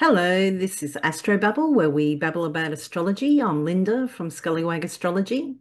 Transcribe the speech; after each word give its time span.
Hello, 0.00 0.48
this 0.48 0.84
is 0.84 0.96
Astro 1.02 1.36
Babble, 1.38 1.74
where 1.74 1.90
we 1.90 2.14
babble 2.14 2.44
about 2.44 2.72
astrology. 2.72 3.42
I'm 3.42 3.64
Linda 3.64 4.06
from 4.06 4.28
Scullywag 4.28 4.84
Astrology. 4.84 5.56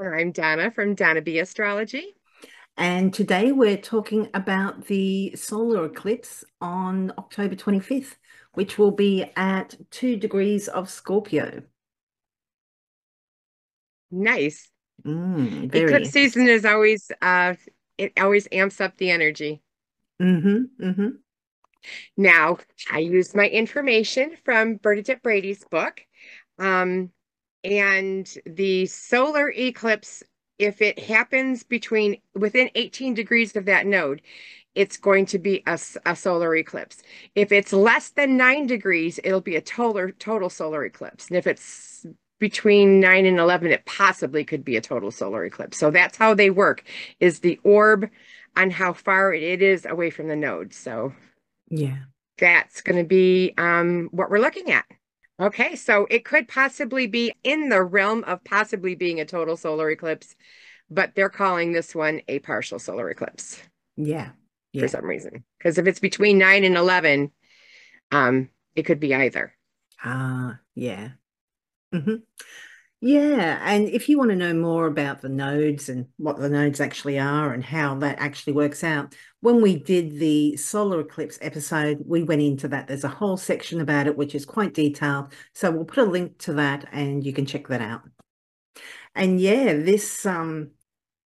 I'm 0.00 0.30
Donna 0.30 0.70
from 0.70 0.94
Donna 0.94 1.20
B 1.20 1.40
Astrology. 1.40 2.14
And 2.76 3.12
today 3.12 3.50
we're 3.50 3.78
talking 3.78 4.28
about 4.32 4.84
the 4.84 5.34
solar 5.34 5.86
eclipse 5.86 6.44
on 6.60 7.12
October 7.18 7.56
25th, 7.56 8.14
which 8.54 8.78
will 8.78 8.92
be 8.92 9.24
at 9.34 9.74
two 9.90 10.16
degrees 10.16 10.68
of 10.68 10.88
Scorpio. 10.88 11.62
Nice. 14.12 14.70
Mm, 15.04 15.74
Eclipse 15.74 16.10
season 16.10 16.46
is 16.46 16.64
always 16.64 17.10
uh 17.20 17.54
it 17.98 18.12
always 18.20 18.46
amps 18.52 18.80
up 18.80 18.96
the 18.98 19.10
energy. 19.10 19.62
Mm-hmm. 20.22 20.86
Mm-hmm. 20.90 21.08
Now, 22.16 22.58
I 22.90 22.98
used 22.98 23.34
my 23.34 23.48
information 23.48 24.36
from 24.44 24.76
Bernadette 24.76 25.22
Brady's 25.22 25.64
book. 25.70 26.00
Um, 26.58 27.10
and 27.64 28.28
the 28.46 28.86
solar 28.86 29.50
eclipse, 29.50 30.22
if 30.58 30.80
it 30.82 30.98
happens 30.98 31.62
between 31.62 32.20
within 32.34 32.70
18 32.74 33.14
degrees 33.14 33.56
of 33.56 33.66
that 33.66 33.86
node, 33.86 34.22
it's 34.74 34.96
going 34.96 35.26
to 35.26 35.38
be 35.38 35.62
a, 35.66 35.78
a 36.06 36.14
solar 36.14 36.54
eclipse. 36.54 37.02
If 37.34 37.50
it's 37.52 37.72
less 37.72 38.10
than 38.10 38.36
nine 38.36 38.66
degrees, 38.66 39.18
it'll 39.24 39.40
be 39.40 39.56
a 39.56 39.60
total 39.60 40.12
total 40.18 40.50
solar 40.50 40.84
eclipse. 40.84 41.28
And 41.28 41.36
if 41.36 41.46
it's 41.46 42.06
between 42.38 43.00
9 43.00 43.26
and 43.26 43.38
11 43.38 43.72
it 43.72 43.84
possibly 43.84 44.44
could 44.44 44.64
be 44.64 44.76
a 44.76 44.80
total 44.80 45.10
solar 45.10 45.44
eclipse 45.44 45.76
so 45.76 45.90
that's 45.90 46.16
how 46.16 46.34
they 46.34 46.50
work 46.50 46.84
is 47.18 47.40
the 47.40 47.58
orb 47.64 48.08
on 48.56 48.70
how 48.70 48.92
far 48.92 49.34
it 49.34 49.60
is 49.60 49.84
away 49.84 50.08
from 50.08 50.28
the 50.28 50.36
node 50.36 50.72
so 50.72 51.12
yeah. 51.70 51.98
That's 52.38 52.82
going 52.82 52.98
to 52.98 53.08
be 53.08 53.52
um, 53.58 54.08
what 54.12 54.30
we're 54.30 54.38
looking 54.38 54.70
at. 54.70 54.84
Okay, 55.40 55.76
so 55.76 56.06
it 56.10 56.24
could 56.24 56.48
possibly 56.48 57.06
be 57.06 57.32
in 57.44 57.68
the 57.68 57.82
realm 57.82 58.24
of 58.24 58.42
possibly 58.44 58.94
being 58.94 59.20
a 59.20 59.24
total 59.24 59.56
solar 59.56 59.90
eclipse, 59.90 60.34
but 60.90 61.14
they're 61.14 61.28
calling 61.28 61.72
this 61.72 61.94
one 61.94 62.22
a 62.26 62.40
partial 62.40 62.78
solar 62.78 63.08
eclipse. 63.10 63.62
Yeah. 63.96 64.30
yeah. 64.72 64.82
For 64.82 64.88
some 64.88 65.04
reason. 65.04 65.44
Because 65.58 65.78
if 65.78 65.86
it's 65.86 66.00
between 66.00 66.38
9 66.38 66.64
and 66.64 66.76
11, 66.76 67.30
um, 68.10 68.48
it 68.74 68.82
could 68.82 68.98
be 69.00 69.14
either. 69.14 69.54
Ah, 70.04 70.58
yeah. 70.74 71.10
Mm-hmm. 71.94 72.16
Yeah, 73.00 73.60
and 73.62 73.88
if 73.88 74.08
you 74.08 74.18
want 74.18 74.30
to 74.30 74.36
know 74.36 74.54
more 74.54 74.86
about 74.86 75.20
the 75.20 75.28
nodes 75.28 75.88
and 75.88 76.06
what 76.16 76.38
the 76.38 76.48
nodes 76.48 76.80
actually 76.80 77.18
are 77.18 77.52
and 77.52 77.62
how 77.62 77.94
that 77.96 78.18
actually 78.18 78.54
works 78.54 78.82
out, 78.82 79.14
when 79.40 79.62
we 79.62 79.76
did 79.78 80.18
the 80.18 80.56
solar 80.56 81.00
eclipse 81.00 81.38
episode, 81.40 82.02
we 82.04 82.22
went 82.22 82.42
into 82.42 82.68
that. 82.68 82.88
There's 82.88 83.04
a 83.04 83.08
whole 83.08 83.36
section 83.36 83.80
about 83.80 84.06
it, 84.06 84.16
which 84.16 84.34
is 84.34 84.44
quite 84.44 84.74
detailed. 84.74 85.32
So 85.54 85.70
we'll 85.70 85.84
put 85.84 86.06
a 86.06 86.10
link 86.10 86.38
to 86.38 86.54
that 86.54 86.88
and 86.92 87.24
you 87.24 87.32
can 87.32 87.46
check 87.46 87.68
that 87.68 87.80
out. 87.80 88.02
And 89.14 89.40
yeah, 89.40 89.74
this 89.74 90.26
um, 90.26 90.70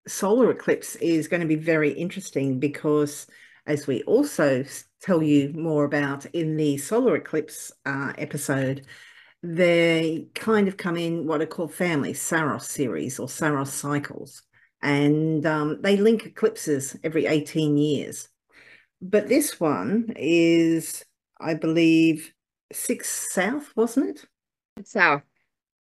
solar 0.07 0.51
eclipse 0.51 0.97
is 0.97 1.29
going 1.29 1.41
to 1.41 1.49
be 1.49 1.57
very 1.57 1.93
interesting 1.93 2.59
because 2.59 3.27
as 3.67 3.87
we 3.87 4.03
also 4.03 4.65
tell 5.01 5.23
you 5.23 5.53
more 5.55 5.85
about 5.85 6.27
in 6.27 6.57
the 6.57 6.77
solar 6.77 7.17
eclipse 7.17 7.73
uh, 7.87 8.13
episode, 8.19 8.87
they 9.43 10.29
kind 10.35 10.69
of 10.69 10.77
come 10.77 10.97
in 10.97 11.27
what 11.27 11.41
are 11.41 11.47
called 11.47 11.73
families, 11.73 12.21
Saros 12.21 12.69
series 12.69 13.19
or 13.19 13.29
Saros 13.29 13.73
cycles, 13.73 14.43
and 14.83 15.45
um, 15.47 15.81
they 15.81 15.97
link 15.97 16.27
eclipses 16.27 16.97
every 17.05 17.27
18 17.27 17.77
years. 17.77 18.29
But 19.01 19.29
this 19.29 19.59
one 19.59 20.13
is, 20.17 21.05
I 21.41 21.55
believe, 21.55 22.33
six 22.73 23.09
south, 23.33 23.73
wasn't 23.77 24.11
it? 24.77 24.87
South. 24.87 25.23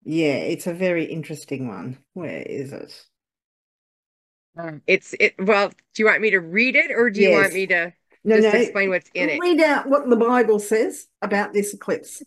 Yeah, 0.04 0.36
it's 0.36 0.68
a 0.68 0.74
very 0.74 1.06
interesting 1.06 1.68
one. 1.68 1.98
Where 2.14 2.42
is 2.42 2.74
it? 2.74 3.06
Um, 4.58 4.82
it's 4.88 5.14
it. 5.20 5.36
Well, 5.38 5.70
do 5.70 5.76
you 5.98 6.06
want 6.06 6.22
me 6.22 6.32
to 6.32 6.40
read 6.40 6.76
it, 6.76 6.92
or 6.92 7.10
do 7.10 7.22
you 7.22 7.30
yes. 7.30 7.42
want 7.42 7.54
me 7.54 7.68
to 7.68 7.94
no, 8.24 8.38
just 8.38 8.54
no, 8.54 8.60
explain 8.60 8.90
what's 8.90 9.10
in 9.14 9.30
it? 9.30 9.40
Read 9.40 9.60
out 9.62 9.88
what 9.88 10.10
the 10.10 10.16
Bible 10.16 10.60
says 10.60 11.08
about 11.22 11.54
this 11.54 11.74
eclipse. 11.74 12.24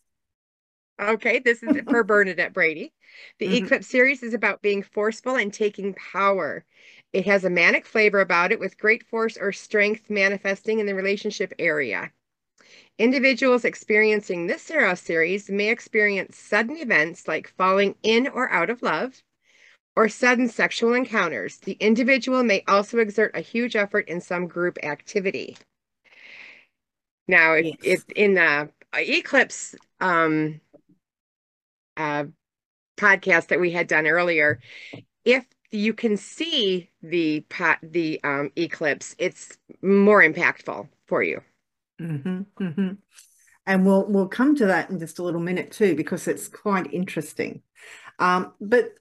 Okay, 1.00 1.38
this 1.38 1.62
is 1.62 1.80
for 1.88 2.04
Bernadette 2.04 2.52
Brady. 2.52 2.92
The 3.38 3.46
mm-hmm. 3.46 3.64
Eclipse 3.64 3.86
series 3.86 4.22
is 4.22 4.34
about 4.34 4.62
being 4.62 4.82
forceful 4.82 5.36
and 5.36 5.52
taking 5.52 5.94
power. 5.94 6.64
It 7.12 7.26
has 7.26 7.44
a 7.44 7.50
manic 7.50 7.86
flavor 7.86 8.20
about 8.20 8.52
it 8.52 8.60
with 8.60 8.78
great 8.78 9.04
force 9.06 9.36
or 9.36 9.50
strength 9.50 10.10
manifesting 10.10 10.78
in 10.78 10.86
the 10.86 10.94
relationship 10.94 11.52
area. 11.58 12.12
Individuals 12.98 13.64
experiencing 13.64 14.46
this 14.46 14.62
Saros 14.62 15.00
series 15.00 15.48
may 15.48 15.70
experience 15.70 16.36
sudden 16.36 16.76
events 16.76 17.26
like 17.26 17.48
falling 17.48 17.94
in 18.02 18.28
or 18.28 18.50
out 18.50 18.68
of 18.68 18.82
love 18.82 19.22
or 19.96 20.08
sudden 20.08 20.48
sexual 20.48 20.92
encounters. 20.92 21.56
The 21.58 21.78
individual 21.80 22.42
may 22.42 22.62
also 22.68 22.98
exert 22.98 23.34
a 23.34 23.40
huge 23.40 23.74
effort 23.74 24.06
in 24.08 24.20
some 24.20 24.46
group 24.46 24.78
activity. 24.82 25.56
Now, 27.26 27.54
yes. 27.54 27.76
it, 27.82 28.04
it, 28.08 28.12
in 28.16 28.34
the 28.34 28.70
eclipse 28.94 29.74
um, 30.00 30.60
uh, 32.00 32.24
podcast 32.96 33.48
that 33.48 33.60
we 33.60 33.70
had 33.70 33.86
done 33.86 34.06
earlier, 34.06 34.60
if 35.24 35.44
you 35.70 35.92
can 35.92 36.16
see 36.16 36.90
the 37.02 37.40
pot, 37.48 37.78
the 37.82 38.20
um, 38.24 38.50
eclipse, 38.56 39.14
it's 39.18 39.56
more 39.82 40.22
impactful 40.22 40.88
for 41.06 41.22
you. 41.22 41.40
Mm-hmm, 42.00 42.40
mm-hmm. 42.60 42.92
And 43.66 43.86
we'll 43.86 44.06
we'll 44.08 44.28
come 44.28 44.56
to 44.56 44.66
that 44.66 44.90
in 44.90 44.98
just 44.98 45.18
a 45.18 45.22
little 45.22 45.40
minute 45.40 45.70
too, 45.70 45.94
because 45.94 46.26
it's 46.26 46.48
quite 46.48 46.92
interesting. 46.92 47.62
Um, 48.18 48.52
but 48.60 48.94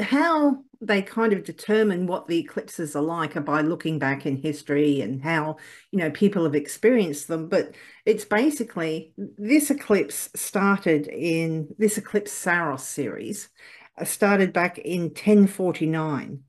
how 0.00 0.62
they 0.80 1.00
kind 1.00 1.32
of 1.32 1.44
determine 1.44 2.06
what 2.06 2.26
the 2.26 2.38
eclipses 2.38 2.94
are 2.94 3.02
like 3.02 3.36
are 3.36 3.40
by 3.40 3.62
looking 3.62 3.98
back 3.98 4.26
in 4.26 4.36
history 4.36 5.00
and 5.00 5.22
how 5.22 5.56
you 5.90 5.98
know 5.98 6.10
people 6.10 6.44
have 6.44 6.54
experienced 6.54 7.28
them. 7.28 7.48
But 7.48 7.74
it's 8.04 8.24
basically 8.24 9.14
this 9.16 9.70
eclipse 9.70 10.28
started 10.34 11.06
in 11.08 11.68
this 11.78 11.96
eclipse 11.96 12.32
saros 12.32 12.84
series 12.84 13.48
uh, 13.98 14.04
started 14.04 14.52
back 14.52 14.78
in 14.78 15.04
1049 15.04 16.42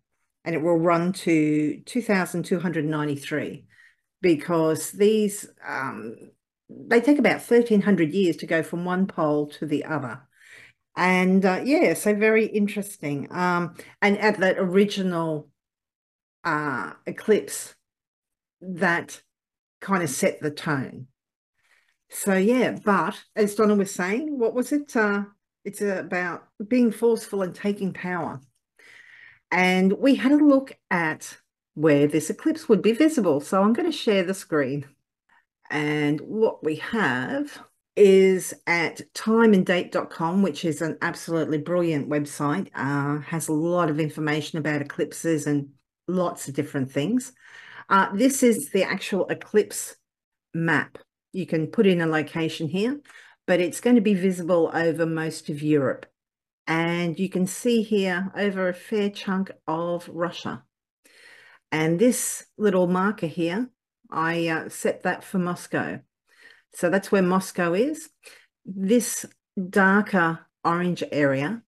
and 0.44 0.56
it 0.56 0.62
will 0.62 0.78
run 0.78 1.14
to 1.14 1.82
2293 1.86 3.66
because 4.22 4.92
these 4.92 5.50
um, 5.66 6.16
they 6.70 7.00
take 7.00 7.18
about 7.18 7.40
1300 7.42 8.14
years 8.14 8.36
to 8.38 8.46
go 8.46 8.62
from 8.62 8.84
one 8.84 9.08
pole 9.08 9.48
to 9.48 9.66
the 9.66 9.86
other 9.86 10.22
and 10.98 11.46
uh, 11.46 11.62
yeah, 11.64 11.94
so 11.94 12.16
very 12.16 12.48
interesting. 12.48 13.28
Um, 13.32 13.76
and 14.02 14.18
at 14.18 14.40
that 14.40 14.58
original 14.58 15.48
uh, 16.44 16.94
eclipse, 17.06 17.76
that 18.62 19.22
kind 19.80 20.02
of 20.02 20.10
set 20.10 20.42
the 20.42 20.50
tone. 20.50 21.08
So 22.10 22.34
yeah, 22.34 22.78
but 22.84 23.22
as 23.36 23.54
Donna 23.54 23.76
was 23.76 23.94
saying, 23.94 24.40
what 24.40 24.56
was 24.56 24.72
it? 24.72 24.96
Uh, 24.96 25.26
it's 25.64 25.82
about 25.82 26.48
being 26.68 26.92
forceful 26.92 27.44
and 27.44 27.54
taking 27.54 27.94
power. 27.94 28.42
And 29.52 29.94
we 29.94 30.16
had 30.16 30.32
a 30.32 30.38
look 30.38 30.76
at 30.90 31.38
where 31.76 32.08
this 32.08 32.32
eclipse 32.32 32.68
would 32.68 32.82
be 32.82 32.94
visible. 32.94 33.40
So 33.40 33.62
I'm 33.62 33.74
going 33.74 33.90
to 33.92 33.96
share 33.96 34.24
the 34.24 34.34
screen. 34.34 34.88
And 35.70 36.20
what 36.22 36.64
we 36.64 36.78
have 36.78 37.60
is 37.98 38.54
at 38.68 39.02
timeanddate.com, 39.16 40.44
which 40.44 40.64
is 40.64 40.82
an 40.82 40.98
absolutely 41.02 41.58
brilliant 41.58 42.08
website. 42.08 42.70
Uh, 42.76 43.20
has 43.22 43.48
a 43.48 43.54
lot 43.54 43.90
of 43.90 44.00
information 44.00 44.60
about 44.60 44.82
eclipses 44.82 45.48
and 45.48 45.70
lots 46.08 46.48
of 46.48 46.54
different 46.54 46.92
things. 46.92 47.34
Uh, 47.90 48.10
this 48.14 48.44
is 48.44 48.70
the 48.70 48.84
actual 48.84 49.26
eclipse 49.28 49.96
map. 50.54 51.00
You 51.34 51.48
can 51.48 51.68
put 51.68 51.88
in 51.88 52.00
a 52.00 52.08
location 52.08 52.68
here, 52.68 53.02
but 53.48 53.60
it's 53.60 53.82
going 53.82 53.96
to 53.96 54.02
be 54.02 54.14
visible 54.14 54.70
over 54.74 55.06
most 55.06 55.50
of 55.50 55.64
Europe. 55.64 56.06
And 56.68 57.20
you 57.20 57.30
can 57.30 57.48
see 57.48 57.82
here 57.82 58.32
over 58.36 58.68
a 58.68 58.74
fair 58.74 59.10
chunk 59.10 59.52
of 59.68 60.08
Russia. 60.10 60.64
And 61.72 61.98
this 61.98 62.46
little 62.58 62.88
marker 62.88 63.28
here, 63.28 63.70
I 64.12 64.48
uh, 64.48 64.70
set 64.70 65.04
that 65.04 65.24
for 65.24 65.40
Moscow. 65.40 66.02
So 66.78 66.92
that's 66.92 67.12
where 67.12 67.24
Moscow 67.24 67.74
is. 67.74 68.08
This 68.64 69.26
darker 69.58 70.46
orange 70.64 71.04
area, 71.12 71.64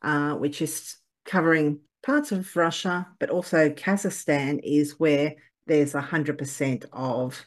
uh, 0.00 0.32
which 0.36 0.62
is 0.62 0.96
covering 1.26 1.80
parts 2.02 2.32
of 2.32 2.56
Russia, 2.56 3.06
but 3.20 3.28
also 3.28 3.68
Kazakhstan, 3.68 4.60
is 4.64 4.98
where 4.98 5.34
there's 5.66 5.92
100% 5.92 6.86
of. 6.90 7.44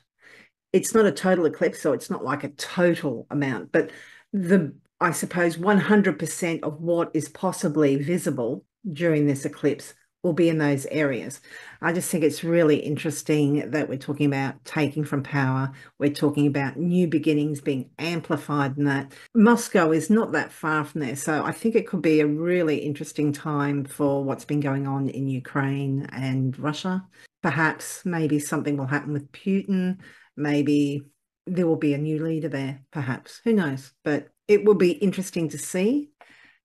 It's 0.71 0.93
not 0.93 1.07
a 1.07 1.11
total 1.11 1.47
eclipse, 1.47 1.81
so 1.81 1.93
it's 1.93 2.11
not 2.11 2.23
like 2.23 2.43
a 2.43 2.49
total 2.49 3.25
amount, 3.31 3.71
but 3.71 3.89
the 4.31 4.75
I 5.01 5.11
suppose 5.11 5.57
100% 5.57 6.61
of 6.61 6.79
what 6.79 7.09
is 7.15 7.27
possibly 7.29 7.95
visible 7.95 8.65
during 8.91 9.25
this 9.25 9.45
eclipse 9.45 9.95
will 10.27 10.33
be 10.33 10.49
in 10.49 10.57
those 10.57 10.85
areas. 10.87 11.39
I 11.81 11.93
just 11.93 12.11
think 12.11 12.23
it's 12.23 12.43
really 12.43 12.75
interesting 12.75 13.71
that 13.71 13.87
we're 13.87 13.97
talking 13.97 14.25
about 14.25 14.63
taking 14.65 15.05
from 15.05 15.23
power. 15.23 15.71
We're 15.97 16.13
talking 16.13 16.45
about 16.45 16.75
new 16.77 17.07
beginnings 17.07 17.61
being 17.61 17.89
amplified 17.97 18.77
in 18.77 18.83
that. 18.83 19.13
Moscow 19.33 19.91
is 19.91 20.09
not 20.09 20.33
that 20.33 20.51
far 20.51 20.83
from 20.83 21.01
there. 21.01 21.15
So 21.15 21.43
I 21.45 21.53
think 21.53 21.75
it 21.75 21.87
could 21.87 22.01
be 22.01 22.19
a 22.19 22.27
really 22.27 22.77
interesting 22.77 23.31
time 23.31 23.85
for 23.85 24.23
what's 24.23 24.45
been 24.45 24.59
going 24.59 24.85
on 24.85 25.07
in 25.09 25.29
Ukraine 25.29 26.07
and 26.11 26.57
Russia. 26.59 27.07
Perhaps 27.41 28.03
maybe 28.05 28.39
something 28.39 28.75
will 28.75 28.85
happen 28.85 29.13
with 29.13 29.31
Putin. 29.31 29.99
Maybe 30.35 31.03
there 31.45 31.65
will 31.67 31.77
be 31.77 31.93
a 31.93 31.97
new 31.97 32.21
leader 32.21 32.49
there, 32.49 32.81
perhaps. 32.91 33.39
Who 33.45 33.53
knows? 33.53 33.93
But 34.03 34.27
it 34.49 34.65
will 34.65 34.75
be 34.75 34.91
interesting 34.91 35.49
to 35.49 35.57
see. 35.57 36.09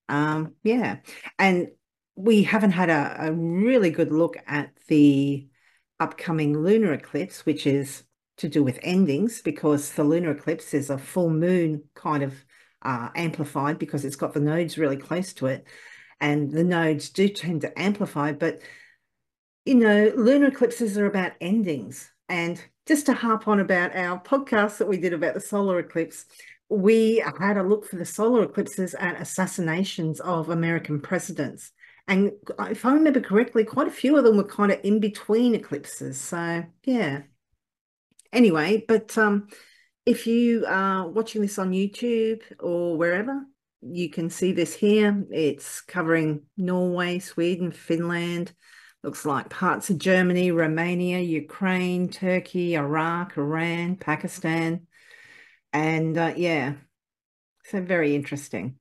Um, 0.08 0.54
yeah. 0.64 0.96
And 1.38 1.68
we 2.14 2.42
haven't 2.42 2.72
had 2.72 2.90
a, 2.90 3.28
a 3.28 3.32
really 3.32 3.90
good 3.90 4.12
look 4.12 4.36
at 4.46 4.70
the 4.88 5.48
upcoming 6.00 6.58
lunar 6.58 6.92
eclipse, 6.92 7.46
which 7.46 7.66
is 7.66 8.04
to 8.38 8.48
do 8.48 8.62
with 8.62 8.78
endings, 8.82 9.42
because 9.42 9.92
the 9.92 10.04
lunar 10.04 10.32
eclipse 10.32 10.74
is 10.74 10.90
a 10.90 10.98
full 10.98 11.30
moon 11.30 11.84
kind 11.94 12.22
of 12.22 12.44
uh, 12.82 13.08
amplified 13.14 13.78
because 13.78 14.04
it's 14.04 14.16
got 14.16 14.32
the 14.32 14.40
nodes 14.40 14.78
really 14.78 14.96
close 14.96 15.32
to 15.34 15.46
it. 15.46 15.66
And 16.20 16.50
the 16.50 16.64
nodes 16.64 17.10
do 17.10 17.28
tend 17.28 17.62
to 17.62 17.78
amplify, 17.78 18.32
but 18.32 18.60
you 19.64 19.76
know, 19.76 20.12
lunar 20.16 20.48
eclipses 20.48 20.98
are 20.98 21.06
about 21.06 21.32
endings. 21.40 22.10
And 22.28 22.62
just 22.86 23.06
to 23.06 23.12
harp 23.12 23.46
on 23.46 23.60
about 23.60 23.94
our 23.94 24.20
podcast 24.20 24.78
that 24.78 24.88
we 24.88 24.98
did 24.98 25.12
about 25.12 25.34
the 25.34 25.40
solar 25.40 25.78
eclipse, 25.78 26.24
we 26.68 27.22
had 27.38 27.58
a 27.58 27.62
look 27.62 27.84
for 27.84 27.96
the 27.96 28.04
solar 28.04 28.42
eclipses 28.42 28.94
at 28.94 29.20
assassinations 29.20 30.20
of 30.20 30.48
American 30.48 31.00
presidents. 31.00 31.70
And 32.08 32.32
if 32.68 32.84
I 32.84 32.92
remember 32.94 33.20
correctly, 33.20 33.64
quite 33.64 33.88
a 33.88 33.92
few 33.92 34.16
of 34.16 34.24
them 34.24 34.36
were 34.36 34.44
kind 34.44 34.72
of 34.72 34.80
in 34.82 35.00
between 35.00 35.54
eclipses. 35.54 36.20
So 36.20 36.64
yeah. 36.84 37.22
Anyway, 38.32 38.84
but 38.88 39.16
um, 39.18 39.48
if 40.04 40.26
you 40.26 40.64
are 40.66 41.08
watching 41.08 41.42
this 41.42 41.58
on 41.58 41.72
YouTube 41.72 42.42
or 42.58 42.96
wherever, 42.96 43.44
you 43.82 44.10
can 44.10 44.30
see 44.30 44.52
this 44.52 44.74
here. 44.74 45.24
It's 45.30 45.80
covering 45.80 46.42
Norway, 46.56 47.18
Sweden, 47.18 47.72
Finland, 47.72 48.52
looks 49.02 49.24
like 49.24 49.50
parts 49.50 49.90
of 49.90 49.98
Germany, 49.98 50.50
Romania, 50.50 51.18
Ukraine, 51.18 52.08
Turkey, 52.08 52.74
Iraq, 52.74 53.36
Iran, 53.36 53.96
Pakistan. 53.96 54.86
And 55.72 56.16
uh, 56.16 56.34
yeah, 56.36 56.74
so 57.64 57.80
very 57.80 58.14
interesting 58.14 58.78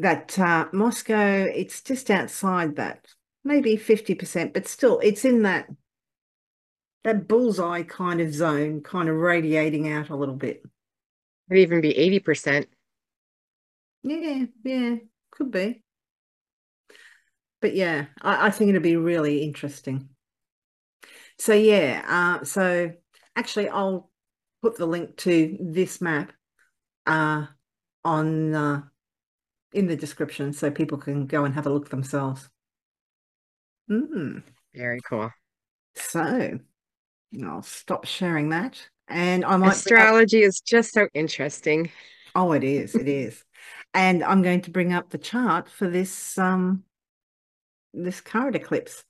that 0.00 0.38
uh, 0.38 0.66
Moscow, 0.72 1.44
it's 1.44 1.80
just 1.80 2.10
outside 2.10 2.76
that, 2.76 3.06
maybe 3.44 3.76
50%, 3.76 4.52
but 4.52 4.68
still 4.68 5.00
it's 5.00 5.24
in 5.24 5.42
that 5.42 5.66
that 7.02 7.26
bullseye 7.26 7.82
kind 7.82 8.20
of 8.20 8.34
zone, 8.34 8.82
kind 8.82 9.08
of 9.08 9.16
radiating 9.16 9.90
out 9.90 10.10
a 10.10 10.16
little 10.16 10.34
bit. 10.34 10.62
Could 11.48 11.58
even 11.58 11.80
be 11.80 11.94
80%. 11.94 12.66
Yeah, 14.02 14.44
yeah, 14.62 14.96
could 15.30 15.50
be. 15.50 15.82
But 17.60 17.74
yeah, 17.74 18.06
I, 18.20 18.46
I 18.46 18.50
think 18.50 18.68
it'll 18.68 18.82
be 18.82 18.96
really 18.96 19.42
interesting. 19.42 20.10
So 21.38 21.54
yeah, 21.54 22.04
uh, 22.06 22.44
so 22.44 22.92
actually 23.34 23.70
I'll 23.70 24.10
put 24.62 24.76
the 24.76 24.86
link 24.86 25.16
to 25.18 25.56
this 25.60 26.00
map 26.00 26.32
uh, 27.06 27.46
on 28.04 28.54
uh, 28.54 28.82
in 29.72 29.86
the 29.86 29.96
description 29.96 30.52
so 30.52 30.70
people 30.70 30.98
can 30.98 31.26
go 31.26 31.44
and 31.44 31.54
have 31.54 31.66
a 31.66 31.70
look 31.70 31.90
themselves. 31.90 32.48
Mm. 33.90 34.42
Very 34.74 35.00
cool. 35.08 35.30
So 35.94 36.58
I'll 37.44 37.62
stop 37.62 38.04
sharing 38.04 38.50
that. 38.50 38.88
And 39.08 39.44
I 39.44 39.56
might 39.56 39.72
astrology 39.72 40.42
is 40.42 40.60
just 40.60 40.92
so 40.92 41.08
interesting. 41.14 41.90
Oh, 42.34 42.52
it 42.52 42.62
is, 42.62 42.94
it 42.94 43.08
is. 43.08 43.44
And 43.92 44.22
I'm 44.22 44.42
going 44.42 44.62
to 44.62 44.70
bring 44.70 44.92
up 44.92 45.10
the 45.10 45.18
chart 45.18 45.68
for 45.68 45.88
this 45.88 46.38
um 46.38 46.84
this 47.92 48.20
current 48.20 48.54
eclipse. 48.54 49.04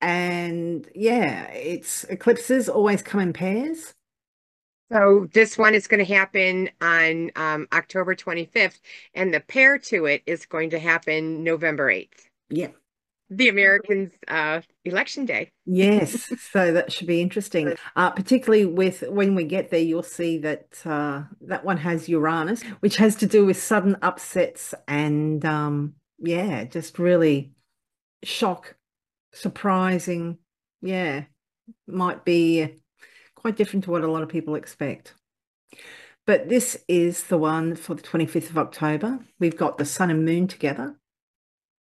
And 0.00 0.88
yeah, 0.94 1.50
it's 1.50 2.04
eclipses 2.04 2.68
always 2.68 3.02
come 3.02 3.20
in 3.20 3.32
pairs. 3.32 3.94
So 4.92 5.26
this 5.32 5.56
one 5.56 5.74
is 5.74 5.86
going 5.86 6.04
to 6.04 6.14
happen 6.14 6.68
on 6.82 7.30
um, 7.36 7.66
October 7.72 8.14
25th, 8.14 8.80
and 9.14 9.32
the 9.32 9.40
pair 9.40 9.78
to 9.78 10.04
it 10.04 10.22
is 10.26 10.44
going 10.44 10.70
to 10.70 10.78
happen 10.78 11.42
November 11.42 11.90
8th. 11.90 12.26
Yeah. 12.50 12.68
The 13.30 13.48
Americans' 13.48 14.12
uh, 14.28 14.60
election 14.84 15.24
day. 15.24 15.50
yes, 15.64 16.30
so 16.52 16.72
that 16.72 16.92
should 16.92 17.06
be 17.06 17.22
interesting. 17.22 17.74
Uh, 17.96 18.10
particularly 18.10 18.66
with 18.66 19.02
when 19.08 19.34
we 19.34 19.44
get 19.44 19.70
there, 19.70 19.80
you'll 19.80 20.02
see 20.02 20.36
that 20.38 20.82
uh, 20.84 21.22
that 21.40 21.64
one 21.64 21.78
has 21.78 22.10
Uranus, 22.10 22.62
which 22.80 22.96
has 22.96 23.16
to 23.16 23.26
do 23.26 23.46
with 23.46 23.56
sudden 23.56 23.96
upsets 24.02 24.74
and 24.86 25.42
um, 25.46 25.94
yeah, 26.18 26.64
just 26.64 26.98
really 26.98 27.52
shock, 28.22 28.76
surprising. 29.32 30.36
Yeah, 30.82 31.24
might 31.86 32.26
be 32.26 32.81
quite 33.42 33.56
different 33.56 33.84
to 33.84 33.90
what 33.90 34.04
a 34.04 34.10
lot 34.10 34.22
of 34.22 34.28
people 34.28 34.54
expect. 34.54 35.14
But 36.26 36.48
this 36.48 36.82
is 36.86 37.24
the 37.24 37.36
one 37.36 37.74
for 37.74 37.94
the 37.94 38.02
25th 38.02 38.50
of 38.50 38.58
October. 38.58 39.18
We've 39.40 39.56
got 39.56 39.76
the 39.76 39.84
sun 39.84 40.10
and 40.10 40.24
moon 40.24 40.46
together, 40.46 40.94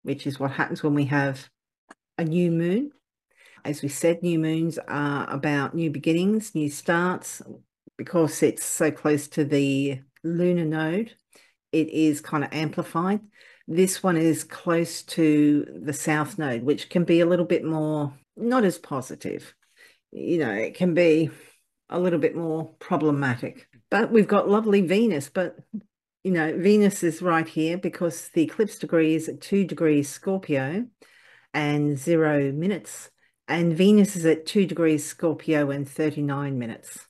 which 0.01 0.25
is 0.25 0.39
what 0.39 0.51
happens 0.51 0.81
when 0.81 0.95
we 0.95 1.05
have 1.05 1.49
a 2.17 2.25
new 2.25 2.51
moon. 2.51 2.91
As 3.63 3.83
we 3.83 3.89
said, 3.89 4.23
new 4.23 4.39
moons 4.39 4.79
are 4.87 5.29
about 5.29 5.75
new 5.75 5.91
beginnings, 5.91 6.55
new 6.55 6.69
starts. 6.69 7.43
Because 7.97 8.41
it's 8.41 8.65
so 8.65 8.89
close 8.89 9.27
to 9.27 9.45
the 9.45 10.01
lunar 10.23 10.65
node, 10.65 11.13
it 11.71 11.89
is 11.89 12.19
kind 12.19 12.43
of 12.43 12.51
amplified. 12.51 13.19
This 13.67 14.01
one 14.01 14.17
is 14.17 14.43
close 14.43 15.03
to 15.03 15.79
the 15.83 15.93
south 15.93 16.39
node, 16.39 16.63
which 16.63 16.89
can 16.89 17.03
be 17.03 17.19
a 17.19 17.27
little 17.27 17.45
bit 17.45 17.63
more, 17.63 18.11
not 18.35 18.63
as 18.63 18.79
positive. 18.79 19.53
You 20.11 20.39
know, 20.39 20.51
it 20.51 20.73
can 20.73 20.95
be 20.95 21.29
a 21.91 21.99
little 21.99 22.19
bit 22.19 22.35
more 22.35 22.73
problematic. 22.79 23.67
But 23.89 24.11
we've 24.11 24.27
got 24.27 24.49
lovely 24.49 24.81
Venus, 24.81 25.29
but 25.29 25.57
you 26.23 26.31
know, 26.31 26.55
Venus 26.57 27.03
is 27.03 27.21
right 27.21 27.47
here 27.47 27.77
because 27.77 28.29
the 28.29 28.43
eclipse 28.43 28.77
degree 28.77 29.15
is 29.15 29.27
at 29.27 29.41
two 29.41 29.65
degrees 29.65 30.07
Scorpio 30.09 30.85
and 31.53 31.97
zero 31.97 32.51
minutes. 32.51 33.09
And 33.47 33.75
Venus 33.75 34.15
is 34.15 34.25
at 34.25 34.45
two 34.45 34.65
degrees 34.65 35.05
Scorpio 35.05 35.71
and 35.71 35.87
39 35.87 36.57
minutes. 36.57 37.07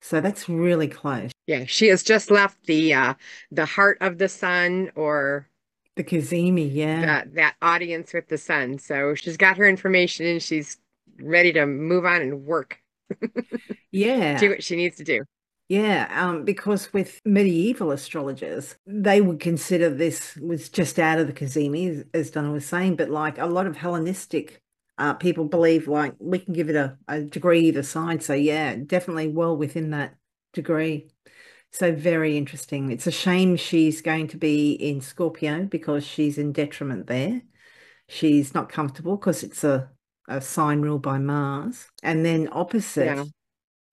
So 0.00 0.20
that's 0.20 0.48
really 0.48 0.88
close. 0.88 1.30
Yeah, 1.46 1.64
she 1.66 1.88
has 1.88 2.02
just 2.02 2.30
left 2.30 2.64
the 2.66 2.94
uh 2.94 3.14
the 3.50 3.66
heart 3.66 3.98
of 4.00 4.18
the 4.18 4.28
sun 4.28 4.90
or 4.94 5.48
the 5.96 6.04
cazimi, 6.04 6.72
yeah. 6.72 7.06
That, 7.06 7.34
that 7.34 7.54
audience 7.62 8.12
with 8.12 8.28
the 8.28 8.38
sun. 8.38 8.78
So 8.78 9.14
she's 9.14 9.38
got 9.38 9.56
her 9.56 9.66
information 9.66 10.26
and 10.26 10.42
she's 10.42 10.76
ready 11.20 11.52
to 11.54 11.66
move 11.66 12.04
on 12.04 12.20
and 12.20 12.44
work. 12.44 12.78
Yeah. 13.90 14.38
Do 14.38 14.50
what 14.50 14.62
she 14.62 14.76
needs 14.76 14.96
to 14.96 15.04
do. 15.04 15.22
Yeah, 15.68 16.08
um, 16.12 16.44
because 16.44 16.92
with 16.92 17.20
medieval 17.24 17.90
astrologers, 17.90 18.76
they 18.86 19.20
would 19.20 19.40
consider 19.40 19.90
this 19.90 20.36
was 20.36 20.68
just 20.68 20.98
out 20.98 21.18
of 21.18 21.26
the 21.26 21.32
cazimi, 21.32 22.04
as 22.14 22.30
Donna 22.30 22.52
was 22.52 22.64
saying, 22.64 22.96
but 22.96 23.10
like 23.10 23.38
a 23.38 23.46
lot 23.46 23.66
of 23.66 23.76
Hellenistic 23.76 24.62
uh, 24.98 25.14
people 25.14 25.44
believe 25.44 25.88
like 25.88 26.14
we 26.18 26.38
can 26.38 26.54
give 26.54 26.70
it 26.70 26.76
a, 26.76 26.96
a 27.08 27.20
degree 27.22 27.60
either 27.60 27.82
side. 27.82 28.22
So 28.22 28.32
yeah, 28.32 28.76
definitely 28.76 29.28
well 29.28 29.56
within 29.56 29.90
that 29.90 30.14
degree. 30.52 31.08
So 31.72 31.92
very 31.92 32.36
interesting. 32.36 32.90
It's 32.90 33.06
a 33.06 33.10
shame 33.10 33.56
she's 33.56 34.00
going 34.00 34.28
to 34.28 34.38
be 34.38 34.72
in 34.72 35.00
Scorpio 35.00 35.64
because 35.64 36.06
she's 36.06 36.38
in 36.38 36.52
detriment 36.52 37.08
there. 37.08 37.42
She's 38.08 38.54
not 38.54 38.68
comfortable 38.68 39.16
because 39.16 39.42
it's 39.42 39.64
a 39.64 39.90
a 40.28 40.40
sign 40.40 40.80
ruled 40.80 41.02
by 41.02 41.18
Mars. 41.18 41.86
And 42.02 42.24
then 42.24 42.48
opposite, 42.52 43.16
yeah. 43.16 43.24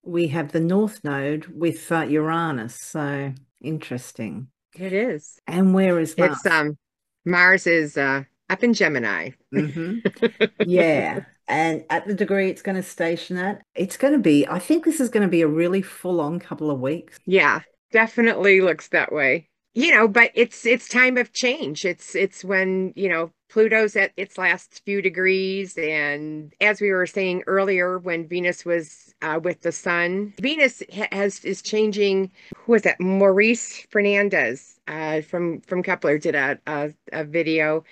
we 0.03 0.27
have 0.27 0.51
the 0.51 0.59
North 0.59 1.03
Node 1.03 1.45
with 1.47 1.91
uh, 1.91 2.01
Uranus. 2.01 2.75
So 2.75 3.33
interesting. 3.61 4.47
It 4.75 4.93
is. 4.93 5.39
And 5.47 5.73
where 5.73 5.99
is 5.99 6.17
Mars? 6.17 6.31
It's 6.31 6.45
um 6.45 6.77
Mars 7.25 7.67
is 7.67 7.97
uh 7.97 8.23
up 8.49 8.63
in 8.63 8.73
Gemini. 8.73 9.31
Mm-hmm. 9.53 10.45
yeah. 10.69 11.25
And 11.47 11.83
at 11.89 12.07
the 12.07 12.13
degree 12.13 12.49
it's 12.49 12.61
going 12.61 12.75
to 12.75 12.83
station 12.83 13.37
at, 13.37 13.61
it's 13.75 13.97
going 13.97 14.13
to 14.13 14.19
be, 14.19 14.47
I 14.47 14.59
think 14.59 14.85
this 14.85 15.01
is 15.01 15.09
going 15.09 15.23
to 15.23 15.31
be 15.31 15.41
a 15.41 15.47
really 15.47 15.81
full 15.81 16.21
on 16.21 16.39
couple 16.39 16.71
of 16.71 16.79
weeks. 16.79 17.19
Yeah, 17.25 17.61
definitely 17.91 18.61
looks 18.61 18.87
that 18.89 19.11
way. 19.11 19.49
You 19.75 19.91
know, 19.91 20.07
but 20.07 20.31
it's 20.35 20.65
it's 20.65 20.87
time 20.87 21.17
of 21.17 21.33
change. 21.33 21.83
It's 21.83 22.13
it's 22.15 22.43
when, 22.43 22.93
you 22.95 23.09
know, 23.09 23.31
Pluto's 23.49 23.95
at 23.95 24.11
its 24.17 24.37
last 24.37 24.83
few 24.85 25.01
degrees. 25.01 25.77
And 25.77 26.53
as 26.61 26.79
we 26.79 26.91
were 26.91 27.07
saying 27.07 27.43
earlier, 27.47 27.97
when 27.97 28.27
Venus 28.27 28.65
was 28.65 29.13
uh, 29.23 29.39
with 29.43 29.61
the 29.61 29.71
sun, 29.71 30.33
Venus 30.39 30.83
has 31.11 31.43
is 31.43 31.61
changing. 31.63 32.31
Who 32.55 32.73
was 32.73 32.83
that? 32.83 32.99
Maurice 32.99 33.85
Fernandez 33.89 34.79
uh, 34.87 35.21
from 35.21 35.61
from 35.61 35.81
Kepler 35.81 36.19
did 36.19 36.35
a, 36.35 36.59
a, 36.67 36.93
a 37.11 37.23
video 37.23 37.83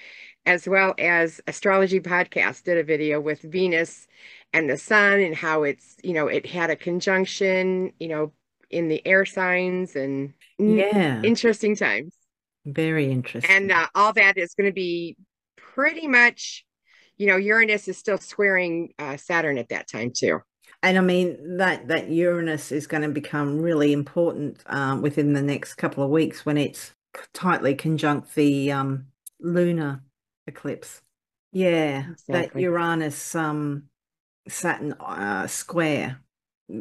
as 0.45 0.67
well 0.67 0.95
as 0.97 1.41
Astrology 1.47 1.99
Podcast 1.99 2.63
did 2.63 2.77
a 2.77 2.83
video 2.83 3.19
with 3.19 3.41
Venus 3.41 4.07
and 4.53 4.69
the 4.69 4.77
sun 4.77 5.19
and 5.19 5.35
how 5.35 5.63
it's, 5.63 5.97
you 6.03 6.13
know, 6.13 6.27
it 6.27 6.45
had 6.45 6.69
a 6.69 6.75
conjunction, 6.75 7.93
you 7.99 8.07
know, 8.07 8.31
in 8.71 8.87
the 8.87 9.05
air 9.05 9.25
signs 9.25 9.95
and 9.95 10.33
yeah, 10.57 11.21
interesting 11.21 11.75
times. 11.75 12.13
Very 12.65 13.11
interesting. 13.11 13.49
And 13.49 13.71
uh, 13.71 13.87
all 13.95 14.13
that 14.13 14.37
is 14.37 14.53
going 14.53 14.69
to 14.69 14.73
be 14.73 15.17
pretty 15.57 16.07
much, 16.07 16.65
you 17.17 17.27
know, 17.27 17.37
Uranus 17.37 17.87
is 17.87 17.97
still 17.97 18.17
squaring 18.17 18.93
uh, 18.99 19.17
Saturn 19.17 19.57
at 19.57 19.69
that 19.69 19.89
time 19.89 20.11
too. 20.15 20.39
And 20.83 20.97
I 20.97 21.01
mean 21.01 21.57
that 21.57 21.87
that 21.89 22.09
Uranus 22.09 22.71
is 22.71 22.87
going 22.87 23.03
to 23.03 23.09
become 23.09 23.61
really 23.61 23.93
important 23.93 24.63
um, 24.65 25.01
within 25.01 25.33
the 25.33 25.41
next 25.41 25.75
couple 25.75 26.03
of 26.03 26.09
weeks 26.09 26.45
when 26.45 26.57
it's 26.57 26.93
tightly 27.33 27.75
conjunct 27.75 28.33
the 28.35 28.71
um, 28.71 29.07
lunar 29.39 30.01
eclipse. 30.47 31.01
Yeah, 31.51 32.09
exactly. 32.11 32.61
that 32.61 32.61
Uranus 32.61 33.35
um, 33.35 33.83
Saturn 34.47 34.93
uh, 34.93 35.47
square, 35.47 36.21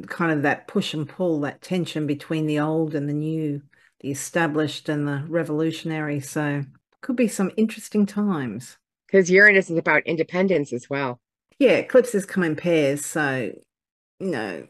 kind 0.07 0.33
of 0.33 0.43
that 0.43 0.69
push 0.69 0.95
and 0.95 1.09
pull, 1.09 1.41
that 1.41 1.63
tension 1.63 2.07
between 2.07 2.47
the 2.47 2.61
old 2.61 2.95
and 2.95 3.09
the 3.09 3.15
new, 3.15 3.63
the 4.01 4.11
established 4.11 4.89
and 4.89 5.07
the 5.07 5.25
revolutionary. 5.29 6.21
So 6.21 6.65
could 7.01 7.17
be 7.17 7.29
some 7.29 7.51
interesting 7.57 8.07
times. 8.07 8.77
Because 9.07 9.31
Uranus 9.31 9.71
is 9.71 9.79
about 9.79 10.07
independence 10.07 10.73
as 10.73 10.89
well. 10.89 11.21
Yeah, 11.59 11.73
eclipses 11.73 12.25
come 12.25 12.45
in 12.45 12.57
pairs. 12.57 13.05
So, 13.05 13.53
you 14.21 14.31
know, 14.31 14.67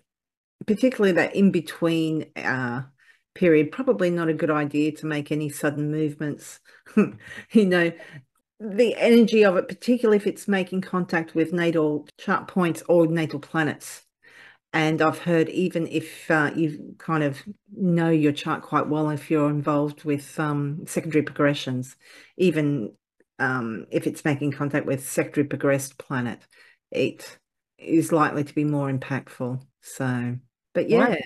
particularly 0.66 1.12
that 1.12 1.36
in 1.36 1.50
between 1.50 2.26
uh, 2.36 2.82
period, 3.34 3.72
probably 3.72 4.10
not 4.10 4.28
a 4.28 4.34
good 4.34 4.50
idea 4.50 4.92
to 4.92 5.06
make 5.06 5.30
any 5.30 5.48
sudden 5.48 5.90
movements. 5.90 6.60
you 6.96 7.66
know, 7.66 7.92
the 8.58 8.94
energy 8.96 9.44
of 9.44 9.56
it, 9.56 9.68
particularly 9.68 10.16
if 10.16 10.26
it's 10.26 10.48
making 10.48 10.82
contact 10.82 11.34
with 11.34 11.52
natal 11.52 12.06
chart 12.18 12.48
points 12.48 12.82
or 12.88 13.06
natal 13.06 13.40
planets. 13.40 14.02
And 14.72 15.02
I've 15.02 15.18
heard 15.18 15.48
even 15.48 15.88
if 15.88 16.30
uh, 16.30 16.52
you 16.54 16.94
kind 16.98 17.24
of 17.24 17.42
know 17.76 18.10
your 18.10 18.32
chart 18.32 18.62
quite 18.62 18.88
well, 18.88 19.10
if 19.10 19.30
you're 19.30 19.50
involved 19.50 20.04
with 20.04 20.38
um, 20.38 20.86
secondary 20.86 21.22
progressions, 21.22 21.96
even 22.36 22.92
um, 23.40 23.86
if 23.90 24.06
it's 24.06 24.24
making 24.24 24.52
contact 24.52 24.86
with 24.86 25.08
secondary 25.08 25.46
progressed 25.46 25.98
planet, 25.98 26.46
it 26.92 27.38
is 27.78 28.12
likely 28.12 28.44
to 28.44 28.54
be 28.54 28.64
more 28.64 28.90
impactful. 28.92 29.60
So, 29.80 30.36
but 30.72 30.88
yeah. 30.88 31.16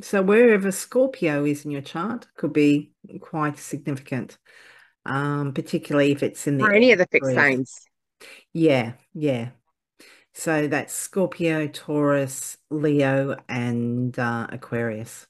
So 0.00 0.22
wherever 0.22 0.70
Scorpio 0.70 1.44
is 1.44 1.64
in 1.64 1.70
your 1.70 1.80
chart 1.80 2.26
could 2.36 2.52
be 2.52 2.92
quite 3.20 3.58
significant, 3.58 4.38
um, 5.04 5.52
particularly 5.52 6.12
if 6.12 6.22
it's 6.22 6.46
in 6.46 6.58
the 6.58 6.64
or 6.64 6.72
any 6.72 6.92
of 6.92 6.98
the 6.98 7.06
fixed 7.10 7.34
signs. 7.34 7.86
Yeah, 8.52 8.92
yeah. 9.14 9.50
So 10.38 10.66
that's 10.66 10.92
Scorpio, 10.92 11.66
Taurus, 11.66 12.58
Leo, 12.70 13.36
and 13.48 14.16
uh, 14.18 14.46
Aquarius. 14.50 15.26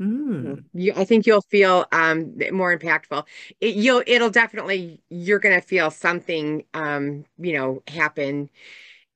Mm. 0.00 0.62
You, 0.72 0.92
I 0.94 1.04
think 1.04 1.26
you'll 1.26 1.40
feel 1.40 1.84
um, 1.90 2.38
more 2.52 2.78
impactful. 2.78 3.26
It, 3.60 3.74
you'll, 3.74 4.04
it'll 4.06 4.30
definitely, 4.30 5.02
you're 5.10 5.40
going 5.40 5.60
to 5.60 5.66
feel 5.66 5.90
something, 5.90 6.62
um, 6.74 7.24
you 7.38 7.54
know, 7.54 7.82
happen 7.88 8.48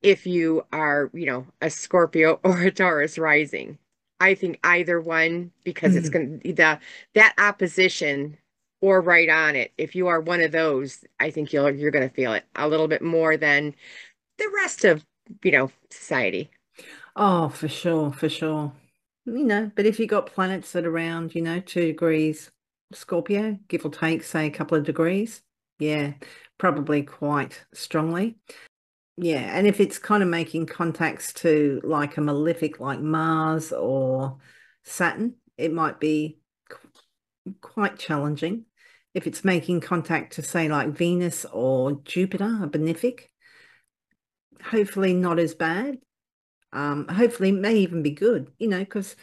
if 0.01 0.27
you 0.27 0.65
are, 0.73 1.09
you 1.13 1.27
know, 1.27 1.47
a 1.61 1.69
Scorpio 1.69 2.41
or 2.43 2.63
a 2.63 2.71
Taurus 2.71 3.17
rising. 3.17 3.77
I 4.19 4.35
think 4.35 4.59
either 4.65 4.99
one 4.99 5.51
because 5.63 5.91
mm-hmm. 5.91 5.99
it's 5.99 6.09
going 6.09 6.41
to 6.41 6.53
the 6.53 6.79
that 7.13 7.33
opposition 7.37 8.37
or 8.81 8.99
right 8.99 9.29
on 9.29 9.55
it. 9.55 9.71
If 9.77 9.95
you 9.95 10.07
are 10.07 10.19
one 10.19 10.41
of 10.41 10.51
those, 10.51 11.05
I 11.21 11.31
think 11.31 11.53
you'll 11.53 11.71
you're 11.71 11.89
going 11.89 12.07
to 12.07 12.13
feel 12.13 12.33
it 12.33 12.43
a 12.55 12.67
little 12.67 12.89
bit 12.89 13.01
more 13.01 13.37
than 13.37 13.75
the 14.37 14.51
rest 14.55 14.85
of 14.85 15.05
you 15.43 15.51
know 15.51 15.71
society. 15.89 16.49
Oh, 17.15 17.49
for 17.49 17.67
sure, 17.67 18.11
for 18.11 18.29
sure. 18.29 18.73
You 19.25 19.43
know, 19.43 19.71
but 19.75 19.85
if 19.85 19.99
you 19.99 20.07
got 20.07 20.25
planets 20.25 20.71
that 20.73 20.85
are 20.85 20.89
around, 20.89 21.35
you 21.35 21.41
know, 21.41 21.59
two 21.59 21.87
degrees 21.87 22.51
Scorpio, 22.91 23.57
give 23.67 23.85
or 23.85 23.91
take, 23.91 24.23
say 24.23 24.47
a 24.47 24.51
couple 24.51 24.77
of 24.77 24.85
degrees, 24.85 25.41
yeah, 25.79 26.13
probably 26.57 27.03
quite 27.03 27.63
strongly. 27.73 28.37
Yeah, 29.17 29.57
and 29.57 29.67
if 29.67 29.79
it's 29.79 29.99
kind 29.99 30.23
of 30.23 30.29
making 30.29 30.65
contacts 30.65 31.33
to 31.33 31.81
like 31.83 32.17
a 32.17 32.21
malefic 32.21 32.79
like 32.79 32.99
Mars 32.99 33.71
or 33.71 34.37
Saturn, 34.83 35.35
it 35.57 35.71
might 35.71 35.99
be 35.99 36.39
quite 37.61 37.99
challenging. 37.99 38.65
If 39.13 39.27
it's 39.27 39.43
making 39.43 39.81
contact 39.81 40.33
to 40.33 40.41
say 40.43 40.67
like 40.67 40.89
Venus 40.89 41.45
or 41.45 42.01
Jupiter, 42.03 42.59
a 42.63 42.67
benefic, 42.67 43.29
hopefully 44.63 45.13
not 45.13 45.39
as 45.39 45.53
bad. 45.53 45.99
Um, 46.71 47.07
hopefully 47.07 47.49
it 47.49 47.53
may 47.59 47.75
even 47.75 48.01
be 48.01 48.11
good, 48.11 48.51
you 48.57 48.67
know, 48.67 48.79
because 48.79 49.15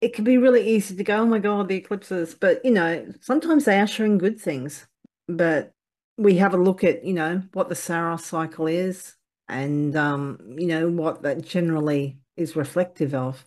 it 0.00 0.14
can 0.14 0.24
be 0.24 0.38
really 0.38 0.66
easy 0.66 0.96
to 0.96 1.04
go, 1.04 1.18
oh 1.18 1.26
my 1.26 1.38
God, 1.38 1.68
the 1.68 1.76
eclipses. 1.76 2.34
But, 2.34 2.64
you 2.64 2.70
know, 2.70 3.12
sometimes 3.20 3.64
they 3.64 3.80
usher 3.80 4.04
in 4.04 4.18
good 4.18 4.40
things. 4.40 4.86
But 5.28 5.72
we 6.16 6.36
have 6.36 6.54
a 6.54 6.58
look 6.58 6.84
at, 6.84 7.04
you 7.04 7.14
know, 7.14 7.42
what 7.52 7.68
the 7.68 7.74
Saros 7.74 8.24
cycle 8.24 8.66
is 8.66 9.16
and, 9.48 9.96
um, 9.96 10.38
you 10.56 10.66
know, 10.66 10.88
what 10.88 11.22
that 11.22 11.44
generally 11.44 12.18
is 12.36 12.56
reflective 12.56 13.14
of. 13.14 13.44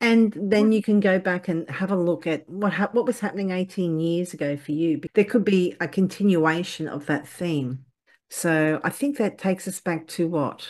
And 0.00 0.32
then 0.36 0.70
you 0.70 0.80
can 0.82 1.00
go 1.00 1.18
back 1.18 1.48
and 1.48 1.68
have 1.68 1.90
a 1.90 1.96
look 1.96 2.26
at 2.26 2.48
what 2.48 2.72
what 2.94 3.04
was 3.04 3.18
happening 3.18 3.50
18 3.50 3.98
years 3.98 4.32
ago 4.32 4.56
for 4.56 4.70
you. 4.70 5.00
There 5.14 5.24
could 5.24 5.44
be 5.44 5.74
a 5.80 5.88
continuation 5.88 6.86
of 6.86 7.06
that 7.06 7.26
theme. 7.26 7.84
So 8.30 8.80
I 8.84 8.90
think 8.90 9.16
that 9.18 9.38
takes 9.38 9.66
us 9.66 9.80
back 9.80 10.06
to 10.08 10.28
what? 10.28 10.68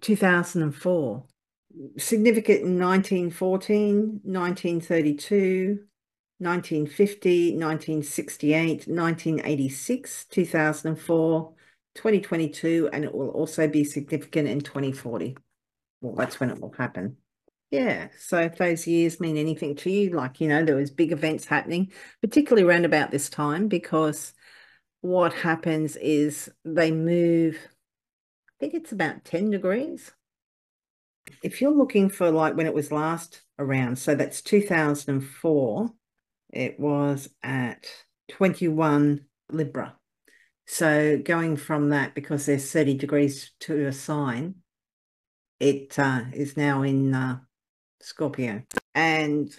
2004. 0.00 1.24
Significant 1.98 2.60
in 2.62 2.78
1914, 2.78 4.20
1932, 4.22 5.84
1950, 6.38 7.52
1968, 7.52 8.88
1986, 8.88 10.24
2004, 10.26 11.54
2022, 11.94 12.90
and 12.92 13.04
it 13.04 13.14
will 13.14 13.28
also 13.28 13.68
be 13.68 13.84
significant 13.84 14.48
in 14.48 14.60
2040. 14.60 15.36
Well, 16.00 16.14
that's 16.14 16.40
when 16.40 16.50
it 16.50 16.60
will 16.60 16.72
happen. 16.72 17.16
Yeah, 17.70 18.08
so 18.18 18.38
if 18.38 18.58
those 18.58 18.86
years 18.86 19.18
mean 19.18 19.36
anything 19.36 19.74
to 19.76 19.90
you, 19.90 20.10
like, 20.10 20.40
you 20.40 20.48
know, 20.48 20.64
there 20.64 20.76
was 20.76 20.90
big 20.90 21.10
events 21.10 21.46
happening, 21.46 21.92
particularly 22.22 22.66
around 22.66 22.84
about 22.84 23.10
this 23.10 23.28
time, 23.28 23.66
because 23.66 24.34
what 25.06 25.32
happens 25.32 25.94
is 25.96 26.50
they 26.64 26.90
move, 26.90 27.56
I 28.48 28.52
think 28.58 28.74
it's 28.74 28.90
about 28.90 29.24
10 29.24 29.50
degrees. 29.50 30.12
If 31.44 31.60
you're 31.60 31.70
looking 31.70 32.08
for 32.08 32.30
like 32.30 32.56
when 32.56 32.66
it 32.66 32.74
was 32.74 32.90
last 32.90 33.42
around, 33.58 33.96
so 33.96 34.16
that's 34.16 34.42
2004, 34.42 35.90
it 36.52 36.80
was 36.80 37.28
at 37.44 37.86
21 38.30 39.24
Libra. 39.50 39.96
So 40.66 41.18
going 41.18 41.56
from 41.56 41.90
that, 41.90 42.16
because 42.16 42.46
there's 42.46 42.72
30 42.72 42.94
degrees 42.94 43.52
to 43.60 43.86
a 43.86 43.92
sign, 43.92 44.56
it 45.60 45.96
uh, 45.98 46.22
is 46.32 46.56
now 46.56 46.82
in 46.82 47.14
uh, 47.14 47.38
Scorpio. 48.00 48.64
And 48.94 49.56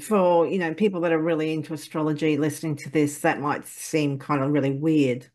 for, 0.00 0.46
you 0.46 0.58
know, 0.58 0.74
people 0.74 1.00
that 1.02 1.12
are 1.12 1.22
really 1.22 1.52
into 1.52 1.74
astrology 1.74 2.36
listening 2.36 2.76
to 2.76 2.90
this, 2.90 3.20
that 3.20 3.40
might 3.40 3.66
seem 3.66 4.18
kind 4.18 4.42
of 4.42 4.50
really 4.50 4.72
weird 4.72 5.26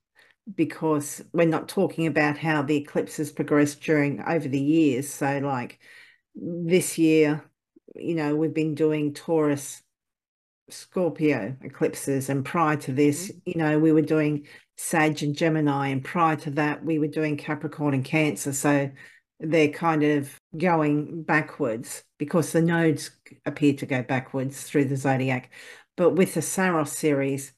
because 0.55 1.23
we're 1.33 1.47
not 1.47 1.67
talking 1.67 2.07
about 2.07 2.37
how 2.37 2.61
the 2.61 2.77
eclipses 2.77 3.31
progressed 3.31 3.81
during 3.81 4.21
over 4.27 4.47
the 4.47 4.59
years. 4.59 5.09
So 5.09 5.39
like 5.39 5.79
this 6.35 6.97
year, 6.97 7.43
you 7.95 8.15
know, 8.15 8.35
we've 8.35 8.53
been 8.53 8.75
doing 8.75 9.13
Taurus 9.13 9.81
Scorpio 10.69 11.55
eclipses. 11.61 12.29
And 12.29 12.45
prior 12.45 12.77
to 12.77 12.93
this, 12.93 13.27
mm-hmm. 13.27 13.39
you 13.45 13.55
know, 13.55 13.79
we 13.79 13.91
were 13.91 14.01
doing 14.01 14.47
Sag 14.77 15.21
and 15.21 15.35
Gemini. 15.35 15.89
And 15.89 16.03
prior 16.03 16.35
to 16.37 16.51
that, 16.51 16.83
we 16.83 16.99
were 16.99 17.07
doing 17.07 17.37
Capricorn 17.37 17.93
and 17.93 18.05
Cancer. 18.05 18.53
So 18.53 18.89
they're 19.41 19.69
kind 19.69 20.03
of 20.03 20.39
going 20.57 21.23
backwards 21.23 22.03
because 22.17 22.51
the 22.51 22.61
nodes 22.61 23.11
appear 23.45 23.73
to 23.73 23.85
go 23.85 24.03
backwards 24.03 24.63
through 24.63 24.85
the 24.85 24.95
zodiac. 24.95 25.51
But 25.97 26.11
with 26.11 26.35
the 26.35 26.41
Saros 26.41 26.91
series, 26.91 27.53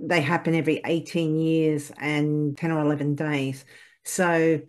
they 0.00 0.20
happen 0.20 0.54
every 0.54 0.80
18 0.86 1.36
years 1.36 1.92
and 1.98 2.56
10 2.56 2.70
or 2.70 2.80
11 2.80 3.16
days. 3.16 3.64
So 4.04 4.60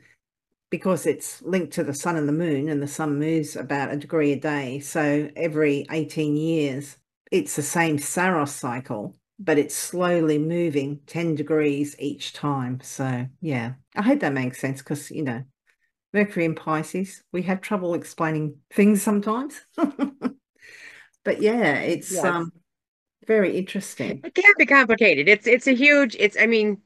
because 0.70 1.06
it's 1.06 1.42
linked 1.44 1.74
to 1.74 1.84
the 1.84 1.94
sun 1.94 2.18
and 2.18 2.28
the 2.28 2.34
moon, 2.34 2.68
and 2.68 2.82
the 2.82 2.88
sun 2.88 3.20
moves 3.20 3.56
about 3.56 3.94
a 3.94 3.98
degree 3.98 4.34
a 4.34 4.40
day. 4.40 4.80
So 4.80 5.30
every 5.36 5.86
18 5.92 6.36
years, 6.36 6.98
it's 7.32 7.56
the 7.56 7.62
same 7.62 7.98
Saros 7.98 8.52
cycle, 8.52 9.16
but 9.40 9.58
it's 9.58 9.76
slowly 9.76 10.38
moving 10.38 11.00
10 11.08 11.36
degrees 11.36 11.96
each 12.00 12.34
time. 12.34 12.80
So, 12.82 13.28
yeah, 13.42 13.74
I 13.96 14.02
hope 14.02 14.20
that 14.20 14.34
makes 14.34 14.60
sense 14.60 14.82
because, 14.82 15.12
you 15.12 15.24
know, 15.24 15.44
Mercury 16.16 16.46
and 16.46 16.56
Pisces, 16.56 17.22
we 17.34 17.42
have 17.42 17.60
trouble 17.60 17.94
explaining 17.94 18.56
things 18.72 19.02
sometimes. 19.02 19.66
but 19.76 21.42
yeah, 21.42 21.80
it's 21.80 22.14
yes. 22.14 22.24
um 22.24 22.54
Very 23.28 23.58
interesting. 23.58 24.22
It 24.24 24.34
can 24.34 24.54
be 24.58 24.66
complicated. 24.66 25.28
It's 25.28 25.46
it's 25.46 25.68
a 25.68 25.74
huge. 25.74 26.16
It's 26.18 26.38
I 26.40 26.46
mean, 26.46 26.78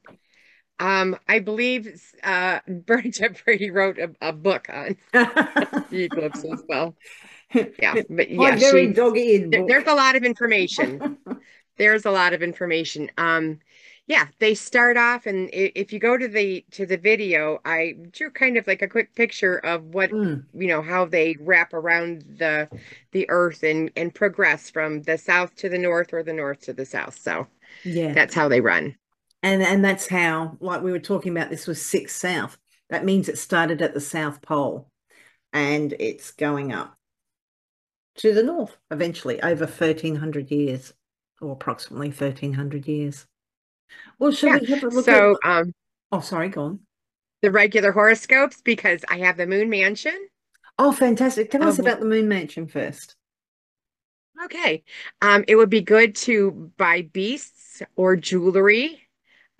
um, 0.80 1.16
I 1.28 1.38
believe 1.38 2.02
uh, 2.24 2.58
Bernadette 2.68 3.40
Brady 3.44 3.70
wrote 3.70 3.98
a, 3.98 4.10
a 4.20 4.32
book 4.32 4.66
on 4.68 4.96
the 5.12 6.08
eclipse 6.10 6.44
as 6.44 6.64
well. 6.68 6.96
Yeah, 7.54 7.94
but 8.10 8.30
yeah, 8.30 8.56
she, 8.56 8.86
there, 8.86 9.66
there's 9.66 9.86
a 9.86 9.94
lot 9.94 10.16
of 10.16 10.24
information. 10.24 11.18
There's 11.78 12.04
a 12.04 12.10
lot 12.10 12.32
of 12.32 12.42
information. 12.42 13.10
Um, 13.16 13.60
yeah, 14.10 14.26
they 14.40 14.56
start 14.56 14.96
off, 14.96 15.26
and 15.26 15.48
if 15.52 15.92
you 15.92 16.00
go 16.00 16.18
to 16.18 16.26
the 16.26 16.64
to 16.72 16.84
the 16.84 16.96
video, 16.96 17.60
I 17.64 17.94
drew 18.10 18.28
kind 18.32 18.56
of 18.56 18.66
like 18.66 18.82
a 18.82 18.88
quick 18.88 19.14
picture 19.14 19.58
of 19.58 19.84
what 19.84 20.10
Mm, 20.10 20.42
you 20.52 20.66
know 20.66 20.82
how 20.82 21.04
they 21.04 21.36
wrap 21.38 21.72
around 21.72 22.24
the 22.38 22.68
the 23.12 23.30
earth 23.30 23.62
and 23.62 23.88
and 23.94 24.12
progress 24.12 24.68
from 24.68 25.02
the 25.02 25.16
south 25.16 25.54
to 25.58 25.68
the 25.68 25.78
north 25.78 26.12
or 26.12 26.24
the 26.24 26.32
north 26.32 26.58
to 26.62 26.72
the 26.72 26.84
south. 26.84 27.20
So 27.20 27.46
yeah. 27.84 28.12
that's 28.12 28.34
how 28.34 28.48
they 28.48 28.60
run. 28.60 28.96
And 29.44 29.62
and 29.62 29.84
that's 29.84 30.08
how, 30.08 30.56
like 30.60 30.82
we 30.82 30.90
were 30.90 30.98
talking 30.98 31.30
about, 31.30 31.50
this 31.50 31.68
was 31.68 31.80
six 31.80 32.16
south. 32.16 32.58
That 32.88 33.04
means 33.04 33.28
it 33.28 33.38
started 33.38 33.80
at 33.80 33.94
the 33.94 34.00
South 34.00 34.42
Pole 34.42 34.88
and 35.52 35.94
it's 36.00 36.32
going 36.32 36.72
up 36.72 36.96
to 38.16 38.34
the 38.34 38.42
north 38.42 38.76
eventually 38.90 39.40
over 39.40 39.66
1300 39.66 40.50
years 40.50 40.94
or 41.40 41.52
approximately 41.52 42.08
1300 42.08 42.88
years. 42.88 43.26
Well, 44.18 44.32
shall 44.32 44.50
Yeah. 44.50 44.58
we 44.58 44.66
have 44.66 44.82
a 44.84 44.88
look 44.88 45.10
So 45.10 45.36
at, 45.36 45.40
um, 45.44 45.72
oh, 46.12 46.20
sorry, 46.20 46.48
go 46.50 46.62
on. 46.64 46.80
the 47.42 47.50
regular 47.50 47.92
horoscopes 47.92 48.62
because 48.62 49.04
I 49.10 49.18
have 49.18 49.36
the 49.36 49.46
Moon 49.46 49.68
Mansion. 49.68 50.28
Oh, 50.80 50.90
fantastic. 50.90 51.48
Tell 51.48 51.64
us 51.68 51.78
Um, 51.78 51.78
about 51.78 52.00
the 52.00 52.06
Moon 52.06 52.26
Mansion 52.28 52.66
first. 52.66 53.14
Okay. 54.44 54.84
Um, 55.20 55.44
it 55.48 55.56
would 55.56 55.70
be 55.70 55.82
good 55.82 56.14
to 56.16 56.72
buy 56.76 57.02
beasts 57.02 57.82
or 57.96 58.16
jewelry. 58.16 59.02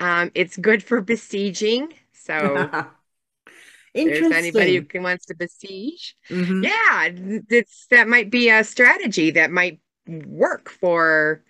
Um, 0.00 0.30
it's 0.34 0.56
good 0.56 0.82
for 0.82 1.00
besieging. 1.02 1.92
So 2.12 2.72
there's 4.04 4.30
anybody 4.30 4.76
who 4.76 4.82
can 4.82 5.02
wants 5.02 5.26
to 5.26 5.34
besiege. 5.34 6.16
hmm 6.30 6.62
Yeah, 6.62 7.10
it's 7.48 7.86
that 7.90 8.08
might 8.08 8.30
be 8.30 8.48
a 8.50 8.64
strategy 8.64 9.32
that 9.32 9.50
might 9.50 9.80
work 10.06 10.68
for 10.70 11.44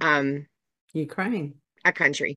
um 0.00 0.46
Ukraine. 0.94 1.60
A 1.84 1.92
country. 1.92 2.36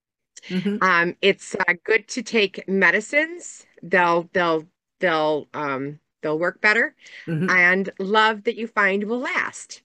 hmm 0.49 0.77
Um, 0.81 1.15
it's 1.21 1.55
uh, 1.55 1.73
good 1.83 2.07
to 2.09 2.23
take 2.23 2.67
medicines. 2.67 3.65
They'll 3.83 4.29
they'll 4.33 4.67
they'll 4.99 5.47
um 5.53 5.99
they'll 6.21 6.39
work 6.39 6.61
better. 6.61 6.95
hmm 7.27 7.47
And 7.47 7.89
love 7.99 8.43
that 8.45 8.55
you 8.57 8.67
find 8.67 9.03
will 9.05 9.19
last. 9.19 9.83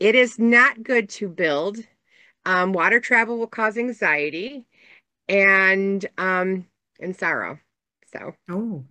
It 0.00 0.14
is 0.14 0.38
not 0.38 0.82
good 0.82 1.08
to 1.10 1.28
build. 1.28 1.78
Um, 2.46 2.72
water 2.72 3.00
travel 3.00 3.38
will 3.38 3.48
cause 3.48 3.78
anxiety 3.78 4.66
and 5.28 6.06
um 6.18 6.66
and 7.00 7.16
sorrow. 7.16 7.58
So 8.12 8.34
Oh, 8.48 8.86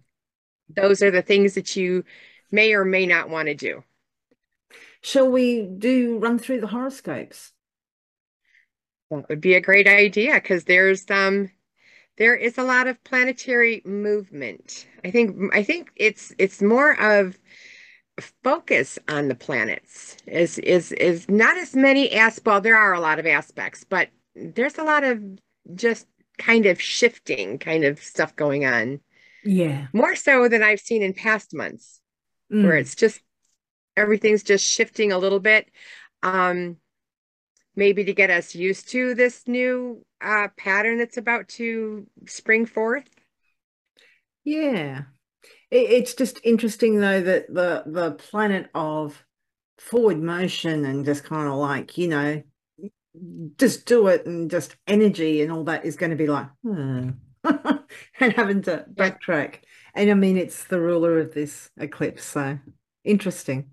those 0.70 1.02
are 1.04 1.12
the 1.12 1.22
things 1.22 1.56
that 1.56 1.76
you 1.76 2.04
may 2.52 2.74
or 2.74 2.86
may 2.86 3.06
not 3.06 3.30
want 3.30 3.48
to 3.48 3.56
do. 3.56 3.84
shall 5.02 5.30
we 5.30 5.62
do 5.64 6.18
run 6.18 6.40
through 6.40 6.60
the 6.62 6.68
horoscopes? 6.68 7.54
That 9.12 9.30
would 9.30 9.42
be 9.42 9.54
a 9.56 9.62
great 9.62 9.88
idea 9.88 10.34
because 10.36 10.64
there's 10.66 11.10
um 11.12 11.52
there 12.18 12.36
is 12.36 12.58
a 12.58 12.64
lot 12.64 12.88
of 12.88 13.04
planetary 13.04 13.82
movement. 13.86 14.88
I 15.06 15.12
think 15.12 15.54
I 15.54 15.64
think 15.64 15.92
it's 15.96 16.34
it's 16.40 16.62
more 16.62 17.00
of 17.02 17.40
focus 18.44 19.00
on 19.10 19.28
the 19.30 19.36
planets 19.36 20.18
is 20.28 20.60
is 20.60 20.92
is 20.94 21.30
not 21.30 21.58
as 21.58 21.76
many 21.76 22.12
as 22.12 22.40
well 22.46 22.62
there 22.62 22.78
are 22.78 22.94
a 22.94 23.00
lot 23.00 23.20
of 23.20 23.26
aspects, 23.28 23.84
but 23.84 24.10
there's 24.36 24.78
a 24.78 24.84
lot 24.84 25.04
of 25.04 25.22
just 25.76 26.08
kind 26.38 26.66
of 26.68 26.82
shifting 26.82 27.60
kind 27.60 27.84
of 27.86 28.00
stuff 28.04 28.36
going 28.36 28.66
on. 28.66 29.02
Yeah. 29.44 29.88
More 29.94 30.16
so 30.16 30.48
than 30.48 30.64
I've 30.64 30.80
seen 30.80 31.04
in 31.04 31.14
past 31.14 31.54
months 31.54 32.02
where 32.60 32.76
Mm. 32.76 32.82
it's 32.82 32.96
just 32.96 33.22
everything's 33.98 34.44
just 34.44 34.66
shifting 34.66 35.12
a 35.14 35.20
little 35.20 35.42
bit. 35.42 35.70
Um 36.24 36.78
maybe 37.76 38.04
to 38.06 38.14
get 38.14 38.30
us 38.30 38.56
used 38.56 38.90
to 38.90 39.16
this 39.16 39.48
new 39.48 40.06
uh, 40.22 40.48
pattern 40.58 40.98
that's 40.98 41.18
about 41.18 41.48
to 41.50 42.08
spring 42.28 42.66
forth. 42.66 43.10
Yeah. 44.44 45.04
It, 45.72 45.92
it's 45.92 46.16
just 46.16 46.40
interesting 46.46 47.00
though 47.00 47.22
that 47.22 47.54
the 47.54 47.84
the 47.88 48.14
planet 48.14 48.70
of 48.76 49.26
forward 49.80 50.20
motion 50.22 50.86
and 50.86 51.06
just 51.06 51.24
kind 51.26 51.48
of 51.50 51.56
like, 51.56 51.98
you 51.98 52.08
know, 52.08 52.44
just 53.58 53.86
do 53.86 54.08
it 54.08 54.26
and 54.26 54.50
just 54.50 54.76
energy 54.88 55.42
and 55.42 55.52
all 55.52 55.64
that 55.66 55.86
is 55.86 55.96
going 55.96 56.10
to 56.12 56.16
be 56.16 56.28
like, 56.28 56.48
hmm. 56.64 57.12
and 57.44 58.34
having 58.34 58.62
to 58.64 58.86
Yeah. 58.96 59.16
backtrack. 59.20 59.58
And 59.94 60.10
I 60.10 60.14
mean, 60.14 60.38
it's 60.38 60.64
the 60.66 60.80
ruler 60.80 61.20
of 61.20 61.34
this 61.34 61.70
eclipse, 61.78 62.24
so 62.24 62.60
interesting. 63.04 63.70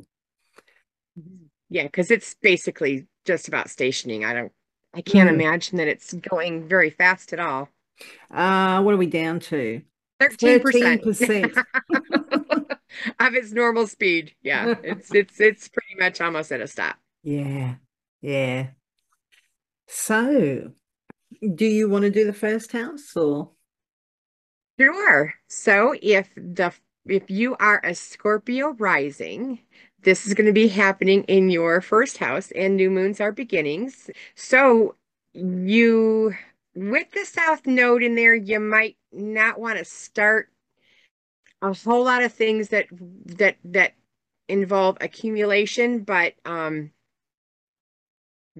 Yeah, 1.71 1.85
because 1.85 2.11
it's 2.11 2.35
basically 2.41 3.07
just 3.29 3.47
about 3.47 3.71
stationing. 3.71 4.25
I 4.25 4.33
don't, 4.33 4.53
I 4.95 5.03
can't 5.03 5.31
Mm. 5.31 5.35
imagine 5.35 5.79
that 5.79 5.87
it's 5.87 6.15
going 6.15 6.67
very 6.67 6.91
fast 6.91 7.33
at 7.33 7.39
all. 7.39 7.69
Uh, 8.31 8.83
what 8.83 8.95
are 8.95 8.99
we 8.99 9.07
down 9.07 9.39
to? 9.41 9.83
13% 10.21 11.03
13%. 11.03 11.65
of 13.21 13.35
its 13.35 13.53
normal 13.53 13.87
speed. 13.87 14.35
Yeah, 14.43 14.77
it's 14.83 15.15
it's 15.15 15.41
it's 15.41 15.69
pretty 15.69 15.95
much 15.99 16.21
almost 16.21 16.51
at 16.51 16.61
a 16.61 16.67
stop. 16.67 16.97
Yeah, 17.23 17.75
yeah. 18.23 18.69
So, 19.87 20.73
do 21.55 21.67
you 21.67 21.89
want 21.89 22.03
to 22.05 22.11
do 22.11 22.25
the 22.25 22.33
first 22.33 22.73
house 22.73 23.17
or? 23.17 23.51
Sure. 24.81 25.35
So 25.49 25.95
if 26.01 26.29
the 26.35 26.73
if 27.07 27.31
you 27.31 27.57
are 27.57 27.81
a 27.85 27.95
Scorpio 27.95 28.75
rising, 28.75 29.61
this 30.03 30.27
is 30.27 30.35
going 30.35 30.47
to 30.47 30.53
be 30.53 30.69
happening 30.69 31.25
in 31.25 31.51
your 31.51 31.81
first 31.81 32.19
house, 32.19 32.51
and 32.53 32.77
new 32.77 32.91
moons 32.91 33.21
are 33.21 33.33
beginnings. 33.33 34.11
So 34.35 34.95
you 35.35 36.35
with 36.75 37.11
the 37.13 37.25
South 37.25 37.67
Node 37.67 38.03
in 38.03 38.15
there, 38.15 38.35
you 38.35 38.61
might 38.61 38.97
not 39.13 39.59
want 39.59 39.79
to 39.79 39.85
start 39.85 40.51
a 41.61 41.73
whole 41.73 42.05
lot 42.05 42.23
of 42.23 42.33
things 42.33 42.69
that 42.69 42.87
that 43.27 43.57
that 43.65 43.95
involve 44.49 44.97
accumulation, 45.01 46.01
but 46.01 46.35
um 46.45 46.93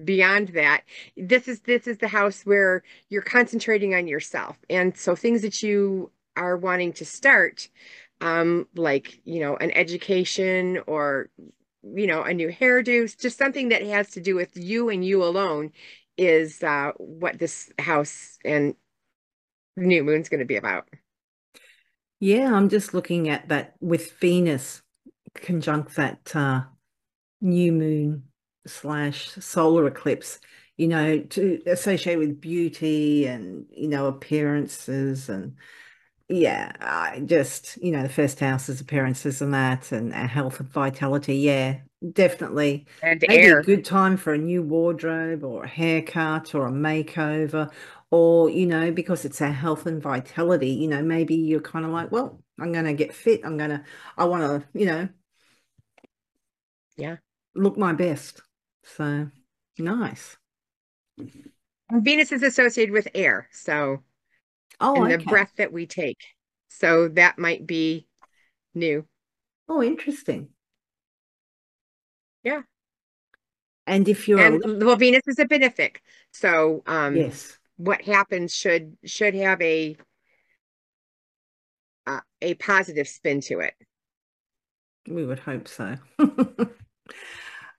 beyond 0.03 0.49
that, 0.49 0.83
this 1.17 1.47
is 1.47 1.61
this 1.61 1.87
is 1.87 1.97
the 1.97 2.07
house 2.07 2.43
where 2.43 2.83
you're 3.09 3.21
concentrating 3.21 3.95
on 3.95 4.07
yourself. 4.07 4.57
And 4.69 4.97
so 4.97 5.15
things 5.15 5.41
that 5.41 5.61
you 5.61 6.11
are 6.35 6.57
wanting 6.57 6.93
to 6.93 7.05
start, 7.05 7.69
um, 8.21 8.67
like, 8.75 9.19
you 9.23 9.39
know, 9.39 9.55
an 9.55 9.71
education 9.71 10.79
or, 10.87 11.29
you 11.83 12.07
know, 12.07 12.23
a 12.23 12.33
new 12.33 12.49
hairdo, 12.49 13.17
just 13.17 13.37
something 13.37 13.69
that 13.69 13.83
has 13.83 14.11
to 14.11 14.21
do 14.21 14.35
with 14.35 14.55
you 14.55 14.89
and 14.89 15.05
you 15.05 15.23
alone 15.23 15.71
is 16.17 16.61
uh, 16.63 16.91
what 16.97 17.39
this 17.39 17.71
house 17.79 18.37
and 18.43 18.75
new 19.77 20.03
moon's 20.03 20.29
going 20.29 20.39
to 20.39 20.45
be 20.45 20.57
about. 20.57 20.87
Yeah, 22.19 22.53
I'm 22.53 22.67
just 22.67 22.93
looking 22.93 23.29
at 23.29 23.47
that 23.47 23.75
with 23.79 24.13
Venus 24.19 24.81
conjunct 25.33 25.95
that 25.95 26.35
uh, 26.35 26.63
new 27.39 27.71
moon 27.71 28.23
slash 28.67 29.29
solar 29.39 29.87
eclipse, 29.87 30.39
you 30.75 30.89
know, 30.89 31.19
to 31.19 31.61
associate 31.65 32.17
with 32.17 32.41
beauty 32.41 33.25
and, 33.25 33.65
you 33.71 33.87
know, 33.87 34.07
appearances 34.07 35.29
and 35.29 35.55
yeah, 36.29 36.71
I 36.79 37.21
just, 37.25 37.77
you 37.77 37.91
know, 37.91 38.03
the 38.03 38.09
first 38.09 38.39
house 38.39 38.69
is 38.69 38.81
appearances 38.81 39.41
and 39.41 39.53
that 39.53 39.91
and 39.91 40.13
our 40.13 40.27
health 40.27 40.59
and 40.59 40.69
vitality. 40.69 41.35
Yeah, 41.37 41.79
definitely. 42.13 42.85
And 43.01 43.25
Maybe 43.27 43.47
a 43.49 43.51
air. 43.51 43.65
good 43.65 43.83
time 43.85 44.15
for 44.17 44.33
a 44.33 44.37
new 44.37 44.61
wardrobe 44.61 45.43
or 45.43 45.63
a 45.63 45.67
haircut 45.67 46.53
or 46.55 46.67
a 46.67 46.71
makeover, 46.71 47.71
or, 48.11 48.49
you 48.49 48.65
know, 48.67 48.91
because 48.91 49.25
it's 49.25 49.41
our 49.41 49.51
health 49.51 49.85
and 49.85 50.01
vitality, 50.01 50.69
you 50.71 50.87
know, 50.87 51.01
maybe 51.03 51.35
you're 51.35 51.61
kind 51.61 51.85
of 51.85 51.91
like, 51.91 52.11
well, 52.11 52.39
I'm 52.59 52.71
going 52.71 52.85
to 52.85 52.93
get 52.93 53.13
fit. 53.13 53.41
I'm 53.43 53.57
going 53.57 53.69
to, 53.71 53.83
I 54.17 54.25
want 54.25 54.43
to, 54.43 54.79
you 54.79 54.85
know, 54.85 55.09
Yeah. 56.97 57.17
look 57.55 57.77
my 57.77 57.93
best. 57.93 58.41
So 58.83 59.29
nice. 59.77 60.37
Venus 61.91 62.31
is 62.31 62.41
associated 62.41 62.91
with 62.93 63.07
air. 63.13 63.47
So, 63.51 64.03
Oh, 64.79 65.03
and 65.03 65.11
the 65.11 65.25
breath 65.25 65.51
that 65.57 65.71
we 65.71 65.85
take. 65.85 66.19
So 66.69 67.09
that 67.09 67.37
might 67.37 67.65
be 67.65 68.07
new. 68.73 69.05
Oh, 69.67 69.83
interesting. 69.83 70.49
Yeah. 72.43 72.61
And 73.85 74.07
if 74.07 74.27
you're 74.27 74.39
And 74.39 74.85
well, 74.85 74.95
Venus 74.95 75.23
is 75.27 75.39
a 75.39 75.45
benefic. 75.45 75.97
So, 76.31 76.83
um, 76.85 77.15
yes, 77.15 77.57
what 77.77 78.01
happens 78.01 78.53
should 78.53 78.95
should 79.03 79.33
have 79.35 79.61
a 79.61 79.97
uh, 82.05 82.21
a 82.41 82.53
positive 82.55 83.07
spin 83.07 83.41
to 83.41 83.59
it. 83.59 83.73
we 85.07 85.25
would 85.25 85.39
hope 85.39 85.67
so. 85.67 85.95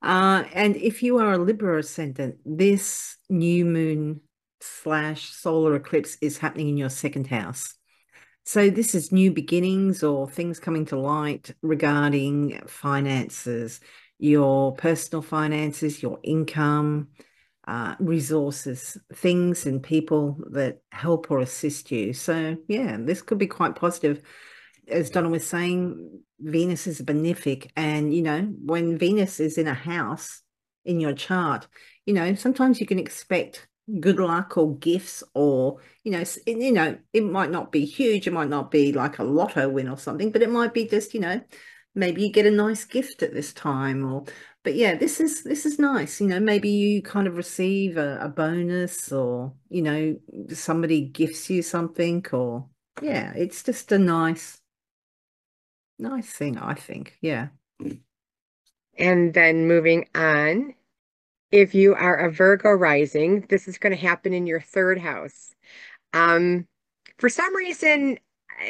Uh, 0.02 0.44
and 0.54 0.76
if 0.76 1.02
you 1.02 1.18
are 1.18 1.32
a 1.32 1.38
Libra 1.38 1.78
ascendant, 1.78 2.38
this 2.46 3.18
new 3.28 3.64
moon 3.66 4.20
slash 4.61 5.31
solar 5.31 5.75
eclipse 5.75 6.16
is 6.20 6.38
happening 6.38 6.68
in 6.68 6.77
your 6.77 6.90
second 6.90 7.27
house. 7.27 7.75
So 8.44 8.70
this 8.70 8.94
is 8.94 9.12
new 9.12 9.33
beginnings 9.33 10.03
or 10.03 10.29
things 10.29 10.59
coming 10.59 10.87
to 10.87 10.99
light 10.99 11.55
regarding 11.62 12.61
finances, 12.66 13.81
your 14.18 14.75
personal 14.75 15.23
finances, 15.23 16.03
your 16.03 16.18
income, 16.23 17.09
uh, 17.68 17.94
resources, 18.01 18.96
things 19.14 19.66
and 19.66 19.83
people 19.83 20.38
that 20.51 20.79
help 20.90 21.31
or 21.31 21.38
assist 21.40 21.92
you. 21.92 22.12
So 22.12 22.57
yeah, 22.66 22.96
this 22.99 23.23
could 23.23 23.38
be 23.38 23.46
quite 23.46 23.77
positive. 23.77 24.23
As 24.88 25.11
Donna 25.11 25.29
was 25.29 25.46
saying, 25.46 26.20
Venus 26.40 26.87
is 26.87 26.99
a 26.99 27.05
benefic, 27.05 27.70
and 27.77 28.12
you 28.12 28.23
know, 28.23 28.40
when 28.64 28.99
Venus 28.99 29.38
is 29.38 29.59
in 29.59 29.68
a 29.68 29.75
house 29.75 30.42
in 30.85 30.99
your 30.99 31.12
chart, 31.12 31.68
you 32.07 32.14
know, 32.14 32.35
sometimes 32.35 32.81
you 32.81 32.87
can 32.87 32.99
expect 32.99 33.68
good 33.98 34.18
luck 34.18 34.57
or 34.57 34.76
gifts 34.76 35.22
or 35.35 35.79
you 36.05 36.12
know 36.12 36.22
you 36.46 36.72
know 36.72 36.96
it 37.12 37.24
might 37.24 37.50
not 37.50 37.72
be 37.72 37.85
huge 37.85 38.26
it 38.26 38.33
might 38.33 38.48
not 38.48 38.70
be 38.70 38.92
like 38.92 39.18
a 39.18 39.24
lotto 39.24 39.68
win 39.68 39.88
or 39.88 39.96
something 39.96 40.31
but 40.31 40.42
it 40.42 40.50
might 40.50 40.74
be 40.74 40.87
just 40.87 41.14
you 41.14 41.20
know 41.20 41.40
maybe 41.94 42.22
you 42.22 42.31
get 42.31 42.46
a 42.46 42.50
nice 42.50 42.85
gift 42.85 43.22
at 43.22 43.35
this 43.35 43.53
time 43.53 44.05
or 44.05 44.24
but 44.62 44.74
yeah 44.74 44.94
this 44.94 45.18
is 45.18 45.42
this 45.42 45.66
is 45.66 45.79
nice 45.79 46.20
you 46.20 46.26
know 46.26 46.38
maybe 46.38 46.68
you 46.68 47.03
kind 47.03 47.26
of 47.26 47.37
receive 47.37 47.96
a, 47.96 48.18
a 48.20 48.29
bonus 48.29 49.11
or 49.11 49.53
you 49.68 49.83
know 49.83 50.16
somebody 50.50 51.00
gifts 51.00 51.50
you 51.50 51.62
something 51.62 52.24
or 52.33 52.66
yeah 53.03 53.33
it's 53.35 53.62
just 53.62 53.90
a 53.92 53.98
nice 53.98 54.61
nice 55.98 56.31
thing 56.33 56.59
i 56.59 56.74
think 56.74 57.16
yeah. 57.20 57.48
And 58.98 59.33
then 59.33 59.66
moving 59.66 60.09
on 60.14 60.74
if 61.50 61.74
you 61.74 61.94
are 61.94 62.16
a 62.16 62.30
Virgo 62.30 62.70
rising, 62.70 63.44
this 63.48 63.66
is 63.66 63.78
going 63.78 63.94
to 63.94 64.00
happen 64.00 64.32
in 64.32 64.46
your 64.46 64.60
third 64.60 64.98
house. 64.98 65.54
Um, 66.12 66.66
for 67.18 67.28
some 67.28 67.54
reason, 67.54 68.18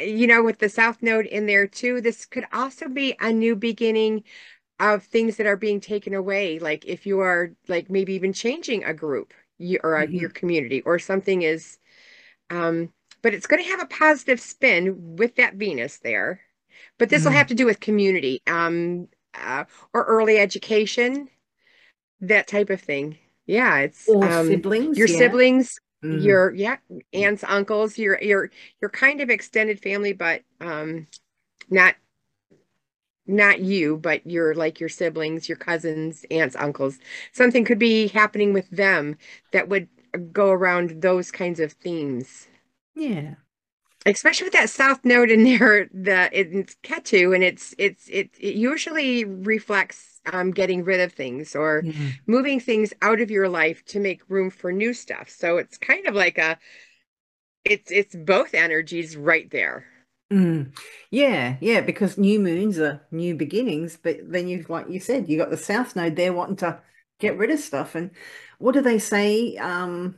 you 0.03 0.27
know, 0.27 0.43
with 0.43 0.59
the 0.59 0.69
South 0.69 1.01
Node 1.01 1.25
in 1.25 1.45
there 1.45 1.67
too, 1.67 2.01
this 2.01 2.25
could 2.25 2.45
also 2.53 2.87
be 2.87 3.15
a 3.19 3.31
new 3.31 3.55
beginning 3.55 4.23
of 4.79 5.03
things 5.03 5.37
that 5.37 5.45
are 5.45 5.57
being 5.57 5.79
taken 5.79 6.13
away. 6.13 6.59
Like 6.59 6.85
if 6.85 7.05
you 7.05 7.19
are 7.19 7.51
like 7.67 7.89
maybe 7.89 8.13
even 8.13 8.33
changing 8.33 8.83
a 8.83 8.93
group 8.93 9.33
you, 9.59 9.79
or 9.83 9.95
a, 9.95 10.07
mm 10.07 10.11
-hmm. 10.11 10.21
your 10.21 10.29
community 10.31 10.81
or 10.81 10.97
something 10.99 11.43
is, 11.43 11.77
um, 12.49 12.91
but 13.21 13.33
it's 13.33 13.47
going 13.47 13.63
to 13.63 13.69
have 13.69 13.81
a 13.81 13.85
positive 13.85 14.41
spin 14.41 15.15
with 15.17 15.35
that 15.35 15.53
Venus 15.53 15.99
there. 15.99 16.41
But 16.97 17.09
this 17.09 17.21
mm 17.21 17.27
-hmm. 17.27 17.29
will 17.29 17.37
have 17.37 17.47
to 17.47 17.55
do 17.55 17.65
with 17.65 17.79
community 17.79 18.41
um, 18.47 19.07
uh, 19.35 19.65
or 19.93 20.03
early 20.05 20.39
education 20.39 21.29
that 22.21 22.47
type 22.47 22.69
of 22.69 22.81
thing. 22.81 23.17
Yeah, 23.45 23.79
it's 23.79 24.07
um, 24.09 24.47
siblings. 24.47 24.97
Your 24.97 25.07
yeah. 25.07 25.17
siblings, 25.17 25.79
mm. 26.03 26.23
your 26.23 26.53
yeah, 26.53 26.77
aunts, 27.13 27.43
uncles, 27.47 27.97
your 27.97 28.21
your 28.21 28.49
your 28.81 28.89
kind 28.89 29.21
of 29.21 29.29
extended 29.29 29.81
family, 29.81 30.13
but 30.13 30.43
um, 30.59 31.07
not 31.69 31.95
not 33.27 33.59
you, 33.59 33.97
but 33.97 34.25
your 34.25 34.53
like 34.53 34.79
your 34.79 34.89
siblings, 34.89 35.49
your 35.49 35.57
cousins, 35.57 36.25
aunts, 36.31 36.55
uncles. 36.55 36.99
Something 37.31 37.65
could 37.65 37.79
be 37.79 38.07
happening 38.07 38.53
with 38.53 38.69
them 38.69 39.17
that 39.51 39.69
would 39.69 39.87
go 40.31 40.49
around 40.49 41.01
those 41.01 41.31
kinds 41.31 41.59
of 41.59 41.73
themes. 41.73 42.47
Yeah 42.95 43.35
especially 44.05 44.45
with 44.45 44.53
that 44.53 44.69
south 44.69 45.03
node 45.03 45.29
in 45.29 45.43
there 45.59 45.87
the 45.93 46.29
it's 46.31 46.75
ketu 46.83 47.33
and 47.33 47.43
it's 47.43 47.73
it's 47.77 48.07
it, 48.09 48.29
it 48.39 48.55
usually 48.55 49.25
reflects 49.25 50.19
um 50.31 50.51
getting 50.51 50.83
rid 50.83 50.99
of 50.99 51.11
things 51.13 51.55
or 51.55 51.81
yeah. 51.83 51.93
moving 52.27 52.59
things 52.59 52.93
out 53.01 53.21
of 53.21 53.31
your 53.31 53.49
life 53.49 53.83
to 53.85 53.99
make 53.99 54.29
room 54.29 54.49
for 54.49 54.71
new 54.71 54.93
stuff 54.93 55.29
so 55.29 55.57
it's 55.57 55.77
kind 55.77 56.07
of 56.07 56.15
like 56.15 56.37
a 56.37 56.57
it's 57.63 57.91
it's 57.91 58.15
both 58.15 58.53
energies 58.53 59.15
right 59.15 59.49
there 59.51 59.85
mm. 60.31 60.71
yeah 61.11 61.57
yeah 61.59 61.81
because 61.81 62.17
new 62.17 62.39
moons 62.39 62.79
are 62.79 63.01
new 63.11 63.35
beginnings 63.35 63.97
but 64.01 64.17
then 64.23 64.47
you've 64.47 64.69
like 64.69 64.89
you 64.89 64.99
said 64.99 65.29
you 65.29 65.37
got 65.37 65.49
the 65.49 65.57
south 65.57 65.95
node 65.95 66.15
there 66.15 66.33
wanting 66.33 66.55
to 66.55 66.79
get 67.19 67.37
rid 67.37 67.51
of 67.51 67.59
stuff 67.59 67.93
and 67.93 68.11
what 68.57 68.73
do 68.73 68.81
they 68.81 68.97
say 68.97 69.55
um 69.57 70.15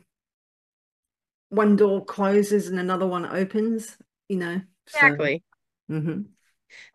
one 1.54 1.76
door 1.76 2.04
closes 2.04 2.68
and 2.68 2.80
another 2.80 3.08
one 3.08 3.26
opens, 3.26 3.98
you 4.28 4.38
know. 4.38 4.62
Exactly. 4.88 5.44
So, 5.90 5.96
mm-hmm. 5.96 6.22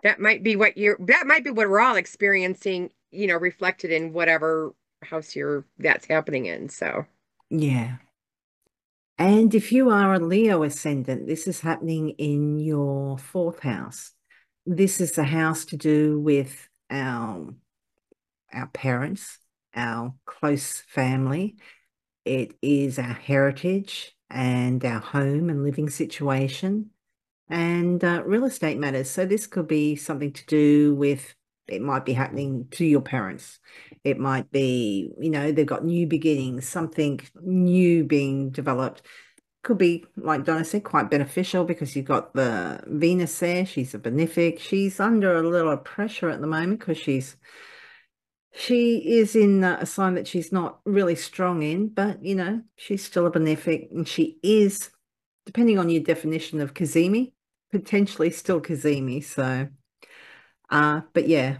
That 0.02 0.20
might 0.20 0.42
be 0.42 0.56
what 0.56 0.76
you're 0.76 0.98
that 1.06 1.26
might 1.26 1.44
be 1.44 1.50
what 1.50 1.68
we're 1.68 1.80
all 1.80 1.96
experiencing, 1.96 2.90
you 3.10 3.26
know, 3.26 3.36
reflected 3.36 3.92
in 3.92 4.12
whatever 4.12 4.74
house 5.02 5.36
you're 5.36 5.64
that's 5.78 6.06
happening 6.06 6.46
in. 6.46 6.68
So 6.68 7.06
yeah. 7.48 7.96
And 9.18 9.54
if 9.54 9.72
you 9.72 9.90
are 9.90 10.14
a 10.14 10.20
Leo 10.20 10.62
ascendant, 10.62 11.26
this 11.26 11.48
is 11.48 11.60
happening 11.60 12.10
in 12.10 12.58
your 12.58 13.18
fourth 13.18 13.60
house. 13.60 14.12
This 14.66 15.00
is 15.00 15.16
a 15.18 15.24
house 15.24 15.64
to 15.66 15.76
do 15.76 16.20
with 16.20 16.68
our 16.90 17.54
our 18.52 18.66
parents, 18.68 19.38
our 19.74 20.14
close 20.26 20.82
family. 20.88 21.56
It 22.24 22.54
is 22.62 22.98
our 22.98 23.14
heritage 23.14 24.14
and 24.30 24.84
our 24.84 25.00
home 25.00 25.48
and 25.48 25.64
living 25.64 25.88
situation 25.88 26.90
and 27.48 28.04
uh, 28.04 28.22
real 28.24 28.44
estate 28.44 28.78
matters. 28.78 29.10
So 29.10 29.24
this 29.24 29.46
could 29.46 29.66
be 29.68 29.96
something 29.96 30.32
to 30.32 30.46
do 30.46 30.94
with 30.94 31.34
it 31.66 31.82
might 31.82 32.06
be 32.06 32.14
happening 32.14 32.66
to 32.72 32.84
your 32.84 33.02
parents. 33.02 33.58
It 34.02 34.18
might 34.18 34.50
be, 34.50 35.10
you 35.20 35.30
know, 35.30 35.52
they've 35.52 35.66
got 35.66 35.84
new 35.84 36.06
beginnings, 36.06 36.66
something 36.66 37.20
new 37.42 38.04
being 38.04 38.50
developed. 38.50 39.02
Could 39.62 39.76
be, 39.76 40.06
like 40.16 40.44
Donna 40.44 40.64
said, 40.64 40.84
quite 40.84 41.10
beneficial 41.10 41.64
because 41.64 41.94
you've 41.94 42.06
got 42.06 42.32
the 42.32 42.80
Venus 42.86 43.38
there. 43.38 43.66
She's 43.66 43.92
a 43.92 43.98
benefic. 43.98 44.60
She's 44.60 44.98
under 44.98 45.36
a 45.36 45.42
little 45.46 45.76
pressure 45.76 46.30
at 46.30 46.40
the 46.40 46.46
moment 46.46 46.80
because 46.80 46.96
she's 46.96 47.36
she 48.58 49.18
is 49.18 49.36
in 49.36 49.62
a 49.62 49.86
sign 49.86 50.14
that 50.14 50.26
she's 50.26 50.50
not 50.50 50.80
really 50.84 51.14
strong 51.14 51.62
in, 51.62 51.88
but 51.88 52.24
you 52.24 52.34
know, 52.34 52.60
she's 52.74 53.04
still 53.04 53.26
a 53.26 53.30
benefic 53.30 53.92
and 53.92 54.06
she 54.06 54.38
is, 54.42 54.90
depending 55.46 55.78
on 55.78 55.88
your 55.88 56.02
definition 56.02 56.60
of 56.60 56.74
Cazimi, 56.74 57.34
potentially 57.70 58.30
still 58.30 58.60
Cazimi. 58.60 59.22
So, 59.22 59.68
uh, 60.70 61.02
but 61.12 61.28
yeah, 61.28 61.58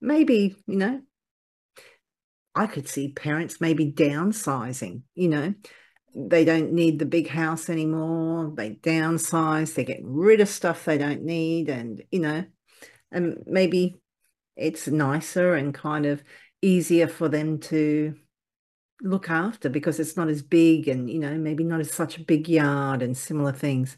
maybe, 0.00 0.56
you 0.66 0.76
know, 0.76 1.02
I 2.54 2.66
could 2.68 2.88
see 2.88 3.12
parents 3.12 3.60
maybe 3.60 3.92
downsizing, 3.92 5.02
you 5.14 5.28
know, 5.28 5.54
they 6.14 6.46
don't 6.46 6.72
need 6.72 6.98
the 6.98 7.06
big 7.06 7.28
house 7.28 7.68
anymore. 7.68 8.52
They 8.56 8.76
downsize, 8.76 9.74
they're 9.74 9.84
getting 9.84 10.10
rid 10.10 10.40
of 10.40 10.48
stuff 10.48 10.86
they 10.86 10.96
don't 10.96 11.22
need, 11.22 11.68
and 11.68 12.02
you 12.10 12.20
know, 12.20 12.44
and 13.10 13.42
maybe 13.46 14.01
it's 14.56 14.88
nicer 14.88 15.54
and 15.54 15.74
kind 15.74 16.06
of 16.06 16.22
easier 16.60 17.08
for 17.08 17.28
them 17.28 17.58
to 17.58 18.14
look 19.00 19.30
after 19.30 19.68
because 19.68 19.98
it's 19.98 20.16
not 20.16 20.28
as 20.28 20.42
big 20.42 20.86
and 20.86 21.10
you 21.10 21.18
know 21.18 21.36
maybe 21.36 21.64
not 21.64 21.80
as 21.80 21.90
such 21.90 22.16
a 22.18 22.24
big 22.24 22.48
yard 22.48 23.02
and 23.02 23.16
similar 23.16 23.52
things. 23.52 23.96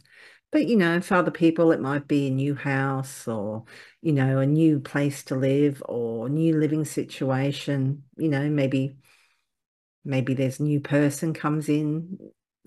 But 0.50 0.66
you 0.66 0.76
know 0.76 1.00
for 1.00 1.16
other 1.16 1.30
people 1.30 1.72
it 1.72 1.80
might 1.80 2.08
be 2.08 2.28
a 2.28 2.30
new 2.30 2.54
house 2.54 3.28
or 3.28 3.64
you 4.00 4.12
know 4.12 4.38
a 4.38 4.46
new 4.46 4.80
place 4.80 5.24
to 5.24 5.36
live 5.36 5.82
or 5.86 6.28
new 6.28 6.58
living 6.58 6.84
situation 6.84 8.04
you 8.16 8.28
know 8.28 8.48
maybe 8.48 8.96
maybe 10.04 10.34
there's 10.34 10.60
new 10.60 10.80
person 10.80 11.34
comes 11.34 11.68
in 11.68 12.18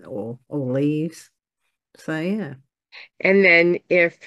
or 0.04 0.38
or 0.48 0.72
leaves. 0.72 1.30
So 1.96 2.18
yeah. 2.18 2.54
And 3.20 3.44
then 3.44 3.78
if 3.88 4.18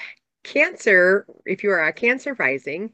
cancer 0.43 1.25
if 1.45 1.63
you 1.63 1.69
are 1.69 1.83
a 1.83 1.93
cancer 1.93 2.33
rising 2.33 2.91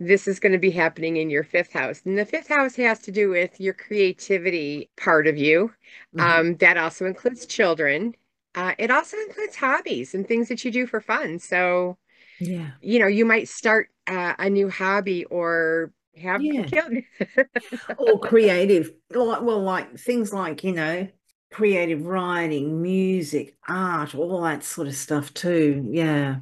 this 0.00 0.26
is 0.26 0.40
going 0.40 0.52
to 0.52 0.58
be 0.58 0.70
happening 0.70 1.16
in 1.16 1.30
your 1.30 1.44
fifth 1.44 1.72
house. 1.72 2.02
And 2.04 2.18
the 2.18 2.24
fifth 2.24 2.48
house 2.48 2.74
has 2.76 3.00
to 3.00 3.12
do 3.12 3.30
with 3.30 3.60
your 3.60 3.74
creativity 3.74 4.90
part 4.96 5.26
of 5.26 5.36
you. 5.36 5.72
Mm-hmm. 6.16 6.20
Um, 6.20 6.56
that 6.56 6.76
also 6.76 7.06
includes 7.06 7.46
children. 7.46 8.14
Uh, 8.54 8.74
it 8.78 8.90
also 8.90 9.16
includes 9.28 9.56
hobbies 9.56 10.14
and 10.14 10.26
things 10.26 10.48
that 10.48 10.64
you 10.64 10.70
do 10.70 10.86
for 10.86 11.00
fun. 11.00 11.38
So, 11.38 11.96
yeah, 12.40 12.72
you 12.80 12.98
know, 12.98 13.06
you 13.06 13.24
might 13.24 13.48
start 13.48 13.88
uh, 14.06 14.34
a 14.38 14.50
new 14.50 14.68
hobby 14.68 15.24
or 15.26 15.92
have 16.16 16.42
yeah. 16.42 16.66
children 16.66 17.04
or 17.98 18.18
creative, 18.18 18.92
like 19.14 19.42
well, 19.42 19.62
like 19.62 19.98
things 19.98 20.32
like 20.32 20.64
you 20.64 20.72
know, 20.72 21.08
creative 21.50 22.04
writing, 22.04 22.82
music, 22.82 23.56
art, 23.66 24.14
all 24.14 24.42
that 24.42 24.64
sort 24.64 24.88
of 24.88 24.94
stuff 24.94 25.32
too. 25.32 25.88
Yeah, 25.90 26.36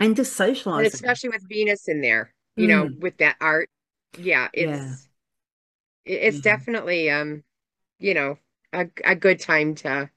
and 0.00 0.16
just 0.16 0.34
socializing, 0.34 0.86
and 0.86 0.94
especially 0.94 1.30
with 1.30 1.46
Venus 1.46 1.88
in 1.88 2.00
there 2.00 2.33
you 2.56 2.66
know, 2.68 2.88
mm. 2.88 3.00
with 3.00 3.18
that 3.18 3.36
art. 3.40 3.70
Yeah, 4.18 4.48
it's 4.52 4.70
yeah. 4.70 4.96
it's 6.04 6.36
yeah. 6.36 6.42
definitely 6.42 7.10
um, 7.10 7.44
you 7.98 8.14
know, 8.14 8.38
a 8.72 8.88
a 9.04 9.16
good 9.16 9.40
time 9.40 9.74
to, 9.76 10.10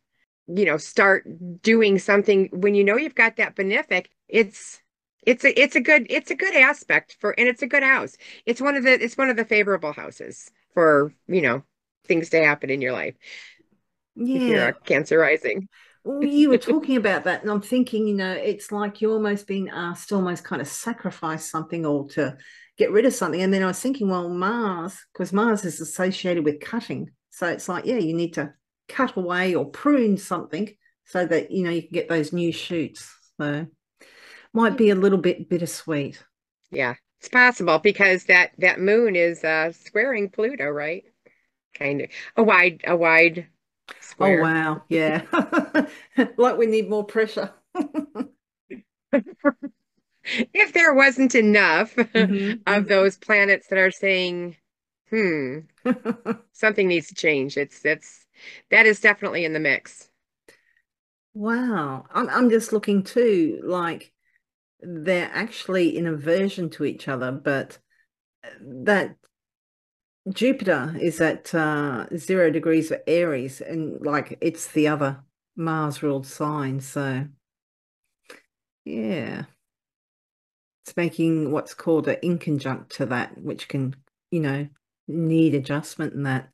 you 0.48 0.66
know, 0.66 0.78
start 0.78 1.26
doing 1.64 2.00
something 2.00 2.50
when 2.54 2.76
you 2.76 2.84
know 2.84 2.98
you've 2.98 3.16
got 3.16 3.38
that 3.38 3.56
benefic. 3.56 4.08
It's 4.30 4.82
it's 5.26 5.46
a 5.46 5.60
it's 5.62 5.76
a 5.76 5.82
good 5.82 6.08
it's 6.10 6.32
a 6.32 6.36
good 6.36 6.56
aspect 6.56 7.18
for 7.20 7.36
and 7.40 7.50
it's 7.50 7.62
a 7.64 7.68
good 7.68 7.84
house. 7.84 8.18
It's 8.46 8.62
one 8.62 8.76
of 8.76 8.84
the 8.84 8.94
it's 9.04 9.18
one 9.18 9.30
of 9.30 9.38
the 9.38 9.46
favorable 9.46 9.94
houses 9.94 10.52
for, 10.74 11.14
you 11.28 11.42
know, 11.42 11.64
things 12.08 12.30
to 12.32 12.44
happen 12.44 12.70
in 12.70 12.82
your 12.82 12.94
life. 12.94 13.16
If 14.34 14.48
you're 14.48 14.64
Yeah. 14.64 14.70
a 14.70 14.74
Cancer 14.74 15.18
rising. 15.20 15.70
You 16.22 16.50
were 16.50 16.58
talking 16.58 16.96
about 16.96 17.26
that, 17.26 17.42
and 17.42 17.52
I'm 17.52 17.62
thinking, 17.62 18.08
you 18.08 18.16
know, 18.16 18.32
it's 18.32 18.72
like 18.72 19.02
you're 19.02 19.12
almost 19.12 19.48
being 19.48 19.70
asked 19.70 20.10
to 20.10 20.16
almost 20.16 20.44
kind 20.44 20.62
of 20.62 20.68
sacrifice 20.68 21.50
something 21.50 21.86
or 21.86 22.08
to 22.10 22.38
get 22.78 22.92
rid 22.92 23.06
of 23.06 23.14
something. 23.14 23.42
And 23.42 23.54
then 23.54 23.64
I 23.64 23.68
was 23.68 23.80
thinking, 23.80 24.10
well, 24.10 24.30
Mars, 24.30 24.98
because 25.12 25.34
Mars 25.34 25.66
is 25.66 25.82
associated 25.82 26.46
with 26.46 26.62
cutting. 26.62 27.12
So 27.32 27.48
it's 27.48 27.68
like, 27.68 27.86
yeah, 27.86 27.98
you 27.98 28.14
need 28.14 28.34
to 28.36 28.54
cut 28.88 29.18
away 29.18 29.56
or 29.56 29.66
prune 29.66 30.18
something 30.18 30.74
so 31.06 31.26
that, 31.26 31.52
you 31.52 31.64
know, 31.64 31.72
you 31.72 31.82
can 31.82 31.92
get 31.92 32.10
those 32.10 32.32
new 32.32 32.52
shoots. 32.52 33.14
So 33.40 33.68
might 34.54 34.78
be 34.78 34.90
a 34.90 34.96
little 34.96 35.18
bit 35.18 35.50
bittersweet. 35.50 36.24
Yeah, 36.72 36.96
it's 37.20 37.30
possible 37.30 37.80
because 37.80 38.26
that 38.26 38.52
that 38.60 38.80
moon 38.80 39.16
is 39.16 39.44
uh 39.44 39.72
squaring 39.72 40.30
Pluto, 40.30 40.66
right? 40.66 41.04
Kind 41.76 42.02
of 42.02 42.10
a 42.36 42.44
wide 42.44 42.82
a 42.86 42.96
wide 42.96 43.48
Oh, 44.20 44.32
wow. 44.34 44.84
Yeah. 44.90 45.24
Like 46.38 46.58
we 46.58 46.66
need 46.66 46.90
more 46.90 47.06
pressure. 47.06 47.54
If 50.54 50.74
there 50.74 50.94
wasn't 50.94 51.36
enough 51.36 51.96
Mhm, 52.16 52.64
of 52.68 52.88
mhm. 52.88 52.88
those 52.88 53.18
planets 53.18 53.68
that 53.68 53.80
are 53.80 53.92
saying, 53.92 54.58
hmm, 55.10 55.60
something 56.54 56.88
needs 56.88 57.08
to 57.10 57.16
change. 57.16 57.58
It's 57.58 57.86
it's 57.86 58.26
that 58.72 58.86
is 58.86 59.00
definitely 59.02 59.46
in 59.46 59.54
the 59.54 59.60
mix. 59.60 60.10
Wow. 61.34 62.06
I'm 62.12 62.30
I'm 62.30 62.50
just 62.50 62.74
looking 62.74 63.04
too, 63.04 63.62
like 63.64 64.14
they're 64.82 65.32
actually 65.34 65.98
in 65.98 66.08
aversion 66.08 66.70
to 66.72 66.86
each 66.86 67.08
other, 67.10 67.32
but 67.32 67.80
that 68.62 69.18
Jupiter 70.30 70.96
is 71.00 71.22
at 71.22 71.54
uh, 71.54 72.08
zero 72.16 72.50
degrees 72.50 72.90
for 72.90 73.02
Aries, 73.08 73.62
and 73.62 74.06
like 74.06 74.38
it's 74.42 74.68
the 74.68 74.88
other 74.88 75.20
Mars 75.56 76.04
ruled 76.04 76.28
sign. 76.28 76.80
So 76.80 77.28
yeah, 78.86 79.44
it's 80.86 80.98
making 80.98 81.52
what's 81.52 81.74
called 81.74 82.08
an 82.08 82.18
inconjunct 82.24 82.90
to 82.90 83.06
that, 83.08 83.38
which 83.42 83.68
can, 83.68 83.96
you 84.32 84.40
know, 84.40 84.68
need 85.08 85.56
adjustment 85.56 86.14
in 86.14 86.24
that 86.24 86.50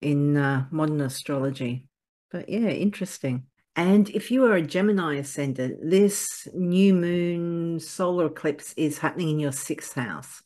in 0.00 0.36
uh, 0.36 0.66
modern 0.70 1.00
astrology. 1.00 1.86
But 2.30 2.48
yeah, 2.48 2.68
interesting. 2.68 3.44
And 3.74 4.10
if 4.10 4.30
you 4.30 4.44
are 4.44 4.54
a 4.54 4.62
Gemini 4.62 5.16
ascendant, 5.16 5.78
this 5.82 6.46
new 6.52 6.92
moon 6.94 7.80
solar 7.80 8.26
eclipse 8.26 8.74
is 8.76 8.98
happening 8.98 9.30
in 9.30 9.40
your 9.40 9.52
sixth 9.52 9.94
house. 9.94 10.42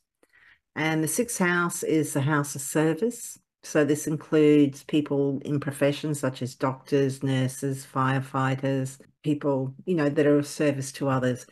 And 0.77 1.03
the 1.03 1.09
sixth 1.09 1.39
house 1.39 1.83
is 1.83 2.13
the 2.13 2.21
house 2.21 2.55
of 2.55 2.61
service. 2.61 3.39
So 3.63 3.83
this 3.83 4.07
includes 4.07 4.85
people 4.85 5.41
in 5.45 5.59
professions 5.59 6.21
such 6.21 6.43
as 6.43 6.55
doctors, 6.55 7.23
nurses, 7.23 7.87
firefighters, 7.91 9.01
people, 9.25 9.75
you 9.87 9.95
know, 9.95 10.11
that 10.11 10.27
are 10.27 10.39
of 10.39 10.47
service 10.47 10.93
to 10.93 11.09
others. 11.09 11.47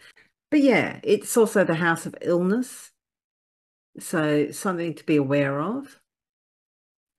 But 0.50 0.60
yeah, 0.60 1.00
it's 1.02 1.37
also 1.38 1.64
the 1.64 1.74
house 1.74 2.04
of 2.04 2.14
illness. 2.20 2.92
So 3.98 4.50
something 4.50 4.94
to 4.94 5.04
be 5.04 5.16
aware 5.16 5.58
of. 5.58 5.98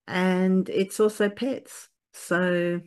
And 0.07 0.69
it's 0.69 0.99
also 0.99 1.27
pets. 1.27 1.89
So 2.13 2.81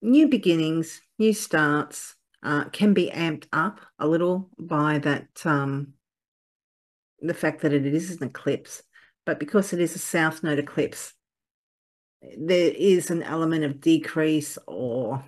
new 0.00 0.28
beginnings, 0.28 1.02
new 1.18 1.32
starts 1.32 2.14
uh, 2.44 2.64
can 2.66 2.94
be 2.94 3.10
amped 3.10 3.46
up 3.52 3.80
a 3.98 4.06
little 4.06 4.50
by 4.56 5.00
that 5.00 5.44
um, 5.44 5.94
the 7.26 7.34
fact 7.34 7.62
that 7.62 7.72
it 7.72 7.86
is 7.86 8.10
an 8.10 8.28
eclipse, 8.28 8.82
but 9.24 9.38
because 9.38 9.72
it 9.72 9.80
is 9.80 9.94
a 9.94 9.98
south 9.98 10.42
node 10.42 10.58
eclipse, 10.58 11.12
there 12.38 12.72
is 12.76 13.10
an 13.10 13.22
element 13.22 13.64
of 13.64 13.80
decrease 13.80 14.58
or 14.66 15.24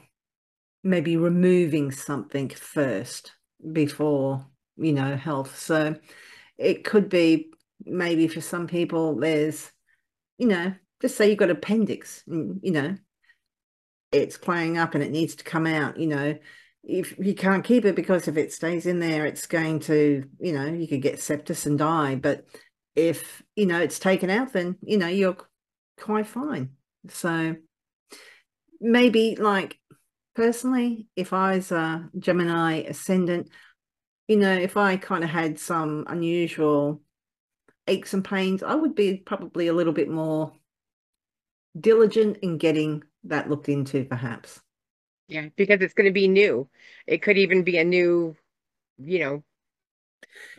maybe 0.82 1.16
removing 1.16 1.90
something 1.90 2.48
first 2.48 3.32
before, 3.72 4.46
you 4.76 4.92
know, 4.92 5.16
health. 5.16 5.58
So 5.58 5.96
it 6.56 6.84
could 6.84 7.08
be 7.08 7.50
maybe 7.84 8.28
for 8.28 8.40
some 8.40 8.66
people, 8.66 9.16
there's, 9.16 9.70
you 10.38 10.46
know, 10.46 10.74
just 11.00 11.16
say 11.16 11.28
you've 11.28 11.38
got 11.38 11.50
appendix, 11.50 12.22
you 12.26 12.72
know, 12.72 12.96
it's 14.10 14.38
playing 14.38 14.78
up 14.78 14.94
and 14.94 15.04
it 15.04 15.10
needs 15.10 15.36
to 15.36 15.44
come 15.44 15.66
out, 15.66 15.98
you 15.98 16.06
know. 16.06 16.38
If 16.88 17.18
you 17.18 17.34
can't 17.34 17.64
keep 17.64 17.84
it 17.84 17.94
because 17.94 18.28
if 18.28 18.38
it 18.38 18.52
stays 18.52 18.86
in 18.86 18.98
there, 18.98 19.26
it's 19.26 19.46
going 19.46 19.80
to, 19.80 20.24
you 20.40 20.52
know, 20.52 20.64
you 20.64 20.88
could 20.88 21.02
get 21.02 21.16
sepsis 21.16 21.66
and 21.66 21.78
die. 21.78 22.14
But 22.14 22.46
if, 22.96 23.42
you 23.54 23.66
know, 23.66 23.78
it's 23.78 23.98
taken 23.98 24.30
out, 24.30 24.54
then, 24.54 24.76
you 24.80 24.96
know, 24.96 25.06
you're 25.06 25.36
quite 26.00 26.26
fine. 26.26 26.70
So 27.08 27.56
maybe 28.80 29.36
like 29.36 29.78
personally, 30.34 31.08
if 31.14 31.34
I 31.34 31.56
was 31.56 31.70
a 31.72 32.08
Gemini 32.18 32.76
ascendant, 32.76 33.50
you 34.26 34.36
know, 34.36 34.52
if 34.52 34.78
I 34.78 34.96
kind 34.96 35.24
of 35.24 35.30
had 35.30 35.58
some 35.58 36.04
unusual 36.06 37.02
aches 37.86 38.14
and 38.14 38.24
pains, 38.24 38.62
I 38.62 38.74
would 38.74 38.94
be 38.94 39.18
probably 39.18 39.68
a 39.68 39.74
little 39.74 39.92
bit 39.92 40.08
more 40.08 40.52
diligent 41.78 42.38
in 42.38 42.56
getting 42.56 43.04
that 43.24 43.50
looked 43.50 43.68
into, 43.68 44.04
perhaps. 44.04 44.60
Yeah, 45.28 45.48
because 45.56 45.80
it's 45.82 45.94
going 45.94 46.06
to 46.06 46.12
be 46.12 46.28
new. 46.28 46.68
It 47.06 47.18
could 47.22 47.38
even 47.38 47.62
be 47.62 47.78
a 47.78 47.84
new, 47.84 48.36
you 48.98 49.20
know, 49.20 49.44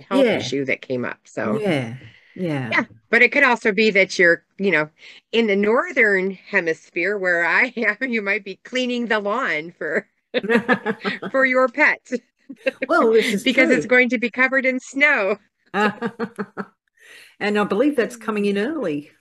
health 0.10 0.28
Yeah, 0.28 0.34
issue 0.34 0.66
that 0.66 0.82
came 0.82 1.06
up. 1.06 1.20
So, 1.26 1.64
yeah, 1.64 1.98
yeah. 2.36 2.78
yeah, 2.78 2.86
but 3.10 3.22
it 3.22 3.32
could 3.32 3.44
also 3.44 3.72
be 3.72 3.92
that 3.92 4.18
you're, 4.20 4.44
you 4.58 4.72
know, 4.72 4.90
in 5.32 5.48
the 5.48 5.56
northern 5.56 6.32
hemisphere 6.32 7.18
where 7.18 7.46
I 7.46 7.74
am, 8.02 8.12
you 8.12 8.22
might 8.22 8.44
be 8.44 8.58
cleaning 8.64 9.08
the 9.08 9.20
lawn 9.20 9.72
for 9.78 10.08
for 11.30 11.46
your 11.46 11.70
pet 11.70 12.00
Well, 12.88 13.12
this 13.12 13.34
is 13.34 13.44
because 13.44 13.70
it's 13.72 13.86
going 13.86 14.10
to 14.10 14.18
be 14.20 14.30
covered 14.32 14.66
in 14.66 14.80
snow. 14.80 15.38
And 17.40 17.60
I 17.60 17.64
believe 17.66 17.96
that's 17.96 18.16
coming 18.16 18.46
in 18.46 18.58
early. 18.58 19.12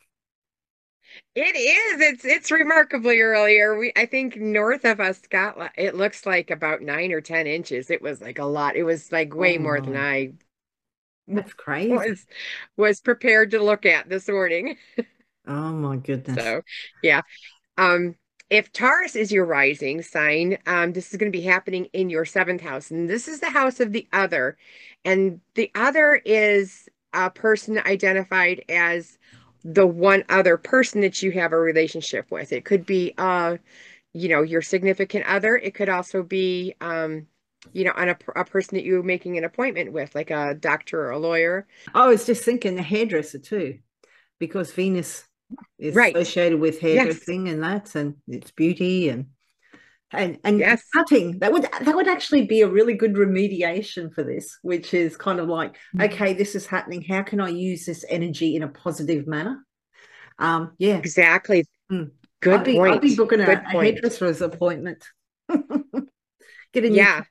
It 1.35 1.57
is. 1.57 2.01
It's 2.01 2.25
it's 2.25 2.51
remarkably 2.51 3.21
earlier. 3.21 3.79
We 3.79 3.93
I 3.97 4.07
think 4.07 4.37
north 4.37 4.85
of 4.85 5.01
us 5.01 5.21
got 5.21 5.57
it 5.77 5.95
looks 5.95 6.27
like 6.27 6.51
about 6.51 6.83
nine 6.83 7.13
or 7.13 7.21
ten 7.21 7.47
inches. 7.47 7.91
It 7.91 8.03
was 8.03 8.21
like 8.21 8.39
a 8.39 8.45
lot. 8.45 8.77
It 8.77 8.83
was 8.85 9.13
like 9.13 9.35
Oh 9.35 9.39
way 9.41 9.59
more 9.59 9.81
than 9.81 9.97
I 9.97 10.33
that's 11.29 11.53
crazy. 11.53 11.97
was 11.97 12.27
was 12.77 13.01
prepared 13.01 13.51
to 13.53 13.63
look 13.63 13.87
at 13.87 14.09
this 14.09 14.29
morning. 14.29 14.77
Oh 15.47 15.73
my 15.73 15.97
goodness. 15.97 16.43
So 16.43 16.63
yeah. 17.03 17.23
Um 17.79 18.17
if 18.51 18.73
Taurus 18.73 19.17
is 19.17 19.33
your 19.33 19.47
rising 19.47 20.03
sign, 20.03 20.59
um, 20.67 20.93
this 20.93 21.11
is 21.11 21.19
going 21.19 21.31
to 21.33 21.39
be 21.39 21.45
happening 21.45 21.87
in 21.93 22.11
your 22.11 22.25
seventh 22.25 22.63
house, 22.63 22.91
and 22.91 23.09
this 23.09 23.29
is 23.29 23.41
the 23.41 23.51
house 23.51 23.81
of 23.81 23.93
the 23.93 24.09
other. 24.13 24.57
And 25.05 25.41
the 25.55 25.71
other 25.75 26.21
is 26.25 26.89
a 27.13 27.31
person 27.31 27.79
identified 27.79 28.65
as 28.71 29.19
the 29.65 29.87
one 29.87 30.25
other 30.29 30.57
person 30.57 31.01
that 31.03 31.23
you 31.23 31.33
have 31.33 31.53
a 31.53 31.59
relationship 31.59 32.31
with. 32.31 32.53
It 32.53 32.65
could 32.65 32.87
be 32.87 33.15
uh 33.19 33.57
you 34.15 34.29
know, 34.29 34.43
your 34.43 34.63
significant 34.63 35.25
other. 35.27 35.57
It 35.57 35.75
could 35.75 35.89
also 35.89 36.23
be, 36.23 36.75
um, 36.81 37.27
you 37.73 37.85
know, 37.85 37.93
on 37.95 38.09
a, 38.09 38.19
a 38.37 38.45
person 38.45 38.77
that 38.77 38.85
you're 38.85 39.03
making 39.03 39.39
an 39.39 39.45
appointment 39.45 39.93
with, 39.93 40.15
like 40.15 40.31
a 40.31 40.55
doctor 40.55 41.01
or 41.03 41.11
a 41.11 41.19
lawyer. 41.19 41.67
I 41.95 42.09
was 42.09 42.27
just 42.27 42.45
thinking 42.45 42.75
the 42.75 42.83
hairdresser 42.83 43.39
too, 43.39 43.79
because 44.39 44.73
Venus 44.73 45.25
is 45.79 45.95
Right. 45.97 46.17
associated 46.17 46.59
with 46.59 46.81
Yes. 46.81 47.07
hairdressing 47.07 47.49
and 47.49 47.63
that, 47.63 47.95
and 47.95 48.17
it's 48.27 48.51
beauty 48.51 49.11
and 49.11 49.27
and 50.13 50.39
and 50.45 50.59
Yes. 50.61 50.83
cutting. 50.95 51.39
That 51.41 51.53
would 51.53 51.63
that 51.65 51.95
would 51.95 52.09
actually 52.09 52.47
be 52.47 52.63
a 52.63 52.69
really 52.69 52.95
good 52.95 53.15
remediation 53.15 54.13
for 54.15 54.23
this, 54.25 54.59
which 54.63 54.95
is 54.95 55.17
kind 55.17 55.39
of 55.41 55.49
like, 55.49 55.77
okay, 56.01 56.33
this 56.35 56.55
is 56.55 56.67
happening. 56.67 57.03
How 57.03 57.23
can 57.23 57.41
I 57.41 57.49
use 57.49 57.85
this 57.87 58.05
energy 58.09 58.57
in 58.57 58.63
a 58.63 58.69
positive 58.69 59.27
manner? 59.27 59.65
Um, 60.39 60.73
yeah. 60.79 60.97
Exactly. 60.99 61.65
Mm. 61.91 62.11
Good 62.41 62.65
be 62.65 62.79
I'd 62.79 63.01
be 63.01 63.17
booking 63.17 63.41
a, 63.41 63.47
Good 63.47 63.59
a 63.59 63.73
point. 63.73 63.95
hairdresser's 63.95 64.41
appointment. 64.41 65.05
Get 65.49 66.85
a 66.85 66.91
new. 66.91 66.97
Yeah. 66.97 67.25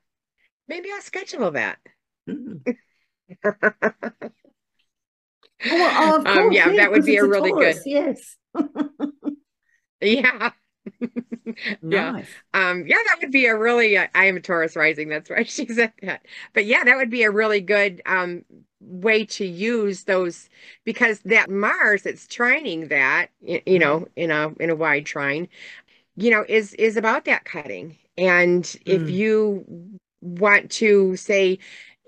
Maybe 0.67 0.89
I'll 0.93 1.01
schedule 1.01 1.51
that. 1.51 1.77
Mm. 2.29 2.61
Oh, 5.69 5.77
well, 5.77 5.91
oh, 6.13 6.19
of 6.19 6.27
Um, 6.27 6.33
course, 6.33 6.55
yeah, 6.55 6.69
yeah, 6.69 6.81
that 6.83 6.91
would 6.91 7.05
be 7.05 7.17
a 7.17 7.23
a 7.23 7.27
really 7.27 7.49
Taurus. 7.51 7.79
good. 7.83 7.91
Yes. 7.91 8.35
Yeah. 10.01 10.51
Yeah. 11.89 12.11
Nice. 12.11 12.37
Um, 12.53 12.85
yeah, 12.87 12.97
that 13.07 13.17
would 13.21 13.31
be 13.31 13.45
a 13.45 13.55
really, 13.57 13.97
uh, 13.97 14.07
I 14.15 14.25
am 14.25 14.37
a 14.37 14.41
Taurus 14.41 14.75
rising. 14.75 15.09
That's 15.09 15.29
right. 15.29 15.47
She 15.49 15.67
said 15.67 15.93
that. 16.01 16.25
But 16.53 16.65
yeah, 16.65 16.83
that 16.83 16.97
would 16.97 17.09
be 17.09 17.23
a 17.23 17.31
really 17.31 17.61
good 17.61 18.01
um 18.05 18.43
way 18.79 19.25
to 19.25 19.45
use 19.45 20.03
those 20.03 20.49
because 20.85 21.19
that 21.21 21.49
Mars 21.49 22.03
that's 22.03 22.27
trining 22.27 22.89
that, 22.89 23.29
you 23.41 23.79
Mm. 23.79 23.79
know, 23.79 24.07
in 24.15 24.31
a 24.31 24.53
in 24.59 24.69
a 24.69 24.75
wide 24.75 25.05
trine, 25.05 25.47
you 26.15 26.31
know, 26.31 26.45
is 26.47 26.73
is 26.75 26.97
about 26.97 27.25
that 27.25 27.45
cutting. 27.45 27.97
And 28.17 28.75
if 28.85 29.09
Mm. 29.09 29.09
you 29.09 29.99
want 30.21 30.71
to 30.71 31.15
say 31.15 31.59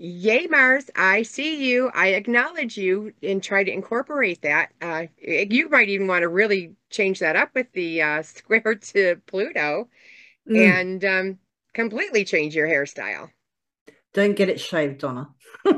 Yay, 0.02 0.48
Mars, 0.48 0.90
I 0.96 1.24
see 1.24 1.70
you. 1.70 1.92
I 1.94 2.08
acknowledge 2.10 2.78
you 2.78 3.12
and 3.22 3.44
try 3.44 3.66
to 3.66 3.72
incorporate 3.72 4.44
that. 4.44 4.70
Uh, 4.82 5.08
you 5.22 5.68
might 5.68 5.90
even 5.90 6.08
want 6.08 6.22
to 6.22 6.30
really 6.30 6.76
change 6.90 7.20
that 7.20 7.36
up 7.36 7.50
with 7.54 7.70
the 7.74 8.02
uh, 8.02 8.22
square 8.24 8.76
to 8.76 9.18
Pluto 9.28 9.90
mm. 10.50 10.58
and 10.58 11.04
um, 11.04 11.38
completely 11.74 12.24
change 12.24 12.56
your 12.56 12.68
hairstyle. 12.68 13.30
Don't 14.14 14.38
get 14.38 14.48
it 14.48 14.62
shaved, 14.62 15.00
Donna. 15.00 15.32
we 15.66 15.74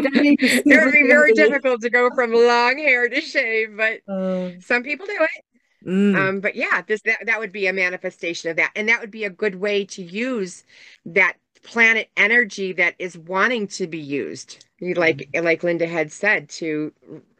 don't 0.00 0.16
need 0.16 0.38
to 0.38 0.46
it 0.46 0.84
would 0.84 0.92
be 0.92 1.06
very 1.06 1.34
difficult 1.34 1.82
to 1.82 1.90
go 1.90 2.08
from 2.14 2.32
long 2.32 2.78
hair 2.78 3.10
to 3.10 3.20
shave, 3.20 3.76
but 3.76 4.00
uh, 4.10 4.52
some 4.60 4.82
people 4.82 5.04
do 5.04 5.18
it. 5.20 5.44
Mm. 5.86 6.16
Um, 6.16 6.40
but 6.40 6.54
yeah, 6.56 6.82
this 6.86 7.02
that, 7.02 7.26
that 7.26 7.40
would 7.40 7.52
be 7.52 7.66
a 7.66 7.72
manifestation 7.72 8.50
of 8.50 8.56
that. 8.56 8.72
And 8.76 8.88
that 8.88 9.00
would 9.00 9.10
be 9.10 9.24
a 9.24 9.30
good 9.30 9.56
way 9.56 9.84
to 9.86 10.02
use 10.02 10.64
that 11.06 11.34
planet 11.62 12.08
energy 12.16 12.72
that 12.72 12.94
is 12.98 13.16
wanting 13.16 13.66
to 13.68 13.86
be 13.86 13.98
used. 13.98 14.64
Like 14.80 15.28
mm. 15.32 15.44
like 15.44 15.62
Linda 15.62 15.86
had 15.86 16.12
said, 16.12 16.48
to 16.50 16.92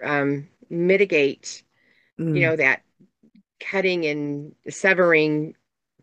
um, 0.02 0.48
mitigate, 0.68 1.62
mm. 2.18 2.34
you 2.34 2.46
know, 2.46 2.56
that 2.56 2.82
cutting 3.60 4.06
and 4.06 4.54
severing 4.68 5.54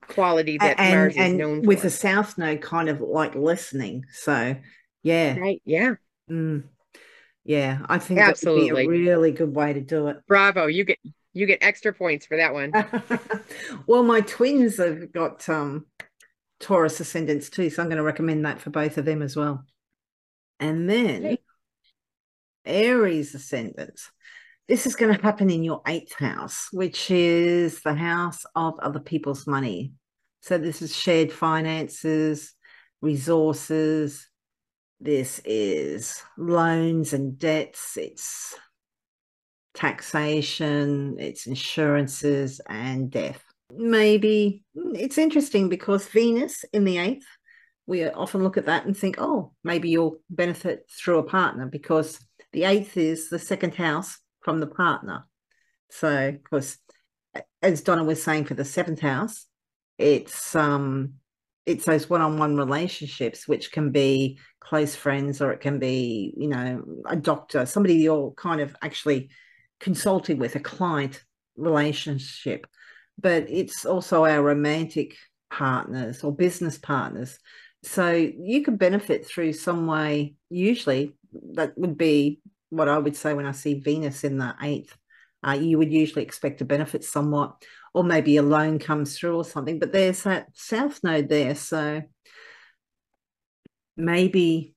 quality 0.02 0.58
that 0.58 0.80
and, 0.80 0.96
Mars 0.96 1.16
and 1.18 1.34
is 1.34 1.40
known 1.40 1.62
with 1.64 1.82
the 1.82 1.90
South 1.90 2.38
Node 2.38 2.62
kind 2.62 2.90
of 2.90 3.02
like 3.02 3.36
listening. 3.36 4.06
So 4.12 4.56
yeah. 5.04 5.38
Right. 5.38 5.62
Yeah. 5.66 5.96
Mm. 6.30 6.64
Yeah, 7.48 7.80
I 7.88 7.98
think 7.98 8.20
Absolutely. 8.20 8.68
that 8.68 8.76
would 8.76 8.92
be 8.92 9.08
a 9.08 9.16
really 9.16 9.32
good 9.32 9.56
way 9.56 9.72
to 9.72 9.80
do 9.80 10.10
it. 10.10 10.18
Bravo. 10.28 10.68
You 10.68 10.84
get 10.84 11.00
you 11.38 11.46
get 11.46 11.60
extra 11.62 11.94
points 11.94 12.26
for 12.26 12.38
that 12.38 12.54
one. 12.54 12.72
well, 13.88 14.04
my 14.04 14.22
twins 14.22 14.78
have 14.78 15.12
got 15.12 15.48
um, 15.48 15.86
Taurus 16.60 17.00
ascendants 17.00 17.50
too, 17.50 17.70
so 17.70 17.82
I'm 17.82 17.90
going 17.90 17.98
to 17.98 18.04
recommend 18.04 18.46
that 18.46 18.60
for 18.60 18.72
both 18.72 18.98
of 18.98 19.06
them 19.06 19.22
as 19.22 19.36
well. 19.36 19.64
And 20.60 20.90
then 20.90 21.38
Aries 22.66 23.36
ascendants. 23.36 24.12
This 24.68 24.86
is 24.86 24.96
going 24.96 25.16
to 25.16 25.22
happen 25.22 25.50
in 25.50 25.64
your 25.64 25.82
eighth 25.88 26.14
house, 26.14 26.68
which 26.72 27.10
is 27.10 27.82
the 27.82 27.94
house 27.94 28.44
of 28.56 28.80
other 28.80 29.00
people's 29.00 29.48
money. 29.48 29.94
So 30.42 30.58
this 30.58 30.82
is 30.82 30.96
shared 30.96 31.32
finances, 31.32 32.54
resources. 33.02 34.28
This 35.00 35.40
is 35.46 36.22
loans 36.38 37.14
and 37.14 37.38
debts. 37.38 37.96
It's 37.98 38.56
taxation, 39.78 41.16
it's 41.20 41.46
insurances, 41.46 42.60
and 42.68 43.12
death. 43.12 43.44
Maybe 43.72 44.64
it's 44.76 45.20
interesting 45.20 45.70
because 45.70 46.08
Venus 46.08 46.66
in 46.74 46.84
the 46.84 46.98
eighth, 46.98 47.28
we 47.86 48.06
often 48.06 48.44
look 48.44 48.58
at 48.58 48.66
that 48.66 48.86
and 48.86 48.98
think, 48.98 49.18
oh, 49.20 49.54
maybe 49.64 49.90
you'll 49.90 50.18
benefit 50.32 50.90
through 50.90 51.20
a 51.20 51.24
partner 51.24 51.68
because 51.68 52.20
the 52.54 52.64
eighth 52.64 52.98
is 52.98 53.30
the 53.30 53.38
second 53.38 53.76
house 53.76 54.18
from 54.42 54.60
the 54.60 54.68
partner. 54.68 55.26
So, 55.92 56.30
of 56.30 56.44
course, 56.44 56.78
as 57.62 57.82
Donna 57.82 58.04
was 58.04 58.22
saying 58.22 58.46
for 58.46 58.56
the 58.56 58.66
seventh 58.66 59.00
house, 59.00 59.46
it's 60.00 60.56
um 60.56 61.14
it's 61.66 61.86
those 61.86 62.10
one-on-one 62.10 62.56
relationships 62.56 63.48
which 63.48 63.72
can 63.72 63.92
be 63.92 64.40
close 64.60 64.96
friends 64.96 65.42
or 65.42 65.52
it 65.52 65.60
can 65.60 65.80
be 65.80 66.34
you 66.38 66.48
know 66.48 66.84
a 67.08 67.16
doctor 67.16 67.66
somebody 67.66 67.96
you're 67.96 68.32
kind 68.32 68.62
of 68.62 68.76
actually 68.82 69.30
consulting 69.80 70.38
with 70.38 70.56
a 70.56 70.60
client 70.60 71.24
relationship, 71.56 72.68
but 73.20 73.50
it's 73.50 73.86
also 73.86 74.26
our 74.26 74.42
romantic 74.42 75.16
partners 75.50 76.24
or 76.24 76.36
business 76.36 76.78
partners. 76.78 77.40
So 77.84 78.12
you 78.12 78.64
could 78.64 78.80
benefit 78.80 79.26
through 79.26 79.54
some 79.54 79.88
way, 79.88 80.36
usually 80.50 81.16
that 81.54 81.78
would 81.78 81.98
be 81.98 82.42
what 82.70 82.90
I 82.90 82.98
would 82.98 83.16
say 83.16 83.34
when 83.34 83.46
I 83.46 83.52
see 83.52 83.76
Venus 83.76 84.24
in 84.24 84.38
the 84.38 84.56
eighth. 84.62 84.98
Uh, 85.46 85.54
you 85.54 85.78
would 85.78 85.94
usually 85.94 86.24
expect 86.24 86.60
to 86.60 86.66
benefit 86.66 87.04
somewhat, 87.04 87.64
or 87.94 88.04
maybe 88.04 88.38
a 88.38 88.42
loan 88.44 88.80
comes 88.80 89.18
through 89.18 89.38
or 89.38 89.46
something. 89.46 89.80
But 89.80 89.92
there's 89.94 90.24
that 90.24 90.48
south 90.54 91.00
node 91.04 91.30
there. 91.30 91.56
So 91.56 92.02
maybe 93.96 94.76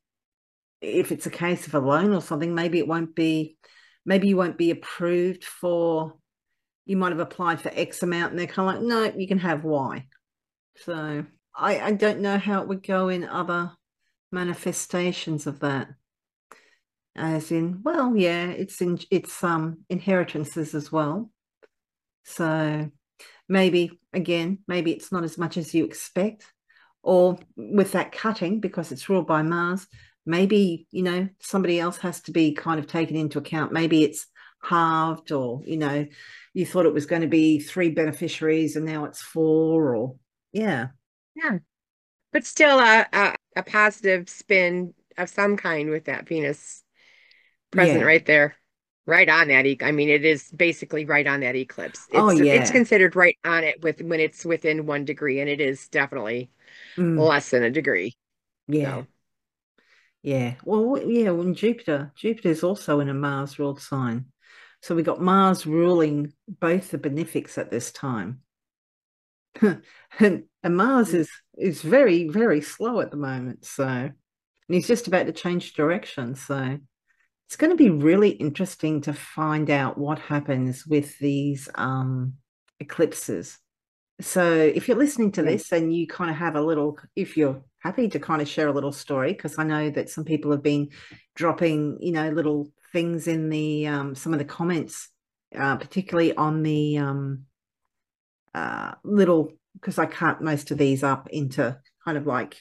if 0.81 1.13
it's 1.13 1.27
a 1.27 1.31
case 1.31 1.67
of 1.67 1.75
a 1.75 1.81
loan 1.81 2.13
or 2.13 2.21
something, 2.21 2.55
maybe 2.55 2.79
it 2.79 2.87
won't 2.87 3.15
be 3.15 3.57
maybe 4.05 4.29
you 4.29 4.37
won't 4.37 4.59
be 4.59 4.71
approved 4.71 5.45
for 5.45 6.15
you 6.91 6.97
might 6.97 7.13
have 7.13 7.21
applied 7.21 7.61
for 7.61 7.71
X 7.73 8.03
amount 8.03 8.33
and 8.33 8.39
they're 8.39 8.49
kind 8.49 8.69
of 8.69 8.75
like, 8.75 8.85
no, 8.85 9.17
you 9.17 9.29
can 9.29 9.39
have 9.39 9.63
Y. 9.63 10.07
So 10.79 11.25
I, 11.55 11.81
I 11.81 11.93
don't 11.93 12.21
know 12.21 12.37
how 12.37 12.63
it 12.63 12.69
would 12.69 12.85
go 12.85 13.09
in 13.09 13.25
other 13.25 13.71
manifestations 14.33 15.47
of 15.47 15.61
that. 15.61 15.89
As 17.15 17.53
in, 17.53 17.83
well, 17.85 18.17
yeah, 18.17 18.47
it's 18.47 18.81
in 18.81 18.99
it's 19.11 19.45
um 19.45 19.85
inheritances 19.89 20.75
as 20.75 20.91
well. 20.91 21.31
So 22.25 22.91
maybe 23.49 24.01
again, 24.13 24.59
maybe 24.67 24.93
it's 24.93 25.13
not 25.13 25.25
as 25.25 25.39
much 25.39 25.57
as 25.57 25.75
you 25.75 25.85
expect. 25.85 26.45
Or 27.03 27.39
with 27.57 27.93
that 27.93 28.13
cutting, 28.13 28.61
because 28.61 28.91
it's 28.91 29.09
ruled 29.09 29.27
by 29.27 29.43
Mars, 29.43 29.87
maybe 30.27 30.87
you 30.91 31.03
know 31.03 31.29
somebody 31.41 31.81
else 31.81 31.99
has 31.99 32.21
to 32.21 32.33
be 32.33 32.53
kind 32.53 32.79
of 32.79 32.87
taken 32.87 33.17
into 33.17 33.39
account 33.39 33.73
maybe 33.73 34.05
it's 34.05 34.27
halved 34.63 35.33
or 35.33 35.63
you 35.65 35.77
know 35.77 36.07
you 36.53 36.67
thought 36.67 36.87
it 36.87 36.95
was 36.95 37.07
going 37.07 37.23
to 37.23 37.29
be 37.29 37.59
three 37.59 37.91
beneficiaries 37.91 38.77
and 38.77 38.85
now 38.85 39.05
it's 39.05 39.23
four 39.23 39.97
or 39.97 40.17
yeah 40.53 40.89
yeah 41.35 41.59
but 42.33 42.45
still 42.45 42.79
a, 42.79 43.07
a, 43.13 43.35
a 43.57 43.63
positive 43.63 44.29
spin 44.29 44.93
of 45.17 45.29
some 45.29 45.57
kind 45.57 45.91
with 45.91 46.05
that 46.05 46.29
venus 46.29 46.83
present 47.71 48.01
yeah. 48.01 48.05
right 48.05 48.27
there 48.27 48.57
right 49.07 49.29
on 49.29 49.49
that 49.49 49.65
e- 49.65 49.79
i 49.81 49.93
mean 49.93 50.11
it 50.11 50.25
is 50.25 50.51
basically 50.51 51.07
right 51.07 51.27
on 51.27 51.41
that 51.41 51.57
eclipse 51.57 52.07
oh, 52.13 52.29
it's, 52.29 52.41
oh 52.41 52.45
yeah 52.45 52.53
it's 52.55 52.71
considered 52.71 53.17
right 53.17 53.39
on 53.45 53.65
it 53.65 53.83
with 53.83 54.03
when 54.03 54.21
it's 54.21 54.45
within 54.45 54.85
one 54.85 55.05
degree 55.05 55.41
and 55.41 55.49
it 55.49 55.61
is 55.61 55.89
definitely 55.89 56.51
mm. 56.97 57.19
less 57.19 57.51
than 57.51 57.63
a 57.63 57.71
degree 57.71 58.15
yeah 58.69 58.97
so. 58.97 59.07
Yeah. 60.23 60.55
Well, 60.65 61.01
yeah, 61.03 61.31
when 61.31 61.55
Jupiter, 61.55 62.13
Jupiter 62.15 62.51
is 62.51 62.63
also 62.63 63.01
in 63.01 63.09
a 63.09 63.15
Mars 63.15 63.59
ruled 63.59 63.81
sign. 63.81 64.27
So 64.83 64.95
we 64.95 65.03
got 65.03 65.21
Mars 65.21 65.67
ruling 65.67 66.33
both 66.49 66.91
the 66.91 66.99
benefics 66.99 67.59
at 67.59 67.71
this 67.71 67.91
time. 67.91 68.41
and, 69.61 70.45
and 70.63 70.77
Mars 70.77 71.15
is 71.15 71.31
is 71.59 71.83
very, 71.83 72.29
very 72.29 72.61
slow 72.61 73.01
at 73.01 73.11
the 73.11 73.17
moment. 73.17 73.65
So 73.65 73.85
and 74.71 74.75
he's 74.77 74.87
just 74.87 75.09
about 75.09 75.27
to 75.27 75.33
change 75.33 75.75
direction. 75.75 76.37
So 76.37 76.79
it's 77.49 77.57
going 77.57 77.71
to 77.71 77.77
be 77.77 77.91
really 77.91 78.31
interesting 78.31 79.01
to 79.03 79.13
find 79.13 79.69
out 79.69 79.99
what 79.99 80.21
happens 80.21 80.87
with 80.87 81.19
these 81.19 81.69
um 81.75 82.35
eclipses. 82.79 83.59
So 84.21 84.53
if 84.53 84.87
you're 84.87 84.97
listening 84.99 85.33
to 85.33 85.43
this 85.43 85.73
and 85.73 85.95
you 85.95 86.07
kind 86.07 86.31
of 86.31 86.37
have 86.37 86.57
a 86.57 86.61
little, 86.61 86.99
if 87.17 87.37
you're 87.37 87.63
happy 87.79 88.09
to 88.09 88.19
kind 88.19 88.43
of 88.43 88.49
share 88.49 88.69
a 88.69 88.73
little 88.73 88.93
story 88.93 89.33
because 89.33 89.59
I 89.59 89.65
know 89.65 89.91
that 89.91 90.11
some 90.11 90.25
people 90.25 90.51
have 90.51 90.63
been 90.63 90.91
dropping, 91.35 91.99
you 92.01 92.13
know, 92.13 92.31
little 92.31 92.71
things 92.93 93.27
in 93.27 93.49
the 93.49 93.87
um, 93.87 94.15
some 94.15 94.33
of 94.33 94.39
the 94.39 94.45
comments, 94.45 95.09
uh, 95.57 95.77
particularly 95.77 96.37
on 96.37 96.63
the 96.63 96.99
um, 96.99 97.45
uh, 98.55 98.93
little 99.05 99.53
because 99.75 99.99
I 99.99 100.07
cut 100.07 100.43
most 100.43 100.71
of 100.71 100.79
these 100.79 101.03
up 101.03 101.29
into 101.31 101.79
kind 102.05 102.19
of 102.19 102.27
like, 102.27 102.61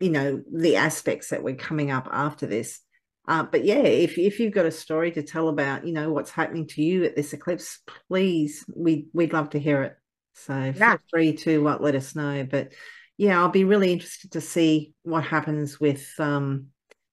you 0.00 0.10
know, 0.10 0.42
the 0.52 0.76
aspects 0.76 1.30
that 1.30 1.42
we're 1.42 1.56
coming 1.56 1.90
up 1.90 2.08
after 2.10 2.46
this. 2.46 2.80
Uh, 3.28 3.42
but 3.42 3.64
yeah, 3.64 3.78
if 3.78 4.18
if 4.18 4.38
you've 4.38 4.54
got 4.54 4.66
a 4.66 4.70
story 4.70 5.10
to 5.12 5.22
tell 5.22 5.48
about, 5.48 5.86
you 5.86 5.92
know, 5.92 6.10
what's 6.10 6.30
happening 6.30 6.66
to 6.68 6.82
you 6.82 7.04
at 7.04 7.16
this 7.16 7.32
eclipse, 7.32 7.80
please, 8.08 8.64
we 8.74 9.08
we'd 9.12 9.32
love 9.32 9.50
to 9.50 9.58
hear 9.58 9.82
it. 9.82 9.96
So 10.36 10.72
yeah. 10.76 10.90
feel 10.92 10.98
free 11.10 11.32
to 11.36 11.68
uh, 11.68 11.78
let 11.80 11.94
us 11.94 12.14
know. 12.14 12.46
But 12.48 12.72
yeah, 13.16 13.40
I'll 13.40 13.48
be 13.48 13.64
really 13.64 13.92
interested 13.92 14.32
to 14.32 14.40
see 14.40 14.92
what 15.02 15.24
happens 15.24 15.80
with 15.80 16.08
um, 16.18 16.68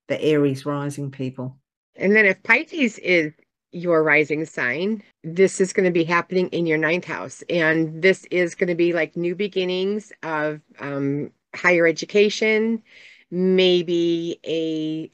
the 0.08 0.22
Aries 0.22 0.66
rising 0.66 1.10
people. 1.10 1.58
And 1.96 2.14
then 2.14 2.26
if 2.26 2.42
Pisces 2.42 2.98
is 2.98 3.32
your 3.72 4.02
rising 4.02 4.44
sign, 4.44 5.02
this 5.22 5.60
is 5.60 5.72
going 5.72 5.84
to 5.84 5.90
be 5.92 6.04
happening 6.04 6.48
in 6.48 6.66
your 6.66 6.78
ninth 6.78 7.04
house. 7.04 7.42
And 7.48 8.02
this 8.02 8.24
is 8.30 8.54
going 8.54 8.68
to 8.68 8.74
be 8.74 8.92
like 8.92 9.16
new 9.16 9.34
beginnings 9.34 10.12
of 10.22 10.60
um, 10.78 11.30
higher 11.54 11.86
education, 11.86 12.82
maybe 13.30 14.38
a, 14.46 15.10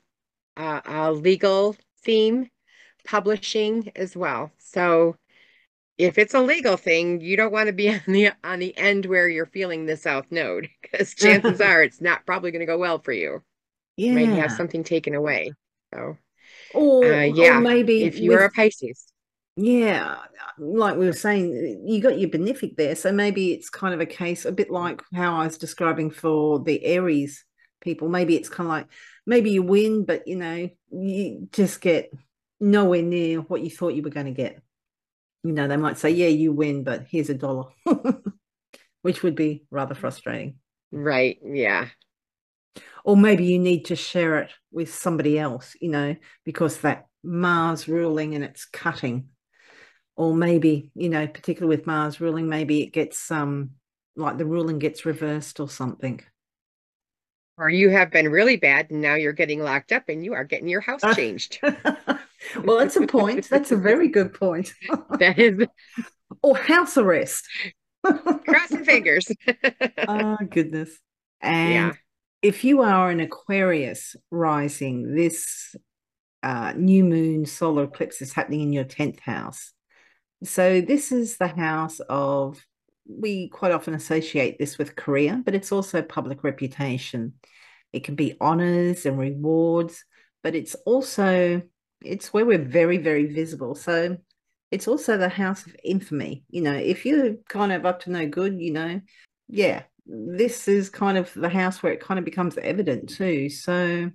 uh, 0.60 0.80
a 0.84 1.12
legal 1.12 1.76
theme, 2.02 2.50
publishing 3.04 3.92
as 3.96 4.16
well. 4.16 4.50
So 4.58 5.16
if 6.00 6.18
it's 6.18 6.34
a 6.34 6.40
legal 6.40 6.76
thing, 6.76 7.20
you 7.20 7.36
don't 7.36 7.52
want 7.52 7.66
to 7.66 7.72
be 7.72 7.90
on 7.94 8.00
the 8.06 8.32
on 8.42 8.58
the 8.58 8.76
end 8.76 9.06
where 9.06 9.28
you're 9.28 9.46
feeling 9.46 9.86
the 9.86 9.96
south 9.96 10.26
node 10.30 10.68
because 10.82 11.14
chances 11.14 11.60
are 11.60 11.82
it's 11.82 12.00
not 12.00 12.26
probably 12.26 12.50
going 12.50 12.60
to 12.60 12.66
go 12.66 12.78
well 12.78 12.98
for 12.98 13.12
you. 13.12 13.42
Yeah, 13.96 14.12
you 14.12 14.28
might 14.28 14.32
have 14.32 14.52
something 14.52 14.82
taken 14.82 15.14
away. 15.14 15.52
So, 15.94 16.16
or 16.70 17.04
uh, 17.14 17.22
yeah, 17.24 17.58
or 17.58 17.60
maybe 17.60 18.04
if 18.04 18.18
you're 18.18 18.38
with, 18.38 18.50
a 18.50 18.50
Pisces, 18.50 19.12
Yeah, 19.56 20.18
like 20.58 20.96
we 20.96 21.06
were 21.06 21.12
saying, 21.12 21.84
you 21.86 22.00
got 22.00 22.18
your 22.18 22.30
benefic 22.30 22.76
there. 22.76 22.94
So 22.96 23.12
maybe 23.12 23.52
it's 23.52 23.68
kind 23.68 23.92
of 23.92 24.00
a 24.00 24.06
case, 24.06 24.44
a 24.44 24.52
bit 24.52 24.70
like 24.70 25.02
how 25.14 25.36
I 25.36 25.44
was 25.44 25.58
describing 25.58 26.10
for 26.10 26.60
the 26.60 26.82
Aries 26.84 27.44
people. 27.80 28.08
Maybe 28.08 28.36
it's 28.36 28.48
kind 28.48 28.66
of 28.66 28.70
like 28.70 28.86
maybe 29.26 29.50
you 29.50 29.62
win, 29.62 30.04
but 30.04 30.26
you 30.26 30.36
know, 30.36 30.70
you 30.90 31.48
just 31.52 31.80
get 31.80 32.10
nowhere 32.58 33.02
near 33.02 33.40
what 33.40 33.62
you 33.62 33.70
thought 33.70 33.94
you 33.94 34.02
were 34.02 34.10
going 34.10 34.26
to 34.26 34.32
get. 34.32 34.62
You 35.42 35.52
know, 35.52 35.68
they 35.68 35.76
might 35.76 35.98
say, 35.98 36.10
yeah, 36.10 36.28
you 36.28 36.52
win, 36.52 36.84
but 36.84 37.06
here's 37.08 37.30
a 37.30 37.34
dollar, 37.34 37.66
which 39.02 39.22
would 39.22 39.34
be 39.34 39.64
rather 39.70 39.94
frustrating. 39.94 40.56
Right. 40.92 41.38
Yeah. 41.42 41.88
Or 43.04 43.16
maybe 43.16 43.44
you 43.46 43.58
need 43.58 43.86
to 43.86 43.96
share 43.96 44.40
it 44.40 44.50
with 44.70 44.94
somebody 44.94 45.38
else, 45.38 45.74
you 45.80 45.90
know, 45.90 46.16
because 46.44 46.78
that 46.82 47.06
Mars 47.22 47.88
ruling 47.88 48.34
and 48.34 48.44
it's 48.44 48.64
cutting. 48.64 49.28
Or 50.16 50.34
maybe, 50.34 50.90
you 50.94 51.08
know, 51.08 51.26
particularly 51.26 51.74
with 51.74 51.86
Mars 51.86 52.20
ruling, 52.20 52.48
maybe 52.48 52.82
it 52.82 52.92
gets 52.92 53.30
um 53.30 53.70
like 54.16 54.36
the 54.36 54.44
ruling 54.44 54.78
gets 54.78 55.06
reversed 55.06 55.60
or 55.60 55.68
something. 55.68 56.20
Or 57.56 57.68
you 57.68 57.90
have 57.90 58.10
been 58.10 58.30
really 58.30 58.56
bad 58.56 58.90
and 58.90 59.00
now 59.00 59.14
you're 59.14 59.32
getting 59.32 59.62
locked 59.62 59.92
up 59.92 60.08
and 60.08 60.24
you 60.24 60.34
are 60.34 60.44
getting 60.44 60.68
your 60.68 60.80
house 60.80 61.02
changed. 61.14 61.60
well, 62.62 62.78
that's 62.78 62.96
a 62.96 63.06
point. 63.06 63.48
That's 63.48 63.72
a 63.72 63.76
very 63.76 64.08
good 64.08 64.34
point. 64.34 64.74
that 65.18 65.38
is. 65.38 65.66
Or 66.42 66.56
house 66.56 66.96
arrest. 66.96 67.46
Crossing 68.04 68.84
fingers. 68.84 69.30
oh, 70.08 70.36
goodness. 70.48 70.90
And 71.40 71.72
yeah. 71.72 71.92
if 72.42 72.64
you 72.64 72.82
are 72.82 73.10
an 73.10 73.20
Aquarius 73.20 74.16
rising, 74.30 75.14
this 75.14 75.74
uh, 76.42 76.72
new 76.76 77.04
moon 77.04 77.46
solar 77.46 77.84
eclipse 77.84 78.22
is 78.22 78.32
happening 78.32 78.60
in 78.62 78.72
your 78.72 78.84
10th 78.84 79.20
house. 79.20 79.72
So, 80.42 80.80
this 80.80 81.12
is 81.12 81.36
the 81.36 81.48
house 81.48 82.00
of, 82.08 82.64
we 83.06 83.48
quite 83.48 83.72
often 83.72 83.92
associate 83.92 84.58
this 84.58 84.78
with 84.78 84.96
career, 84.96 85.42
but 85.44 85.54
it's 85.54 85.72
also 85.72 86.00
public 86.00 86.42
reputation. 86.42 87.34
It 87.92 88.04
can 88.04 88.14
be 88.14 88.36
honors 88.40 89.04
and 89.04 89.18
rewards, 89.18 90.04
but 90.42 90.54
it's 90.54 90.74
also 90.86 91.62
it's 92.02 92.32
where 92.32 92.46
we're 92.46 92.58
very 92.58 92.98
very 92.98 93.26
visible. 93.26 93.74
So 93.74 94.16
it's 94.70 94.88
also 94.88 95.16
the 95.16 95.28
house 95.28 95.66
of 95.66 95.76
infamy. 95.84 96.44
You 96.48 96.62
know, 96.62 96.74
if 96.74 97.04
you're 97.04 97.34
kind 97.48 97.72
of 97.72 97.84
up 97.84 98.00
to 98.00 98.10
no 98.10 98.26
good, 98.26 98.60
you 98.60 98.72
know, 98.72 99.00
yeah, 99.48 99.82
this 100.06 100.68
is 100.68 100.90
kind 100.90 101.18
of 101.18 101.32
the 101.34 101.48
house 101.48 101.82
where 101.82 101.92
it 101.92 102.00
kind 102.00 102.18
of 102.18 102.24
becomes 102.24 102.56
evident 102.58 103.10
too. 103.10 103.48
So 103.48 104.10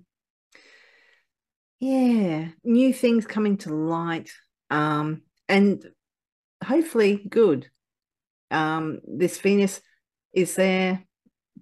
yeah, 1.80 2.48
new 2.64 2.94
things 2.94 3.26
coming 3.26 3.58
to 3.58 3.74
light, 3.74 4.32
um, 4.70 5.22
and 5.48 5.84
hopefully 6.64 7.24
good. 7.30 7.70
Um, 8.52 9.00
this 9.06 9.40
Venus 9.40 9.82
is 10.34 10.56
there, 10.56 11.04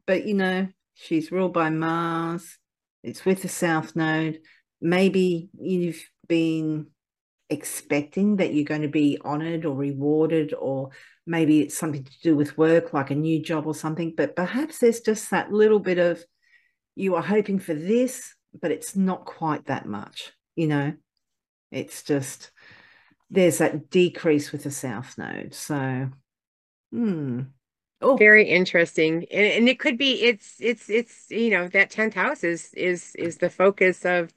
but 0.05 0.26
you 0.26 0.36
know, 0.36 0.67
she's 0.93 1.32
ruled 1.32 1.53
by 1.53 1.69
Mars. 1.69 2.57
It's 3.03 3.26
with 3.26 3.41
the 3.41 3.49
South 3.49 3.95
Node. 3.95 4.39
Maybe 4.82 5.49
you've 5.59 6.03
been 6.28 6.88
expecting 7.49 8.38
that 8.38 8.53
you're 8.53 8.65
going 8.65 8.82
to 8.82 8.88
be 8.88 9.17
honored 9.24 9.65
or 9.65 9.76
rewarded, 9.76 10.53
or 10.53 10.89
maybe 11.26 11.61
it's 11.61 11.78
something 11.78 12.03
to 12.03 12.19
do 12.24 12.36
with 12.36 12.57
work, 12.57 12.93
like 12.93 13.11
a 13.11 13.15
new 13.15 13.41
job 13.41 13.67
or 13.67 13.76
something. 13.76 14.13
But 14.15 14.36
perhaps 14.36 14.80
there's 14.80 15.01
just 15.01 15.32
that 15.32 15.51
little 15.51 15.80
bit 15.80 15.99
of 15.99 16.24
you 16.95 17.15
are 17.15 17.21
hoping 17.21 17.59
for 17.59 17.74
this, 17.74 18.36
but 18.59 18.71
it's 18.71 18.95
not 18.95 19.26
quite 19.26 19.65
that 19.65 19.86
much, 19.86 20.32
you 20.55 20.67
know? 20.67 20.93
It's 21.71 22.03
just 22.03 22.51
there's 23.30 23.57
that 23.57 23.89
decrease 23.89 24.51
with 24.51 24.63
the 24.63 24.71
South 24.71 25.17
Node. 25.17 25.53
So, 25.53 26.09
hmm. 26.91 27.41
Oh. 27.99 28.17
Very 28.17 28.49
interesting. 28.49 29.26
And, 29.32 29.45
and 29.45 29.69
it 29.69 29.80
could 29.80 29.97
be 29.97 30.24
it's 30.24 30.55
it's 30.59 30.89
it's 30.89 31.28
you 31.30 31.49
know 31.51 31.69
that 31.69 31.89
10th 31.89 32.13
house 32.13 32.43
is 32.43 32.74
is 32.74 33.15
is 33.15 33.38
the 33.38 33.49
focus 33.49 34.03
of 34.03 34.34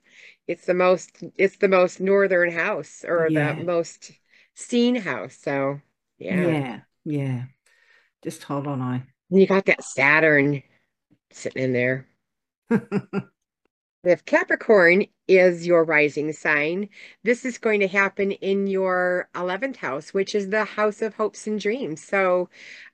it's 0.48 0.66
the 0.66 0.74
most 0.74 1.10
it's 1.36 1.56
the 1.56 1.68
most 1.68 2.00
northern 2.00 2.50
house 2.50 3.04
or 3.06 3.28
yeah. 3.30 3.54
the 3.54 3.64
most 3.64 4.12
seen 4.54 4.96
house. 4.96 5.36
So 5.40 5.80
yeah. 6.18 6.46
Yeah. 6.46 6.80
Yeah. 7.04 7.44
Just 8.22 8.42
hold 8.42 8.66
on, 8.66 8.80
I 8.80 9.02
you 9.28 9.46
got 9.46 9.66
that 9.66 9.84
Saturn 9.84 10.62
sitting 11.32 11.64
in 11.64 11.72
there. 11.72 12.06
if 14.04 14.24
Capricorn 14.24 15.06
is 15.28 15.66
your 15.66 15.84
rising 15.84 16.32
sign, 16.32 16.88
this 17.24 17.44
is 17.44 17.58
going 17.58 17.80
to 17.80 17.88
happen 17.88 18.32
in 18.32 18.66
your 18.66 19.28
11th 19.34 19.76
house, 19.76 20.14
which 20.14 20.34
is 20.34 20.48
the 20.48 20.64
house 20.64 21.02
of 21.02 21.14
hopes 21.14 21.46
and 21.46 21.60
dreams. 21.60 22.02
So, 22.02 22.48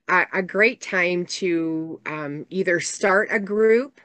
uh, 0.09 0.25
a 0.33 0.43
great 0.43 0.81
time 0.81 1.27
to 1.27 2.01
um, 2.07 2.47
either 2.51 2.81
start 2.81 3.29
a 3.31 3.39
group 3.39 4.01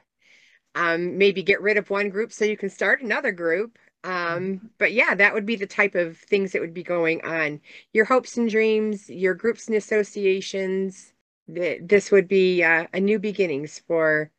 um, 0.74 1.18
maybe 1.18 1.42
get 1.42 1.60
rid 1.60 1.76
of 1.76 1.90
one 1.90 2.10
group 2.10 2.32
so 2.32 2.44
you 2.44 2.56
can 2.56 2.70
start 2.70 3.02
another 3.02 3.32
group. 3.32 3.78
Um, 4.04 4.12
mm-hmm. 4.12 4.66
but 4.78 4.92
yeah, 4.92 5.14
that 5.14 5.34
would 5.34 5.46
be 5.46 5.56
the 5.56 5.66
type 5.66 5.94
of 5.94 6.18
things 6.18 6.52
that 6.52 6.60
would 6.60 6.74
be 6.74 6.84
going 6.84 7.24
on. 7.24 7.60
Your 7.92 8.04
hopes 8.04 8.36
and 8.36 8.48
dreams, 8.48 9.10
your 9.10 9.34
groups 9.34 9.66
and 9.66 9.76
associations. 9.76 11.12
this 11.46 12.10
would 12.10 12.28
be 12.28 12.62
uh, 12.62 12.86
a 12.92 13.00
new 13.00 13.18
beginnings 13.18 13.82
for 13.86 14.30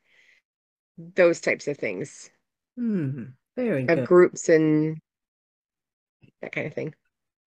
those 0.97 1.41
types 1.41 1.67
of 1.67 1.77
things. 1.77 2.29
Hmm. 2.77 3.23
Very 3.55 3.83
of 3.87 3.87
good. 3.99 4.07
groups 4.07 4.47
and 4.47 4.99
that 6.41 6.53
kind 6.53 6.67
of 6.67 6.73
thing. 6.73 6.93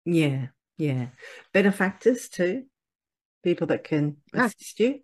Yeah, 0.04 0.48
yeah. 0.76 1.06
Benefactors 1.52 2.28
too. 2.28 2.64
People 3.42 3.66
that 3.68 3.84
can 3.84 4.18
assist 4.34 4.78
you. 4.80 5.00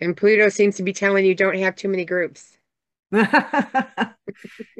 And 0.00 0.16
Pluto 0.16 0.48
seems 0.48 0.76
to 0.76 0.82
be 0.82 0.92
telling 0.92 1.24
you 1.24 1.34
don't 1.34 1.58
have 1.58 1.76
too 1.76 1.88
many 1.88 2.04
groups. 2.04 2.56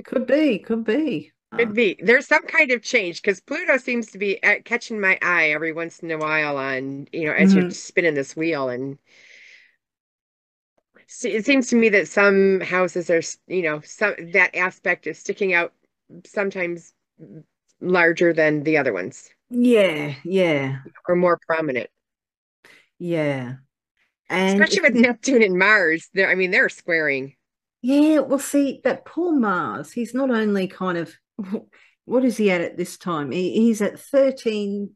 could 0.04 0.26
be, 0.26 0.58
could 0.58 0.84
be. 0.84 1.32
Could 1.56 1.72
be. 1.72 1.98
There's 2.02 2.26
some 2.26 2.46
kind 2.46 2.70
of 2.72 2.82
change 2.82 3.22
because 3.22 3.40
Pluto 3.40 3.78
seems 3.78 4.10
to 4.10 4.18
be 4.18 4.42
uh, 4.42 4.56
catching 4.64 5.00
my 5.00 5.18
eye 5.22 5.50
every 5.50 5.72
once 5.72 6.00
in 6.00 6.10
a 6.10 6.18
while 6.18 6.58
on, 6.58 7.08
you 7.12 7.24
know, 7.24 7.32
as 7.32 7.50
mm-hmm. 7.50 7.60
you're 7.60 7.70
spinning 7.70 8.14
this 8.14 8.36
wheel. 8.36 8.68
And 8.68 8.98
it 11.24 11.46
seems 11.46 11.68
to 11.68 11.76
me 11.76 11.88
that 11.88 12.06
some 12.06 12.60
houses 12.60 13.08
are, 13.08 13.22
you 13.46 13.62
know, 13.62 13.80
some 13.80 14.14
that 14.32 14.54
aspect 14.54 15.06
is 15.06 15.18
sticking 15.18 15.54
out 15.54 15.72
sometimes 16.26 16.92
larger 17.80 18.34
than 18.34 18.62
the 18.64 18.76
other 18.76 18.92
ones. 18.92 19.30
Yeah, 19.48 20.14
yeah. 20.24 20.80
Or 21.08 21.16
more 21.16 21.40
prominent. 21.46 21.88
Yeah. 22.98 23.54
And 24.28 24.60
especially 24.60 24.82
with 24.82 25.00
Neptune 25.00 25.42
and 25.42 25.58
Mars, 25.58 26.08
there 26.14 26.30
I 26.30 26.34
mean, 26.34 26.50
they're 26.50 26.68
squaring. 26.68 27.34
Yeah, 27.80 28.20
well, 28.20 28.38
see, 28.38 28.80
that 28.84 29.04
poor 29.04 29.32
Mars, 29.32 29.92
he's 29.92 30.14
not 30.14 30.30
only 30.30 30.66
kind 30.66 30.98
of 30.98 31.14
what 32.08 32.24
is 32.24 32.38
he 32.38 32.50
at 32.50 32.62
at 32.62 32.76
this 32.76 32.96
time? 32.96 33.30
He, 33.30 33.52
he's 33.52 33.82
at 33.82 33.96
13% 33.96 34.88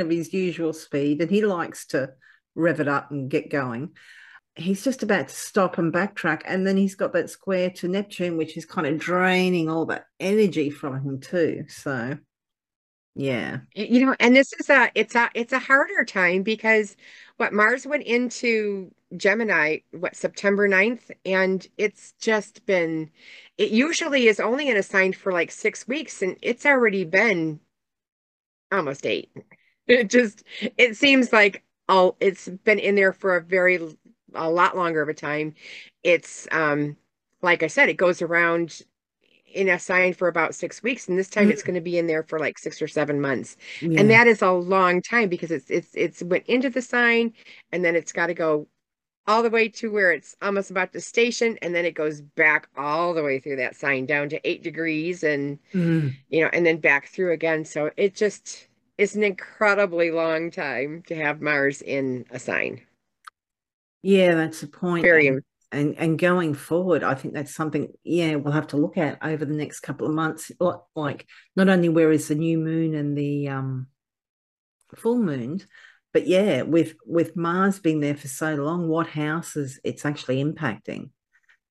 of 0.00 0.10
his 0.10 0.32
usual 0.32 0.72
speed 0.72 1.20
and 1.20 1.30
he 1.30 1.44
likes 1.44 1.86
to 1.88 2.10
rev 2.54 2.80
it 2.80 2.88
up 2.88 3.10
and 3.10 3.30
get 3.30 3.50
going. 3.50 3.90
He's 4.56 4.82
just 4.82 5.02
about 5.02 5.28
to 5.28 5.34
stop 5.34 5.78
and 5.78 5.92
backtrack. 5.92 6.42
And 6.46 6.66
then 6.66 6.76
he's 6.76 6.94
got 6.94 7.12
that 7.12 7.30
square 7.30 7.70
to 7.70 7.88
Neptune, 7.88 8.36
which 8.38 8.56
is 8.56 8.64
kind 8.64 8.86
of 8.86 8.98
draining 8.98 9.68
all 9.68 9.86
that 9.86 10.06
energy 10.18 10.70
from 10.70 11.00
him, 11.02 11.20
too. 11.20 11.64
So, 11.68 12.18
yeah. 13.20 13.60
You 13.74 14.06
know, 14.06 14.16
and 14.20 14.34
this 14.34 14.52
is 14.54 14.68
a 14.70 14.90
it's 14.94 15.14
a 15.14 15.30
it's 15.34 15.52
a 15.52 15.58
harder 15.58 16.04
time 16.04 16.42
because 16.42 16.96
what 17.36 17.52
Mars 17.52 17.86
went 17.86 18.04
into 18.04 18.90
Gemini 19.16 19.78
what 19.92 20.16
September 20.16 20.68
9th 20.68 21.10
and 21.24 21.66
it's 21.78 22.12
just 22.20 22.64
been 22.66 23.10
it 23.58 23.70
usually 23.70 24.26
is 24.28 24.40
only 24.40 24.68
in 24.68 24.76
a 24.76 24.82
sign 24.82 25.12
for 25.12 25.32
like 25.32 25.50
6 25.50 25.86
weeks 25.88 26.22
and 26.22 26.36
it's 26.42 26.64
already 26.66 27.04
been 27.04 27.60
almost 28.72 29.06
8. 29.06 29.30
It 29.86 30.08
just 30.08 30.44
it 30.76 30.96
seems 30.96 31.32
like 31.32 31.64
all 31.88 32.16
it's 32.20 32.48
been 32.48 32.78
in 32.78 32.94
there 32.94 33.12
for 33.12 33.34
a 33.34 33.42
very 33.42 33.80
a 34.34 34.48
lot 34.48 34.76
longer 34.76 35.02
of 35.02 35.08
a 35.08 35.14
time. 35.14 35.54
It's 36.04 36.46
um 36.52 36.96
like 37.42 37.64
I 37.64 37.66
said 37.66 37.88
it 37.88 37.94
goes 37.96 38.22
around 38.22 38.82
in 39.52 39.68
a 39.68 39.78
sign 39.78 40.12
for 40.12 40.28
about 40.28 40.54
six 40.54 40.82
weeks 40.82 41.08
and 41.08 41.18
this 41.18 41.28
time 41.28 41.44
mm-hmm. 41.44 41.52
it's 41.52 41.62
going 41.62 41.74
to 41.74 41.80
be 41.80 41.98
in 41.98 42.06
there 42.06 42.22
for 42.22 42.38
like 42.38 42.58
six 42.58 42.80
or 42.80 42.88
seven 42.88 43.20
months 43.20 43.56
yeah. 43.80 44.00
and 44.00 44.10
that 44.10 44.26
is 44.26 44.42
a 44.42 44.50
long 44.50 45.02
time 45.02 45.28
because 45.28 45.50
it's 45.50 45.70
it's 45.70 45.90
it's 45.94 46.22
went 46.22 46.46
into 46.46 46.70
the 46.70 46.82
sign 46.82 47.32
and 47.72 47.84
then 47.84 47.96
it's 47.96 48.12
got 48.12 48.26
to 48.26 48.34
go 48.34 48.66
all 49.26 49.42
the 49.42 49.50
way 49.50 49.68
to 49.68 49.90
where 49.90 50.12
it's 50.12 50.34
almost 50.42 50.70
about 50.70 50.92
to 50.92 51.00
station 51.00 51.58
and 51.62 51.74
then 51.74 51.84
it 51.84 51.94
goes 51.94 52.20
back 52.20 52.68
all 52.76 53.14
the 53.14 53.22
way 53.22 53.38
through 53.38 53.56
that 53.56 53.76
sign 53.76 54.06
down 54.06 54.28
to 54.28 54.48
eight 54.48 54.62
degrees 54.62 55.22
and 55.22 55.58
mm-hmm. 55.74 56.08
you 56.28 56.42
know 56.42 56.50
and 56.52 56.64
then 56.64 56.78
back 56.78 57.08
through 57.08 57.32
again 57.32 57.64
so 57.64 57.90
it 57.96 58.14
just 58.14 58.66
is 58.98 59.14
an 59.16 59.22
incredibly 59.22 60.10
long 60.10 60.50
time 60.50 61.02
to 61.06 61.14
have 61.14 61.40
mars 61.40 61.82
in 61.82 62.24
a 62.30 62.38
sign 62.38 62.80
yeah 64.02 64.34
that's 64.34 64.60
the 64.62 64.66
point 64.66 65.02
very 65.02 65.40
and 65.72 65.94
and 65.98 66.18
going 66.18 66.54
forward, 66.54 67.02
I 67.02 67.14
think 67.14 67.34
that's 67.34 67.54
something, 67.54 67.92
yeah, 68.02 68.34
we'll 68.36 68.52
have 68.52 68.68
to 68.68 68.76
look 68.76 68.96
at 68.96 69.18
over 69.22 69.44
the 69.44 69.54
next 69.54 69.80
couple 69.80 70.06
of 70.06 70.14
months. 70.14 70.50
Like 70.94 71.26
not 71.56 71.68
only 71.68 71.88
where 71.88 72.10
is 72.12 72.28
the 72.28 72.34
new 72.34 72.58
moon 72.58 72.94
and 72.94 73.16
the 73.16 73.48
um 73.48 73.86
full 74.96 75.22
moon, 75.22 75.60
but 76.12 76.26
yeah, 76.26 76.62
with 76.62 76.94
with 77.06 77.36
Mars 77.36 77.78
being 77.78 78.00
there 78.00 78.16
for 78.16 78.28
so 78.28 78.54
long, 78.54 78.88
what 78.88 79.06
houses 79.06 79.78
it's 79.84 80.04
actually 80.04 80.42
impacting. 80.42 81.10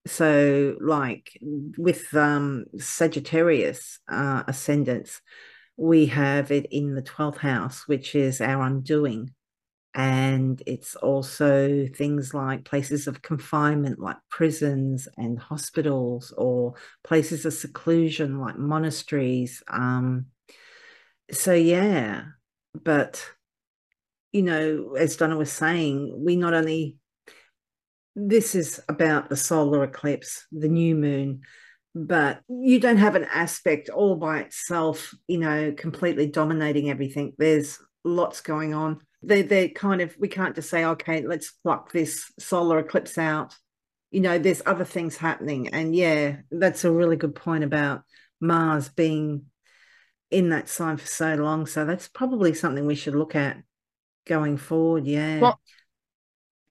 So, 0.07 0.77
like 0.79 1.37
with 1.41 2.13
um 2.15 2.65
Sagittarius 2.77 3.99
uh, 4.07 4.43
ascendants, 4.47 5.21
we 5.75 6.07
have 6.07 6.51
it 6.51 6.67
in 6.71 6.95
the 6.95 7.01
12th 7.01 7.37
house, 7.37 7.87
which 7.87 8.15
is 8.15 8.39
our 8.39 8.63
undoing 8.63 9.33
and 9.95 10.61
it's 10.67 10.95
also 10.95 11.87
things 11.87 12.33
like 12.33 12.63
places 12.63 13.07
of 13.07 13.21
confinement 13.21 13.99
like 13.99 14.17
prisons 14.29 15.07
and 15.17 15.39
hospitals 15.39 16.31
or 16.37 16.75
places 17.03 17.45
of 17.45 17.53
seclusion 17.53 18.39
like 18.39 18.57
monasteries 18.57 19.63
um, 19.67 20.27
so 21.31 21.53
yeah. 21.53 22.23
But 22.75 23.25
you 24.31 24.43
know 24.43 24.95
as 24.95 25.17
donna 25.17 25.35
was 25.35 25.51
saying 25.51 26.13
we 26.15 26.35
not 26.35 26.53
only 26.53 26.97
this 28.15 28.53
is 28.53 28.79
about 28.87 29.27
the 29.27 29.35
solar 29.35 29.83
eclipse 29.83 30.45
the 30.51 30.67
new 30.67 30.93
moon 30.93 31.41
but 31.95 32.41
you 32.47 32.79
don't 32.79 32.97
have 32.97 33.15
an 33.15 33.25
aspect 33.25 33.89
all 33.89 34.15
by 34.15 34.39
itself 34.39 35.13
you 35.27 35.39
know 35.39 35.73
completely 35.75 36.27
dominating 36.27 36.89
everything. 36.89 37.33
There's 37.37 37.79
lots 38.03 38.41
going 38.41 38.73
on 38.73 39.01
they 39.21 39.41
they're 39.41 39.69
kind 39.69 40.01
of 40.01 40.15
we 40.17 40.27
can't 40.27 40.55
just 40.55 40.69
say 40.69 40.85
okay 40.85 41.25
let's 41.25 41.51
pluck 41.51 41.91
this 41.91 42.31
solar 42.39 42.79
eclipse 42.79 43.17
out. 43.17 43.55
You 44.11 44.21
know 44.21 44.39
there's 44.39 44.61
other 44.65 44.85
things 44.85 45.17
happening 45.17 45.67
and 45.69 45.95
yeah 45.95 46.37
that's 46.51 46.83
a 46.83 46.91
really 46.91 47.15
good 47.15 47.35
point 47.35 47.63
about 47.63 48.01
mars 48.41 48.89
being 48.89 49.45
in 50.31 50.49
that 50.49 50.69
sign 50.69 50.97
for 50.97 51.05
so 51.05 51.35
long 51.35 51.65
so 51.65 51.85
that's 51.85 52.07
probably 52.07 52.53
something 52.53 52.85
we 52.85 52.95
should 52.95 53.15
look 53.15 53.35
at 53.35 53.57
going 54.25 54.57
forward 54.57 55.05
yeah. 55.05 55.39
Well 55.39 55.59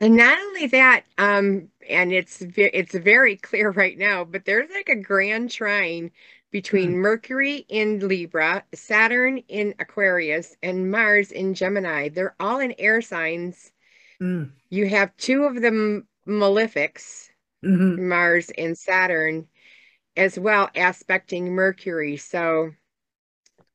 and 0.00 0.16
not 0.16 0.38
only 0.38 0.66
that 0.68 1.04
um 1.16 1.68
and 1.88 2.12
it's 2.12 2.42
it's 2.56 2.94
very 2.94 3.36
clear 3.36 3.70
right 3.70 3.98
now 3.98 4.24
but 4.24 4.44
there's 4.44 4.70
like 4.70 4.88
a 4.88 5.00
grand 5.00 5.50
trine 5.50 6.10
between 6.50 6.92
mm. 6.92 6.96
Mercury 6.96 7.66
in 7.68 8.06
Libra, 8.06 8.64
Saturn 8.74 9.38
in 9.48 9.74
Aquarius, 9.78 10.56
and 10.62 10.90
Mars 10.90 11.30
in 11.30 11.54
Gemini. 11.54 12.08
They're 12.08 12.36
all 12.40 12.60
in 12.60 12.74
air 12.78 13.02
signs. 13.02 13.72
Mm. 14.20 14.50
You 14.70 14.88
have 14.88 15.16
two 15.16 15.44
of 15.44 15.56
the 15.56 16.04
malefics, 16.26 17.28
mm-hmm. 17.64 18.08
Mars 18.08 18.50
and 18.56 18.76
Saturn, 18.76 19.46
as 20.16 20.38
well 20.38 20.70
aspecting 20.74 21.54
Mercury. 21.54 22.16
So 22.16 22.70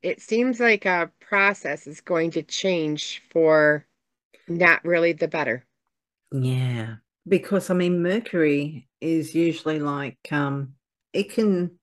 it 0.02 0.22
seems 0.22 0.60
like 0.60 0.86
a 0.86 1.12
process 1.22 1.88
is 1.88 2.02
going 2.02 2.32
to 2.32 2.44
change 2.44 3.24
for 3.32 3.86
not 4.48 4.84
really 4.84 5.14
the 5.14 5.28
better. 5.28 5.66
Yeah. 6.32 6.96
Because 7.28 7.70
I 7.70 7.74
mean 7.74 8.04
Mercury 8.04 8.90
is 9.00 9.34
usually 9.34 9.80
like 9.80 10.18
um 10.32 10.74
it 11.14 11.32
can 11.32 11.80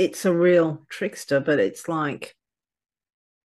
it's 0.00 0.24
a 0.24 0.32
real 0.32 0.86
trickster, 0.88 1.40
but 1.40 1.60
it's 1.60 1.86
like 1.86 2.34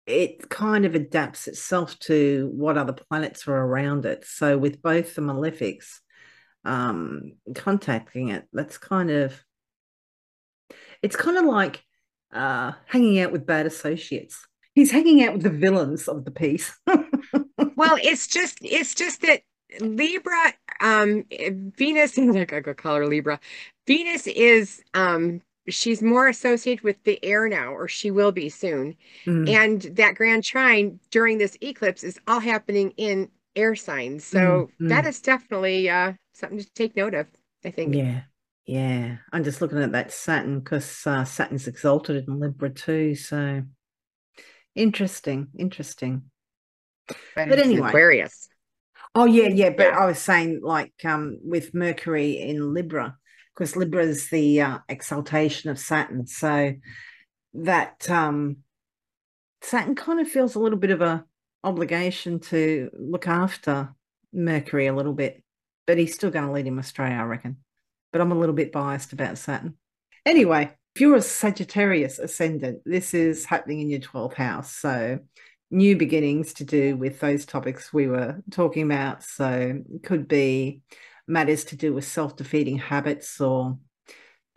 it 0.07 0.47
kind 0.47 0.85
of 0.85 0.95
adapts 0.95 1.49
itself 1.49 1.99
to 1.99 2.49
what 2.55 2.77
other 2.77 2.93
planets 2.93 3.45
are 3.45 3.57
around 3.57 4.05
it. 4.05 4.23
So 4.25 4.57
with 4.57 4.81
both 4.81 5.15
the 5.15 5.21
malefics 5.21 5.99
um, 6.63 7.33
contacting 7.55 8.29
it, 8.29 8.47
that's 8.53 8.77
kind 8.77 9.11
of 9.11 9.43
it's 11.01 11.17
kind 11.17 11.37
of 11.37 11.43
like 11.43 11.83
uh, 12.33 12.71
hanging 12.85 13.19
out 13.19 13.33
with 13.33 13.45
bad 13.45 13.65
associates. 13.65 14.47
He's 14.73 14.91
hanging 14.91 15.25
out 15.25 15.33
with 15.33 15.43
the 15.43 15.49
villains 15.49 16.07
of 16.07 16.23
the 16.23 16.31
piece. 16.31 16.73
well, 16.87 17.97
it's 18.01 18.27
just 18.27 18.59
it's 18.61 18.95
just 18.95 19.23
that 19.23 19.41
Libra, 19.81 20.53
um, 20.79 21.25
Venus, 21.77 22.17
I 22.17 22.45
could 22.45 22.77
call 22.77 22.95
her 22.95 23.07
Libra. 23.07 23.41
Venus 23.85 24.25
is 24.25 24.81
um 24.93 25.41
she's 25.67 26.01
more 26.01 26.27
associated 26.27 26.83
with 26.83 27.03
the 27.03 27.23
air 27.23 27.47
now, 27.47 27.73
or 27.73 27.87
she 27.87 28.11
will 28.11 28.31
be 28.31 28.49
soon. 28.49 28.95
Mm. 29.25 29.49
And 29.49 29.81
that 29.97 30.15
grand 30.15 30.43
trine 30.43 30.99
during 31.11 31.37
this 31.37 31.57
eclipse 31.61 32.03
is 32.03 32.19
all 32.27 32.39
happening 32.39 32.91
in 32.97 33.29
air 33.55 33.75
signs. 33.75 34.23
So 34.23 34.69
mm. 34.79 34.89
that 34.89 35.05
is 35.05 35.21
definitely 35.21 35.89
uh, 35.89 36.13
something 36.33 36.59
to 36.59 36.73
take 36.73 36.95
note 36.95 37.13
of, 37.13 37.27
I 37.63 37.71
think. 37.71 37.95
Yeah. 37.95 38.21
Yeah. 38.65 39.17
I'm 39.31 39.43
just 39.43 39.61
looking 39.61 39.81
at 39.81 39.91
that 39.93 40.11
Saturn 40.11 40.59
because 40.59 41.05
uh, 41.05 41.23
Saturn's 41.23 41.67
exalted 41.67 42.27
in 42.27 42.39
Libra 42.39 42.69
too. 42.69 43.15
So 43.15 43.63
interesting. 44.75 45.47
Interesting. 45.57 46.23
But, 47.35 47.49
but 47.49 47.59
anyway. 47.59 47.89
Aquarius. 47.89 48.49
Oh 49.13 49.25
yeah, 49.25 49.47
yeah. 49.47 49.69
But 49.69 49.87
yeah. 49.87 49.99
I 49.99 50.05
was 50.07 50.19
saying 50.19 50.61
like 50.63 50.93
um 51.05 51.37
with 51.43 51.73
Mercury 51.73 52.41
in 52.41 52.73
Libra 52.73 53.17
because 53.55 53.75
Libra 53.75 54.03
is 54.03 54.29
the 54.29 54.61
uh, 54.61 54.79
exaltation 54.89 55.69
of 55.69 55.79
Saturn. 55.79 56.27
So 56.27 56.73
that 57.53 58.09
um, 58.09 58.57
Saturn 59.61 59.95
kind 59.95 60.19
of 60.19 60.27
feels 60.27 60.55
a 60.55 60.59
little 60.59 60.77
bit 60.77 60.91
of 60.91 61.01
a 61.01 61.25
obligation 61.63 62.39
to 62.39 62.89
look 62.97 63.27
after 63.27 63.93
Mercury 64.33 64.87
a 64.87 64.93
little 64.95 65.13
bit, 65.13 65.41
but 65.87 65.97
he's 65.97 66.13
still 66.13 66.31
going 66.31 66.45
to 66.45 66.51
lead 66.51 66.67
him 66.67 66.79
astray, 66.79 67.11
I 67.11 67.23
reckon. 67.23 67.57
But 68.11 68.21
I'm 68.21 68.31
a 68.31 68.37
little 68.37 68.55
bit 68.55 68.71
biased 68.71 69.13
about 69.13 69.37
Saturn. 69.37 69.75
Anyway, 70.25 70.71
if 70.95 71.01
you're 71.01 71.15
a 71.15 71.21
Sagittarius 71.21 72.19
ascendant, 72.19 72.81
this 72.85 73.13
is 73.13 73.45
happening 73.45 73.81
in 73.81 73.89
your 73.89 73.99
12th 73.99 74.35
house. 74.35 74.73
So 74.73 75.19
new 75.71 75.97
beginnings 75.97 76.53
to 76.53 76.63
do 76.63 76.95
with 76.95 77.19
those 77.19 77.45
topics 77.45 77.91
we 77.91 78.07
were 78.07 78.41
talking 78.51 78.83
about. 78.83 79.23
So 79.23 79.81
could 80.03 80.27
be 80.27 80.81
matters 81.27 81.63
to 81.65 81.75
do 81.75 81.93
with 81.93 82.05
self 82.05 82.35
defeating 82.35 82.77
habits 82.77 83.39
or 83.41 83.77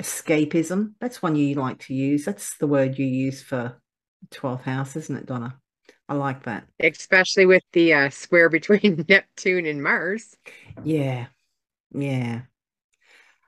escapism. 0.00 0.94
That's 1.00 1.22
one 1.22 1.36
you 1.36 1.54
like 1.54 1.80
to 1.80 1.94
use. 1.94 2.24
That's 2.24 2.56
the 2.58 2.66
word 2.66 2.98
you 2.98 3.06
use 3.06 3.42
for 3.42 3.80
12th 4.30 4.62
house, 4.62 4.96
isn't 4.96 5.16
it, 5.16 5.26
Donna? 5.26 5.58
I 6.08 6.14
like 6.14 6.44
that. 6.44 6.64
Especially 6.80 7.46
with 7.46 7.62
the 7.72 7.92
uh, 7.92 8.10
square 8.10 8.48
between 8.48 9.04
Neptune 9.08 9.66
and 9.66 9.82
Mars. 9.82 10.36
Yeah. 10.82 11.26
Yeah. 11.92 12.42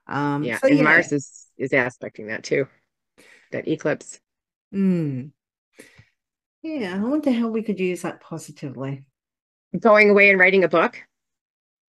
Um, 0.07 0.43
yeah, 0.43 0.59
so 0.59 0.67
and 0.67 0.79
yeah. 0.79 0.83
Mars 0.83 1.13
is 1.13 1.47
is 1.57 1.73
aspecting 1.73 2.27
that 2.29 2.43
too. 2.43 2.67
That 3.53 3.69
eclipse. 3.69 4.19
Mm. 4.75 5.31
Yeah, 6.63 6.95
I 6.97 6.99
wonder 6.99 7.31
how 7.31 7.49
we 7.49 7.63
could 7.63 7.81
use 7.81 8.03
that 8.03 8.21
positively. 8.21 9.05
Going 9.79 10.11
away 10.11 10.31
and 10.31 10.39
writing 10.39 10.65
a 10.65 10.69
book. 10.69 11.03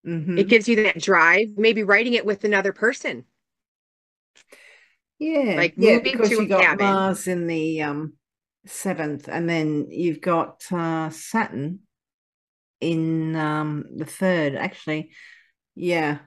Mm-hmm. 0.06 0.38
It 0.38 0.48
gives 0.48 0.68
you 0.68 0.82
that 0.84 1.00
drive, 1.00 1.48
maybe 1.56 1.82
writing 1.82 2.14
it 2.14 2.26
with 2.26 2.44
another 2.44 2.72
person. 2.72 3.24
Yeah. 5.18 5.54
Like 5.56 5.74
yeah, 5.76 5.96
moving 5.96 6.12
because 6.12 6.30
to 6.30 6.42
you 6.42 6.48
got 6.48 6.62
cabin. 6.62 6.86
Mars 6.86 7.28
in 7.28 7.46
the 7.46 7.82
um 7.82 8.14
seventh, 8.66 9.28
and 9.28 9.48
then 9.48 9.86
you've 9.90 10.20
got 10.20 10.64
uh 10.72 11.10
Saturn 11.10 11.80
in 12.80 13.36
um 13.36 13.84
the 13.94 14.04
third. 14.04 14.56
Actually, 14.56 15.10
yeah. 15.74 16.18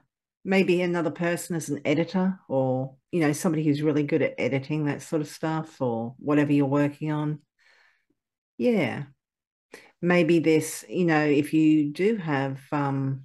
Maybe 0.42 0.80
another 0.80 1.10
person 1.10 1.56
as 1.56 1.68
an 1.68 1.80
editor 1.84 2.38
or 2.48 2.94
you 3.12 3.20
know, 3.20 3.32
somebody 3.32 3.64
who's 3.64 3.82
really 3.82 4.02
good 4.02 4.22
at 4.22 4.34
editing 4.38 4.86
that 4.86 5.02
sort 5.02 5.22
of 5.22 5.28
stuff 5.28 5.80
or 5.80 6.14
whatever 6.18 6.52
you're 6.52 6.66
working 6.66 7.10
on. 7.12 7.40
Yeah. 8.58 9.04
Maybe 10.00 10.38
this, 10.38 10.84
you 10.88 11.04
know, 11.04 11.24
if 11.24 11.52
you 11.52 11.92
do 11.92 12.16
have 12.16 12.60
um 12.72 13.24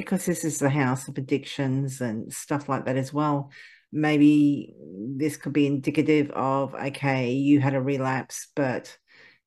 because 0.00 0.26
this 0.26 0.44
is 0.44 0.58
the 0.58 0.70
house 0.70 1.08
of 1.08 1.18
addictions 1.18 2.00
and 2.00 2.32
stuff 2.32 2.68
like 2.68 2.86
that 2.86 2.96
as 2.96 3.12
well, 3.12 3.50
maybe 3.92 4.74
this 5.16 5.36
could 5.36 5.52
be 5.52 5.66
indicative 5.66 6.30
of 6.30 6.74
okay, 6.74 7.32
you 7.32 7.60
had 7.60 7.74
a 7.74 7.80
relapse, 7.80 8.48
but 8.56 8.96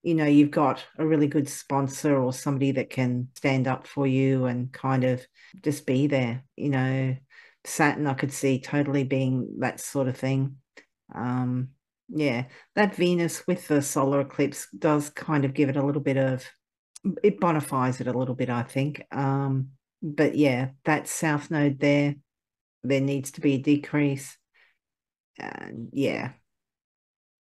you 0.03 0.15
know, 0.15 0.25
you've 0.25 0.51
got 0.51 0.85
a 0.97 1.07
really 1.07 1.27
good 1.27 1.47
sponsor 1.47 2.17
or 2.17 2.33
somebody 2.33 2.71
that 2.73 2.89
can 2.89 3.29
stand 3.35 3.67
up 3.67 3.87
for 3.87 4.05
you 4.05 4.45
and 4.45 4.71
kind 4.71 5.05
of 5.05 5.25
just 5.61 5.85
be 5.85 6.07
there. 6.07 6.43
You 6.57 6.69
know, 6.69 7.15
Saturn, 7.63 8.05
I 8.05 8.13
could 8.13 8.33
see 8.33 8.59
totally 8.59 9.05
being 9.05 9.55
that 9.59 9.79
sort 9.79 10.09
of 10.09 10.17
thing. 10.17 10.57
Um, 11.15 11.69
yeah, 12.09 12.45
that 12.75 12.95
Venus 12.95 13.47
with 13.47 13.67
the 13.67 13.81
solar 13.81 14.19
eclipse 14.21 14.67
does 14.77 15.09
kind 15.09 15.45
of 15.45 15.53
give 15.53 15.69
it 15.69 15.77
a 15.77 15.85
little 15.85 16.01
bit 16.01 16.17
of 16.17 16.45
it 17.23 17.39
bonifies 17.39 18.01
it 18.01 18.07
a 18.07 18.17
little 18.17 18.35
bit, 18.35 18.49
I 18.49 18.63
think. 18.63 19.03
Um, 19.11 19.69
but 20.03 20.35
yeah, 20.35 20.69
that 20.83 21.07
south 21.07 21.49
node 21.49 21.79
there, 21.79 22.15
there 22.83 23.01
needs 23.01 23.31
to 23.31 23.41
be 23.41 23.53
a 23.55 23.57
decrease. 23.59 24.37
And 25.39 25.89
yeah, 25.93 26.33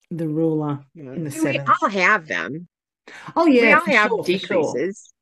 the 0.10 0.28
ruler 0.28 0.80
in 0.96 1.24
the 1.24 1.32
seventh. 1.32 1.68
We 1.68 1.74
all 1.82 1.90
have 1.90 2.28
them. 2.28 2.68
Oh 3.36 3.46
yeah, 3.46 3.62
we 3.62 3.74
all 3.74 3.86
have 3.86 4.10
sure, 4.10 4.24
decreases. 4.24 5.14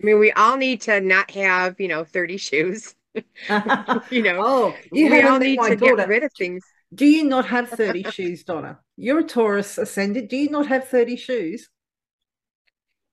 I 0.00 0.06
mean, 0.06 0.18
we 0.18 0.32
all 0.32 0.56
need 0.56 0.80
to 0.82 1.00
not 1.00 1.30
have 1.32 1.78
you 1.78 1.88
know 1.88 2.02
thirty 2.02 2.38
shoes. 2.38 2.94
you 3.14 4.22
know, 4.22 4.40
oh, 4.40 4.74
you 4.90 5.10
we 5.10 5.22
all 5.22 5.38
need 5.38 5.60
to 5.62 5.76
daughter. 5.76 5.96
get 5.96 6.08
rid 6.08 6.22
of 6.24 6.32
things. 6.36 6.64
Do 6.94 7.04
you 7.04 7.24
not 7.24 7.46
have 7.46 7.68
30 7.68 8.04
shoes, 8.10 8.44
Donna? 8.44 8.78
You're 8.96 9.20
a 9.20 9.24
Taurus 9.24 9.78
ascendant. 9.78 10.30
Do 10.30 10.36
you 10.36 10.50
not 10.50 10.68
have 10.68 10.88
30 10.88 11.16
shoes? 11.16 11.68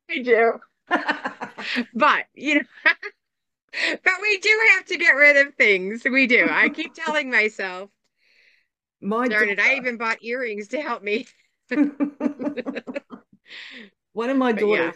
I 0.10 0.20
do. 0.20 0.60
but, 1.94 2.26
you 2.34 2.56
know, 2.56 2.62
but 4.04 4.14
we 4.22 4.38
do 4.40 4.62
have 4.76 4.86
to 4.86 4.98
get 4.98 5.12
rid 5.16 5.38
of 5.48 5.56
things. 5.56 6.04
We 6.04 6.28
do. 6.28 6.48
I 6.52 6.70
keep 6.70 6.94
telling 6.96 7.30
myself, 7.30 7.90
My 9.02 9.28
darn 9.30 9.50
it, 9.50 9.60
I 9.60 9.76
even 9.76 9.98
bought 9.98 10.24
earrings 10.24 10.70
to 10.70 10.82
help 10.82 11.04
me. 11.04 11.28
one 14.14 14.30
of 14.30 14.38
my 14.38 14.52
But 14.54 14.68
yeah. 14.68 14.92
daughters, 14.92 14.96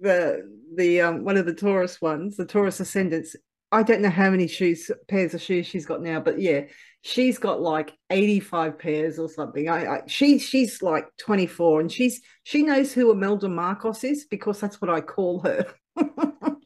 the 0.00 0.42
the 0.76 1.00
um 1.00 1.24
one 1.24 1.36
of 1.36 1.46
the 1.46 1.54
Taurus 1.54 2.00
ones, 2.00 2.36
the 2.36 2.46
Taurus 2.46 2.80
ascendants. 2.80 3.36
I 3.72 3.82
don't 3.82 4.02
know 4.02 4.10
how 4.10 4.30
many 4.30 4.46
shoes 4.46 4.90
pairs 5.08 5.34
of 5.34 5.42
shoes 5.42 5.66
she's 5.66 5.86
got 5.86 6.02
now, 6.02 6.20
but 6.20 6.40
yeah, 6.40 6.62
she's 7.02 7.38
got 7.38 7.60
like 7.60 7.92
85 8.10 8.78
pairs 8.78 9.18
or 9.18 9.28
something. 9.28 9.68
I, 9.68 9.96
I 9.96 10.02
she 10.06 10.38
she's 10.38 10.82
like 10.82 11.06
24 11.18 11.80
and 11.80 11.92
she's 11.92 12.20
she 12.44 12.62
knows 12.62 12.92
who 12.92 13.10
Imelda 13.10 13.48
Marcos 13.48 14.04
is 14.04 14.26
because 14.26 14.60
that's 14.60 14.80
what 14.80 14.90
I 14.90 15.00
call 15.00 15.40
her. 15.40 15.66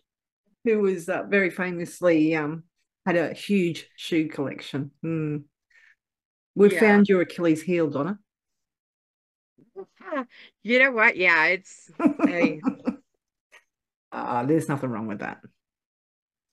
who 0.68 0.80
was 0.80 1.08
uh, 1.08 1.24
very 1.28 1.50
famously 1.50 2.34
um 2.36 2.64
had 3.06 3.16
a 3.16 3.32
huge 3.32 3.88
shoe 3.96 4.28
collection. 4.28 4.90
Hmm. 5.02 5.38
We've 6.54 6.72
Yeah. 6.72 6.80
found 6.80 7.08
your 7.08 7.22
Achilles 7.22 7.62
heel, 7.62 7.88
Donna. 7.88 8.18
You 10.62 10.78
know 10.78 10.92
what? 10.92 11.16
Yeah, 11.16 11.46
it's 11.46 11.90
a 12.26 12.60
Ah, 14.12 14.44
there's 14.44 14.68
nothing 14.68 14.90
wrong 14.90 15.06
with 15.06 15.20
that. 15.20 15.40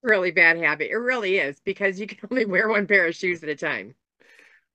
really 0.03 0.31
bad 0.31 0.57
habit. 0.57 0.89
It 0.91 0.95
really 0.95 1.37
is 1.37 1.59
because 1.61 1.99
you 1.99 2.07
can 2.07 2.19
only 2.31 2.45
wear 2.45 2.69
one 2.69 2.87
pair 2.87 3.07
of 3.07 3.15
shoes 3.15 3.43
at 3.43 3.49
a 3.49 3.55
time. 3.55 3.95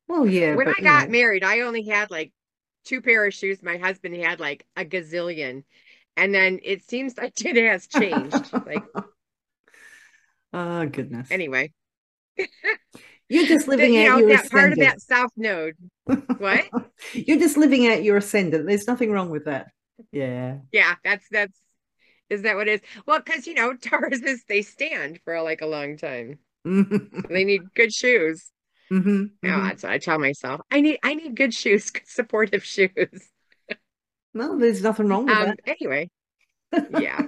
Well, 0.08 0.26
yeah. 0.26 0.56
when 0.56 0.66
but, 0.66 0.76
I 0.78 0.82
got 0.82 1.08
know. 1.08 1.10
married, 1.10 1.44
I 1.44 1.60
only 1.60 1.84
had 1.84 2.10
like 2.10 2.32
two 2.84 3.00
pair 3.02 3.26
of 3.26 3.34
shoes. 3.34 3.62
My 3.62 3.76
husband 3.78 4.14
had 4.16 4.40
like 4.40 4.66
a 4.76 4.84
gazillion. 4.84 5.64
And 6.16 6.34
then 6.34 6.60
it 6.62 6.84
seems 6.84 7.16
like 7.16 7.34
it 7.44 7.56
has 7.56 7.86
changed. 7.86 8.52
like 8.66 8.84
oh 10.52 10.86
goodness. 10.86 11.28
anyway, 11.30 11.72
You're 13.28 13.46
just 13.46 13.68
living 13.68 13.94
you 13.94 14.10
out 14.10 14.20
know, 14.20 14.26
your 14.26 14.36
that 14.36 14.50
part 14.50 14.72
of 14.72 14.78
that 14.80 15.00
south 15.00 15.30
node. 15.36 15.76
What? 16.38 16.68
You're 17.14 17.38
just 17.38 17.56
living 17.56 17.86
out 17.86 18.02
your 18.02 18.16
ascendant. 18.16 18.66
There's 18.66 18.86
nothing 18.88 19.10
wrong 19.12 19.30
with 19.30 19.44
that. 19.44 19.68
Yeah. 20.12 20.58
Yeah, 20.72 20.94
that's 21.04 21.26
that's 21.30 21.58
is 22.28 22.42
that 22.42 22.56
what 22.56 22.68
it 22.68 22.82
is? 22.82 22.88
Well, 23.06 23.20
because 23.20 23.46
you 23.46 23.54
know, 23.54 23.74
Tauruses 23.80 24.40
they 24.48 24.62
stand 24.62 25.20
for 25.24 25.40
like 25.42 25.60
a 25.62 25.66
long 25.66 25.96
time. 25.96 26.38
They 26.64 27.44
need 27.44 27.62
good 27.74 27.92
shoes. 27.92 28.50
mhm, 28.92 29.30
Yeah, 29.42 29.60
mhm. 29.60 29.68
that's 29.68 29.82
what 29.84 29.92
I 29.92 29.98
tell 29.98 30.18
myself. 30.18 30.60
I 30.70 30.80
need 30.80 30.98
I 31.02 31.14
need 31.14 31.36
good 31.36 31.54
shoes, 31.54 31.90
good 31.90 32.06
supportive 32.06 32.64
shoes. 32.64 33.30
No, 34.34 34.58
there's 34.58 34.82
nothing 34.82 35.08
wrong 35.08 35.26
with 35.26 35.36
Um 35.36 35.54
anyway, 35.66 36.10
yeah. 36.98 37.26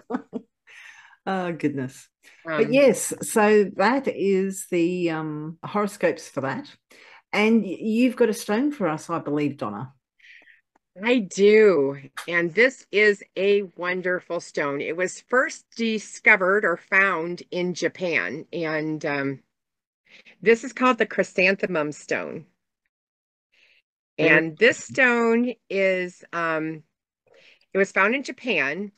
Oh 1.27 1.53
goodness. 1.53 2.09
Um, 2.47 2.57
But 2.57 2.73
yes, 2.73 3.13
so 3.23 3.65
that 3.77 4.09
is 4.09 4.67
the 4.71 5.11
um 5.11 5.59
horoscopes 5.65 6.29
for 6.29 6.43
that. 6.43 6.69
And 7.33 7.67
you've 7.67 8.17
got 8.17 8.29
a 8.29 8.35
stone 8.35 8.73
for 8.73 8.89
us, 8.89 9.09
I 9.09 9.19
believe, 9.19 9.57
Donna. 9.57 9.95
I 11.03 11.21
do. 11.21 11.99
And 12.29 12.53
this 12.55 12.87
is 12.93 13.23
a 13.37 13.63
wonderful 13.77 14.41
stone. 14.41 14.83
It 14.83 14.97
was 14.97 15.23
first 15.29 15.65
discovered 15.75 16.65
or 16.67 16.77
found 16.77 17.43
in 17.51 17.73
Japan. 17.73 18.45
And 18.53 19.05
um, 19.07 19.43
this 20.43 20.65
is 20.65 20.75
called 20.75 20.99
the 20.99 21.07
chrysanthemum 21.07 21.93
stone. 21.93 22.45
And 24.19 24.59
this 24.59 24.77
stone 24.77 25.55
is, 25.71 26.23
um, 26.33 26.83
it 27.73 27.79
was 27.79 27.91
found 27.91 28.15
in 28.15 28.23
Japan. 28.23 28.93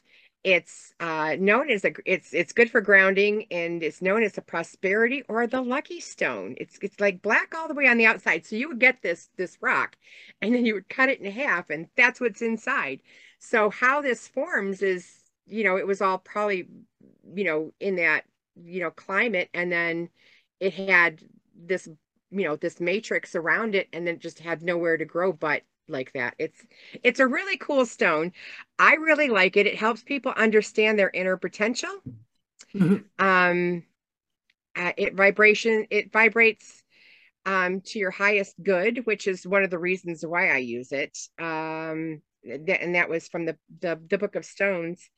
It's 0.45 0.92
uh, 1.01 1.36
known 1.40 1.70
as 1.70 1.84
a, 1.86 1.92
it's 2.05 2.34
it's 2.34 2.53
good 2.53 2.70
for 2.70 2.82
grounding, 2.82 3.47
and 3.51 3.82
it's 3.82 4.03
known 4.03 4.22
as 4.22 4.36
a 4.36 4.42
prosperity 4.42 5.22
or 5.28 5.47
the 5.47 5.62
lucky 5.62 6.01
stone. 6.01 6.55
It's 6.59 6.78
it's 6.82 7.01
like 7.01 7.22
black 7.22 7.55
all 7.55 7.66
the 7.66 7.74
way 7.74 7.86
on 7.88 7.97
the 7.97 8.07
outside. 8.07 8.45
So 8.45 8.57
you 8.57 8.68
would 8.68 8.78
get 8.78 9.01
this 9.03 9.30
this 9.36 9.57
rock, 9.62 9.97
and 10.42 10.55
then 10.55 10.66
you 10.66 10.74
would 10.74 10.88
cut 10.90 11.09
it 11.09 11.20
in 11.20 11.30
half, 11.32 11.70
and 11.70 11.88
that's 11.97 12.20
what's 12.20 12.42
inside. 12.42 13.01
So 13.38 13.70
how 13.70 14.03
this 14.03 14.28
forms 14.28 14.82
is, 14.82 15.11
you 15.47 15.64
know, 15.64 15.76
it 15.78 15.86
was 15.86 16.03
all 16.03 16.18
probably, 16.18 16.68
you 17.34 17.45
know, 17.45 17.72
in 17.80 17.97
that, 17.97 18.24
you 18.57 18.80
know, 18.80 18.90
climate, 18.90 19.49
and 19.55 19.72
then 19.72 20.11
it 20.61 20.74
had 20.74 21.22
this, 21.57 21.88
you 22.30 22.45
know, 22.45 22.57
this 22.57 22.80
matrix 22.80 23.34
around 23.34 23.74
it, 23.74 23.88
and 23.95 24.07
then 24.07 24.16
it 24.16 24.20
just 24.20 24.40
had 24.40 24.62
nowhere 24.62 24.97
to 24.99 25.05
grow 25.07 25.32
but 25.32 25.62
like 25.89 26.12
that. 26.14 26.35
It's 26.39 26.61
it's 27.03 27.20
a 27.20 27.26
really 27.26 27.57
cool 27.57 27.87
stone. 27.87 28.32
I 28.78 28.95
really 28.95 29.28
like 29.28 29.57
it. 29.57 29.66
It 29.66 29.76
helps 29.76 30.03
people 30.03 30.32
understand 30.37 30.99
their 30.99 31.11
inner 31.11 31.37
potential. 31.37 31.91
Mhm. 32.74 33.05
Um, 33.18 33.85
uh, 34.76 34.93
it 34.97 35.14
vibration 35.14 35.87
it 35.91 36.12
vibrates 36.12 36.82
um 37.47 37.80
to 37.82 37.99
your 37.99 38.11
highest 38.11 38.55
good, 38.62 39.07
which 39.07 39.26
is 39.28 39.47
one 39.47 39.64
of 39.64 39.70
the 39.70 39.78
reasons 39.78 40.24
why 40.26 40.51
I 40.51 40.59
use 40.59 40.93
it. 40.93 41.18
Um, 41.39 42.22
th- 42.45 42.78
and 42.80 42.95
that 42.95 43.09
was 43.09 43.28
from 43.28 43.47
the 43.47 43.57
the 43.80 44.01
the 44.11 44.18
Book 44.18 44.37
of 44.37 44.45
Stones. 44.45 45.09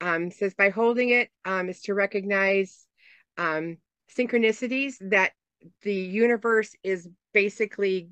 Um, 0.00 0.30
says 0.32 0.54
by 0.54 0.70
holding 0.70 1.10
it 1.10 1.30
um 1.44 1.68
is 1.68 1.82
to 1.82 1.94
recognize 1.94 2.86
um 3.38 3.78
synchronicities 4.16 4.94
that 5.00 5.32
the 5.82 5.94
universe 5.94 6.74
is 6.82 7.08
basically 7.32 8.08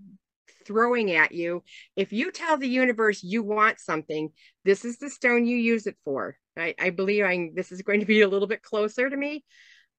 throwing 0.67 1.13
at 1.13 1.33
you. 1.33 1.63
If 1.97 2.13
you 2.13 2.33
tell 2.33 2.57
the 2.57 2.69
universe 2.69 3.23
you 3.23 3.43
want 3.43 3.81
something, 3.81 4.31
this 4.65 4.85
is 4.85 4.99
the 4.99 5.11
stone 5.11 5.47
you 5.47 5.57
use 5.57 5.87
it 5.87 5.97
for. 6.05 6.37
I, 6.57 6.75
I 6.79 6.91
believe 6.91 7.25
I'm, 7.25 7.55
this 7.55 7.73
is 7.73 7.83
going 7.83 8.01
to 8.01 8.07
be 8.07 8.21
a 8.23 8.29
little 8.29 8.49
bit 8.49 8.63
closer 8.63 9.09
to 9.09 9.17
me. 9.17 9.45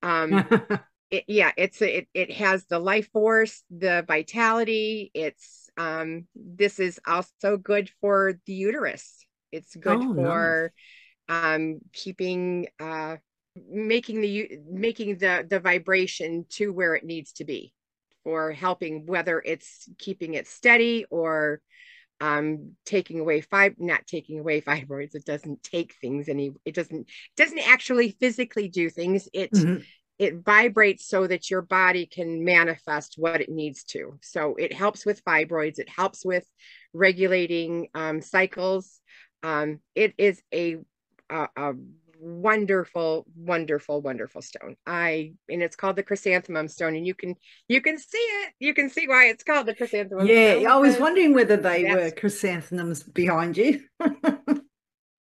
Um, 0.03 0.45
it, 1.09 1.25
yeah, 1.27 1.51
it's 1.57 1.81
it 1.81 2.07
it 2.13 2.31
has 2.33 2.65
the 2.65 2.79
life 2.79 3.09
force, 3.11 3.63
the 3.69 4.03
vitality. 4.07 5.11
It's 5.13 5.69
um 5.77 6.27
this 6.35 6.79
is 6.79 6.99
also 7.05 7.57
good 7.57 7.89
for 8.01 8.33
the 8.45 8.53
uterus. 8.53 9.25
It's 9.51 9.75
good 9.75 10.03
Oh, 10.03 10.13
for 10.15 10.71
um 11.29 11.79
keeping 11.93 12.67
uh 12.79 13.17
making 13.69 14.21
the 14.21 14.59
making 14.69 15.17
the 15.17 15.45
the 15.49 15.59
vibration 15.59 16.45
to 16.51 16.71
where 16.73 16.95
it 16.95 17.05
needs 17.05 17.33
to 17.33 17.45
be 17.45 17.73
for 18.23 18.51
helping 18.51 19.05
whether 19.05 19.41
it's 19.45 19.89
keeping 19.97 20.33
it 20.35 20.47
steady 20.47 21.05
or 21.09 21.61
um 22.21 22.73
taking 22.85 23.19
away 23.19 23.41
fib 23.41 23.75
not 23.79 24.05
taking 24.07 24.39
away 24.39 24.61
fibroids 24.63 25.15
it 25.15 25.25
doesn't 25.25 25.63
take 25.63 25.95
things 26.01 26.29
any 26.29 26.51
it 26.65 26.75
doesn't 26.75 27.09
doesn't 27.37 27.67
actually 27.69 28.11
physically 28.19 28.69
do 28.69 28.89
things 28.89 29.27
it 29.33 29.57
Mhm. 29.57 29.87
it 30.19 30.35
vibrates 30.45 31.07
so 31.07 31.25
that 31.25 31.49
your 31.49 31.63
body 31.63 32.05
can 32.05 32.43
manifest 32.43 33.15
what 33.17 33.41
it 33.41 33.49
needs 33.49 33.83
to. 33.85 34.19
So 34.21 34.55
it 34.55 34.71
helps 34.71 35.03
with 35.03 35.25
fibroids, 35.25 35.79
it 35.79 35.89
helps 35.89 36.23
with 36.23 36.45
regulating 36.93 37.87
um, 37.95 38.21
cycles. 38.21 39.01
Um, 39.41 39.79
it 39.95 40.13
is 40.19 40.39
a, 40.53 40.77
a, 41.31 41.47
a 41.57 41.73
wonderful, 42.21 43.25
wonderful, 43.35 44.01
wonderful 44.01 44.41
stone. 44.41 44.75
I 44.85 45.33
and 45.49 45.61
it's 45.61 45.75
called 45.75 45.95
the 45.95 46.03
chrysanthemum 46.03 46.67
stone, 46.67 46.95
and 46.95 47.05
you 47.05 47.15
can 47.15 47.35
you 47.67 47.81
can 47.81 47.97
see 47.97 48.17
it. 48.17 48.53
You 48.59 48.73
can 48.73 48.89
see 48.89 49.07
why 49.07 49.25
it's 49.25 49.43
called 49.43 49.67
the 49.67 49.73
chrysanthemum. 49.73 50.27
Yeah, 50.27 50.53
stone 50.53 50.67
I 50.67 50.77
was 50.77 50.99
wondering 50.99 51.33
whether 51.33 51.57
they 51.57 51.83
were 51.83 52.11
chrysanthemums 52.11 53.03
behind 53.03 53.57
you. 53.57 53.81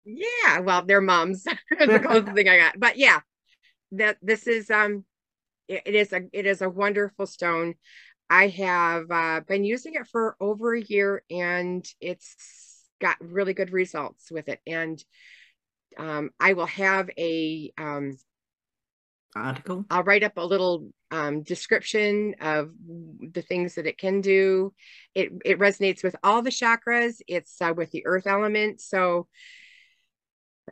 Yeah, 0.05 0.61
well, 0.61 0.85
they're 0.85 1.01
mums. 1.01 1.45
That's 1.79 1.93
the 1.93 1.99
closest 2.07 2.35
thing 2.35 2.49
I 2.49 2.59
got. 2.59 2.79
But 2.79 2.99
yeah, 2.99 3.21
that 3.93 4.19
this 4.23 4.47
is 4.47 4.71
um 4.71 5.05
it, 5.69 5.83
it 5.87 5.95
is 5.95 6.13
a 6.13 6.23
it 6.33 6.47
is 6.47 6.63
a 6.63 6.69
wonderful 6.69 7.27
stone. 7.27 7.75
I 8.31 8.49
have 8.49 9.11
uh, 9.11 9.41
been 9.47 9.65
using 9.65 9.95
it 9.95 10.07
for 10.11 10.37
over 10.41 10.75
a 10.75 10.81
year 10.81 11.23
and 11.31 11.87
it's 12.01 12.35
got 13.01 13.17
really 13.21 13.53
good 13.53 13.71
results 13.71 14.31
with 14.31 14.49
it. 14.49 14.61
And 14.67 15.03
um 15.99 16.31
I 16.41 16.53
will 16.53 16.67
have 16.67 17.11
a 17.19 17.73
um 17.79 18.17
Article. 19.37 19.85
I'll 19.91 20.05
write 20.05 20.23
up 20.23 20.37
a 20.37 20.45
little 20.45 20.93
um, 21.11 21.43
description 21.43 22.37
of 22.41 22.71
the 23.21 23.43
things 23.43 23.75
that 23.75 23.87
it 23.87 23.99
can 23.99 24.21
do. 24.21 24.73
It 25.15 25.33
it 25.45 25.59
resonates 25.59 26.05
with 26.05 26.15
all 26.23 26.43
the 26.43 26.51
chakras. 26.51 27.21
It's 27.27 27.61
uh, 27.61 27.75
with 27.77 27.91
the 27.91 28.07
earth 28.07 28.27
element. 28.27 28.81
So 28.81 29.27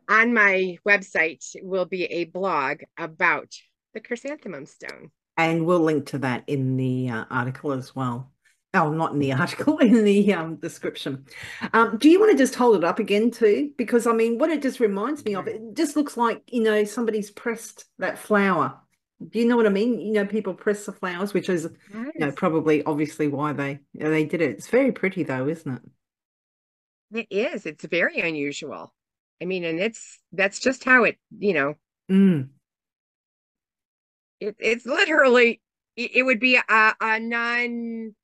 on 0.08 0.32
my 0.32 0.78
website 0.86 1.44
will 1.62 1.86
be 1.86 2.04
a 2.04 2.24
blog 2.24 2.82
about 2.96 3.52
the 3.94 4.00
chrysanthemum 4.00 4.66
stone. 4.66 5.10
And 5.36 5.66
we'll 5.66 5.80
link 5.80 6.06
to 6.06 6.18
that 6.18 6.44
in 6.46 6.76
the 6.76 7.10
uh, 7.10 7.24
article 7.30 7.72
as 7.72 7.96
well. 7.96 8.30
Oh, 8.74 8.90
not 8.90 9.12
in 9.12 9.18
the 9.18 9.32
article, 9.34 9.78
in 9.78 10.04
the 10.04 10.32
um, 10.32 10.56
description. 10.56 11.26
Um, 11.74 11.98
do 11.98 12.08
you 12.08 12.18
want 12.18 12.32
to 12.32 12.38
just 12.38 12.54
hold 12.54 12.76
it 12.76 12.84
up 12.84 12.98
again 12.98 13.30
too? 13.30 13.70
Because 13.76 14.06
I 14.06 14.12
mean, 14.12 14.38
what 14.38 14.50
it 14.50 14.62
just 14.62 14.80
reminds 14.80 15.24
me 15.24 15.34
of, 15.34 15.46
it 15.46 15.74
just 15.74 15.96
looks 15.96 16.16
like, 16.16 16.42
you 16.50 16.62
know, 16.62 16.84
somebody's 16.84 17.30
pressed 17.30 17.84
that 17.98 18.18
flower 18.18 18.80
Do 19.30 19.38
you 19.40 19.46
know 19.46 19.56
what 19.56 19.66
I 19.66 19.70
mean? 19.70 20.00
You 20.00 20.12
know, 20.14 20.26
people 20.26 20.54
press 20.54 20.86
the 20.86 20.92
flowers, 20.92 21.34
which 21.34 21.48
is, 21.50 21.64
you 22.14 22.26
know, 22.26 22.32
probably 22.32 22.82
obviously 22.84 23.28
why 23.28 23.52
they 23.54 23.80
they 23.94 24.24
did 24.26 24.42
it. 24.42 24.52
It's 24.52 24.68
very 24.68 24.92
pretty 24.92 25.24
though, 25.24 25.48
isn't 25.48 25.72
it? 25.76 25.82
It 27.12 27.26
is. 27.30 27.66
It's 27.66 27.84
very 27.84 28.20
unusual. 28.20 28.92
I 29.40 29.44
mean, 29.44 29.64
and 29.64 29.78
it's 29.80 30.20
that's 30.32 30.58
just 30.60 30.84
how 30.84 31.04
it, 31.04 31.18
you 31.38 31.52
know, 31.54 31.74
Mm. 32.10 32.52
it, 34.40 34.56
it's 34.58 34.86
literally 34.86 35.60
it, 35.96 36.10
it 36.16 36.22
would 36.22 36.40
be 36.40 36.56
a, 36.56 36.94
a 37.00 37.20
non, 37.20 38.14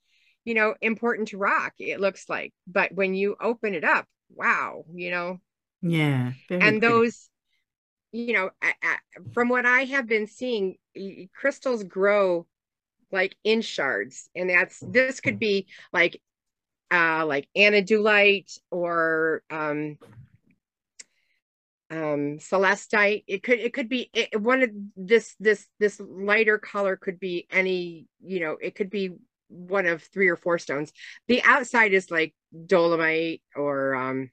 you 0.48 0.54
know, 0.54 0.74
important 0.80 1.28
to 1.28 1.38
rock, 1.38 1.74
it 1.78 2.00
looks 2.00 2.28
like. 2.30 2.54
But 2.66 2.94
when 2.94 3.14
you 3.14 3.36
open 3.40 3.74
it 3.74 3.84
up, 3.84 4.06
wow, 4.34 4.84
you 4.94 5.10
know, 5.12 5.40
Yeah, 5.82 6.32
very 6.48 6.60
and 6.60 6.82
pretty. 6.82 7.02
those, 7.02 7.28
you 8.12 8.34
know, 8.34 8.50
I, 8.62 8.74
I, 8.82 8.96
from 9.32 9.48
what 9.48 9.66
I 9.66 9.84
have 9.84 10.08
been 10.08 10.26
seeing, 10.26 10.76
crystals 11.34 11.84
grow 11.84 12.46
like 13.12 13.36
in 13.44 13.62
shards, 13.62 14.30
and 14.36 14.50
that's 14.50 14.80
this 14.80 15.20
could 15.20 15.38
be 15.38 15.68
like 15.92 16.20
uh 16.92 17.26
like 17.26 17.48
anodulite 17.56 18.58
or 18.70 19.42
um 19.50 19.98
um 21.90 22.36
celestite 22.38 23.24
it 23.26 23.42
could 23.42 23.58
it 23.58 23.72
could 23.72 23.88
be 23.88 24.10
it, 24.12 24.38
one 24.40 24.62
of 24.62 24.70
this 24.94 25.34
this 25.40 25.66
this 25.78 25.98
lighter 26.00 26.58
color 26.58 26.96
could 26.96 27.18
be 27.18 27.46
any 27.50 28.06
you 28.22 28.40
know 28.40 28.58
it 28.60 28.74
could 28.74 28.90
be 28.90 29.10
one 29.48 29.86
of 29.86 30.02
three 30.02 30.28
or 30.28 30.36
four 30.36 30.58
stones 30.58 30.92
the 31.28 31.42
outside 31.42 31.92
is 31.92 32.10
like 32.10 32.34
dolomite 32.66 33.42
or 33.56 33.94
um 33.94 34.30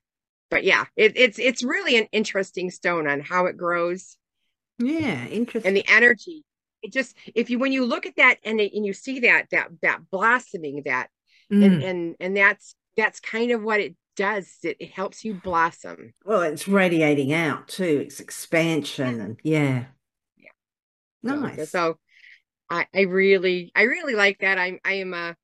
but 0.50 0.64
yeah 0.64 0.86
it, 0.96 1.14
it's 1.18 1.40
it's 1.40 1.64
really 1.64 1.98
an 1.98 2.08
interesting 2.12 2.70
stone 2.72 3.08
on 3.08 3.20
how 3.22 3.46
it 3.48 3.58
grows 3.58 4.18
Yeah, 4.78 5.28
interesting. 5.28 5.64
and 5.64 5.76
the 5.76 5.86
energy 5.88 6.44
it 6.82 6.94
just 6.94 7.16
if 7.34 7.50
you 7.50 7.60
when 7.60 7.72
you 7.72 7.86
look 7.86 8.06
at 8.06 8.16
that 8.18 8.38
and 8.44 8.60
and 8.60 8.86
you 8.86 8.94
see 8.94 9.22
that 9.22 9.48
that 9.52 9.70
that 9.82 10.10
blossoming 10.12 10.84
that 10.86 11.10
and 11.60 11.74
Mm. 11.74 11.82
and 11.82 12.16
and 12.20 12.38
that's 12.38 12.76
that's 12.98 13.20
kind 13.20 13.52
of 13.52 13.62
what 13.64 13.80
it 13.80 13.96
does 14.16 14.58
it, 14.64 14.78
it 14.80 14.92
helps 14.92 15.24
you 15.24 15.34
blossom 15.34 16.14
Well, 16.26 16.42
it's 16.42 16.68
radiating 16.68 17.32
out 17.34 17.68
too. 17.70 18.02
It's 18.06 18.20
yeah 19.02 19.12
expansion 19.12 19.22
and 19.22 19.38
yeah, 19.44 19.86
yeah 20.38 20.52
nice. 21.24 21.58
so 21.58 21.98
i 22.70 22.88
i 22.94 23.02
really 23.02 23.72
i 23.76 23.84
really 23.84 24.16
like 24.16 24.40
that 24.40 24.58
i'm 24.58 24.80
i 24.86 24.94
am 24.94 25.14
a 25.14 25.36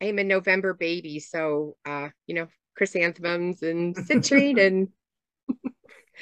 i 0.00 0.04
am 0.06 0.18
a 0.18 0.24
november 0.24 0.74
baby 0.74 1.20
so 1.20 1.76
uh 1.86 2.08
you 2.26 2.34
know 2.34 2.48
chrysanthemums 2.76 3.62
and 3.62 3.96
citrine 3.96 4.64
and 4.64 4.88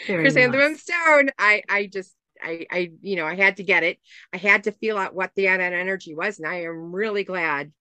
chrysanthemum 0.04 0.72
nice. 0.72 0.82
stone 0.82 1.30
i 1.38 1.62
i 1.68 1.86
just 1.86 2.14
I, 2.42 2.66
I, 2.70 2.92
you 3.00 3.16
know, 3.16 3.26
I 3.26 3.36
had 3.36 3.58
to 3.58 3.62
get 3.62 3.84
it. 3.84 3.98
I 4.32 4.36
had 4.36 4.64
to 4.64 4.72
feel 4.72 4.98
out 4.98 5.14
what 5.14 5.30
the 5.36 5.44
that 5.44 5.60
energy 5.60 6.14
was, 6.14 6.38
and 6.38 6.48
I 6.48 6.62
am 6.62 6.92
really 6.92 7.24
glad 7.24 7.72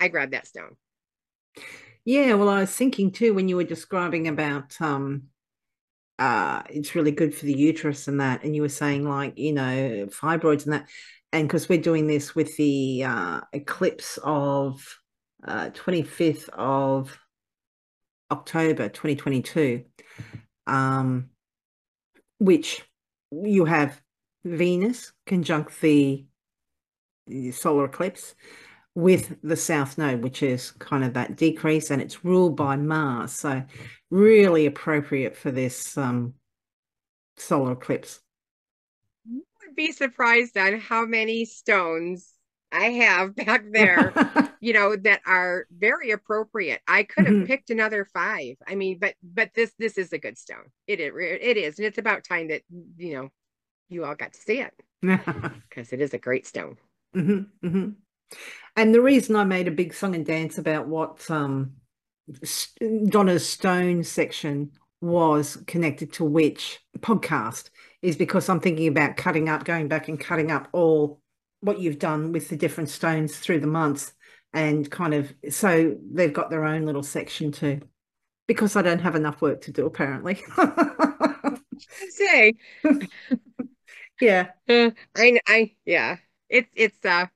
I 0.00 0.08
grabbed 0.08 0.32
that 0.32 0.46
stone. 0.46 0.76
Yeah, 2.04 2.34
well, 2.34 2.48
I 2.48 2.60
was 2.60 2.74
thinking 2.74 3.12
too 3.12 3.34
when 3.34 3.48
you 3.48 3.56
were 3.56 3.64
describing 3.64 4.28
about 4.28 4.80
um 4.80 5.24
uh 6.18 6.62
it's 6.68 6.94
really 6.94 7.10
good 7.10 7.34
for 7.34 7.46
the 7.46 7.56
uterus 7.56 8.08
and 8.08 8.20
that, 8.20 8.44
and 8.44 8.54
you 8.54 8.62
were 8.62 8.68
saying 8.68 9.08
like, 9.08 9.38
you 9.38 9.52
know, 9.52 10.06
fibroids 10.10 10.64
and 10.64 10.74
that, 10.74 10.88
and 11.34 11.48
because 11.48 11.68
we're 11.68 11.80
doing 11.80 12.06
this 12.06 12.34
with 12.34 12.56
the 12.56 13.04
uh 13.04 13.40
eclipse 13.52 14.18
of 14.22 14.82
uh 15.46 15.70
25th 15.70 16.48
of 16.50 17.18
October 18.30 18.88
2022, 18.88 19.84
um, 20.66 21.30
which 22.38 22.82
you 23.30 23.64
have 23.64 24.00
Venus 24.44 25.12
conjunct 25.26 25.80
the, 25.80 26.24
the 27.26 27.52
solar 27.52 27.84
eclipse 27.86 28.34
with 28.94 29.36
the 29.42 29.56
South 29.56 29.98
Node, 29.98 30.22
which 30.22 30.42
is 30.42 30.72
kind 30.72 31.04
of 31.04 31.14
that 31.14 31.36
decrease, 31.36 31.90
and 31.90 32.00
it's 32.00 32.24
ruled 32.24 32.56
by 32.56 32.76
Mars. 32.76 33.32
So 33.32 33.62
really 34.10 34.66
appropriate 34.66 35.36
for 35.36 35.50
this 35.50 35.96
um, 35.96 36.34
solar 37.36 37.72
eclipse. 37.72 38.20
Be 39.74 39.92
surprised 39.92 40.56
on 40.56 40.78
how 40.78 41.04
many 41.06 41.44
stones 41.44 42.32
I 42.72 42.86
have 42.90 43.34
back 43.36 43.64
there, 43.72 44.12
you 44.60 44.72
know, 44.72 44.96
that 44.96 45.20
are 45.26 45.66
very 45.76 46.10
appropriate. 46.10 46.80
I 46.86 47.04
could 47.04 47.26
have 47.26 47.34
Mhm. 47.34 47.46
picked 47.46 47.70
another 47.70 48.04
five. 48.12 48.56
I 48.66 48.74
mean, 48.74 48.98
but 48.98 49.14
but 49.22 49.50
this 49.54 49.72
this 49.78 49.98
is 49.98 50.12
a 50.12 50.18
good 50.18 50.38
stone. 50.38 50.70
It 50.86 51.00
is 51.00 51.12
it 51.16 51.56
is, 51.56 51.78
and 51.78 51.86
it's 51.86 51.98
about 51.98 52.24
time 52.24 52.48
that 52.48 52.62
you 52.96 53.14
know 53.14 53.28
you 53.88 54.04
all 54.04 54.14
got 54.14 54.32
to 54.32 54.40
see 54.40 54.60
it 54.60 54.72
because 55.02 55.92
it 55.92 56.00
is 56.00 56.14
a 56.14 56.18
great 56.18 56.46
stone. 56.46 56.76
Mhm, 57.14 57.46
mhm. 57.62 57.94
And 58.76 58.94
the 58.94 59.02
reason 59.02 59.36
I 59.36 59.44
made 59.44 59.68
a 59.68 59.72
big 59.72 59.94
song 59.94 60.14
and 60.14 60.26
dance 60.26 60.58
about 60.58 60.88
what 60.88 61.30
um, 61.30 61.74
Donna's 63.08 63.48
Stone 63.48 64.04
section 64.04 64.72
was 65.00 65.58
connected 65.66 66.12
to 66.14 66.24
which 66.24 66.80
podcast 66.98 67.70
is 68.04 68.16
because 68.16 68.48
I'm 68.48 68.60
thinking 68.60 68.88
about 68.88 69.16
cutting 69.16 69.48
up, 69.48 69.64
going 69.64 69.88
back 69.88 70.08
and 70.08 70.20
cutting 70.20 70.50
up 70.52 70.68
all 70.72 71.20
what 71.60 71.80
you've 71.80 71.98
done 71.98 72.32
with 72.32 72.48
the 72.50 72.56
different 72.56 72.90
stones 72.90 73.38
through 73.38 73.60
the 73.60 73.66
months 73.66 74.12
and 74.52 74.90
kind 74.90 75.14
of 75.14 75.34
so 75.50 75.96
they've 76.12 76.32
got 76.32 76.50
their 76.50 76.64
own 76.64 76.84
little 76.86 77.02
section 77.02 77.52
too. 77.52 77.80
Because 78.48 78.76
I 78.76 78.82
don't 78.82 79.00
have 79.00 79.16
enough 79.16 79.42
work 79.42 79.62
to 79.62 79.72
do, 79.72 79.86
apparently. 79.86 80.42
Say, 82.08 82.54
Yeah. 84.20 84.52
uh, 84.68 84.90
I 85.16 85.40
I 85.46 85.76
yeah, 85.84 86.18
it's 86.48 86.70
it's 86.74 87.04
uh 87.04 87.26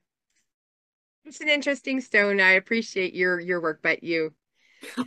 it's 1.24 1.40
an 1.40 1.48
interesting 1.48 2.00
stone. 2.00 2.40
I 2.40 2.52
appreciate 2.52 3.14
your 3.14 3.38
your 3.40 3.60
work, 3.60 3.80
but 3.82 4.02
you 4.02 4.34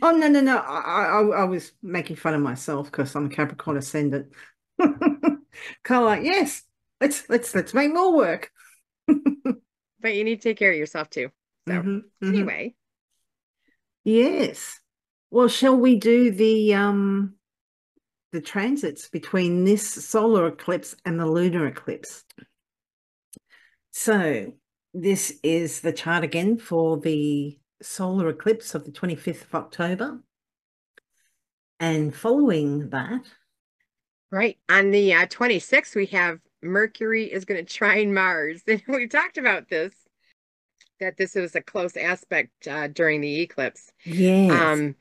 Oh 0.02 0.10
no, 0.12 0.28
no, 0.28 0.40
no. 0.40 0.58
I, 0.58 1.04
I, 1.06 1.20
I 1.42 1.44
was 1.44 1.72
making 1.82 2.16
fun 2.16 2.34
of 2.34 2.40
myself 2.42 2.90
because 2.90 3.14
I'm 3.16 3.26
a 3.26 3.28
Capricorn 3.30 3.76
ascendant. 3.78 4.32
Kind 5.84 6.00
of 6.00 6.04
like, 6.06 6.24
yes, 6.24 6.62
let's 7.00 7.28
let's 7.28 7.54
let's 7.54 7.74
make 7.74 7.92
more 7.92 8.14
work. 8.14 8.50
but 9.06 10.14
you 10.14 10.24
need 10.24 10.40
to 10.40 10.48
take 10.48 10.58
care 10.58 10.72
of 10.72 10.78
yourself 10.78 11.10
too. 11.10 11.30
So 11.68 11.80
hmm 11.80 11.98
hmm 12.20 12.28
anyway, 12.28 12.74
Yes. 14.04 14.80
Well, 15.30 15.48
shall 15.48 15.76
we 15.76 15.96
do 15.96 16.30
the 16.30 16.74
um 16.74 17.34
the 18.32 18.40
transits 18.40 19.08
between 19.08 19.64
this 19.64 19.86
solar 19.86 20.46
eclipse 20.46 20.96
and 21.04 21.20
the 21.20 21.26
lunar 21.26 21.66
eclipse? 21.66 22.24
So 23.90 24.52
this 24.94 25.38
is 25.42 25.80
the 25.80 25.92
chart 25.92 26.24
again 26.24 26.58
for 26.58 26.98
the 26.98 27.58
solar 27.82 28.28
eclipse 28.28 28.74
of 28.74 28.84
the 28.84 28.92
25th 28.92 29.44
of 29.44 29.54
October. 29.54 30.20
And 31.78 32.14
following 32.14 32.90
that, 32.90 33.24
right 34.32 34.58
on 34.68 34.90
the 34.90 35.14
uh, 35.14 35.26
26th, 35.26 35.94
we 35.94 36.06
have 36.06 36.40
Mercury 36.62 37.32
is 37.32 37.44
going 37.44 37.64
to 37.64 37.72
trine 37.72 38.12
Mars, 38.12 38.62
and 38.68 38.82
we 38.88 39.06
talked 39.06 39.38
about 39.38 39.68
this 39.68 39.94
that 41.00 41.16
this 41.16 41.34
was 41.34 41.54
a 41.56 41.60
close 41.62 41.96
aspect 41.96 42.66
uh, 42.68 42.88
during 42.88 43.20
the 43.20 43.40
eclipse. 43.40 43.92
yes. 44.04 44.50
Um, 44.50 44.94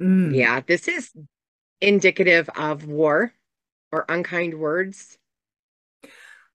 Mm. 0.00 0.34
yeah, 0.34 0.60
this 0.60 0.88
is 0.88 1.10
indicative 1.80 2.48
of 2.56 2.86
war 2.86 3.32
or 3.92 4.04
unkind 4.08 4.54
words. 4.58 5.18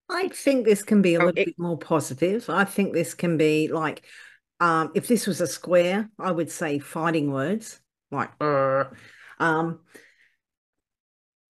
I 0.10 0.28
think 0.30 0.66
this 0.66 0.84
can 0.84 1.02
be 1.02 1.16
a 1.16 1.20
Oh, 1.20 1.26
little 1.26 1.34
it, 1.36 1.48
bit 1.48 1.60
more 1.60 1.78
positive. 1.78 2.50
I 2.50 2.64
think 2.66 2.94
this 2.94 3.14
can 3.14 3.38
be 3.38 3.68
like, 3.70 4.04
um, 4.60 4.92
if 4.96 5.08
this 5.08 5.26
was 5.28 5.42
a 5.42 5.48
square, 5.48 6.10
I 6.20 6.32
would 6.32 6.52
say 6.52 6.80
fighting 6.80 7.32
words 7.32 7.80
like, 8.12 8.32
"Uh." 8.40 8.86
um, 9.40 9.80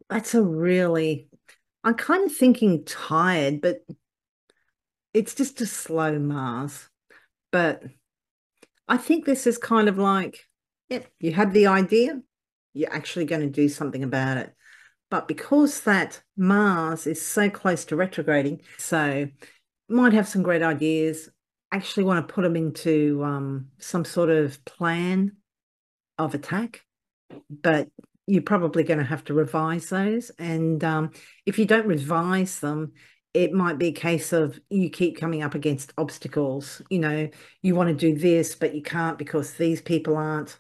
that's 0.10 0.36
a 0.36 0.42
really, 0.42 1.28
I'm 1.84 1.96
kind 1.96 2.26
of 2.26 2.36
thinking 2.36 2.86
tired, 2.86 3.62
but 3.62 3.86
it's 5.14 5.36
just 5.36 5.62
a 5.62 5.66
slow 5.66 6.20
Mars. 6.20 6.90
But 7.52 7.84
I 8.88 8.98
think 8.98 9.26
this 9.26 9.48
is 9.48 9.58
kind 9.58 9.88
of 9.88 9.98
like, 9.98 10.40
yep, 10.90 11.08
you 11.20 11.32
had 11.32 11.54
the 11.54 11.68
idea, 11.68 12.22
you're 12.74 12.94
actually 12.94 13.26
going 13.26 13.42
to 13.42 13.50
do 13.50 13.70
something 13.70 14.04
about 14.04 14.38
it. 14.38 14.54
But 15.10 15.28
because 15.28 15.82
that 15.82 16.22
Mars 16.36 17.08
is 17.08 17.22
so 17.26 17.50
close 17.50 17.86
to 17.86 17.96
retrograding, 17.96 18.62
so 18.78 19.28
might 19.88 20.14
have 20.14 20.28
some 20.28 20.44
great 20.44 20.64
ideas, 20.64 21.30
actually 21.72 22.04
want 22.04 22.28
to 22.28 22.34
put 22.34 22.42
them 22.42 22.56
into 22.56 23.24
um, 23.24 23.68
some 23.80 24.06
sort 24.06 24.30
of 24.30 24.64
plan 24.66 25.38
of 26.18 26.34
attack, 26.34 26.82
but 27.50 27.88
you're 28.28 28.42
probably 28.42 28.84
going 28.84 29.00
to 29.00 29.06
have 29.06 29.24
to 29.26 29.34
revise 29.34 29.90
those. 29.90 30.30
And 30.40 30.84
um, 30.84 31.12
if 31.46 31.60
you 31.60 31.66
don't 31.66 31.88
revise 31.88 32.60
them, 32.60 32.94
it 33.34 33.52
might 33.52 33.78
be 33.78 33.88
a 33.88 33.92
case 33.92 34.32
of 34.34 34.60
you 34.70 34.90
keep 34.90 35.18
coming 35.18 35.44
up 35.44 35.56
against 35.56 35.94
obstacles. 35.98 36.82
You 36.90 37.00
know, 37.00 37.30
you 37.62 37.76
want 37.76 37.90
to 37.90 37.96
do 37.96 38.18
this, 38.18 38.56
but 38.56 38.74
you 38.74 38.82
can't 38.82 39.18
because 39.18 39.54
these 39.54 39.82
people 39.82 40.16
aren't, 40.18 40.58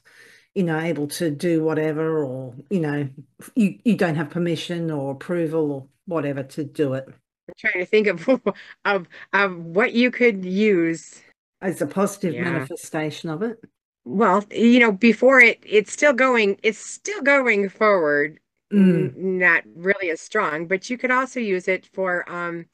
you 0.53 0.63
know, 0.63 0.79
able 0.79 1.07
to 1.07 1.31
do 1.31 1.63
whatever, 1.63 2.23
or, 2.23 2.53
you 2.69 2.79
know, 2.79 3.09
you, 3.55 3.79
you 3.83 3.95
don't 3.95 4.15
have 4.15 4.29
permission 4.29 4.91
or 4.91 5.11
approval 5.11 5.71
or 5.71 5.87
whatever 6.05 6.43
to 6.43 6.63
do 6.63 6.93
it. 6.93 7.05
I'm 7.07 7.53
trying 7.57 7.79
to 7.83 7.85
think 7.85 8.07
of 8.07 8.27
of 8.85 9.07
of 9.33 9.57
what 9.57 9.93
you 9.93 10.11
could 10.11 10.45
use 10.45 11.21
as 11.61 11.81
a 11.81 11.87
positive 11.87 12.35
Yeah. 12.35 12.43
manifestation 12.43 13.29
of 13.29 13.41
it. 13.41 13.59
Well, 14.05 14.43
you 14.51 14.79
know, 14.79 14.91
before 14.91 15.39
it, 15.39 15.63
it's 15.65 15.91
still 15.91 16.13
going, 16.13 16.59
it's 16.63 16.79
still 16.79 17.21
going 17.21 17.69
forward, 17.69 18.39
Mm, 18.71 19.15
not 19.15 19.63
really 19.75 20.11
as 20.11 20.21
strong, 20.21 20.67
but 20.67 20.89
you 20.89 20.97
could 20.97 21.11
also 21.11 21.39
use 21.39 21.67
it 21.67 21.87
for, 21.87 22.29
um, 22.31 22.67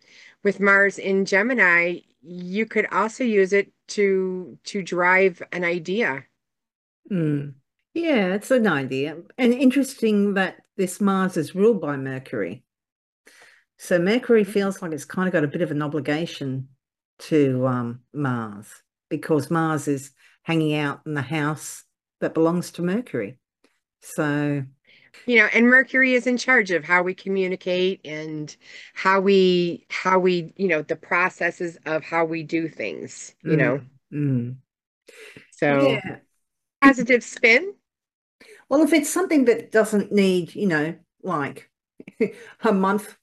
with 0.43 0.59
Mars 0.59 0.97
in 0.99 1.25
Gemini, 1.25 1.99
you 2.21 2.65
could 2.65 2.85
also 2.91 3.23
use 3.23 3.53
it 3.53 3.71
to 3.89 4.57
to 4.65 4.81
drive 4.83 5.41
an 5.51 5.63
idea. 5.63 6.25
mm. 7.11 7.53
Yeah, 7.93 8.33
it's 8.35 8.51
an 8.51 8.67
idea. 8.67 9.17
And 9.37 9.53
interesting 9.53 10.35
that 10.35 10.61
this 10.77 11.01
Mars 11.01 11.35
is 11.37 11.53
ruled 11.55 11.81
by 11.81 11.97
Mercury. 11.97 12.63
So 13.77 13.97
Mercury 13.99 14.43
feels 14.43 14.81
like 14.81 14.91
it's 14.91 15.05
kind 15.05 15.27
of 15.27 15.33
got 15.33 15.43
a 15.43 15.47
bit 15.47 15.61
of 15.61 15.71
an 15.71 15.81
obligation 15.81 16.69
to 17.19 17.65
um, 17.67 18.01
Mars 18.13 18.67
because 19.09 19.49
Mars 19.51 19.87
is 19.87 20.11
hanging 20.43 20.75
out 20.75 21.01
in 21.05 21.13
the 21.13 21.21
house 21.21 21.83
that 22.19 22.33
belongs 22.33 22.71
to 22.71 22.81
Mercury. 22.81 23.37
So, 24.01 24.65
You 25.25 25.37
know, 25.37 25.45
and 25.53 25.67
Mercury 25.67 26.13
is 26.15 26.25
in 26.27 26.37
charge 26.37 26.71
of 26.71 26.83
how 26.83 27.03
we 27.03 27.13
communicate 27.13 28.01
and 28.05 28.55
how 28.93 29.21
we 29.21 29.85
how 29.89 30.19
we, 30.19 30.53
you 30.57 30.67
know, 30.67 30.81
the 30.81 30.95
processes 30.95 31.77
of 31.85 32.03
how 32.03 32.25
we 32.25 32.43
do 32.43 32.67
things, 32.67 33.35
you 33.45 33.55
know. 33.57 33.79
mm, 33.79 33.89
mm. 34.11 34.57
So 35.51 36.01
Yeah. 36.03 36.21
positive 36.81 37.23
spin. 37.23 37.75
Well, 38.69 38.81
if 38.83 38.93
it's 38.93 39.09
something 39.09 39.45
that 39.45 39.71
doesn't 39.71 40.11
need, 40.11 40.55
you 40.55 40.67
know, 40.67 40.95
like 41.23 41.69
a 42.63 42.73
month 42.73 43.17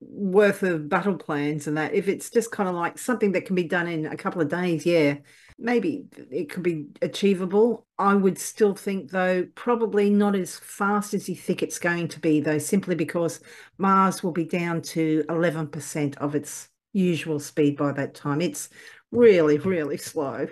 worth 0.00 0.62
of 0.62 0.88
battle 0.88 1.16
plans 1.16 1.66
and 1.66 1.76
that, 1.76 1.94
if 1.94 2.08
it's 2.08 2.30
just 2.30 2.50
kind 2.50 2.68
of 2.68 2.74
like 2.74 2.98
something 2.98 3.32
that 3.32 3.46
can 3.46 3.56
be 3.56 3.64
done 3.64 3.88
in 3.88 4.06
a 4.06 4.16
couple 4.16 4.40
of 4.42 4.48
days, 4.48 4.84
yeah, 4.86 5.16
maybe 5.58 6.06
it 6.30 6.50
could 6.50 6.62
be 6.62 6.86
achievable. 7.02 7.86
I 7.98 8.14
would 8.14 8.38
still 8.38 8.74
think, 8.74 9.10
though, 9.10 9.46
probably 9.54 10.10
not 10.10 10.34
as 10.34 10.58
fast 10.58 11.14
as 11.14 11.28
you 11.28 11.36
think 11.36 11.62
it's 11.62 11.78
going 11.78 12.08
to 12.08 12.20
be, 12.20 12.40
though, 12.40 12.58
simply 12.58 12.94
because 12.94 13.40
Mars 13.78 14.22
will 14.22 14.32
be 14.32 14.44
down 14.44 14.82
to 14.82 15.24
11% 15.28 16.16
of 16.18 16.34
its 16.34 16.68
usual 16.92 17.40
speed 17.40 17.76
by 17.76 17.92
that 17.92 18.14
time. 18.14 18.40
It's 18.40 18.68
really, 19.12 19.58
really 19.58 19.96
slow. 19.98 20.48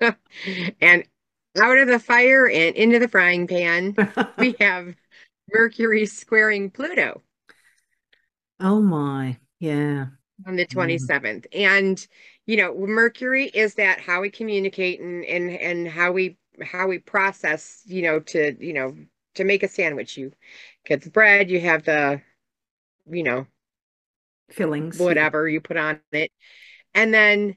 And 0.80 1.04
out 1.60 1.78
of 1.78 1.88
the 1.88 1.98
fire 1.98 2.48
and 2.48 2.76
into 2.76 2.98
the 2.98 3.08
frying 3.08 3.46
pan, 3.46 3.98
we 4.36 4.56
have 4.60 4.94
Mercury 5.52 6.06
squaring 6.06 6.70
Pluto 6.70 7.22
Oh 8.60 8.80
my, 8.82 9.38
yeah. 9.60 10.08
on 10.46 10.56
the 10.56 10.66
Mm, 10.72 11.06
27th. 11.06 11.46
And, 11.52 12.04
you 12.46 12.56
know, 12.56 12.74
Mercury 12.76 13.46
is 13.46 13.74
that 13.74 14.00
how 14.00 14.20
we 14.20 14.30
communicate 14.30 15.00
and 15.00 15.24
and 15.24 15.50
and 15.50 15.88
how 15.88 16.12
we 16.12 16.36
how 16.62 16.86
we 16.86 16.98
process, 16.98 17.82
you 17.86 18.02
know, 18.02 18.20
to, 18.20 18.54
you 18.64 18.72
know, 18.72 18.96
to 19.34 19.44
make 19.44 19.62
a 19.62 19.68
sandwich. 19.68 20.16
You 20.16 20.32
get 20.84 21.02
the 21.02 21.10
bread, 21.10 21.50
you 21.50 21.60
have 21.60 21.84
the, 21.84 22.20
you 23.06 23.22
know, 23.22 23.46
Fillings. 24.50 24.98
whatever 25.00 25.48
you 25.48 25.60
put 25.60 25.76
on 25.76 26.00
it. 26.12 26.30
And 26.94 27.12
then 27.12 27.56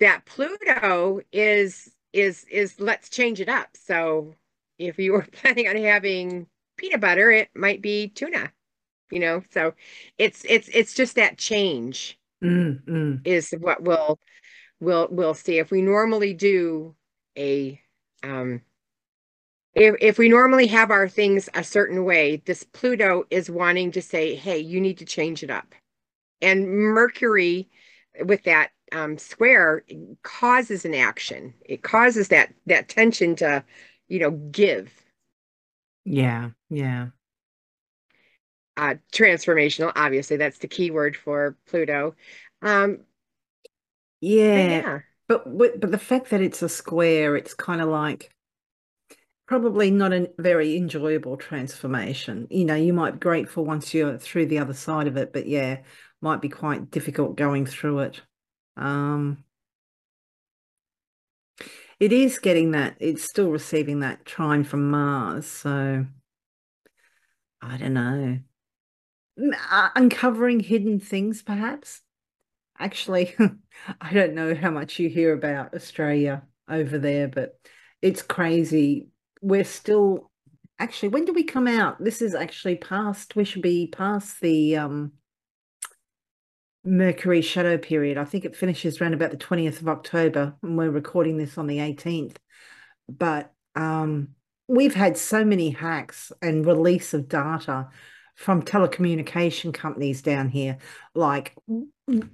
that 0.00 0.24
Pluto 0.24 1.20
is 1.32 1.92
is 2.12 2.44
is 2.50 2.80
let's 2.80 3.10
change 3.10 3.40
it 3.40 3.48
up. 3.48 3.68
So 3.74 4.34
if 4.78 4.98
you 4.98 5.12
were 5.12 5.26
planning 5.32 5.68
on 5.68 5.76
having 5.76 6.46
peanut 6.78 7.00
butter, 7.00 7.30
it 7.30 7.50
might 7.54 7.82
be 7.82 8.08
tuna, 8.08 8.50
you 9.10 9.20
know. 9.20 9.42
So 9.50 9.74
it's 10.18 10.44
it's 10.48 10.68
it's 10.72 10.94
just 10.94 11.16
that 11.16 11.38
change 11.38 12.18
Mm, 12.42 13.22
is 13.24 13.54
what 13.58 13.82
we'll 13.82 14.18
we'll 14.80 15.08
we'll 15.10 15.34
see. 15.34 15.58
If 15.58 15.70
we 15.70 15.82
normally 15.82 16.34
do 16.34 16.94
a 17.36 17.80
um 18.22 18.62
if 19.74 19.94
if 20.00 20.18
we 20.18 20.28
normally 20.28 20.66
have 20.68 20.90
our 20.90 21.08
things 21.08 21.48
a 21.54 21.64
certain 21.64 22.04
way, 22.04 22.42
this 22.46 22.64
Pluto 22.64 23.24
is 23.30 23.50
wanting 23.50 23.92
to 23.92 24.02
say, 24.02 24.34
hey, 24.34 24.58
you 24.58 24.80
need 24.80 24.98
to 24.98 25.04
change 25.04 25.42
it 25.42 25.50
up. 25.50 25.74
And 26.40 26.68
Mercury 26.68 27.68
with 28.24 28.44
that 28.44 28.70
um, 28.92 29.18
square 29.18 29.84
causes 30.22 30.84
an 30.84 30.94
action. 30.94 31.54
It 31.64 31.82
causes 31.82 32.28
that 32.28 32.54
that 32.66 32.88
tension 32.88 33.36
to, 33.36 33.64
you 34.08 34.20
know, 34.20 34.30
give. 34.30 34.92
yeah, 36.04 36.50
yeah. 36.70 37.08
Uh, 38.76 38.94
transformational, 39.12 39.92
obviously, 39.96 40.36
that's 40.36 40.58
the 40.58 40.68
key 40.68 40.90
word 40.90 41.16
for 41.16 41.56
Pluto. 41.66 42.14
Um, 42.62 43.00
but 44.52 44.64
Yeah, 44.64 44.68
yeah, 44.68 44.98
but 45.28 45.56
but 45.56 45.90
the 45.90 45.98
fact 45.98 46.30
that 46.30 46.40
it's 46.40 46.62
a 46.62 46.68
square, 46.68 47.36
it's 47.36 47.54
kind 47.54 47.80
of 47.80 47.88
like 47.88 48.30
probably 49.46 49.90
not 49.90 50.12
a 50.12 50.30
very 50.38 50.76
enjoyable 50.76 51.36
transformation. 51.36 52.46
You 52.50 52.64
know, 52.64 52.74
you 52.74 52.92
might 52.92 53.12
be 53.12 53.18
grateful 53.18 53.64
once 53.64 53.94
you're 53.94 54.18
through 54.18 54.46
the 54.46 54.58
other 54.58 54.74
side 54.74 55.06
of 55.06 55.16
it, 55.16 55.32
but 55.32 55.46
yeah, 55.46 55.78
might 56.20 56.40
be 56.40 56.48
quite 56.48 56.90
difficult 56.90 57.36
going 57.36 57.66
through 57.66 58.00
it. 58.00 58.22
Um, 58.76 59.44
it 61.98 62.12
is 62.12 62.38
getting 62.38 62.72
that, 62.72 62.96
it's 63.00 63.24
still 63.24 63.50
receiving 63.50 64.00
that 64.00 64.24
trine 64.24 64.64
from 64.64 64.90
Mars, 64.90 65.46
so 65.46 66.06
I 67.60 67.76
don't 67.76 67.94
know. 67.94 68.38
Uh, 69.38 69.90
Uncovering 69.94 70.60
hidden 70.60 70.98
things, 71.00 71.42
perhaps. 71.42 72.00
Actually, 72.78 73.34
I 74.00 74.12
don't 74.12 74.34
know 74.34 74.54
how 74.54 74.70
much 74.70 74.98
you 74.98 75.08
hear 75.08 75.32
about 75.32 75.74
Australia 75.74 76.42
over 76.68 76.98
there, 76.98 77.28
but 77.28 77.58
it's 78.02 78.22
crazy. 78.22 79.08
We're 79.40 79.64
still 79.64 80.30
actually, 80.78 81.08
when 81.08 81.24
do 81.24 81.32
we 81.32 81.44
come 81.44 81.66
out? 81.66 82.02
This 82.02 82.20
is 82.20 82.34
actually 82.34 82.76
past, 82.76 83.34
we 83.36 83.44
should 83.44 83.62
be 83.62 83.86
past 83.86 84.40
the 84.40 84.76
um 84.76 85.12
Mercury 86.84 87.42
shadow 87.42 87.78
period. 87.78 88.16
I 88.16 88.24
think 88.24 88.44
it 88.44 88.54
finishes 88.54 89.00
around 89.00 89.14
about 89.14 89.32
the 89.32 89.36
20th 89.36 89.80
of 89.80 89.88
October, 89.88 90.54
and 90.62 90.78
we're 90.78 90.90
recording 90.90 91.36
this 91.36 91.58
on 91.58 91.66
the 91.66 91.78
18th. 91.78 92.36
But 93.08 93.52
um 93.74 94.28
we've 94.68 94.94
had 94.94 95.16
so 95.16 95.44
many 95.44 95.70
hacks 95.70 96.32
and 96.42 96.66
release 96.66 97.14
of 97.14 97.28
data 97.28 97.88
from 98.36 98.62
telecommunication 98.62 99.72
companies 99.74 100.22
down 100.22 100.48
here. 100.48 100.78
Like 101.14 101.56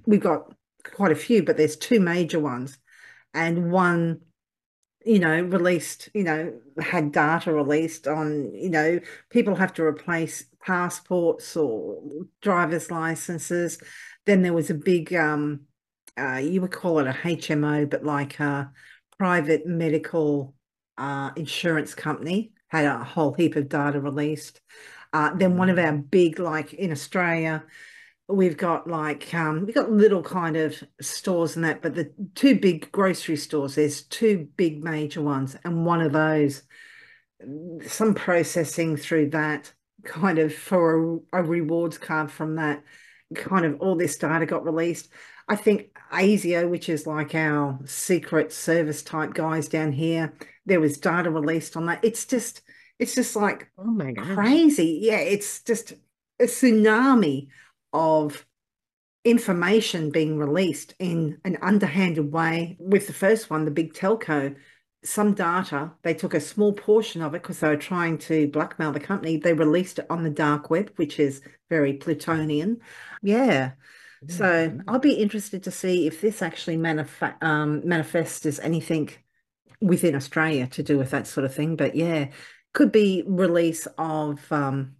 we've 0.05 0.21
got 0.21 0.53
quite 0.83 1.11
a 1.11 1.15
few, 1.15 1.43
but 1.43 1.57
there's 1.57 1.77
two 1.77 1.99
major 1.99 2.39
ones, 2.39 2.77
and 3.33 3.71
one, 3.71 4.19
you 5.05 5.19
know, 5.19 5.41
released, 5.41 6.09
you 6.13 6.23
know, 6.23 6.53
had 6.79 7.11
data 7.11 7.51
released 7.53 8.07
on, 8.07 8.53
you 8.53 8.69
know, 8.69 8.99
people 9.29 9.55
have 9.55 9.73
to 9.73 9.83
replace 9.83 10.45
passports 10.61 11.55
or 11.57 12.01
driver's 12.41 12.91
licenses. 12.91 13.81
Then 14.25 14.41
there 14.41 14.53
was 14.53 14.69
a 14.69 14.75
big, 14.75 15.13
um, 15.13 15.61
uh, 16.17 16.41
you 16.43 16.61
would 16.61 16.71
call 16.71 16.99
it 16.99 17.07
a 17.07 17.11
HMO, 17.11 17.89
but 17.89 18.03
like 18.03 18.39
a 18.39 18.71
private 19.17 19.65
medical 19.65 20.53
uh, 20.97 21.31
insurance 21.35 21.95
company 21.95 22.51
had 22.67 22.85
a 22.85 23.03
whole 23.03 23.33
heap 23.33 23.55
of 23.55 23.69
data 23.69 23.99
released. 23.99 24.61
Uh, 25.13 25.33
then 25.35 25.57
one 25.57 25.69
of 25.69 25.77
our 25.77 25.93
big, 25.93 26.39
like 26.39 26.73
in 26.73 26.91
Australia, 26.91 27.63
we've 28.27 28.57
got 28.57 28.87
like 28.87 29.33
um 29.33 29.65
we've 29.65 29.75
got 29.75 29.91
little 29.91 30.23
kind 30.23 30.57
of 30.57 30.81
stores 30.99 31.55
and 31.55 31.63
that, 31.65 31.81
but 31.81 31.93
the 31.93 32.11
two 32.35 32.59
big 32.59 32.91
grocery 32.91 33.35
stores, 33.35 33.75
there's 33.75 34.01
two 34.03 34.47
big 34.57 34.83
major 34.83 35.21
ones, 35.21 35.55
and 35.63 35.85
one 35.85 36.01
of 36.01 36.11
those, 36.13 36.63
some 37.85 38.13
processing 38.13 38.97
through 38.97 39.29
that 39.29 39.71
kind 40.03 40.39
of 40.39 40.53
for 40.53 41.19
a, 41.33 41.39
a 41.39 41.43
rewards 41.43 41.97
card 41.97 42.31
from 42.31 42.55
that, 42.55 42.83
kind 43.35 43.65
of 43.65 43.79
all 43.79 43.95
this 43.95 44.17
data 44.17 44.45
got 44.45 44.65
released. 44.65 45.09
I 45.47 45.55
think 45.55 45.89
ASIO, 46.11 46.69
which 46.69 46.89
is 46.89 47.05
like 47.05 47.35
our 47.35 47.77
secret 47.85 48.53
service 48.53 49.03
type 49.03 49.33
guys 49.33 49.67
down 49.67 49.91
here, 49.91 50.33
there 50.65 50.79
was 50.79 50.97
data 50.97 51.29
released 51.29 51.75
on 51.75 51.85
that. 51.87 52.03
It's 52.03 52.25
just 52.25 52.61
it's 53.03 53.15
just 53.15 53.35
like 53.35 53.69
oh 53.77 53.83
my 53.83 54.13
gosh. 54.13 54.33
crazy. 54.33 54.99
Yeah, 55.01 55.19
it's 55.19 55.61
just 55.61 55.91
a 56.39 56.45
tsunami 56.45 57.47
of 57.91 58.45
information 59.25 60.09
being 60.09 60.37
released 60.37 60.95
in 60.99 61.37
an 61.43 61.57
underhanded 61.61 62.31
way. 62.31 62.77
With 62.79 63.07
the 63.07 63.13
first 63.13 63.49
one, 63.49 63.65
the 63.65 63.71
big 63.71 63.93
telco, 63.93 64.55
some 65.03 65.33
data, 65.33 65.91
they 66.03 66.13
took 66.13 66.33
a 66.33 66.39
small 66.39 66.71
portion 66.71 67.21
of 67.21 67.35
it 67.35 67.41
because 67.41 67.59
they 67.59 67.67
were 67.67 67.75
trying 67.75 68.17
to 68.19 68.47
blackmail 68.47 68.93
the 68.93 69.01
company. 69.01 69.35
They 69.35 69.53
released 69.53 69.99
it 69.99 70.07
on 70.09 70.23
the 70.23 70.29
dark 70.29 70.69
web, 70.69 70.91
which 70.95 71.19
is 71.19 71.41
very 71.69 71.93
Plutonian. 71.93 72.79
Yeah. 73.21 73.73
So 74.29 74.79
I'll 74.87 74.99
be 74.99 75.15
interested 75.15 75.63
to 75.63 75.71
see 75.71 76.07
if 76.07 76.21
this 76.21 76.41
actually 76.41 76.77
manif 76.77 77.09
um, 77.43 77.85
manifests 77.85 78.45
as 78.45 78.61
anything 78.61 79.09
within 79.81 80.15
Australia 80.15 80.65
to 80.67 80.81
do 80.81 80.97
with 80.97 81.11
that 81.11 81.27
sort 81.27 81.43
of 81.45 81.53
thing. 81.53 81.75
But 81.75 81.95
yeah, 81.95 82.29
could 82.73 82.91
be 82.91 83.23
release 83.25 83.87
of 83.97 84.39
um, 84.51 84.95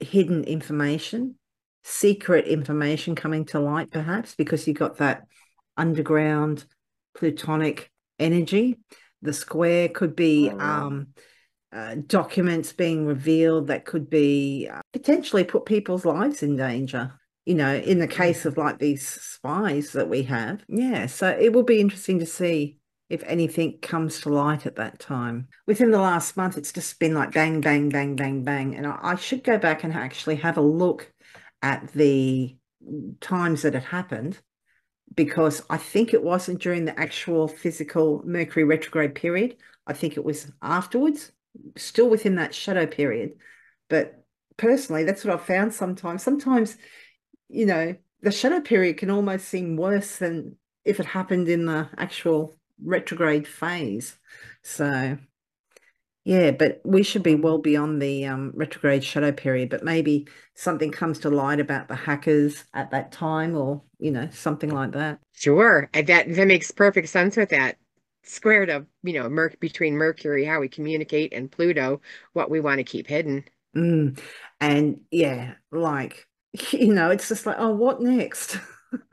hidden 0.00 0.44
information 0.44 1.36
secret 1.84 2.46
information 2.46 3.14
coming 3.14 3.44
to 3.46 3.60
light, 3.60 3.90
perhaps, 3.90 4.34
because 4.34 4.66
you 4.66 4.74
got 4.74 4.98
that 4.98 5.26
underground 5.76 6.64
plutonic 7.16 7.90
energy. 8.18 8.78
The 9.22 9.32
square 9.32 9.88
could 9.88 10.16
be 10.16 10.50
oh, 10.50 10.58
um, 10.58 11.08
uh, 11.72 11.96
documents 12.06 12.72
being 12.72 13.06
revealed 13.06 13.68
that 13.68 13.84
could 13.84 14.10
be 14.10 14.68
uh, 14.72 14.80
potentially 14.92 15.44
put 15.44 15.64
people's 15.64 16.04
lives 16.04 16.42
in 16.42 16.56
danger. 16.56 17.12
You 17.44 17.56
know, 17.56 17.74
in 17.74 17.98
the 17.98 18.06
case 18.06 18.46
of 18.46 18.56
like 18.56 18.78
these 18.78 19.04
spies 19.04 19.92
that 19.92 20.08
we 20.08 20.22
have. 20.24 20.64
Yeah. 20.68 21.06
So 21.06 21.28
it 21.28 21.52
will 21.52 21.64
be 21.64 21.80
interesting 21.80 22.20
to 22.20 22.26
see 22.26 22.78
if 23.12 23.22
anything 23.26 23.78
comes 23.82 24.22
to 24.22 24.30
light 24.30 24.64
at 24.64 24.76
that 24.76 24.98
time. 24.98 25.46
Within 25.66 25.90
the 25.90 25.98
last 25.98 26.34
month, 26.34 26.56
it's 26.56 26.72
just 26.72 26.98
been 26.98 27.12
like 27.12 27.32
bang, 27.32 27.60
bang, 27.60 27.90
bang, 27.90 28.16
bang, 28.16 28.42
bang. 28.42 28.74
And 28.74 28.86
I, 28.86 28.98
I 29.02 29.14
should 29.16 29.44
go 29.44 29.58
back 29.58 29.84
and 29.84 29.92
actually 29.92 30.36
have 30.36 30.56
a 30.56 30.62
look 30.62 31.12
at 31.60 31.92
the 31.92 32.56
times 33.20 33.62
that 33.62 33.74
it 33.74 33.84
happened 33.84 34.40
because 35.14 35.62
I 35.68 35.76
think 35.76 36.14
it 36.14 36.22
wasn't 36.22 36.62
during 36.62 36.86
the 36.86 36.98
actual 36.98 37.48
physical 37.48 38.22
Mercury 38.24 38.64
retrograde 38.64 39.14
period. 39.14 39.56
I 39.86 39.92
think 39.92 40.16
it 40.16 40.24
was 40.24 40.50
afterwards, 40.62 41.32
still 41.76 42.08
within 42.08 42.36
that 42.36 42.54
shadow 42.54 42.86
period. 42.86 43.32
But 43.90 44.24
personally, 44.56 45.04
that's 45.04 45.22
what 45.22 45.34
I've 45.34 45.44
found 45.44 45.74
sometimes. 45.74 46.22
Sometimes, 46.22 46.78
you 47.50 47.66
know, 47.66 47.94
the 48.22 48.30
shadow 48.30 48.62
period 48.62 48.96
can 48.96 49.10
almost 49.10 49.48
seem 49.48 49.76
worse 49.76 50.16
than 50.16 50.56
if 50.82 50.98
it 50.98 51.04
happened 51.04 51.50
in 51.50 51.66
the 51.66 51.90
actual 51.98 52.56
retrograde 52.84 53.46
phase. 53.46 54.16
So 54.62 55.18
yeah, 56.24 56.52
but 56.52 56.80
we 56.84 57.02
should 57.02 57.24
be 57.24 57.34
well 57.34 57.58
beyond 57.58 58.00
the 58.00 58.26
um, 58.26 58.52
retrograde 58.54 59.02
shadow 59.02 59.32
period. 59.32 59.70
But 59.70 59.82
maybe 59.82 60.28
something 60.54 60.92
comes 60.92 61.18
to 61.20 61.30
light 61.30 61.58
about 61.58 61.88
the 61.88 61.96
hackers 61.96 62.64
at 62.74 62.92
that 62.92 63.10
time, 63.10 63.56
or 63.56 63.82
you 63.98 64.12
know, 64.12 64.28
something 64.30 64.70
like 64.70 64.92
that. 64.92 65.18
Sure, 65.32 65.90
that 65.92 66.06
that 66.06 66.46
makes 66.46 66.70
perfect 66.70 67.08
sense 67.08 67.36
with 67.36 67.48
that 67.50 67.76
squared 68.24 68.70
of 68.70 68.86
you 69.02 69.14
know, 69.14 69.28
Merc 69.28 69.58
between 69.58 69.96
Mercury, 69.96 70.44
how 70.44 70.60
we 70.60 70.68
communicate, 70.68 71.32
and 71.32 71.50
Pluto, 71.50 72.00
what 72.34 72.50
we 72.50 72.60
want 72.60 72.78
to 72.78 72.84
keep 72.84 73.08
hidden. 73.08 73.44
Mm. 73.76 74.20
And 74.60 75.00
yeah, 75.10 75.54
like 75.72 76.28
you 76.70 76.94
know, 76.94 77.10
it's 77.10 77.28
just 77.28 77.46
like, 77.46 77.56
oh, 77.58 77.74
what 77.74 78.00
next? 78.00 78.58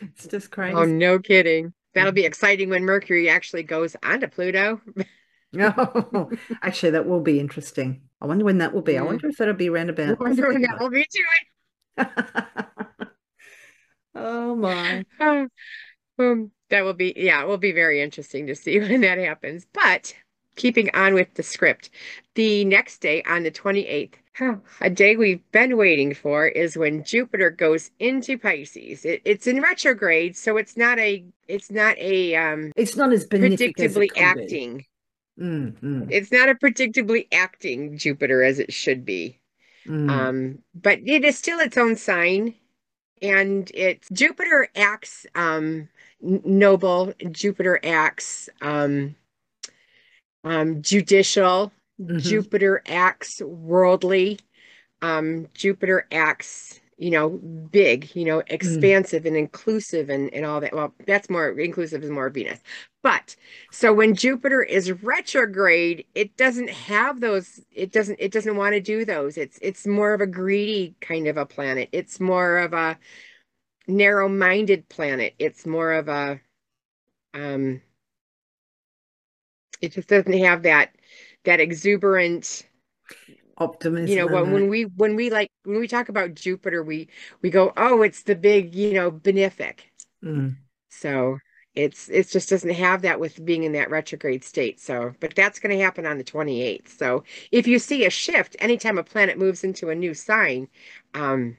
it's 0.00 0.26
just 0.26 0.50
crazy. 0.50 0.74
Oh, 0.74 0.84
no 0.84 1.18
kidding. 1.18 1.72
That'll 1.94 2.12
be 2.12 2.24
exciting 2.24 2.70
when 2.70 2.84
Mercury 2.84 3.28
actually 3.28 3.64
goes 3.64 3.96
onto 4.02 4.28
Pluto. 4.28 4.80
no, 5.52 6.30
actually, 6.62 6.90
that 6.90 7.06
will 7.06 7.20
be 7.20 7.40
interesting. 7.40 8.02
I 8.20 8.26
wonder 8.26 8.44
when 8.44 8.58
that 8.58 8.72
will 8.72 8.82
be. 8.82 8.98
I 8.98 9.02
wonder 9.02 9.28
if 9.28 9.36
that'll 9.36 9.54
be 9.54 9.68
around 9.68 9.90
about. 9.90 10.20
I 10.20 10.22
wonder 10.22 10.48
when 10.48 10.62
that 10.62 10.78
will 10.78 10.90
be 10.90 11.04
too. 11.04 11.24
oh 14.14 14.54
my. 14.54 15.04
Um, 16.18 16.50
that 16.68 16.82
will 16.82 16.92
be 16.92 17.14
yeah, 17.16 17.40
it 17.40 17.48
will 17.48 17.56
be 17.56 17.72
very 17.72 18.02
interesting 18.02 18.46
to 18.46 18.54
see 18.54 18.78
when 18.78 19.00
that 19.00 19.16
happens. 19.16 19.66
But 19.72 20.14
keeping 20.56 20.94
on 20.94 21.14
with 21.14 21.32
the 21.32 21.42
script, 21.42 21.88
the 22.34 22.62
next 22.66 22.98
day 22.98 23.22
on 23.22 23.42
the 23.42 23.50
28th, 23.50 24.16
a 24.80 24.90
day 24.90 25.16
we've 25.16 25.42
been 25.52 25.76
waiting 25.76 26.14
for 26.14 26.46
is 26.46 26.76
when 26.76 27.04
Jupiter 27.04 27.50
goes 27.50 27.90
into 27.98 28.38
Pisces. 28.38 29.04
It, 29.04 29.22
it's 29.24 29.46
in 29.46 29.60
retrograde, 29.60 30.36
so 30.36 30.56
it's 30.56 30.76
not 30.76 30.98
a 30.98 31.24
it's 31.48 31.70
not 31.70 31.96
a 31.98 32.34
um 32.36 32.72
it's 32.76 32.96
not 32.96 33.12
as 33.12 33.26
predictably 33.26 34.10
as 34.16 34.22
acting. 34.22 34.78
Be. 34.78 34.86
Mm, 35.40 36.08
It's 36.10 36.30
not 36.30 36.48
a 36.48 36.54
predictably 36.54 37.26
acting 37.32 37.96
Jupiter 37.96 38.42
as 38.42 38.58
it 38.58 38.72
should 38.72 39.04
be. 39.04 39.38
Mm. 39.86 40.10
Um, 40.10 40.58
but 40.74 40.98
it 41.04 41.24
is 41.24 41.38
still 41.38 41.60
its 41.60 41.78
own 41.78 41.96
sign. 41.96 42.54
And 43.22 43.70
it's 43.74 44.08
Jupiter 44.10 44.68
acts 44.76 45.26
um, 45.34 45.88
noble, 46.20 47.12
Jupiter 47.30 47.80
acts 47.84 48.48
um, 48.62 49.14
um, 50.44 50.82
judicial, 50.82 51.72
mm-hmm. 52.00 52.18
Jupiter 52.18 52.82
acts 52.86 53.40
worldly, 53.42 54.38
um, 55.02 55.48
Jupiter 55.54 56.06
acts 56.10 56.80
you 57.00 57.10
know, 57.10 57.30
big, 57.30 58.14
you 58.14 58.26
know, 58.26 58.40
mm. 58.40 58.44
expansive 58.48 59.22
mm. 59.22 59.28
and 59.28 59.36
inclusive 59.36 60.10
and, 60.10 60.32
and 60.34 60.44
all 60.44 60.60
that. 60.60 60.74
Well, 60.74 60.92
that's 61.06 61.30
more 61.30 61.48
inclusive 61.58 62.04
is 62.04 62.10
more 62.10 62.28
Venus. 62.28 62.60
But 63.02 63.34
so 63.72 63.94
when 63.94 64.14
Jupiter 64.14 64.62
is 64.62 64.92
retrograde, 65.02 66.04
it 66.14 66.36
doesn't 66.36 66.68
have 66.68 67.20
those, 67.20 67.58
it 67.72 67.90
doesn't, 67.90 68.20
it 68.20 68.32
doesn't 68.32 68.54
want 68.54 68.74
to 68.74 68.80
do 68.80 69.06
those. 69.06 69.38
It's 69.38 69.58
it's 69.62 69.86
more 69.86 70.12
of 70.12 70.20
a 70.20 70.26
greedy 70.26 70.94
kind 71.00 71.26
of 71.26 71.38
a 71.38 71.46
planet. 71.46 71.88
It's 71.90 72.20
more 72.20 72.58
of 72.58 72.74
a 72.74 72.98
narrow-minded 73.88 74.90
planet. 74.90 75.34
It's 75.38 75.64
more 75.64 75.92
of 75.92 76.08
a 76.08 76.38
um 77.32 77.80
it 79.80 79.92
just 79.92 80.08
doesn't 80.08 80.38
have 80.38 80.64
that 80.64 80.94
that 81.44 81.60
exuberant 81.60 82.66
optimism. 83.58 84.08
You 84.08 84.16
know, 84.16 84.26
when, 84.26 84.52
when 84.52 84.68
we 84.68 84.84
when 84.84 85.16
we 85.16 85.30
like 85.30 85.50
when 85.64 85.78
we 85.78 85.88
talk 85.88 86.08
about 86.08 86.34
Jupiter, 86.34 86.82
we 86.82 87.08
we 87.42 87.50
go, 87.50 87.72
oh, 87.76 88.02
it's 88.02 88.22
the 88.22 88.34
big, 88.34 88.74
you 88.74 88.92
know, 88.92 89.10
benefic. 89.10 89.80
Mm. 90.24 90.56
So 90.88 91.38
it's 91.74 92.08
it 92.08 92.28
just 92.28 92.50
doesn't 92.50 92.70
have 92.70 93.02
that 93.02 93.20
with 93.20 93.44
being 93.44 93.62
in 93.62 93.72
that 93.72 93.90
retrograde 93.90 94.44
state. 94.44 94.80
So, 94.80 95.12
but 95.20 95.34
that's 95.34 95.60
going 95.60 95.76
to 95.76 95.82
happen 95.82 96.06
on 96.06 96.18
the 96.18 96.24
28th. 96.24 96.88
So, 96.88 97.24
if 97.52 97.66
you 97.66 97.78
see 97.78 98.04
a 98.04 98.10
shift 98.10 98.56
anytime 98.58 98.98
a 98.98 99.04
planet 99.04 99.38
moves 99.38 99.62
into 99.62 99.90
a 99.90 99.94
new 99.94 100.14
sign, 100.14 100.68
um, 101.14 101.56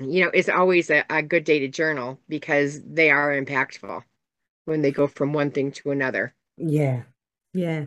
you 0.00 0.24
know, 0.24 0.30
it's 0.32 0.48
always 0.48 0.90
a, 0.90 1.04
a 1.10 1.22
good 1.22 1.44
day 1.44 1.58
to 1.60 1.68
journal 1.68 2.18
because 2.28 2.82
they 2.82 3.10
are 3.10 3.30
impactful 3.30 4.02
when 4.64 4.80
they 4.80 4.90
go 4.90 5.06
from 5.06 5.32
one 5.32 5.50
thing 5.50 5.72
to 5.72 5.90
another. 5.90 6.34
Yeah. 6.56 7.02
Yeah. 7.52 7.86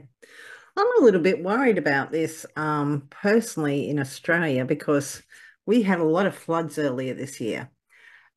I'm 0.75 1.01
a 1.01 1.03
little 1.03 1.21
bit 1.21 1.43
worried 1.43 1.77
about 1.77 2.11
this 2.11 2.45
um, 2.55 3.07
personally 3.09 3.89
in 3.89 3.99
Australia 3.99 4.65
because 4.65 5.21
we 5.65 5.83
had 5.83 5.99
a 5.99 6.03
lot 6.03 6.25
of 6.25 6.35
floods 6.35 6.79
earlier 6.79 7.13
this 7.13 7.39
year. 7.39 7.69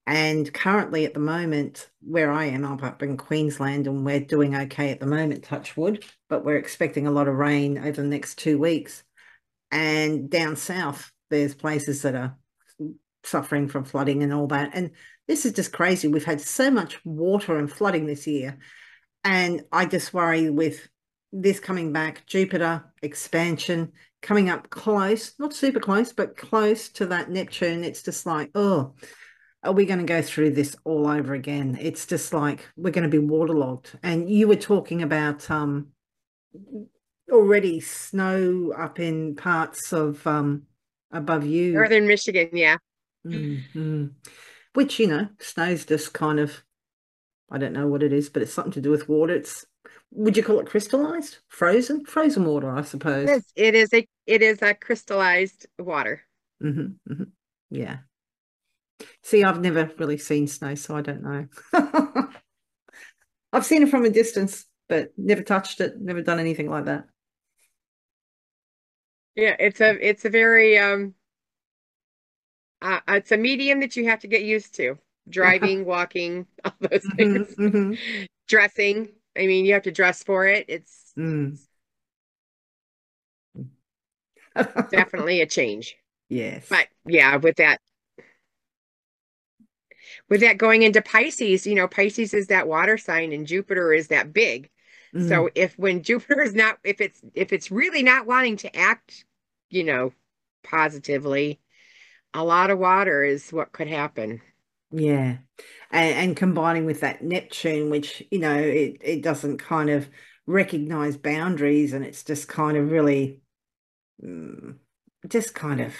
And 0.07 0.53
currently, 0.53 1.05
at 1.05 1.14
the 1.14 1.20
moment, 1.20 1.91
where 2.01 2.30
I 2.30 2.45
am, 2.45 2.64
I'm 2.64 2.82
up 2.84 3.03
in 3.03 3.16
Queensland 3.16 3.89
and 3.89 4.05
we're 4.05 4.20
doing 4.20 4.55
okay 4.55 4.93
at 4.93 5.01
the 5.01 5.07
moment, 5.07 5.43
touch 5.43 5.76
wood, 5.76 6.05
but 6.28 6.45
we're 6.45 6.59
expecting 6.59 7.09
a 7.09 7.11
lot 7.11 7.26
of 7.26 7.34
rain 7.34 7.78
over 7.78 8.03
the 8.03 8.05
next 8.05 8.37
two 8.39 8.59
weeks. 8.59 9.03
And 9.72 10.30
down 10.30 10.55
south, 10.55 11.11
there's 11.30 11.57
places 11.57 12.03
that 12.03 12.14
are 12.14 12.37
suffering 13.24 13.66
from 13.66 13.84
flooding 13.84 14.22
and 14.22 14.32
all 14.32 14.47
that. 14.49 14.70
And 14.74 14.93
this 15.26 15.45
is 15.45 15.55
just 15.55 15.72
crazy. 15.72 16.07
We've 16.07 16.24
had 16.24 16.41
so 16.41 16.70
much 16.70 17.05
water 17.05 17.59
and 17.59 17.70
flooding 17.70 18.07
this 18.07 18.28
year. 18.28 18.59
And 19.24 19.64
I 19.72 19.87
just 19.87 20.14
worry 20.14 20.51
with 20.51 20.87
this 21.43 21.61
coming 21.61 21.93
back, 21.93 22.26
Jupiter 22.26 22.84
expansion 23.03 23.93
coming 24.22 24.51
up 24.51 24.70
close, 24.70 25.34
not 25.39 25.53
super 25.53 25.80
close, 25.80 26.12
but 26.12 26.37
close 26.37 26.89
to 26.89 27.07
that 27.07 27.30
Neptune. 27.30 27.84
It's 27.84 28.03
just 28.03 28.26
like, 28.26 28.51
oh, 28.55 28.95
are 29.62 29.72
we 29.72 29.84
going 29.84 29.99
to 29.99 30.05
go 30.05 30.22
through 30.22 30.51
this 30.51 30.76
all 30.84 31.07
over 31.07 31.34
again? 31.34 31.78
It's 31.80 32.07
just 32.07 32.32
like 32.32 32.68
we're 32.76 32.91
going 32.91 33.09
to 33.09 33.20
be 33.20 33.24
waterlogged. 33.24 33.99
And 34.03 34.28
you 34.28 34.49
were 34.49 34.57
talking 34.57 35.03
about 35.03 35.51
um, 35.51 35.89
already 37.30 37.80
snow 37.80 38.72
up 38.76 38.99
in 38.99 39.37
parts 39.37 39.93
of 39.93 40.26
um, 40.26 40.62
above 41.12 41.45
you, 41.45 41.72
northern 41.74 42.07
Michigan, 42.07 42.51
yeah. 42.53 42.78
Mm-hmm. 43.26 44.07
Which 44.74 44.99
you 44.99 45.07
know, 45.07 45.28
snow's 45.41 45.84
just 45.84 46.12
kind 46.12 46.39
of, 46.39 46.62
I 47.51 47.59
don't 47.59 47.72
know 47.72 47.87
what 47.87 48.03
it 48.03 48.12
is, 48.12 48.28
but 48.28 48.43
it's 48.43 48.53
something 48.53 48.72
to 48.72 48.80
do 48.80 48.91
with 48.91 49.09
water. 49.09 49.34
It's 49.34 49.66
would 50.11 50.37
you 50.37 50.43
call 50.43 50.61
it 50.61 50.67
crystallized? 50.67 51.39
Frozen? 51.49 52.05
Frozen 52.05 52.45
water 52.45 52.71
i 52.71 52.83
suppose. 52.83 53.29
Yes 53.29 53.45
it 53.55 53.75
is 53.75 53.93
a 53.93 54.07
it 54.27 54.43
is 54.43 54.63
a 54.63 54.75
crystallized 54.75 55.67
water. 55.79 56.23
Mm-hmm, 56.63 57.13
mm-hmm. 57.13 57.25
yeah. 57.71 57.99
See 59.23 59.45
i've 59.45 59.61
never 59.61 59.91
really 59.99 60.19
seen 60.19 60.47
snow 60.47 60.75
so 60.75 60.97
i 60.97 61.03
don't 61.03 61.23
know. 61.23 61.47
I've 63.53 63.67
seen 63.67 63.83
it 63.83 63.89
from 63.89 64.05
a 64.05 64.11
distance 64.11 64.65
but 64.89 65.11
never 65.17 65.43
touched 65.43 65.81
it 65.81 66.01
never 66.01 66.23
done 66.23 66.41
anything 66.41 66.71
like 66.71 66.87
that. 66.87 67.05
Yeah 69.35 69.57
it's 69.59 69.81
a 69.81 70.09
it's 70.09 70.25
a 70.25 70.31
very 70.31 70.79
um 70.79 71.15
uh, 72.83 73.01
it's 73.09 73.33
a 73.33 73.37
medium 73.37 73.81
that 73.81 73.97
you 73.97 74.05
have 74.07 74.21
to 74.21 74.29
get 74.29 74.43
used 74.43 74.75
to. 74.77 74.99
Driving 75.29 75.85
walking 75.85 76.47
all 76.65 76.73
those 76.81 77.03
mm-hmm, 77.03 77.17
things. 77.17 77.55
mm-hmm. 77.57 77.95
dressing 78.49 79.09
I 79.39 79.47
mean, 79.47 79.64
you 79.64 79.74
have 79.74 79.82
to 79.82 79.93
dress 79.93 80.22
for 80.22 80.47
it. 80.47 80.66
It's 80.68 81.12
mm. 81.16 81.59
definitely 84.91 85.41
a 85.41 85.47
change. 85.47 85.97
Yes. 86.28 86.66
But 86.68 86.89
yeah, 87.07 87.37
with 87.37 87.57
that 87.57 87.80
with 90.28 90.41
that 90.41 90.59
going 90.59 90.82
into 90.82 91.03
Pisces, 91.03 91.66
you 91.66 91.74
know, 91.74 91.89
Pisces 91.89 92.34
is 92.34 92.49
that 92.49 92.68
water 92.68 92.99
sign 92.99 93.32
and 93.32 93.47
Jupiter 93.47 93.93
is 93.93 94.09
that 94.09 94.32
big. 94.32 94.70
Mm. 95.14 95.28
So 95.28 95.51
if 95.55 95.78
when 95.78 96.03
Jupiter 96.03 96.41
is 96.43 96.55
not 96.55 96.78
if 96.84 97.01
it's 97.01 97.20
if 97.34 97.53
it's 97.53 97.70
really 97.70 98.03
not 98.03 98.26
wanting 98.26 98.57
to 98.59 98.76
act, 98.76 99.24
you 99.70 99.84
know, 99.84 100.12
positively, 100.64 101.61
a 102.34 102.45
lot 102.45 102.70
of 102.70 102.78
water 102.78 103.24
is 103.24 103.53
what 103.53 103.72
could 103.72 103.89
happen. 103.89 104.41
Yeah. 104.91 105.39
And, 105.91 106.14
and 106.16 106.37
combining 106.37 106.84
with 106.87 107.01
that 107.01 107.22
Neptune, 107.22 107.91
which, 107.91 108.22
you 108.30 108.39
know, 108.39 108.55
it, 108.57 108.99
it 109.01 109.22
doesn't 109.22 109.59
kind 109.59 109.91
of 109.91 110.09
recognize 110.47 111.16
boundaries 111.16 111.93
and 111.93 112.05
it's 112.05 112.22
just 112.24 112.49
kind 112.49 112.76
of 112.76 112.91
really 112.91 113.41
mm, 114.22 114.76
just 115.28 115.55
kind 115.55 115.80
of 115.80 115.95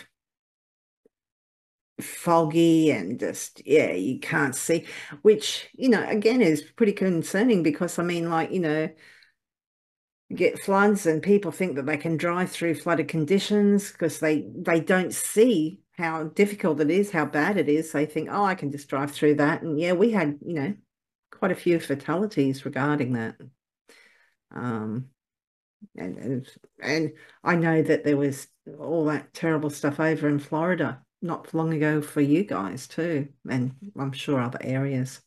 foggy 2.01 2.91
and 2.91 3.19
just 3.19 3.63
yeah 3.67 3.91
you 3.93 4.21
can't 4.21 4.55
see 4.55 4.85
which 5.23 5.71
you 5.73 5.89
know 5.89 6.07
again 6.09 6.43
is 6.43 6.61
pretty 6.61 6.93
concerning 6.93 7.63
because 7.63 7.99
I 7.99 8.03
mean 8.03 8.29
like 8.29 8.51
you 8.51 8.61
know 8.61 8.89
get 10.35 10.59
floods 10.59 11.07
and 11.07 11.23
people 11.23 11.53
think 11.53 11.77
that 11.77 11.87
they 11.87 11.97
can 11.97 12.17
drive 12.17 12.51
through 12.51 12.75
flooded 12.75 13.09
conditions 13.09 13.93
because 13.93 14.19
they 14.19 14.49
they 14.57 14.81
don't 14.81 15.15
see 15.15 15.81
how 15.99 16.25
difficult 16.25 16.81
it 16.81 16.91
is 16.91 17.11
how 17.11 17.25
bad 17.25 17.57
it 17.57 17.69
is 17.69 17.93
they 17.93 18.07
think 18.07 18.29
oh 18.31 18.45
I 18.45 18.55
can 18.55 18.71
just 18.71 18.89
drive 18.89 19.11
through 19.11 19.37
that 19.37 19.63
and 19.63 19.79
yeah 19.79 19.93
we 19.93 20.11
had 20.11 20.39
you 20.45 20.55
know 20.55 20.75
quite 21.31 21.53
a 21.53 21.57
few 21.57 21.81
fatalities 21.81 22.65
regarding 22.65 23.15
that 23.15 23.37
um 24.55 25.07
and 25.97 26.19
and, 26.19 26.49
and 26.83 27.13
I 27.45 27.57
know 27.57 27.83
that 27.83 28.05
there 28.05 28.17
was 28.17 28.49
all 28.79 29.05
that 29.07 29.33
terrible 29.33 29.71
stuff 29.71 30.01
over 30.01 30.29
in 30.29 30.39
Florida 30.39 31.03
not 31.23 31.53
long 31.55 31.73
ago 31.73 32.01
for 32.01 32.21
you 32.21 32.45
guys 32.45 32.87
too, 32.87 33.29
and 33.49 33.75
I'm 33.99 34.13
sure 34.13 34.41
other 34.41 34.59
areas. 34.63 35.21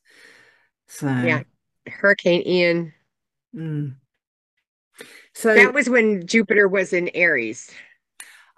So 0.88 1.08
yeah, 1.08 1.44
Hurricane 1.88 2.44
Ian. 2.46 2.94
Mm. 3.56 3.96
So 5.34 5.54
that 5.56 5.74
was 5.74 5.90
when 5.90 6.26
Jupiter 6.26 6.68
was 6.68 6.94
in 6.94 7.10
Aries. 7.14 7.72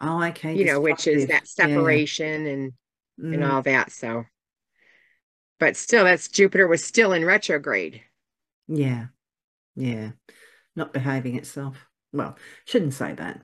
Oh, 0.01 0.23
okay. 0.23 0.55
You 0.55 0.65
know, 0.65 0.81
which 0.81 1.07
is 1.07 1.27
that 1.27 1.47
separation 1.47 2.45
yeah. 2.45 2.51
and 2.51 2.73
mm. 3.19 3.33
and 3.33 3.43
all 3.43 3.61
that. 3.61 3.91
So, 3.91 4.25
but 5.59 5.77
still, 5.77 6.03
that's 6.03 6.27
Jupiter 6.27 6.67
was 6.67 6.83
still 6.83 7.13
in 7.13 7.23
retrograde. 7.23 8.01
Yeah, 8.67 9.07
yeah, 9.75 10.11
not 10.75 10.91
behaving 10.91 11.35
itself. 11.35 11.77
Well, 12.11 12.35
shouldn't 12.65 12.95
say 12.95 13.13
that. 13.13 13.41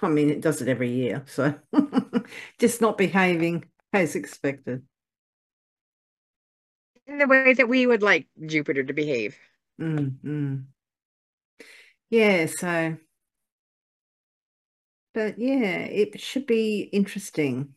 I 0.00 0.08
mean, 0.08 0.30
it 0.30 0.40
does 0.40 0.62
it 0.62 0.68
every 0.68 0.90
year, 0.90 1.24
so 1.26 1.54
just 2.58 2.80
not 2.80 2.96
behaving 2.96 3.66
as 3.92 4.16
expected. 4.16 4.82
In 7.06 7.18
the 7.18 7.26
way 7.26 7.52
that 7.52 7.68
we 7.68 7.86
would 7.86 8.02
like 8.02 8.26
Jupiter 8.46 8.84
to 8.84 8.92
behave. 8.92 9.36
Mm, 9.80 10.16
mm. 10.24 10.64
Yeah, 12.10 12.46
so, 12.46 12.96
but 15.18 15.36
yeah, 15.36 15.80
it 15.80 16.20
should 16.20 16.46
be 16.46 16.82
interesting. 16.92 17.74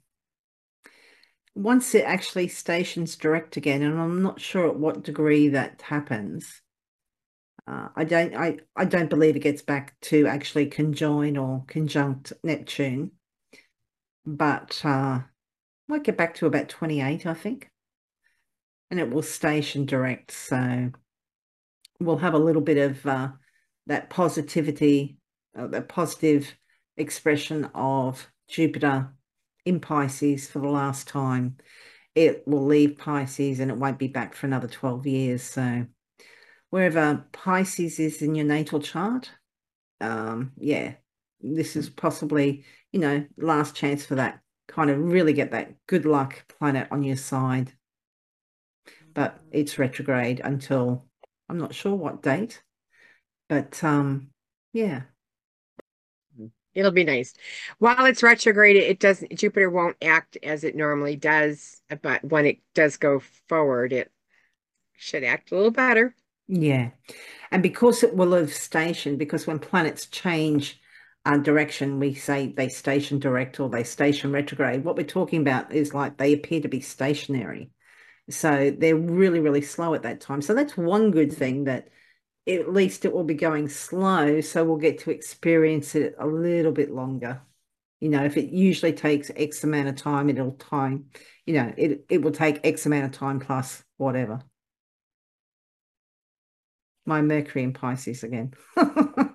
Once 1.56 1.96
it 1.96 2.04
actually 2.06 2.48
stations 2.48 3.16
direct 3.16 3.58
again, 3.58 3.82
and 3.82 4.00
I'm 4.00 4.22
not 4.22 4.40
sure 4.40 4.68
at 4.68 4.78
what 4.78 5.04
degree 5.04 5.48
that 5.48 5.82
happens. 5.82 6.62
Uh, 7.66 7.88
I 7.96 8.04
don't 8.04 8.36
I, 8.36 8.60
I 8.76 8.86
don't 8.86 9.10
believe 9.10 9.36
it 9.36 9.40
gets 9.40 9.64
back 9.64 10.00
to 10.02 10.28
actually 10.28 10.68
conjoin 10.68 11.36
or 11.36 11.64
conjunct 11.66 12.32
Neptune, 12.44 13.10
but 14.24 14.80
uh, 14.86 15.22
might 15.88 16.04
get 16.04 16.18
back 16.18 16.36
to 16.36 16.46
about 16.46 16.70
28, 16.70 17.26
I 17.26 17.34
think. 17.34 17.72
And 18.92 19.00
it 19.00 19.10
will 19.10 19.24
station 19.24 19.88
direct. 19.88 20.30
So 20.30 20.92
we'll 22.00 22.18
have 22.18 22.36
a 22.36 22.40
little 22.40 22.62
bit 22.62 22.78
of 22.78 23.04
uh, 23.04 23.30
that 23.88 24.12
positivity, 24.12 25.18
uh, 25.58 25.66
that 25.66 25.90
positive 25.90 26.56
expression 26.98 27.66
of 27.74 28.28
Jupiter 28.48 29.14
in 29.66 29.80
Pisces 29.80 30.50
for 30.50 30.60
the 30.60 30.68
last 30.68 31.08
time. 31.08 31.58
It 32.16 32.44
will 32.46 32.66
leave 32.66 32.98
Pisces 32.98 33.60
and 33.60 33.72
it 33.72 33.78
won't 33.78 34.00
be 34.00 34.08
back 34.08 34.36
for 34.36 34.46
another 34.46 34.68
12 34.68 35.08
years. 35.08 35.44
So 35.44 35.86
wherever 36.70 37.26
Pisces 37.32 38.00
is 38.00 38.22
in 38.22 38.36
your 38.36 38.46
natal 38.46 38.80
chart, 38.80 39.32
um, 40.02 40.52
yeah, 40.58 40.96
this 41.40 41.76
is 41.76 41.90
possibly, 41.90 42.66
you 42.92 43.00
know, 43.00 43.26
last 43.38 43.76
chance 43.76 44.06
for 44.06 44.16
that 44.16 44.42
kind 44.68 44.90
of 44.90 45.00
really 45.00 45.34
get 45.34 45.52
that 45.52 45.74
good 45.88 46.06
luck 46.06 46.46
planet 46.60 46.88
on 46.92 47.04
your 47.04 47.18
side. 47.18 47.74
But 49.14 49.40
it's 49.52 49.78
retrograde 49.78 50.42
until 50.44 51.06
I'm 51.50 51.58
not 51.58 51.76
sure 51.76 51.96
what 51.96 52.24
date, 52.24 52.64
but 53.50 53.84
um, 53.84 54.30
yeah. 54.74 55.04
It'll 56.74 56.92
be 56.92 57.04
nice. 57.04 57.34
While 57.80 58.06
it's 58.06 58.24
retrograde, 58.24 58.78
it 58.78 59.00
doesn't 59.00 59.36
Jupiter 59.38 59.70
won't 59.70 59.98
act 60.02 60.38
as 60.42 60.64
it 60.64 60.76
normally 60.76 61.16
does, 61.16 61.82
but 62.02 62.24
when 62.24 62.46
it 62.46 62.60
does 62.74 62.98
go 62.98 63.22
forward, 63.48 63.92
it 63.92 64.12
should 64.96 65.24
act 65.24 65.52
a 65.52 65.56
little 65.56 65.72
better. 65.72 66.16
Yeah. 66.48 66.92
And 67.52 67.62
because 67.62 68.04
it 68.04 68.16
will 68.16 68.34
have 68.34 68.54
stationed, 68.54 69.20
because 69.20 69.48
when 69.48 69.60
planets 69.60 70.06
change 70.08 70.80
uh, 71.26 71.38
direction, 71.38 72.00
we 72.00 72.14
say 72.14 72.48
they 72.48 72.70
station 72.70 73.20
direct 73.20 73.60
or 73.60 73.70
they 73.70 73.84
station 73.84 74.32
retrograde. 74.32 74.84
What 74.84 74.96
we're 74.96 75.04
talking 75.04 75.42
about 75.42 75.74
is 75.74 75.94
like 75.94 76.18
they 76.18 76.34
appear 76.34 76.62
to 76.62 76.70
be 76.70 76.82
stationary. 76.82 77.72
So 78.30 78.74
they're 78.78 78.96
really, 78.96 79.40
really 79.40 79.62
slow 79.62 79.94
at 79.94 80.04
that 80.04 80.22
time. 80.22 80.42
So 80.42 80.54
that's 80.54 80.78
one 80.78 81.12
good 81.12 81.34
thing 81.34 81.66
that 81.66 81.90
at 82.48 82.74
least 82.74 83.06
it 83.06 83.14
will 83.14 83.24
be 83.24 83.34
going 83.34 83.70
slow. 83.70 84.42
So 84.42 84.64
we'll 84.64 84.78
get 84.78 85.00
to 85.00 85.12
experience 85.12 85.96
it 85.96 86.16
a 86.20 86.28
little 86.28 86.72
bit 86.72 86.92
longer. 86.92 87.42
You 88.00 88.10
know, 88.10 88.24
if 88.24 88.36
it 88.38 88.50
usually 88.50 88.94
takes 88.94 89.30
X 89.36 89.64
amount 89.64 89.90
of 89.90 89.96
time, 89.96 90.30
it'll 90.30 90.54
time, 90.54 91.06
you 91.46 91.54
know, 91.54 91.72
it, 91.78 92.06
it 92.10 92.22
will 92.22 92.32
take 92.32 92.60
X 92.64 92.86
amount 92.86 93.06
of 93.06 93.12
time 93.12 93.40
plus 93.40 93.84
whatever 93.98 94.42
my 97.06 97.22
Mercury 97.22 97.64
in 97.64 97.74
Pisces 97.74 98.24
again. 98.24 98.54
I 98.78 99.34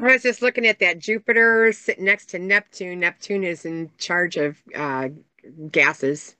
was 0.00 0.22
just 0.22 0.42
looking 0.42 0.66
at 0.66 0.80
that 0.80 0.98
Jupiter 0.98 1.72
sitting 1.72 2.04
next 2.04 2.30
to 2.30 2.38
Neptune. 2.38 3.00
Neptune 3.00 3.44
is 3.44 3.64
in 3.64 3.90
charge 3.98 4.36
of 4.36 4.56
uh, 4.74 5.08
gases. 5.70 6.36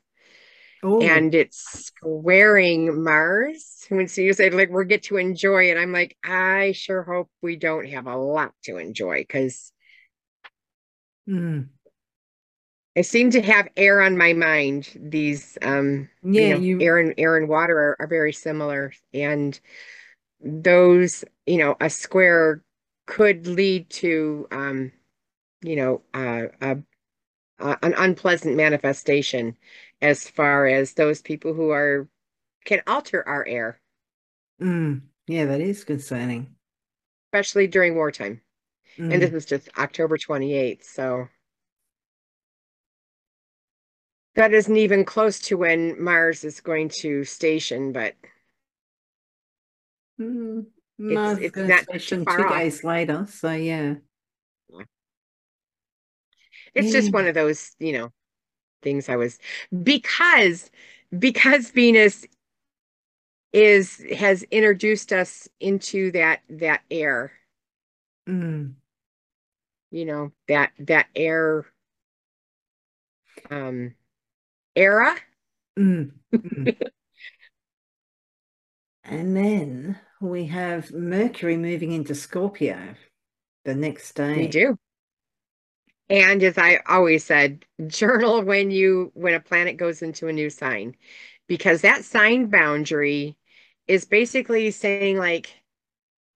Ooh. 0.84 1.00
And 1.00 1.34
it's 1.34 1.86
squaring 1.86 3.02
Mars. 3.02 3.86
When 3.88 4.06
so 4.08 4.20
you 4.20 4.32
say 4.32 4.50
like 4.50 4.70
we 4.70 4.84
get 4.84 5.04
to 5.04 5.16
enjoy 5.16 5.70
it, 5.70 5.78
I'm 5.78 5.92
like, 5.92 6.16
I 6.24 6.72
sure 6.72 7.02
hope 7.02 7.30
we 7.42 7.56
don't 7.56 7.88
have 7.88 8.06
a 8.06 8.16
lot 8.16 8.52
to 8.64 8.76
enjoy 8.76 9.22
because 9.22 9.72
mm. 11.28 11.68
I 12.96 13.00
seem 13.00 13.30
to 13.30 13.42
have 13.42 13.68
air 13.76 14.02
on 14.02 14.18
my 14.18 14.34
mind. 14.34 14.88
These, 14.94 15.56
um, 15.62 16.08
yeah, 16.22 16.42
you 16.42 16.54
know, 16.54 16.60
you... 16.60 16.80
air 16.82 16.98
and 16.98 17.14
air 17.16 17.36
and 17.36 17.48
water 17.48 17.76
are, 17.78 17.96
are 18.00 18.06
very 18.06 18.32
similar, 18.32 18.92
and 19.12 19.58
those, 20.40 21.24
you 21.46 21.56
know, 21.56 21.76
a 21.80 21.88
square 21.88 22.62
could 23.06 23.46
lead 23.46 23.88
to, 23.90 24.46
um, 24.50 24.92
you 25.62 25.76
know, 25.76 26.02
uh, 26.12 26.46
a, 26.60 26.76
an 27.58 27.94
unpleasant 27.96 28.56
manifestation 28.56 29.56
as 30.04 30.28
far 30.28 30.66
as 30.66 30.92
those 30.92 31.22
people 31.22 31.54
who 31.54 31.70
are 31.70 32.06
can 32.66 32.82
alter 32.86 33.26
our 33.26 33.44
air. 33.46 33.80
Mm, 34.60 35.00
yeah, 35.26 35.46
that 35.46 35.62
is 35.62 35.82
concerning, 35.82 36.54
especially 37.28 37.66
during 37.66 37.94
wartime. 37.94 38.42
Mm. 38.98 39.14
And 39.14 39.22
this 39.22 39.32
is 39.32 39.46
just 39.46 39.68
October 39.78 40.18
28th, 40.18 40.84
so 40.84 41.28
that 44.34 44.52
isn't 44.52 44.76
even 44.76 45.06
close 45.06 45.38
to 45.40 45.56
when 45.56 46.00
Mars 46.02 46.44
is 46.44 46.60
going 46.60 46.90
to 47.00 47.24
station, 47.24 47.92
but 47.92 48.14
mm, 50.20 50.66
Mars 50.98 51.38
it's, 51.38 51.56
it's 51.56 51.68
not 51.68 51.84
station 51.84 52.26
two 52.26 52.30
off. 52.30 52.52
days 52.52 52.84
later. 52.84 53.26
So 53.30 53.52
yeah. 53.52 53.94
It's 56.74 56.88
yeah. 56.88 56.92
just 56.92 57.12
one 57.12 57.26
of 57.26 57.34
those, 57.34 57.70
you 57.78 57.92
know, 57.92 58.10
things 58.84 59.08
I 59.08 59.16
was 59.16 59.38
because 59.82 60.70
because 61.18 61.70
Venus 61.70 62.26
is 63.52 64.04
has 64.16 64.42
introduced 64.44 65.12
us 65.12 65.48
into 65.60 66.10
that 66.12 66.40
that 66.50 66.82
air. 66.90 67.32
Mm. 68.28 68.74
You 69.90 70.04
know, 70.04 70.32
that 70.48 70.72
that 70.80 71.06
air 71.14 71.66
um 73.50 73.94
era. 74.76 75.16
Mm. 75.78 76.12
Mm. 76.32 76.76
and 79.04 79.36
then 79.36 79.98
we 80.20 80.46
have 80.46 80.92
Mercury 80.92 81.56
moving 81.56 81.92
into 81.92 82.14
Scorpio 82.14 82.94
the 83.64 83.74
next 83.74 84.14
day. 84.14 84.36
We 84.36 84.48
do. 84.48 84.78
And 86.10 86.42
as 86.42 86.58
I 86.58 86.80
always 86.86 87.24
said, 87.24 87.64
journal 87.86 88.42
when 88.42 88.70
you 88.70 89.10
when 89.14 89.34
a 89.34 89.40
planet 89.40 89.76
goes 89.76 90.02
into 90.02 90.28
a 90.28 90.32
new 90.32 90.50
sign 90.50 90.96
because 91.46 91.82
that 91.82 92.04
sign 92.04 92.46
boundary 92.48 93.36
is 93.88 94.04
basically 94.04 94.70
saying 94.70 95.18
like 95.18 95.62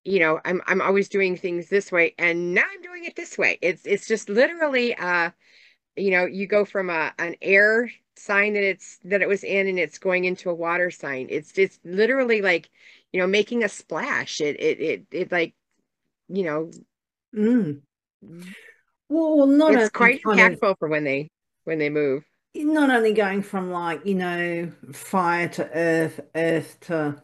you 0.05 0.21
know, 0.21 0.41
I'm 0.45 0.63
I'm 0.67 0.81
always 0.83 1.09
doing 1.09 1.37
things 1.37 1.69
this 1.69 1.93
way 1.93 2.15
and 2.19 2.55
now 2.55 2.65
I'm 2.71 2.83
doing 2.83 3.05
it 3.05 3.17
this 3.17 3.37
way. 3.39 3.59
It's 3.63 3.87
it's 3.87 4.09
just 4.09 4.29
literally 4.29 4.95
uh 4.97 5.31
you 5.97 6.11
know, 6.13 6.27
you 6.27 6.47
go 6.47 6.65
from 6.65 6.91
a 6.91 7.13
an 7.19 7.37
air 7.43 7.91
sign 8.17 8.55
that 8.55 8.65
it's 8.65 8.99
that 9.05 9.23
it 9.23 9.29
was 9.29 9.45
in 9.45 9.69
and 9.69 9.79
it's 9.79 9.99
going 9.99 10.25
into 10.27 10.51
a 10.51 10.55
water 10.55 10.91
sign. 10.91 11.29
It's 11.31 11.53
just 11.53 11.85
literally 11.85 12.43
like, 12.43 12.71
you 13.13 13.21
know, 13.21 13.27
making 13.27 13.65
a 13.65 13.69
splash. 13.69 14.41
It 14.41 14.61
it 14.61 14.81
it 14.81 15.07
it 15.13 15.33
like, 15.33 15.55
you 16.29 16.45
know, 16.45 16.71
mm. 17.37 17.83
Well, 19.09 19.47
not 19.47 19.75
it's 19.75 19.91
quite 19.91 20.23
impactful 20.23 20.63
of, 20.63 20.79
for 20.79 20.89
when 20.89 21.05
they 21.05 21.31
when 21.65 21.79
they 21.79 21.91
move. 21.91 22.25
Not 22.55 22.91
only 22.91 23.13
going 23.13 23.43
from 23.43 23.71
like, 23.71 24.05
you 24.05 24.15
know, 24.15 24.73
fire 24.93 25.49
to 25.51 25.71
earth, 25.75 26.21
earth 26.35 26.79
to 26.83 27.23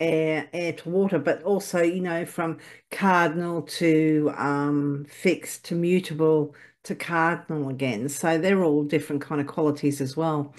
air, 0.00 0.48
air 0.52 0.72
to 0.72 0.88
water, 0.88 1.18
but 1.18 1.42
also, 1.42 1.82
you 1.82 2.00
know, 2.00 2.24
from 2.24 2.58
cardinal 2.90 3.62
to 3.62 4.32
um, 4.36 5.04
fixed 5.08 5.64
to 5.66 5.74
mutable 5.74 6.54
to 6.84 6.94
cardinal 6.94 7.68
again. 7.68 8.08
So 8.08 8.38
they're 8.38 8.62
all 8.62 8.84
different 8.84 9.22
kind 9.22 9.40
of 9.40 9.46
qualities 9.46 10.00
as 10.00 10.16
well. 10.16 10.54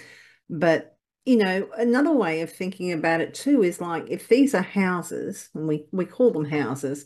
But, 0.49 0.97
you 1.25 1.37
know, 1.37 1.67
another 1.77 2.11
way 2.11 2.41
of 2.41 2.51
thinking 2.51 2.91
about 2.91 3.21
it 3.21 3.33
too 3.33 3.63
is 3.63 3.81
like 3.81 4.09
if 4.09 4.27
these 4.27 4.53
are 4.53 4.61
houses, 4.61 5.49
and 5.55 5.67
we, 5.67 5.85
we 5.91 6.05
call 6.05 6.31
them 6.31 6.45
houses, 6.45 7.05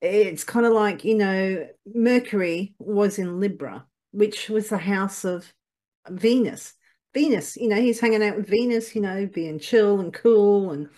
it's 0.00 0.44
kind 0.44 0.66
of 0.66 0.72
like, 0.72 1.04
you 1.04 1.16
know, 1.16 1.66
Mercury 1.92 2.74
was 2.78 3.18
in 3.18 3.40
Libra, 3.40 3.86
which 4.12 4.48
was 4.48 4.68
the 4.68 4.78
house 4.78 5.24
of 5.24 5.52
Venus. 6.08 6.74
Venus, 7.14 7.56
you 7.56 7.68
know, 7.68 7.80
he's 7.80 8.00
hanging 8.00 8.22
out 8.22 8.36
with 8.36 8.48
Venus, 8.48 8.94
you 8.94 9.00
know, 9.00 9.26
being 9.26 9.58
chill 9.58 10.00
and 10.00 10.12
cool 10.12 10.70
and 10.72 10.88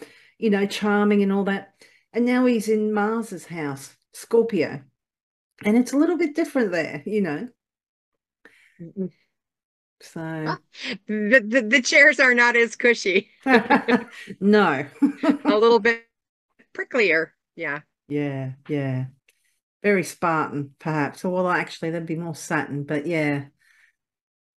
you 0.40 0.50
know, 0.50 0.66
charming 0.66 1.22
and 1.22 1.32
all 1.32 1.44
that. 1.44 1.74
And 2.12 2.24
now 2.24 2.46
he's 2.46 2.68
in 2.68 2.92
Mars's 2.92 3.46
house, 3.46 3.94
Scorpio. 4.12 4.82
And 5.64 5.76
it's 5.76 5.92
a 5.92 5.96
little 5.96 6.16
bit 6.16 6.34
different 6.34 6.72
there, 6.72 7.02
you 7.04 7.20
know. 7.20 7.48
So 10.00 10.20
ah, 10.48 10.58
the, 11.06 11.44
the, 11.46 11.62
the 11.68 11.82
chairs 11.82 12.18
are 12.18 12.32
not 12.32 12.56
as 12.56 12.74
cushy. 12.74 13.28
no. 14.40 14.86
a 15.44 15.56
little 15.56 15.78
bit 15.78 16.06
pricklier. 16.74 17.28
Yeah. 17.54 17.80
Yeah, 18.10 18.52
yeah. 18.68 19.06
Very 19.82 20.04
Spartan, 20.04 20.74
perhaps. 20.78 21.24
Or 21.24 21.32
well, 21.32 21.48
actually, 21.48 21.90
that'd 21.90 22.06
be 22.06 22.16
more 22.16 22.34
Saturn, 22.34 22.84
but 22.84 23.06
yeah. 23.06 23.46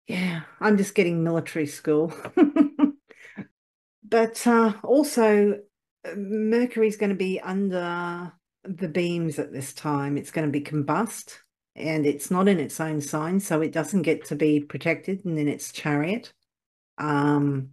Yeah, 0.08 0.42
I'm 0.60 0.78
just 0.78 0.96
getting 0.96 1.24
military 1.24 1.68
school. 1.68 2.14
but 4.04 4.46
uh, 4.46 4.74
also 4.84 5.60
Mercury's 6.16 6.98
going 6.98 7.12
to 7.12 7.16
be 7.16 7.40
under 7.40 8.34
the 8.64 8.90
beams 8.90 9.40
at 9.40 9.54
this 9.54 9.74
time. 9.74 10.18
It's 10.18 10.32
going 10.32 10.48
to 10.48 10.52
be 10.52 10.62
combust 10.66 11.38
and 11.76 12.06
it's 12.06 12.30
not 12.30 12.48
in 12.48 12.60
its 12.60 12.80
own 12.80 13.02
sign, 13.02 13.40
so 13.40 13.62
it 13.62 13.72
doesn't 13.72 14.04
get 14.04 14.26
to 14.26 14.36
be 14.36 14.60
protected 14.60 15.26
and 15.26 15.40
in 15.40 15.48
its 15.48 15.72
chariot. 15.72 16.34
Um, 16.98 17.72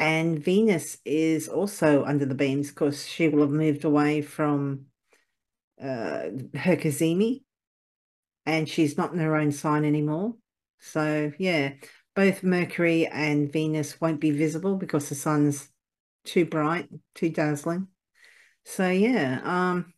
and 0.00 0.42
Venus 0.42 0.96
is 1.04 1.46
also 1.46 2.04
under 2.04 2.24
the 2.24 2.34
beams 2.34 2.70
because 2.70 3.06
she 3.06 3.28
will 3.28 3.42
have 3.42 3.50
moved 3.50 3.84
away 3.84 4.22
from 4.22 4.86
uh, 5.80 6.30
her 6.54 6.76
cazimi 6.76 7.42
and 8.46 8.66
she's 8.66 8.96
not 8.96 9.12
in 9.12 9.18
her 9.18 9.36
own 9.36 9.52
sign 9.52 9.84
anymore. 9.84 10.34
So, 10.78 11.32
yeah, 11.38 11.74
both 12.16 12.42
Mercury 12.42 13.06
and 13.06 13.52
Venus 13.52 14.00
won't 14.00 14.20
be 14.20 14.30
visible 14.30 14.76
because 14.76 15.10
the 15.10 15.14
sun's 15.14 15.68
too 16.24 16.46
bright, 16.46 16.88
too 17.14 17.28
dazzling. 17.28 17.88
So 18.64 18.88
yeah, 18.88 19.40
um, 19.44 19.92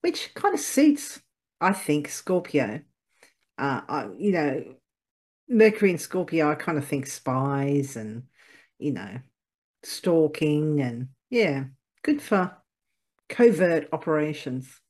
which 0.00 0.32
kind 0.34 0.54
of 0.54 0.60
suits, 0.60 1.20
I 1.60 1.72
think, 1.72 2.08
Scorpio. 2.08 2.82
Uh, 3.58 3.80
I, 3.88 4.08
you 4.16 4.32
know, 4.32 4.64
Mercury 5.48 5.90
and 5.90 6.00
Scorpio, 6.00 6.50
I 6.50 6.54
kind 6.54 6.78
of 6.78 6.86
think 6.86 7.08
spies 7.08 7.96
and, 7.96 8.24
you 8.78 8.92
know, 8.92 9.18
stalking 9.82 10.80
and 10.80 11.08
yeah, 11.30 11.64
good 12.02 12.20
for 12.20 12.56
covert 13.28 13.88
operations. 13.92 14.80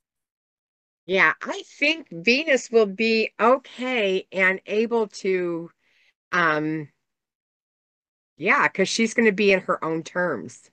Yeah, 1.06 1.34
I 1.42 1.62
think 1.78 2.08
Venus 2.10 2.70
will 2.70 2.86
be 2.86 3.32
okay 3.40 4.26
and 4.32 4.60
able 4.66 5.08
to 5.08 5.70
um 6.32 6.88
yeah, 8.36 8.68
because 8.68 8.88
she's 8.88 9.12
going 9.12 9.26
to 9.26 9.32
be 9.32 9.52
in 9.52 9.60
her 9.60 9.84
own 9.84 10.02
terms. 10.02 10.70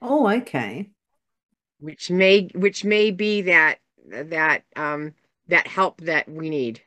Oh, 0.00 0.28
okay. 0.28 0.90
Which 1.80 2.10
may 2.10 2.48
which 2.54 2.84
may 2.84 3.10
be 3.10 3.42
that 3.42 3.78
that 4.06 4.62
um 4.76 5.14
that 5.48 5.66
help 5.66 6.00
that 6.02 6.28
we 6.28 6.50
need. 6.50 6.82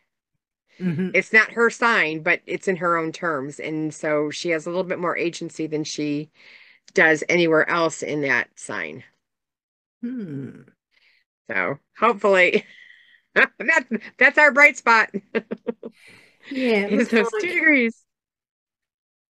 Mm-hmm. 0.80 1.10
It's 1.14 1.32
not 1.32 1.52
her 1.52 1.70
sign, 1.70 2.22
but 2.22 2.42
it's 2.46 2.68
in 2.68 2.76
her 2.78 2.98
own 2.98 3.12
terms, 3.12 3.60
and 3.60 3.94
so 3.94 4.30
she 4.30 4.50
has 4.50 4.66
a 4.66 4.70
little 4.70 4.84
bit 4.84 5.00
more 5.00 5.18
agency 5.18 5.68
than 5.68 5.84
she 5.84 6.30
does 6.94 7.24
anywhere 7.30 7.70
else 7.70 8.04
in 8.04 8.22
that 8.22 8.50
sign. 8.56 9.04
Hmm. 10.02 10.62
So 11.50 11.80
hopefully, 11.98 12.66
that's 13.36 13.90
that's 14.18 14.38
our 14.38 14.52
bright 14.52 14.78
spot. 14.78 15.10
yeah, 16.52 16.88
it's 16.88 17.12
those 17.12 17.32
like... 17.32 17.42
two 17.42 17.54
degrees. 17.54 18.04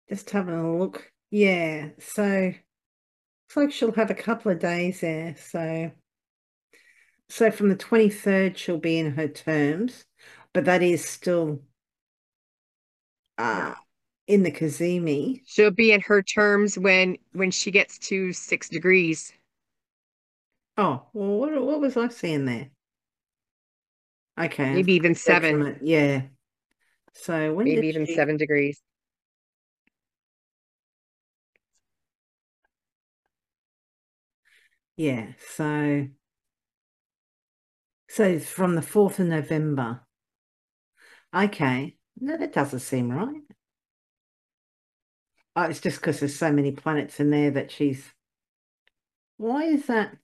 Just 0.09 0.31
having 0.31 0.55
a 0.55 0.79
look. 0.79 1.11
Yeah, 1.31 1.89
so 1.99 2.53
looks 3.57 3.57
like 3.57 3.73
she'll 3.73 3.93
have 3.93 4.11
a 4.11 4.15
couple 4.15 4.53
of 4.53 4.59
days 4.59 5.01
there. 5.01 5.35
So, 5.39 5.91
so 7.29 7.51
from 7.51 7.69
the 7.69 7.77
23rd, 7.77 8.57
she'll 8.57 8.79
be 8.79 8.99
in 8.99 9.13
her 9.13 9.29
terms, 9.29 10.05
but 10.57 10.65
that 10.65 10.83
is 10.83 11.05
still 11.05 11.61
uh, 13.37 13.75
in 14.27 14.43
the 14.43 14.51
cazimi. 14.51 15.43
She'll 15.45 15.71
be 15.71 15.93
in 15.93 16.01
her 16.01 16.23
terms 16.23 16.79
when 16.79 17.19
when 17.35 17.51
she 17.51 17.71
gets 17.71 17.99
to 18.09 18.33
six 18.33 18.71
degrees. 18.71 19.35
Oh, 20.79 21.03
well, 21.13 21.37
what, 21.37 21.63
what 21.63 21.81
was 21.83 21.99
I 21.99 22.09
seeing 22.09 22.47
there? 22.47 22.71
Okay. 24.41 24.73
Maybe 24.73 24.95
even 24.95 25.15
seven. 25.15 25.79
Yeah. 25.83 26.23
So 27.13 27.53
when 27.53 27.67
maybe 27.67 27.89
even 27.89 28.07
she... 28.07 28.15
seven 28.15 28.39
degrees. 28.39 28.81
Yeah, 34.97 35.33
so 35.55 36.09
so 38.09 38.39
from 38.39 38.75
the 38.75 38.81
4th 38.81 39.19
of 39.19 39.27
November. 39.27 40.06
Okay. 41.37 41.97
No, 42.19 42.37
that 42.37 42.53
doesn't 42.53 42.81
seem 42.81 43.11
right. 43.11 43.43
Oh, 45.55 45.63
it's 45.63 45.81
just 45.81 46.01
because 46.01 46.21
there's 46.21 46.37
so 46.37 46.53
many 46.53 46.73
planets 46.73 47.21
in 47.21 47.31
there 47.31 47.51
that 47.51 47.71
she's 47.71 48.05
why 49.39 49.65
is 49.65 49.87
that? 49.87 50.17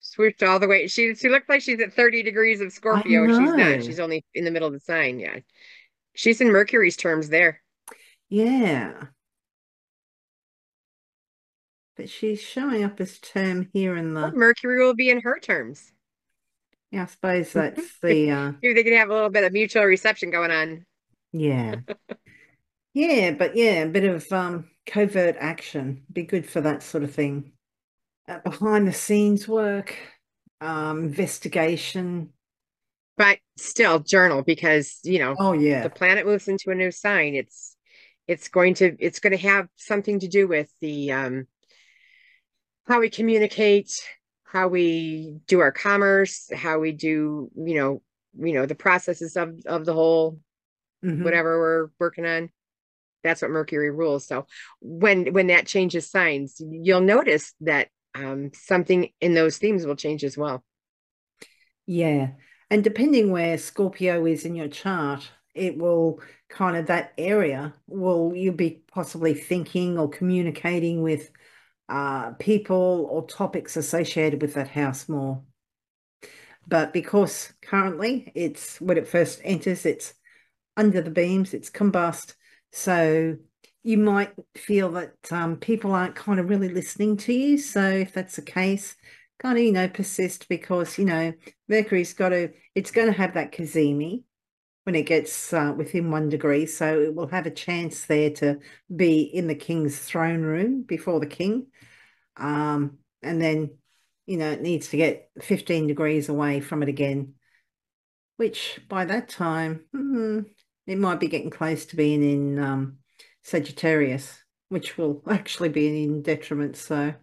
Swooped 0.00 0.42
all 0.42 0.60
the 0.60 0.68
way. 0.68 0.86
She 0.86 1.14
she 1.14 1.28
looks 1.28 1.48
like 1.48 1.62
she's 1.62 1.80
at 1.80 1.92
30 1.92 2.22
degrees 2.22 2.60
of 2.60 2.72
Scorpio. 2.72 3.26
She's 3.26 3.38
not. 3.38 3.84
She's 3.84 4.00
only 4.00 4.24
in 4.34 4.44
the 4.44 4.50
middle 4.50 4.68
of 4.68 4.74
the 4.74 4.80
sign. 4.80 5.18
Yeah. 5.18 5.38
She's 6.14 6.40
in 6.40 6.52
Mercury's 6.52 6.96
terms 6.96 7.28
there. 7.28 7.60
Yeah 8.28 8.92
but 11.96 12.08
she's 12.08 12.40
showing 12.40 12.82
up 12.82 13.00
as 13.00 13.18
term 13.18 13.68
here 13.72 13.96
in 13.96 14.14
the 14.14 14.22
well, 14.22 14.32
Mercury 14.32 14.84
will 14.84 14.94
be 14.94 15.10
in 15.10 15.20
her 15.20 15.38
terms. 15.38 15.92
Yeah, 16.92 17.02
I 17.02 17.06
suppose 17.06 17.52
that's 17.52 17.98
the 18.02 18.30
uh 18.30 18.52
maybe 18.62 18.74
they 18.74 18.84
could 18.84 18.92
have 18.92 19.10
a 19.10 19.14
little 19.14 19.30
bit 19.30 19.44
of 19.44 19.52
mutual 19.52 19.84
reception 19.84 20.30
going 20.30 20.50
on. 20.50 20.86
Yeah. 21.32 21.76
yeah, 22.94 23.32
but 23.32 23.56
yeah, 23.56 23.82
a 23.82 23.88
bit 23.88 24.04
of 24.04 24.30
um 24.30 24.68
covert 24.86 25.36
action. 25.38 26.04
Be 26.12 26.22
good 26.22 26.46
for 26.46 26.60
that 26.60 26.82
sort 26.82 27.02
of 27.02 27.14
thing. 27.14 27.52
Uh, 28.28 28.38
behind 28.44 28.86
the 28.86 28.92
scenes 28.92 29.48
work, 29.48 29.96
um, 30.60 31.04
investigation. 31.04 32.30
But 33.16 33.38
still 33.56 33.98
journal 33.98 34.42
because, 34.42 35.00
you 35.02 35.18
know, 35.18 35.34
oh 35.38 35.54
yeah. 35.54 35.82
The 35.82 35.90
planet 35.90 36.26
moves 36.26 36.46
into 36.46 36.70
a 36.70 36.74
new 36.74 36.90
sign. 36.90 37.34
It's 37.34 37.76
it's 38.28 38.48
going 38.48 38.74
to 38.74 38.96
it's 38.98 39.18
going 39.18 39.32
to 39.32 39.48
have 39.48 39.68
something 39.76 40.20
to 40.20 40.28
do 40.28 40.46
with 40.46 40.70
the 40.80 41.12
um 41.12 41.46
how 42.86 43.00
we 43.00 43.10
communicate, 43.10 43.92
how 44.52 44.68
we 44.68 45.38
do 45.46 45.60
our 45.60 45.72
commerce, 45.72 46.50
how 46.54 46.78
we 46.78 46.92
do, 46.92 47.50
you 47.56 47.74
know, 47.74 48.02
you 48.38 48.52
know, 48.52 48.66
the 48.66 48.74
processes 48.74 49.34
of 49.36 49.54
of 49.64 49.86
the 49.86 49.94
whole 49.94 50.38
mm-hmm. 51.02 51.24
whatever 51.24 51.58
we're 51.58 51.88
working 51.98 52.26
on. 52.26 52.50
That's 53.24 53.40
what 53.40 53.50
Mercury 53.50 53.90
rules. 53.90 54.26
So 54.26 54.46
when 54.80 55.32
when 55.32 55.46
that 55.46 55.66
changes 55.66 56.10
signs, 56.10 56.60
you'll 56.60 57.00
notice 57.00 57.54
that 57.62 57.88
um, 58.14 58.50
something 58.52 59.08
in 59.22 59.32
those 59.32 59.56
themes 59.56 59.86
will 59.86 59.96
change 59.96 60.22
as 60.22 60.36
well. 60.36 60.62
Yeah. 61.86 62.32
And 62.70 62.84
depending 62.84 63.30
where 63.30 63.56
Scorpio 63.56 64.26
is 64.26 64.44
in 64.44 64.54
your 64.54 64.68
chart, 64.68 65.30
it 65.54 65.78
will 65.78 66.20
kind 66.50 66.76
of 66.76 66.86
that 66.86 67.14
area 67.16 67.72
will 67.86 68.34
you 68.34 68.52
be 68.52 68.82
possibly 68.92 69.32
thinking 69.32 69.98
or 69.98 70.10
communicating 70.10 71.00
with 71.00 71.30
uh, 71.92 72.30
people 72.38 73.06
or 73.10 73.26
topics 73.26 73.76
associated 73.76 74.40
with 74.40 74.54
that 74.54 74.68
house 74.68 75.10
more. 75.10 75.42
But 76.66 76.94
because 76.94 77.52
currently 77.60 78.32
it's 78.34 78.80
when 78.80 78.96
it 78.96 79.06
first 79.06 79.42
enters, 79.44 79.84
it's 79.84 80.14
under 80.74 81.02
the 81.02 81.10
beams, 81.10 81.52
it's 81.52 81.68
combust. 81.68 82.34
So 82.72 83.36
you 83.82 83.98
might 83.98 84.32
feel 84.56 84.92
that 84.92 85.12
um, 85.30 85.56
people 85.56 85.92
aren't 85.92 86.14
kind 86.14 86.40
of 86.40 86.48
really 86.48 86.70
listening 86.70 87.18
to 87.18 87.34
you. 87.34 87.58
So 87.58 87.82
if 87.82 88.14
that's 88.14 88.36
the 88.36 88.42
case, 88.42 88.96
kind 89.38 89.58
of, 89.58 89.64
you 89.64 89.72
know, 89.72 89.88
persist 89.88 90.48
because, 90.48 90.96
you 90.96 91.04
know, 91.04 91.34
Mercury's 91.68 92.14
got 92.14 92.30
to, 92.30 92.52
it's 92.74 92.90
going 92.90 93.08
to 93.08 93.18
have 93.18 93.34
that 93.34 93.52
cazimi 93.52 94.22
when 94.84 94.94
it 94.94 95.06
gets 95.06 95.52
uh, 95.52 95.72
within 95.76 96.10
one 96.10 96.28
degree. 96.28 96.66
So 96.66 97.00
it 97.00 97.14
will 97.14 97.28
have 97.28 97.46
a 97.46 97.50
chance 97.50 98.04
there 98.04 98.30
to 98.30 98.58
be 98.94 99.22
in 99.22 99.46
the 99.46 99.54
king's 99.54 99.98
throne 99.98 100.42
room 100.42 100.82
before 100.82 101.20
the 101.20 101.26
king. 101.26 101.66
Um, 102.36 102.98
and 103.22 103.40
then, 103.40 103.78
you 104.26 104.36
know, 104.36 104.50
it 104.50 104.62
needs 104.62 104.88
to 104.88 104.96
get 104.96 105.30
15 105.40 105.86
degrees 105.86 106.28
away 106.28 106.60
from 106.60 106.82
it 106.82 106.88
again, 106.88 107.34
which 108.36 108.80
by 108.88 109.04
that 109.04 109.28
time, 109.28 109.84
hmm, 109.92 110.40
it 110.86 110.98
might 110.98 111.20
be 111.20 111.28
getting 111.28 111.50
close 111.50 111.86
to 111.86 111.96
being 111.96 112.22
in 112.22 112.58
um, 112.58 112.96
Sagittarius, 113.42 114.42
which 114.68 114.98
will 114.98 115.22
actually 115.30 115.68
be 115.68 116.02
in 116.02 116.22
detriment. 116.22 116.76
So 116.76 117.14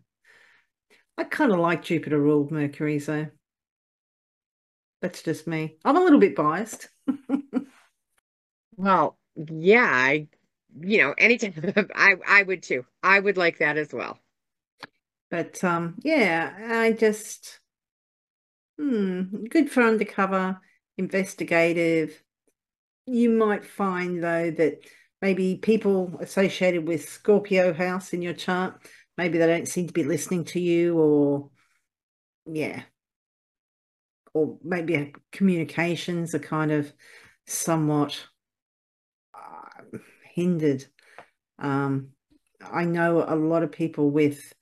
I 1.17 1.23
kind 1.25 1.51
of 1.51 1.59
like 1.59 1.83
Jupiter 1.83 2.17
ruled 2.17 2.51
Mercury, 2.51 2.99
so 2.99 3.27
that's 5.01 5.21
just 5.21 5.47
me. 5.47 5.77
I'm 5.83 5.97
a 5.97 6.01
little 6.01 6.19
bit 6.19 6.35
biased. 6.35 6.87
well, 8.79 9.17
yeah, 9.35 9.85
I, 9.91 10.27
you 10.79 10.99
know, 10.99 11.13
anytime 11.17 11.53
I, 11.95 12.15
I 12.25 12.43
would 12.43 12.63
too. 12.63 12.85
I 13.03 13.19
would 13.19 13.37
like 13.37 13.59
that 13.59 13.77
as 13.77 13.93
well. 13.93 14.17
But 15.29 15.63
um, 15.63 15.95
yeah, 16.01 16.55
I 16.81 16.93
just, 16.93 17.59
hmm, 18.77 19.45
good 19.49 19.69
for 19.69 19.83
undercover, 19.83 20.59
investigative. 20.97 22.21
You 23.05 23.29
might 23.31 23.65
find 23.65 24.23
though 24.23 24.51
that 24.51 24.79
maybe 25.21 25.57
people 25.57 26.17
associated 26.21 26.87
with 26.87 27.09
Scorpio 27.09 27.73
house 27.73 28.13
in 28.13 28.21
your 28.21 28.33
chart, 28.33 28.81
maybe 29.17 29.37
they 29.37 29.47
don't 29.47 29.67
seem 29.67 29.87
to 29.87 29.93
be 29.93 30.03
listening 30.03 30.45
to 30.45 30.59
you 30.59 30.97
or 30.97 31.49
yeah. 32.45 32.83
Or 34.33 34.57
maybe 34.63 35.13
communications 35.31 36.33
are 36.33 36.39
kind 36.39 36.71
of 36.71 36.93
somewhat 37.47 38.27
hindered. 40.39 40.85
Um, 41.57 42.09
I 42.61 42.85
know 42.85 43.25
a 43.27 43.35
lot 43.35 43.63
of 43.63 43.71
people 43.71 44.09
with 44.09 44.53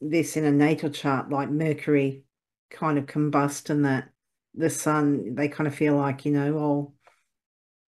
this 0.00 0.36
in 0.36 0.44
a 0.44 0.52
natal 0.52 0.90
chart, 0.90 1.30
like 1.30 1.50
Mercury 1.50 2.24
kind 2.70 2.98
of 2.98 3.06
combust 3.06 3.70
and 3.70 3.84
that 3.84 4.08
the 4.54 4.70
sun, 4.70 5.34
they 5.34 5.48
kind 5.48 5.66
of 5.66 5.74
feel 5.74 5.96
like, 5.96 6.24
you 6.24 6.32
know, 6.32 6.58
oh, 6.58 6.92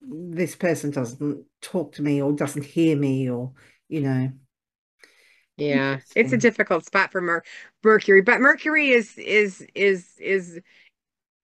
this 0.01 0.55
person 0.57 0.91
doesn't 0.91 1.45
talk 1.61 1.93
to 1.95 2.03
me 2.03 2.23
or 2.23 2.33
doesn't 2.33 2.65
hear 2.65 2.97
me 2.97 3.29
or, 3.29 3.53
you 3.89 4.01
know. 4.01 4.31
Yeah, 5.57 5.99
it's 6.15 6.33
a 6.33 6.37
difficult 6.37 6.85
spot 6.85 7.11
for 7.11 7.21
Mer 7.21 7.43
Mercury, 7.83 8.23
but 8.23 8.41
Mercury 8.41 8.91
is 8.91 9.19
is 9.19 9.67
is 9.75 10.15
is 10.21 10.61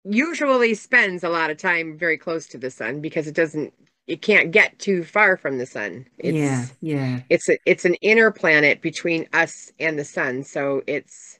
usually 0.04 0.74
spends 0.74 1.24
a 1.24 1.28
lot 1.28 1.50
of 1.50 1.56
time 1.56 1.98
very 1.98 2.16
close 2.16 2.46
to 2.48 2.58
the 2.58 2.70
sun 2.70 3.00
because 3.00 3.26
it 3.26 3.34
doesn't 3.34 3.74
it 4.06 4.22
can't 4.22 4.50
get 4.50 4.78
too 4.78 5.04
far 5.04 5.36
from 5.36 5.58
the 5.58 5.66
sun. 5.66 6.06
It's, 6.18 6.36
yeah, 6.36 6.66
yeah. 6.80 7.20
It's 7.30 7.48
a, 7.48 7.58
it's 7.66 7.84
an 7.84 7.94
inner 7.96 8.30
planet 8.30 8.82
between 8.82 9.26
us 9.32 9.72
and 9.78 9.98
the 9.98 10.04
sun, 10.04 10.44
so 10.44 10.82
it's 10.86 11.38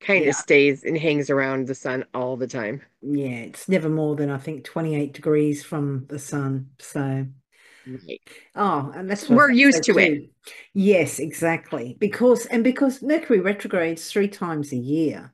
kind 0.00 0.24
yeah. 0.24 0.30
of 0.30 0.36
stays 0.36 0.84
and 0.84 0.96
hangs 0.96 1.28
around 1.28 1.66
the 1.66 1.74
sun 1.74 2.04
all 2.14 2.36
the 2.36 2.46
time. 2.46 2.82
Yeah, 3.02 3.28
it's 3.28 3.68
never 3.68 3.88
more 3.88 4.16
than 4.16 4.30
I 4.30 4.38
think 4.38 4.64
28 4.64 5.12
degrees 5.12 5.62
from 5.62 6.06
the 6.08 6.18
sun. 6.18 6.70
So 6.78 7.26
Right. 7.86 8.20
Oh, 8.54 8.92
and 8.94 9.08
that's 9.08 9.28
we're 9.28 9.50
used 9.50 9.82
to 9.84 9.92
too. 9.92 9.98
it. 9.98 10.30
Yes, 10.74 11.18
exactly. 11.18 11.96
Because 11.98 12.46
and 12.46 12.62
because 12.62 13.02
Mercury 13.02 13.40
retrogrades 13.40 14.10
three 14.10 14.28
times 14.28 14.72
a 14.72 14.76
year, 14.76 15.32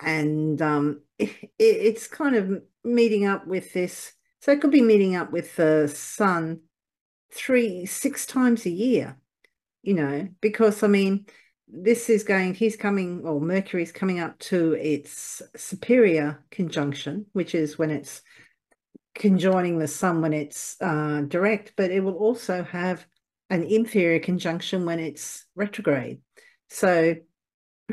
and 0.00 0.60
um, 0.62 1.02
it, 1.18 1.30
it's 1.58 2.06
kind 2.06 2.36
of 2.36 2.62
meeting 2.84 3.26
up 3.26 3.46
with 3.46 3.72
this 3.72 4.12
so 4.42 4.50
it 4.50 4.60
could 4.60 4.72
be 4.72 4.82
meeting 4.82 5.14
up 5.14 5.30
with 5.30 5.54
the 5.54 5.86
sun 5.86 6.62
three, 7.32 7.86
six 7.86 8.26
times 8.26 8.66
a 8.66 8.70
year, 8.70 9.16
you 9.82 9.94
know, 9.94 10.28
because 10.40 10.82
I 10.82 10.88
mean, 10.88 11.26
this 11.68 12.10
is 12.10 12.24
going, 12.24 12.54
he's 12.54 12.74
coming, 12.74 13.22
or 13.24 13.40
Mercury's 13.40 13.92
coming 13.92 14.18
up 14.18 14.36
to 14.40 14.72
its 14.72 15.42
superior 15.54 16.44
conjunction, 16.50 17.26
which 17.32 17.54
is 17.54 17.78
when 17.78 17.90
it's 17.90 18.20
conjoining 19.14 19.78
the 19.78 19.86
sun 19.86 20.20
when 20.20 20.32
it's 20.32 20.76
uh, 20.80 21.22
direct, 21.28 21.74
but 21.76 21.92
it 21.92 22.00
will 22.00 22.16
also 22.16 22.64
have 22.64 23.06
an 23.48 23.62
inferior 23.62 24.18
conjunction 24.18 24.84
when 24.84 24.98
it's 24.98 25.46
retrograde. 25.54 26.18
So 26.68 27.14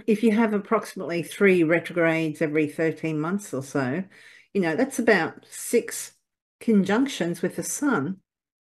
if 0.08 0.24
you 0.24 0.32
have 0.32 0.54
approximately 0.54 1.22
three 1.22 1.64
retrogrades 1.64 2.42
every 2.42 2.68
13 2.68 3.20
months 3.20 3.54
or 3.54 3.62
so, 3.62 4.04
you 4.52 4.62
know, 4.62 4.76
that's 4.76 4.98
about 4.98 5.46
six 5.48 6.14
conjunctions 6.60 7.42
with 7.42 7.56
the 7.56 7.64
sun 7.64 8.18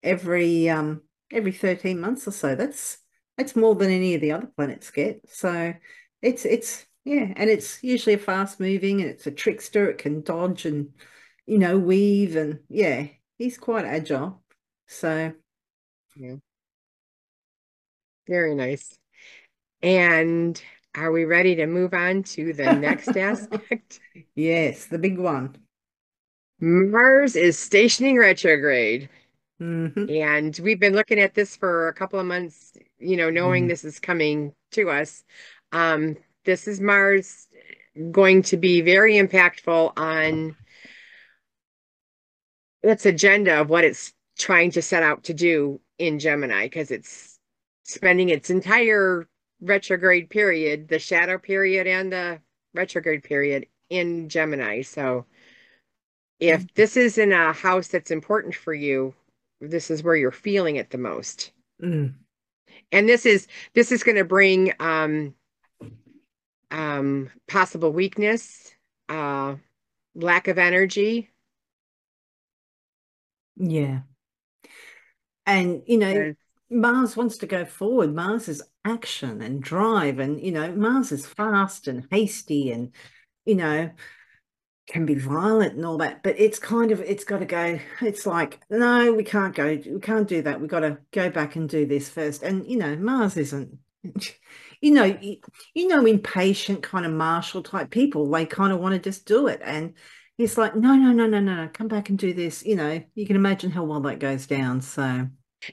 every 0.03 0.70
um 0.70 1.02
every 1.32 1.52
13 1.52 1.99
months 1.99 2.28
or 2.28 2.32
so. 2.32 2.56
That's 2.56 2.98
that's 3.38 3.56
more 3.56 3.76
than 3.76 3.91
any 3.91 4.16
of 4.16 4.22
the 4.22 4.32
other 4.32 4.49
planets 4.56 4.91
get. 4.91 5.22
So 5.30 5.74
it's 6.22 6.45
it's 6.45 6.86
yeah 7.06 7.34
and 7.36 7.49
it's 7.49 7.84
usually 7.84 8.16
a 8.16 8.20
fast 8.20 8.60
moving 8.60 9.02
and 9.02 9.10
it's 9.10 9.28
a 9.28 9.32
trickster. 9.32 9.90
It 9.90 9.98
can 9.98 10.22
dodge 10.22 10.66
and 10.66 10.90
you 11.45 11.57
know 11.57 11.78
weave 11.78 12.36
and 12.36 12.60
yeah 12.70 13.07
he's 13.38 13.57
quite 13.57 13.86
agile. 13.86 14.44
So 14.88 15.34
yeah. 16.16 16.36
Very 18.28 18.53
nice. 18.53 18.95
And 19.82 20.61
are 20.94 21.11
we 21.11 21.26
ready 21.26 21.56
to 21.56 21.66
move 21.66 21.94
on 21.94 22.24
to 22.24 22.53
the 22.53 22.74
next 22.74 23.07
aspect? 23.18 23.99
Yes 24.36 24.86
the 24.86 24.99
big 24.99 25.18
one 25.18 25.56
Mars 26.60 27.36
is 27.36 27.57
stationing 27.57 28.18
retrograde. 28.18 29.10
Mm-hmm. 29.61 30.10
And 30.10 30.60
we've 30.64 30.80
been 30.80 30.94
looking 30.95 31.19
at 31.19 31.36
this 31.36 31.56
for 31.56 31.90
a 31.90 31.94
couple 31.94 32.19
of 32.19 32.26
months, 32.26 32.73
you 32.98 33.18
know, 33.18 33.30
knowing 33.30 33.64
mm-hmm. 33.64 33.69
this 33.69 33.84
is 33.84 33.99
coming 33.99 34.53
to 34.72 34.90
us. 34.90 35.23
Um, 35.72 36.18
this 36.45 36.68
is 36.68 36.80
Mars 36.80 37.48
going 38.11 38.41
to 38.44 38.57
be 38.57 38.81
very 38.81 39.15
impactful 39.15 39.94
on 39.98 40.56
its 42.81 43.06
agenda 43.06 43.60
of 43.60 43.69
what 43.69 43.84
it's 43.84 44.14
trying 44.38 44.72
to 44.72 44.81
set 44.81 45.03
out 45.03 45.26
to 45.26 45.34
do 45.34 45.81
in 45.98 46.19
Gemini 46.19 46.65
because 46.65 46.91
it's 46.91 47.38
spending 47.84 48.30
its 48.30 48.49
entire 48.49 49.27
retrograde 49.61 50.30
period, 50.30 50.88
the 50.88 50.99
shadow 50.99 51.38
period 51.38 51.88
and 51.88 52.14
the 52.14 52.40
retrograde 52.73 53.23
period 53.23 53.65
in 53.90 54.30
Gemini. 54.30 54.81
So 54.81 55.26
if 56.40 56.64
mm. 56.64 56.74
this 56.76 56.98
is 56.98 57.18
in 57.18 57.32
a 57.32 57.53
house 57.53 57.88
that's 57.90 58.11
important 58.11 58.56
for 58.56 58.74
you, 58.74 59.14
this 59.61 59.91
is 59.91 60.03
where 60.03 60.16
you're 60.16 60.32
feeling 60.32 60.78
it 60.78 60.90
the 60.90 60.98
most. 60.98 61.52
Mm. 61.82 62.14
And 62.91 63.10
this 63.10 63.26
is 63.26 63.48
this 63.74 63.91
is 63.91 64.03
going 64.03 64.18
to 64.18 64.24
bring 64.24 64.74
um, 64.80 65.36
um, 66.72 67.30
possible 67.48 67.91
weakness, 67.91 68.72
uh, 69.10 69.56
lack 70.16 70.48
of 70.48 70.57
energy. 70.57 71.30
Yeah. 73.57 74.02
And 75.45 75.84
you 75.88 75.98
know, 75.98 76.36
Mars 76.70 77.18
wants 77.18 77.38
to 77.40 77.48
go 77.48 77.66
forward. 77.66 78.14
Mars 78.14 78.48
is 78.48 78.64
action 78.86 79.41
and 79.41 79.61
drive, 79.61 80.20
and 80.20 80.41
you 80.41 80.52
know, 80.52 80.72
Mars 80.74 81.11
is 81.11 81.26
fast 81.26 81.88
and 81.88 82.07
hasty, 82.11 82.72
and 82.72 82.94
you 83.45 83.56
know, 83.56 83.90
can 84.90 85.06
be 85.06 85.16
violent 85.16 85.76
and 85.76 85.86
all 85.86 85.98
that, 85.99 86.24
but 86.24 86.38
it's 86.40 86.60
kind 86.60 86.91
of 86.91 86.99
it's 87.02 87.24
got 87.24 87.40
to 87.40 87.45
go. 87.45 87.80
It's 88.02 88.26
like 88.26 88.60
no, 88.70 89.14
we 89.14 89.24
can't 89.24 89.56
go. 89.56 89.80
We 89.86 89.99
can't 90.02 90.28
do 90.28 90.41
that. 90.41 90.60
We've 90.60 90.70
got 90.70 90.82
to 90.82 90.98
go 91.11 91.30
back 91.30 91.56
and 91.56 91.70
do 91.70 91.86
this 91.86 92.10
first. 92.10 92.44
And 92.44 92.68
you 92.68 92.78
know, 92.78 92.95
Mars 92.98 93.38
isn't. 93.38 93.78
You 94.82 94.91
know, 94.91 95.03
you, 95.03 95.40
you 95.74 95.90
know, 95.90 96.06
impatient 96.06 96.84
kind 96.84 97.06
of 97.06 97.11
martial 97.11 97.61
type 97.61 97.90
people. 97.90 98.32
They 98.32 98.45
kind 98.45 98.72
of 98.72 98.80
want 98.80 98.94
to 98.94 98.99
just 98.99 99.26
do 99.26 99.48
it, 99.48 99.60
and 99.61 99.94
it's 100.38 100.57
like 100.57 100.74
no, 100.74 100.95
no, 100.95 101.11
no, 101.11 101.28
no, 101.28 101.41
no. 101.41 101.70
Come 101.74 101.90
back 101.90 102.07
and 102.07 102.18
do 102.18 102.34
this. 102.34 102.66
You 102.66 102.78
know, 102.78 103.03
you 103.14 103.28
can 103.28 103.36
imagine 103.36 103.72
how 103.72 103.84
well 103.84 103.99
that 103.99 104.20
goes 104.20 104.48
down. 104.48 104.80
So, 104.80 105.28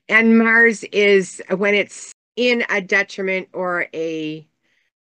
and 0.08 0.38
Mars 0.38 0.82
is 0.82 1.40
when 1.56 1.76
it's 1.76 2.12
in 2.34 2.64
a 2.68 2.80
detriment 2.80 3.50
or 3.52 3.86
a 3.94 4.48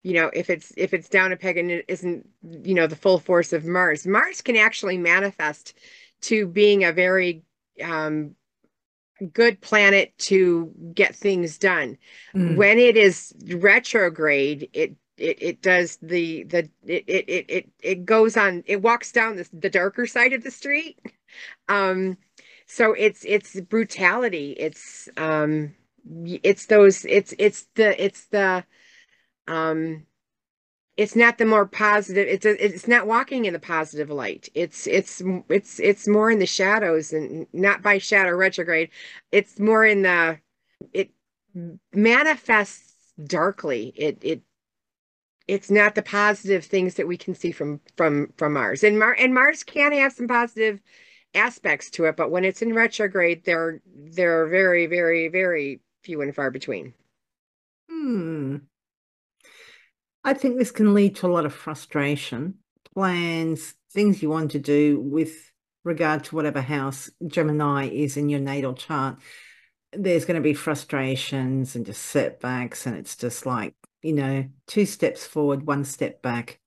you 0.03 0.15
know 0.15 0.31
if 0.33 0.51
it's 0.51 0.73
if 0.77 0.93
it's 0.95 1.09
down 1.09 1.33
a 1.33 1.37
peg 1.37 1.57
and 1.57 1.70
it 1.70 1.85
isn't 1.89 2.29
you 2.43 2.74
know 2.74 2.87
the 2.87 2.97
full 2.97 3.19
force 3.19 3.53
of 3.53 3.65
mars. 3.65 4.07
Mars 4.07 4.41
can 4.43 4.57
actually 4.57 4.99
manifest 4.99 5.79
to 6.23 6.47
being 6.47 6.85
a 6.85 6.93
very 6.93 7.43
um 7.83 8.35
good 9.33 9.61
planet 9.61 10.12
to 10.19 10.73
get 10.95 11.15
things 11.15 11.59
done. 11.59 11.97
Mm. 12.35 12.57
when 12.57 12.79
it 12.79 12.97
is 12.97 13.33
retrograde 13.57 14.69
it 14.73 14.97
it 15.16 15.43
it 15.43 15.62
does 15.62 15.99
the 16.03 16.45
the 16.45 16.69
it 16.87 17.05
it 17.07 17.47
it 17.49 17.70
it 17.81 18.05
goes 18.05 18.37
on 18.37 18.65
it 18.66 18.83
walks 18.83 19.12
down 19.12 19.37
the, 19.37 19.49
the 19.53 19.70
darker 19.70 20.07
side 20.07 20.33
of 20.33 20.43
the 20.43 20.51
street. 20.51 20.99
Um 21.69 22.19
so 22.66 22.95
it's 22.95 23.24
it's 23.24 23.61
brutality. 23.61 24.53
It's 24.53 25.09
um 25.16 25.74
it's 26.24 26.66
those 26.66 27.05
it's 27.05 27.35
it's 27.39 27.66
the 27.74 28.03
it's 28.03 28.27
the 28.27 28.65
um 29.48 30.06
it's 30.97 31.16
not 31.16 31.39
the 31.39 31.47
more 31.47 31.66
positive 31.66 32.27
it's 32.28 32.44
a, 32.44 32.64
it's 32.64 32.86
not 32.86 33.06
walking 33.06 33.44
in 33.44 33.52
the 33.52 33.59
positive 33.59 34.10
light 34.10 34.48
it's 34.55 34.86
it's 34.86 35.23
it's 35.48 35.81
it's 35.81 36.06
more 36.06 36.31
in 36.31 36.39
the 36.39 36.47
shadows 36.47 37.12
and 37.12 37.47
not 37.52 37.82
by 37.82 37.98
shadow 37.98 38.35
retrograde 38.35 38.90
it's 39.31 39.59
more 39.59 39.85
in 39.85 40.02
the 40.02 40.39
it 40.93 41.10
manifests 41.93 43.12
darkly 43.27 43.93
it 43.97 44.19
it 44.23 44.43
it's 45.48 45.70
not 45.70 45.94
the 45.94 46.02
positive 46.02 46.64
things 46.64 46.94
that 46.94 47.06
we 47.06 47.16
can 47.16 47.35
see 47.35 47.52
from 47.52 47.81
from 47.97 48.32
from 48.36 48.55
Mars. 48.55 48.85
And 48.85 48.98
Mar 48.98 49.16
and 49.19 49.35
Mars 49.35 49.62
can 49.62 49.93
have 49.93 50.12
some 50.12 50.28
positive 50.28 50.81
aspects 51.35 51.90
to 51.90 52.05
it, 52.05 52.16
but 52.16 52.31
when 52.31 52.44
it's 52.44 52.62
in 52.62 52.74
retrograde, 52.74 53.44
they're 53.44 53.81
they're 53.94 54.47
very, 54.47 54.86
very, 54.86 55.28
very 55.28 55.81
few 56.05 56.23
and 56.23 56.35
far 56.35 56.51
between. 56.51 56.94
Hmm. 57.90 58.56
I 60.24 60.35
think 60.35 60.59
this 60.59 60.70
can 60.70 60.94
lead 60.94 61.16
to 61.16 61.27
a 61.27 61.32
lot 61.32 61.47
of 61.47 61.55
frustration, 61.55 62.55
plans, 62.94 63.74
things 63.93 64.23
you 64.23 64.31
want 64.31 64.53
to 64.53 64.59
do 64.59 65.01
with 65.01 65.32
regard 65.85 66.24
to 66.24 66.36
whatever 66.36 66.61
house 66.61 67.11
Gemini 67.27 67.89
is 67.89 68.16
in 68.16 68.28
your 68.28 68.40
natal 68.40 68.74
chart. 68.74 69.19
There's 69.93 70.24
going 70.24 70.36
to 70.36 70.40
be 70.40 70.55
frustrations 70.55 71.77
and 71.77 71.85
just 71.85 72.03
setbacks, 72.03 72.86
and 72.86 72.97
it's 72.97 73.16
just 73.16 73.47
like 73.47 73.74
you 74.03 74.12
know, 74.12 74.44
two 74.66 74.85
steps 74.85 75.24
forward, 75.27 75.66
one 75.66 75.85
step 75.85 76.20
back. 76.23 76.59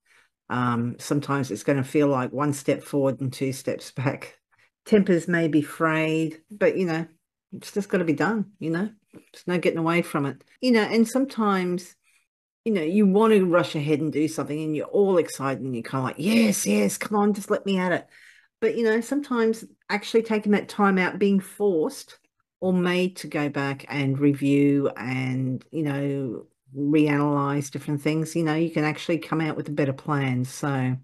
Um, 0.48 0.96
sometimes 0.98 1.50
it's 1.50 1.64
going 1.64 1.78
to 1.78 1.84
feel 1.84 2.08
like 2.08 2.32
one 2.32 2.52
step 2.52 2.82
forward 2.82 3.20
and 3.20 3.32
two 3.32 3.52
steps 3.52 3.90
back. 3.90 4.38
Tempers 4.86 5.28
may 5.28 5.48
be 5.48 5.62
frayed, 5.62 6.40
but 6.50 6.76
you 6.76 6.86
know, 6.86 7.06
it's 7.52 7.72
just 7.72 7.88
got 7.88 7.98
to 7.98 8.04
be 8.04 8.12
done, 8.12 8.52
you 8.58 8.70
know, 8.70 8.88
there's 9.12 9.46
no 9.46 9.58
getting 9.58 9.78
away 9.78 10.02
from 10.02 10.26
it, 10.26 10.44
you 10.60 10.70
know, 10.70 10.82
and 10.82 11.06
sometimes, 11.06 11.94
you 12.66 12.72
know, 12.72 12.82
you 12.82 13.06
want 13.06 13.32
to 13.32 13.46
rush 13.46 13.76
ahead 13.76 14.00
and 14.00 14.12
do 14.12 14.26
something 14.26 14.60
and 14.60 14.74
you're 14.74 14.86
all 14.86 15.18
excited 15.18 15.62
and 15.62 15.72
you're 15.72 15.84
kind 15.84 16.00
of 16.00 16.04
like, 16.06 16.16
yes, 16.18 16.66
yes, 16.66 16.98
come 16.98 17.16
on, 17.16 17.32
just 17.32 17.48
let 17.48 17.64
me 17.64 17.78
at 17.78 17.92
it. 17.92 18.08
But, 18.60 18.76
you 18.76 18.82
know, 18.82 19.00
sometimes 19.00 19.64
actually 19.88 20.24
taking 20.24 20.50
that 20.50 20.68
time 20.68 20.98
out, 20.98 21.16
being 21.16 21.38
forced 21.38 22.18
or 22.60 22.72
made 22.72 23.14
to 23.18 23.28
go 23.28 23.48
back 23.48 23.84
and 23.88 24.18
review 24.18 24.90
and, 24.96 25.64
you 25.70 25.84
know, 25.84 26.46
reanalyze 26.76 27.70
different 27.70 28.02
things, 28.02 28.34
you 28.34 28.42
know, 28.42 28.56
you 28.56 28.70
can 28.70 28.82
actually 28.82 29.18
come 29.18 29.40
out 29.40 29.56
with 29.56 29.68
a 29.68 29.72
better 29.72 29.92
plan. 29.92 30.44
So 30.44 30.96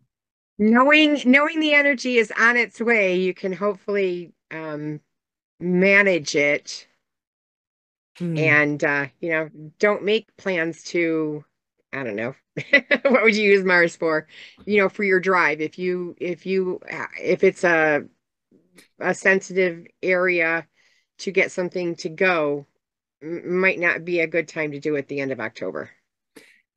knowing 0.59 1.21
knowing 1.25 1.61
the 1.61 1.75
energy 1.75 2.19
is 2.19 2.33
on 2.41 2.57
its 2.57 2.81
way, 2.81 3.21
you 3.21 3.35
can 3.35 3.53
hopefully 3.53 4.33
um 4.51 4.99
manage 5.61 6.35
it 6.35 6.89
hmm. 8.19 8.37
and 8.37 8.83
uh, 8.83 9.07
you 9.21 9.31
know, 9.31 9.49
don't 9.79 10.03
make 10.03 10.37
plans 10.37 10.83
to 10.83 11.45
I 11.93 12.03
don't 12.05 12.17
know. 12.17 12.35
what 13.03 13.23
would 13.23 13.37
you 13.37 13.51
use 13.53 13.65
Mars 13.65 13.97
for? 13.97 14.27
You 14.65 14.83
know, 14.83 14.89
for 14.89 15.05
your 15.05 15.21
drive. 15.21 15.61
If 15.61 15.79
you 15.79 16.17
if 16.19 16.47
you 16.47 16.81
if 17.21 17.45
it's 17.45 17.65
a 17.65 18.05
a 18.99 19.15
sensitive 19.15 19.87
area 20.03 20.67
to 21.19 21.31
get 21.31 21.53
something 21.53 21.95
to 21.97 22.09
go, 22.09 22.67
might 23.23 23.79
not 23.79 24.05
be 24.05 24.21
a 24.21 24.27
good 24.27 24.49
time 24.49 24.73
to 24.73 24.81
do 24.81 24.97
at 24.97 25.09
the 25.09 25.21
end 25.21 25.33
of 25.33 25.41
October. 25.41 25.91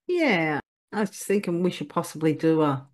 Yeah, 0.07 0.59
I 0.91 0.99
was 1.01 1.11
thinking 1.11 1.63
we 1.63 1.71
should 1.71 1.89
possibly 1.89 2.33
do 2.33 2.61
a, 2.61 2.87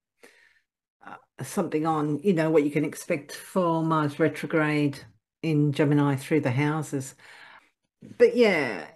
a 1.40 1.44
something 1.44 1.86
on 1.86 2.20
you 2.20 2.34
know 2.34 2.52
what 2.52 2.64
you 2.64 2.72
can 2.72 2.86
expect 2.86 3.34
for 3.34 3.84
Mars 3.84 4.20
retrograde 4.20 5.00
in 5.42 5.72
Gemini 5.72 6.16
through 6.16 6.42
the 6.42 6.52
houses. 6.52 7.16
But 8.18 8.36
yeah, 8.36 8.88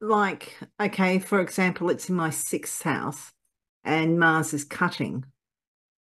like 0.00 0.56
okay, 0.80 1.18
for 1.18 1.40
example, 1.40 1.90
it's 1.90 2.08
in 2.08 2.14
my 2.14 2.30
sixth 2.30 2.82
house, 2.82 3.32
and 3.84 4.18
Mars 4.18 4.54
is 4.54 4.64
cutting 4.64 5.24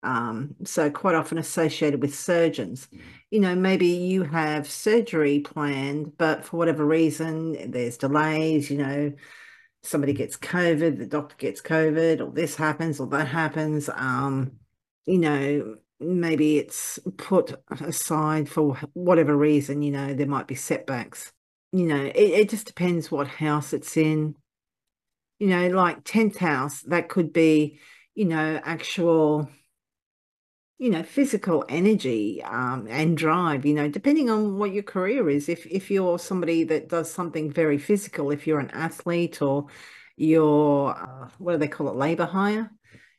um, 0.04 0.56
so 0.64 0.90
quite 0.90 1.16
often 1.16 1.38
associated 1.38 2.02
with 2.02 2.16
surgeons. 2.16 2.88
Mm. 2.94 3.02
You 3.32 3.40
know, 3.42 3.56
maybe 3.56 3.88
you 3.88 4.24
have 4.24 4.70
surgery 4.70 5.40
planned, 5.40 6.18
but 6.18 6.46
for 6.46 6.58
whatever 6.58 6.86
reason, 6.86 7.72
there's 7.72 7.98
delays, 7.98 8.70
you 8.70 8.78
know, 8.78 9.14
somebody 9.84 10.14
gets 10.14 10.38
COVID, 10.38 10.98
the 10.98 11.06
doctor 11.06 11.36
gets 11.38 11.62
COVID, 11.62 12.22
or 12.22 12.32
this 12.32 12.56
happens, 12.56 13.00
or 13.00 13.08
that 13.08 13.28
happens. 13.28 13.90
Um, 13.90 14.54
you 15.06 15.18
know, 15.18 15.76
maybe 16.00 16.58
it's 16.58 17.00
put 17.18 17.56
aside 17.82 18.48
for 18.50 18.80
whatever 18.94 19.36
reason, 19.36 19.82
you 19.82 19.92
know, 19.92 20.14
there 20.14 20.28
might 20.28 20.48
be 20.48 20.56
setbacks. 20.56 21.34
You 21.78 21.86
know, 21.86 22.06
it, 22.06 22.16
it 22.16 22.50
just 22.50 22.66
depends 22.66 23.12
what 23.12 23.28
house 23.28 23.72
it's 23.72 23.98
in. 23.98 24.36
You 25.38 25.48
know, 25.48 25.68
like 25.68 26.04
10th 26.04 26.38
house, 26.38 26.82
that 26.88 27.08
could 27.08 27.32
be, 27.32 27.80
you 28.16 28.26
know, 28.26 28.60
actual 28.64 29.48
you 30.80 30.90
know 30.92 31.02
physical 31.02 31.66
energy 31.70 32.42
um, 32.44 32.88
and 32.88 33.18
drive 33.18 33.66
you 33.66 33.74
know 33.74 33.90
depending 33.90 34.30
on 34.30 34.60
what 34.60 34.72
your 34.72 34.84
career 34.84 35.28
is 35.28 35.50
if 35.50 35.66
if 35.66 35.90
you're 35.90 36.20
somebody 36.20 36.64
that 36.64 36.88
does 36.88 37.12
something 37.12 37.52
very 37.52 37.80
physical 37.80 38.30
if 38.30 38.46
you're 38.46 38.60
an 38.60 38.70
athlete 38.70 39.42
or 39.42 39.66
you're 40.18 40.92
uh, 40.92 41.30
what 41.40 41.54
do 41.54 41.58
they 41.58 41.68
call 41.68 41.90
it 41.90 41.96
labor 41.96 42.26
hire 42.26 42.70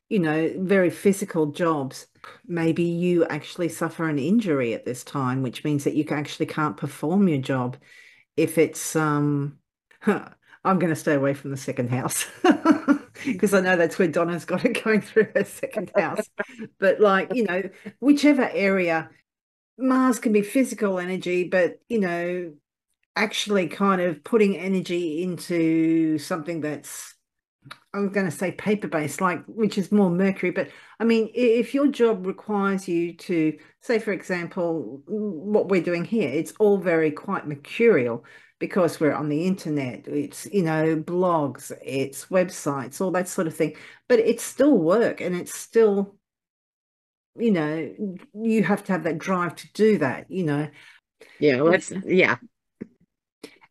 you 0.09 0.20
know 0.20 0.55
very 0.59 0.89
physical 0.89 1.47
jobs 1.47 2.06
maybe 2.47 2.85
you 2.85 3.24
actually 3.26 3.68
suffer 3.68 4.09
an 4.09 4.20
injury 4.20 4.72
at 4.72 4.85
this 4.85 5.02
time 5.02 5.43
which 5.43 5.64
means 5.64 5.82
that 5.82 5.94
you 5.94 6.05
actually 6.10 6.47
can't 6.47 6.76
perform 6.76 7.26
your 7.26 7.39
job 7.39 7.76
if 8.39 8.56
it's 8.56 8.97
um 8.97 9.59
i'm 10.06 10.78
going 10.78 10.89
to 10.89 10.97
stay 10.97 11.15
away 11.15 11.35
from 11.35 11.51
the 11.51 11.56
second 11.56 11.90
house 11.90 12.27
because 13.24 13.55
I 13.55 13.60
know 13.60 13.77
that's 13.77 13.98
where 13.98 14.09
Donna's 14.09 14.44
got 14.44 14.65
it 14.65 14.82
going 14.85 15.01
through 15.01 15.28
her 15.35 15.44
second 15.44 15.90
house. 15.97 16.28
but 16.78 17.01
like, 17.01 17.35
you 17.35 17.44
know, 17.44 17.62
whichever 18.01 18.48
area, 18.52 19.10
Mars 19.78 20.19
can 20.19 20.32
be 20.32 20.43
physical 20.43 20.98
energy, 20.98 21.44
but 21.44 21.81
you 21.89 22.01
know, 22.01 22.52
actually 23.16 23.69
kind 23.69 24.01
of 24.01 24.23
putting 24.24 24.56
energy 24.56 25.23
into 25.23 26.19
something 26.19 26.60
that's 26.60 27.15
I'm 27.94 28.10
going 28.10 28.26
to 28.26 28.32
say 28.32 28.52
paper 28.52 28.89
based, 28.89 29.20
like 29.20 29.44
which 29.47 29.78
is 29.78 29.90
more 29.90 30.10
Mercury. 30.10 30.51
But 30.51 30.68
I 31.01 31.05
mean, 31.05 31.30
if 31.35 31.74
your 31.74 31.89
job 31.89 32.26
requires 32.26 32.86
you 32.86 33.14
to, 33.14 33.59
say, 33.80 33.98
for 33.98 34.12
example, 34.12 35.02
what 35.06 35.68
we're 35.68 35.82
doing 35.82 36.05
here, 36.05 36.28
it's 36.28 36.52
all 36.59 36.78
very 36.78 37.10
quite 37.10 37.47
mercurial 37.47 38.24
because 38.59 38.98
we're 38.98 39.14
on 39.14 39.28
the 39.28 39.47
internet, 39.47 40.09
it's, 40.09 40.47
you 40.47 40.62
know, 40.62 40.97
blogs, 40.97 41.70
it's 41.82 42.26
websites, 42.26 43.01
all 43.01 43.12
that 43.12 43.28
sort 43.28 43.47
of 43.47 43.55
thing. 43.56 43.76
But 44.09 44.18
it's 44.18 44.43
still 44.43 44.76
work 44.76 45.20
and 45.20 45.35
it's 45.36 45.55
still, 45.55 46.16
you 47.36 47.52
know, 47.52 47.94
you 48.35 48.64
have 48.64 48.85
to 48.85 48.93
have 48.93 49.05
that 49.05 49.18
drive 49.18 49.55
to 49.56 49.72
do 49.72 49.98
that, 49.98 50.30
you 50.30 50.44
know. 50.44 50.68
Yeah, 51.39 51.60
well, 51.60 51.72
that's, 51.72 51.93
yeah. 52.05 52.36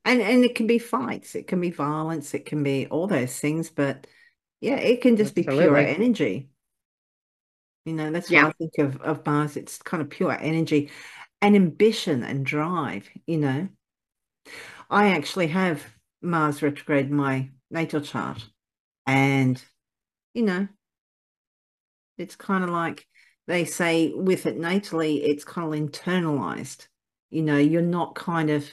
And 0.08 0.22
and 0.22 0.46
it 0.46 0.56
can 0.56 0.68
be 0.68 0.80
fights, 0.80 1.36
it 1.36 1.48
can 1.48 1.60
be 1.60 1.70
violence, 1.70 2.34
it 2.34 2.46
can 2.46 2.64
be 2.64 2.88
all 2.88 3.08
those 3.08 3.38
things, 3.38 3.70
but 3.70 4.08
yeah, 4.62 4.78
it 4.78 5.02
can 5.02 5.18
just 5.18 5.38
Absolutely. 5.38 5.66
be 5.66 5.68
pure 5.68 5.78
energy. 5.78 6.50
You 7.86 7.94
know, 7.94 8.12
that's 8.12 8.32
yeah. 8.32 8.46
what 8.46 8.56
I 8.56 8.58
think 8.58 8.78
of, 8.80 9.02
of 9.02 9.26
Mars. 9.26 9.58
It's 9.58 9.78
kind 9.78 10.02
of 10.02 10.10
pure 10.10 10.38
energy 10.40 10.92
and 11.42 11.58
ambition 11.58 12.24
and 12.24 12.46
drive, 12.46 13.10
you 13.26 13.38
know. 13.38 13.68
I 14.90 15.10
actually 15.10 15.48
have 15.48 15.84
Mars 16.22 16.62
retrograde 16.62 17.08
in 17.08 17.16
my 17.16 17.52
natal 17.70 18.00
chart. 18.00 18.48
And, 19.06 19.62
you 20.34 20.44
know, 20.44 20.70
it's 22.18 22.38
kind 22.38 22.64
of 22.64 22.70
like 22.70 23.06
they 23.46 23.66
say 23.66 24.14
with 24.14 24.46
it 24.46 24.58
natally, 24.58 25.22
it's 25.24 25.44
kind 25.44 25.68
of 25.68 25.80
internalized. 25.80 26.88
You 27.30 27.42
know, 27.42 27.58
you're 27.58 27.82
not 27.82 28.16
kind 28.16 28.50
of 28.50 28.66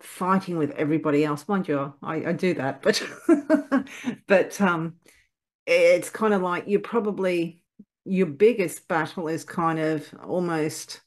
fighting 0.00 0.58
with 0.58 0.70
everybody 0.72 1.24
else. 1.24 1.46
Mind 1.48 1.68
you, 1.68 1.94
I, 2.02 2.16
I 2.26 2.32
do 2.32 2.54
that, 2.54 2.82
but 2.82 3.02
but 4.26 4.60
um 4.60 4.94
it's 5.66 6.10
kind 6.10 6.34
of 6.34 6.42
like 6.42 6.64
you're 6.66 6.80
probably 6.80 7.62
your 8.04 8.26
biggest 8.26 8.86
battle 8.86 9.28
is 9.28 9.44
kind 9.44 9.78
of 9.78 10.06
almost 10.22 11.00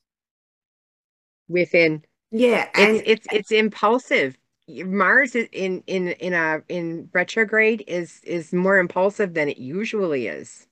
within 1.48 2.04
yeah, 2.32 2.68
and 2.76 2.98
it's 2.98 3.06
it's 3.06 3.28
it's 3.32 3.52
impulsive. 3.52 4.38
Mars 4.68 5.36
in 5.36 5.82
in 5.88 6.10
in 6.10 6.34
a 6.34 6.62
in 6.68 7.10
retrograde 7.14 7.84
is 7.88 8.20
is 8.24 8.52
more 8.52 8.78
impulsive 8.78 9.34
than 9.34 9.48
it 9.48 9.58
usually 9.58 10.28
is. 10.28 10.68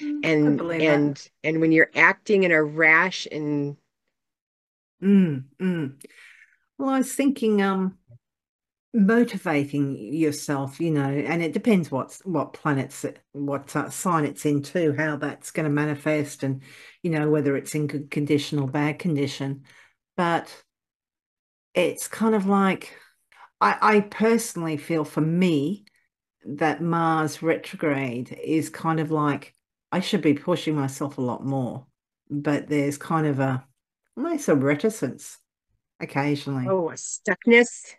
Mm, 0.00 0.20
and 0.24 0.60
and 0.60 1.16
that. 1.16 1.30
and 1.44 1.60
when 1.60 1.72
you're 1.72 1.90
acting 1.94 2.44
in 2.44 2.52
a 2.52 2.62
rash 2.62 3.28
and 3.30 3.76
mm, 5.02 5.44
mm. 5.60 6.04
Well, 6.78 6.90
I 6.90 6.98
was 6.98 7.14
thinking, 7.14 7.62
um, 7.62 7.98
motivating 8.94 10.14
yourself, 10.14 10.80
you 10.80 10.90
know, 10.90 11.02
and 11.02 11.42
it 11.42 11.52
depends 11.52 11.90
what's 11.90 12.20
what 12.24 12.52
planets, 12.52 13.04
what 13.32 13.74
uh, 13.74 13.90
sign 13.90 14.24
it's 14.24 14.46
into, 14.46 14.94
how 14.96 15.16
that's 15.16 15.50
going 15.50 15.64
to 15.64 15.70
manifest, 15.70 16.42
and 16.42 16.62
you 17.02 17.10
know 17.10 17.28
whether 17.28 17.56
it's 17.56 17.74
in 17.74 17.88
good 17.88 18.10
condition 18.10 18.58
or 18.58 18.68
bad 18.68 18.98
condition. 18.98 19.64
But 20.16 20.64
it's 21.74 22.06
kind 22.06 22.34
of 22.34 22.46
like 22.46 22.96
I, 23.60 23.76
I 23.80 24.00
personally 24.00 24.76
feel 24.76 25.04
for 25.04 25.20
me 25.20 25.86
that 26.46 26.82
Mars 26.82 27.42
retrograde 27.42 28.38
is 28.42 28.68
kind 28.70 29.00
of 29.00 29.10
like 29.10 29.54
I 29.90 30.00
should 30.00 30.22
be 30.22 30.34
pushing 30.34 30.76
myself 30.76 31.18
a 31.18 31.22
lot 31.22 31.44
more, 31.44 31.86
but 32.30 32.68
there's 32.68 32.96
kind 32.96 33.26
of 33.26 33.40
a 33.40 33.66
almost 34.16 34.48
a 34.48 34.54
reticence 34.54 35.38
occasionally. 36.04 36.68
Oh, 36.68 36.90
a 36.90 36.94
stuckness. 36.94 37.96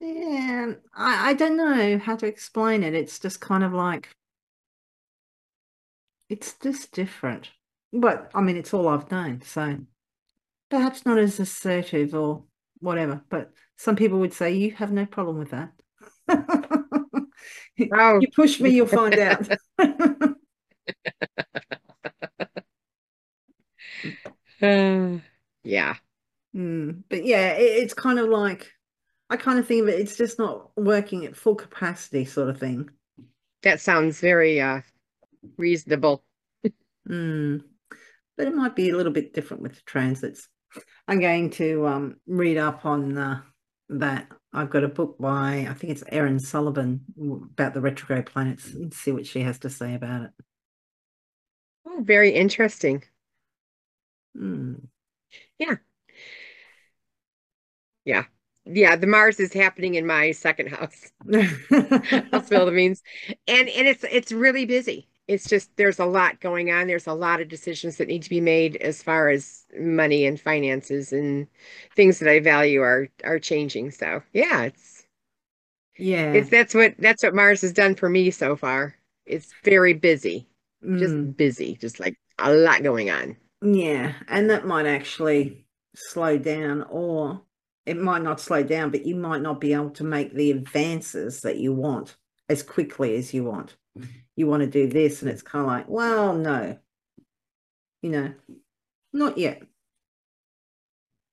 Yeah, 0.00 0.74
I, 0.94 1.30
I 1.30 1.34
don't 1.34 1.56
know 1.56 1.98
how 1.98 2.16
to 2.16 2.26
explain 2.26 2.82
it. 2.84 2.94
It's 2.94 3.18
just 3.18 3.40
kind 3.40 3.64
of 3.64 3.72
like 3.72 4.14
it's 6.28 6.54
just 6.58 6.92
different. 6.92 7.50
But 7.92 8.30
I 8.34 8.40
mean, 8.40 8.56
it's 8.56 8.74
all 8.74 8.88
I've 8.88 9.10
known, 9.10 9.40
so 9.42 9.78
perhaps 10.70 11.06
not 11.06 11.18
as 11.18 11.40
assertive 11.40 12.14
or 12.14 12.44
whatever. 12.80 13.22
But 13.30 13.52
some 13.76 13.96
people 13.96 14.20
would 14.20 14.34
say 14.34 14.54
you 14.54 14.72
have 14.72 14.92
no 14.92 15.06
problem 15.06 15.38
with 15.38 15.50
that. 15.50 15.72
Oh, 17.92 18.20
You 18.20 18.28
push 18.34 18.60
me, 18.60 18.70
you'll 18.70 18.86
find 18.86 19.18
out. 19.18 19.48
uh, 24.62 25.18
yeah. 25.64 25.96
Mm, 26.54 27.02
but 27.08 27.24
yeah, 27.24 27.52
it, 27.52 27.82
it's 27.82 27.94
kind 27.94 28.18
of 28.18 28.28
like 28.28 28.70
I 29.30 29.36
kind 29.36 29.58
of 29.58 29.66
think 29.66 29.82
of 29.82 29.88
it, 29.88 30.00
it's 30.00 30.16
just 30.16 30.38
not 30.38 30.70
working 30.76 31.24
at 31.24 31.36
full 31.36 31.54
capacity 31.54 32.24
sort 32.24 32.48
of 32.48 32.58
thing. 32.58 32.90
That 33.62 33.80
sounds 33.80 34.20
very 34.20 34.60
uh 34.60 34.82
reasonable. 35.56 36.24
Mm. 37.08 37.62
But 38.36 38.48
it 38.48 38.54
might 38.54 38.74
be 38.74 38.90
a 38.90 38.96
little 38.96 39.12
bit 39.12 39.32
different 39.32 39.62
with 39.62 39.74
the 39.74 39.82
transits. 39.86 40.48
I'm 41.06 41.20
going 41.20 41.50
to 41.50 41.86
um, 41.86 42.16
read 42.26 42.56
up 42.56 42.84
on 42.84 43.16
uh, 43.16 43.42
that. 43.90 44.28
I've 44.52 44.70
got 44.70 44.84
a 44.84 44.88
book 44.88 45.18
by, 45.18 45.66
I 45.68 45.74
think 45.74 45.92
it's 45.92 46.02
Erin 46.08 46.40
Sullivan 46.40 47.02
about 47.52 47.74
the 47.74 47.80
retrograde 47.80 48.26
planets 48.26 48.72
and 48.72 48.92
see 48.92 49.12
what 49.12 49.26
she 49.26 49.40
has 49.40 49.58
to 49.60 49.70
say 49.70 49.94
about 49.94 50.22
it. 50.22 50.30
Oh, 51.86 52.00
very 52.02 52.30
interesting. 52.30 53.04
Mm. 54.36 54.86
Yeah. 55.58 55.76
Yeah. 58.04 58.24
Yeah, 58.66 58.96
the 58.96 59.06
Mars 59.06 59.40
is 59.40 59.52
happening 59.52 59.94
in 59.94 60.06
my 60.06 60.32
second 60.32 60.68
house. 60.70 61.12
I'll 62.32 62.42
spill 62.42 62.64
the 62.66 62.72
beans. 62.74 63.02
And 63.46 63.68
and 63.68 63.86
it's 63.86 64.04
it's 64.10 64.32
really 64.32 64.64
busy. 64.64 65.06
It's 65.28 65.48
just 65.48 65.76
there's 65.76 65.98
a 65.98 66.06
lot 66.06 66.40
going 66.40 66.70
on. 66.70 66.86
There's 66.86 67.06
a 67.06 67.12
lot 67.14 67.40
of 67.42 67.48
decisions 67.48 67.96
that 67.98 68.08
need 68.08 68.22
to 68.22 68.30
be 68.30 68.40
made 68.40 68.76
as 68.76 69.02
far 69.02 69.28
as 69.28 69.66
money 69.78 70.24
and 70.26 70.40
finances 70.40 71.12
and 71.12 71.46
things 71.94 72.18
that 72.20 72.28
I 72.30 72.40
value 72.40 72.80
are 72.80 73.08
are 73.22 73.38
changing. 73.38 73.90
So 73.90 74.22
yeah, 74.32 74.62
it's 74.62 75.06
Yeah. 75.96 76.32
it's 76.32 76.50
that's 76.50 76.74
what 76.74 76.94
that's 76.98 77.22
what 77.22 77.34
Mars 77.34 77.62
has 77.62 77.72
done 77.72 77.94
for 77.94 78.08
me 78.08 78.30
so 78.30 78.56
far. 78.56 78.96
It's 79.26 79.54
very 79.64 79.94
busy. 79.94 80.48
Mm. 80.84 80.98
Just 80.98 81.36
busy, 81.36 81.76
just 81.76 82.00
like 82.00 82.16
a 82.38 82.52
lot 82.54 82.82
going 82.82 83.10
on. 83.10 83.36
Yeah. 83.62 84.14
And 84.28 84.50
that 84.50 84.66
might 84.66 84.86
actually 84.86 85.66
slow 85.94 86.38
down, 86.38 86.82
or 86.82 87.42
it 87.86 87.96
might 87.96 88.22
not 88.22 88.40
slow 88.40 88.62
down, 88.62 88.90
but 88.90 89.06
you 89.06 89.14
might 89.14 89.42
not 89.42 89.60
be 89.60 89.72
able 89.74 89.90
to 89.90 90.04
make 90.04 90.32
the 90.34 90.50
advances 90.50 91.42
that 91.42 91.58
you 91.58 91.72
want 91.72 92.16
as 92.48 92.62
quickly 92.62 93.16
as 93.16 93.34
you 93.34 93.44
want. 93.44 93.76
You 94.36 94.46
want 94.46 94.62
to 94.62 94.66
do 94.66 94.88
this, 94.88 95.22
and 95.22 95.30
it's 95.30 95.42
kind 95.42 95.62
of 95.62 95.68
like, 95.68 95.88
well, 95.88 96.34
no, 96.34 96.78
you 98.02 98.10
know, 98.10 98.34
not 99.12 99.38
yet. 99.38 99.62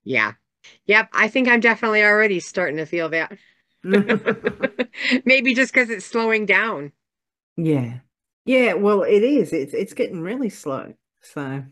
Yeah. 0.03 0.34
Yep, 0.86 1.10
I 1.14 1.28
think 1.28 1.48
I'm 1.48 1.60
definitely 1.60 2.03
already 2.03 2.40
starting 2.40 2.78
to 2.78 2.86
feel 2.86 3.10
that. 3.10 3.38
Maybe 3.84 5.53
just 5.56 5.73
because 5.73 5.90
it's 5.90 6.06
slowing 6.06 6.45
down. 6.45 6.91
Yeah. 7.57 7.99
Yeah, 8.45 8.73
well, 8.73 9.03
it 9.03 9.23
is. 9.23 9.53
It's 9.53 9.73
it's 9.73 9.94
getting 9.94 10.22
really 10.22 10.49
slow. 10.49 10.94
So, 11.22 11.64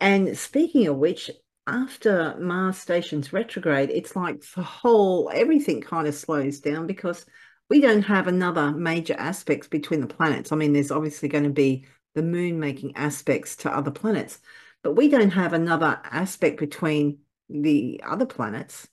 and 0.00 0.38
speaking 0.38 0.86
of 0.86 0.96
which, 0.96 1.30
after 1.66 2.36
Mars 2.38 2.78
station's 2.78 3.32
retrograde, 3.32 3.90
it's 3.90 4.16
like 4.16 4.42
the 4.54 4.62
whole 4.62 5.30
everything 5.32 5.80
kind 5.80 6.06
of 6.06 6.14
slows 6.14 6.60
down 6.60 6.86
because 6.86 7.24
we 7.70 7.80
don't 7.80 8.02
have 8.02 8.26
another 8.26 8.72
major 8.72 9.14
aspects 9.14 9.68
between 9.68 10.00
the 10.00 10.06
planets. 10.06 10.52
I 10.52 10.56
mean, 10.56 10.72
there's 10.72 10.90
obviously 10.90 11.28
going 11.28 11.44
to 11.44 11.50
be 11.50 11.86
the 12.14 12.22
moon 12.22 12.60
making 12.60 12.96
aspects 12.96 13.56
to 13.56 13.70
other 13.74 13.90
planets, 13.90 14.40
but 14.82 14.94
we 14.94 15.08
don't 15.08 15.30
have 15.30 15.52
another 15.52 16.00
aspect 16.04 16.58
between 16.58 17.18
the 17.48 18.00
other 18.06 18.26
planets 18.26 18.88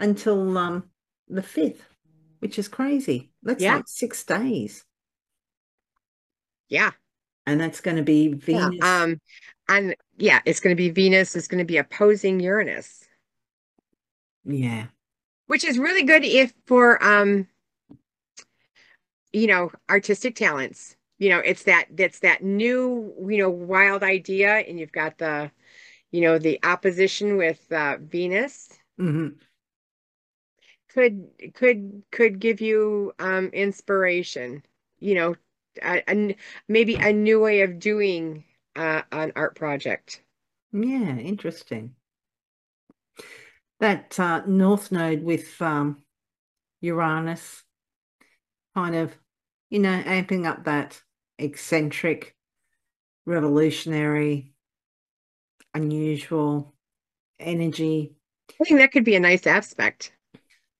until 0.00 0.56
um 0.58 0.90
the 1.28 1.42
fifth, 1.42 1.84
which 2.40 2.58
is 2.58 2.68
crazy. 2.68 3.30
That's 3.42 3.62
Yeah. 3.62 3.76
like 3.76 3.84
six 3.86 4.24
days. 4.24 4.84
Yeah. 6.68 6.92
And 7.46 7.60
that's 7.60 7.80
going 7.80 7.96
to 7.96 8.02
be 8.02 8.28
Yeah. 8.50 8.70
Venus. 8.70 8.80
Um, 8.80 9.20
and 9.68 9.96
yeah, 10.16 10.40
it's 10.44 10.60
going 10.60 10.74
to 10.74 10.80
be 10.82 10.90
Venus. 10.90 11.36
It's 11.36 11.48
going 11.48 11.58
to 11.58 11.64
be 11.64 11.78
opposing 11.78 12.40
Uranus, 12.40 13.08
Yeah. 14.44 14.86
which 15.46 15.64
is 15.64 15.78
really 15.78 16.02
good 16.02 16.24
if 16.24 16.52
for 16.66 17.02
um, 17.04 17.48
you 19.32 19.46
know, 19.46 19.70
artistic 19.90 20.34
talents. 20.36 20.96
You 21.18 21.30
know, 21.30 21.38
it's 21.38 21.64
that 21.64 21.86
that's 21.90 22.20
that 22.20 22.42
new, 22.42 23.14
you 23.28 23.38
know, 23.38 23.50
wild 23.50 24.02
idea, 24.02 24.56
and 24.58 24.78
you've 24.78 24.92
got 24.92 25.18
the, 25.18 25.50
you 26.10 26.20
know, 26.22 26.38
the 26.38 26.60
opposition 26.64 27.36
with 27.36 27.70
uh, 27.72 27.98
Venus 28.00 28.68
hmm 28.98 29.38
could 30.88 31.28
could 31.54 32.02
could 32.10 32.38
give 32.38 32.60
you 32.60 33.12
um 33.18 33.46
inspiration. 33.48 34.62
You 34.98 35.14
know, 35.14 35.34
a, 35.82 36.02
a 36.08 36.36
maybe 36.68 36.96
a 36.96 37.12
new 37.12 37.40
way 37.40 37.62
of 37.62 37.78
doing 37.78 38.44
uh, 38.76 39.02
an 39.12 39.32
art 39.36 39.56
project. 39.56 40.22
Yeah, 40.72 41.16
interesting. 41.16 41.94
That 43.80 44.18
uh, 44.18 44.42
North 44.46 44.90
Node 44.92 45.22
with 45.22 45.60
um, 45.60 46.02
Uranus 46.80 47.62
kind 48.74 48.94
of, 48.94 49.12
you 49.70 49.78
know, 49.78 50.02
amping 50.02 50.46
up 50.46 50.64
that 50.64 51.00
eccentric, 51.38 52.34
revolutionary, 53.26 54.52
unusual 55.74 56.74
energy. 57.38 58.14
I 58.60 58.64
think 58.64 58.80
that 58.80 58.92
could 58.92 59.04
be 59.04 59.16
a 59.16 59.20
nice 59.20 59.46
aspect. 59.46 60.12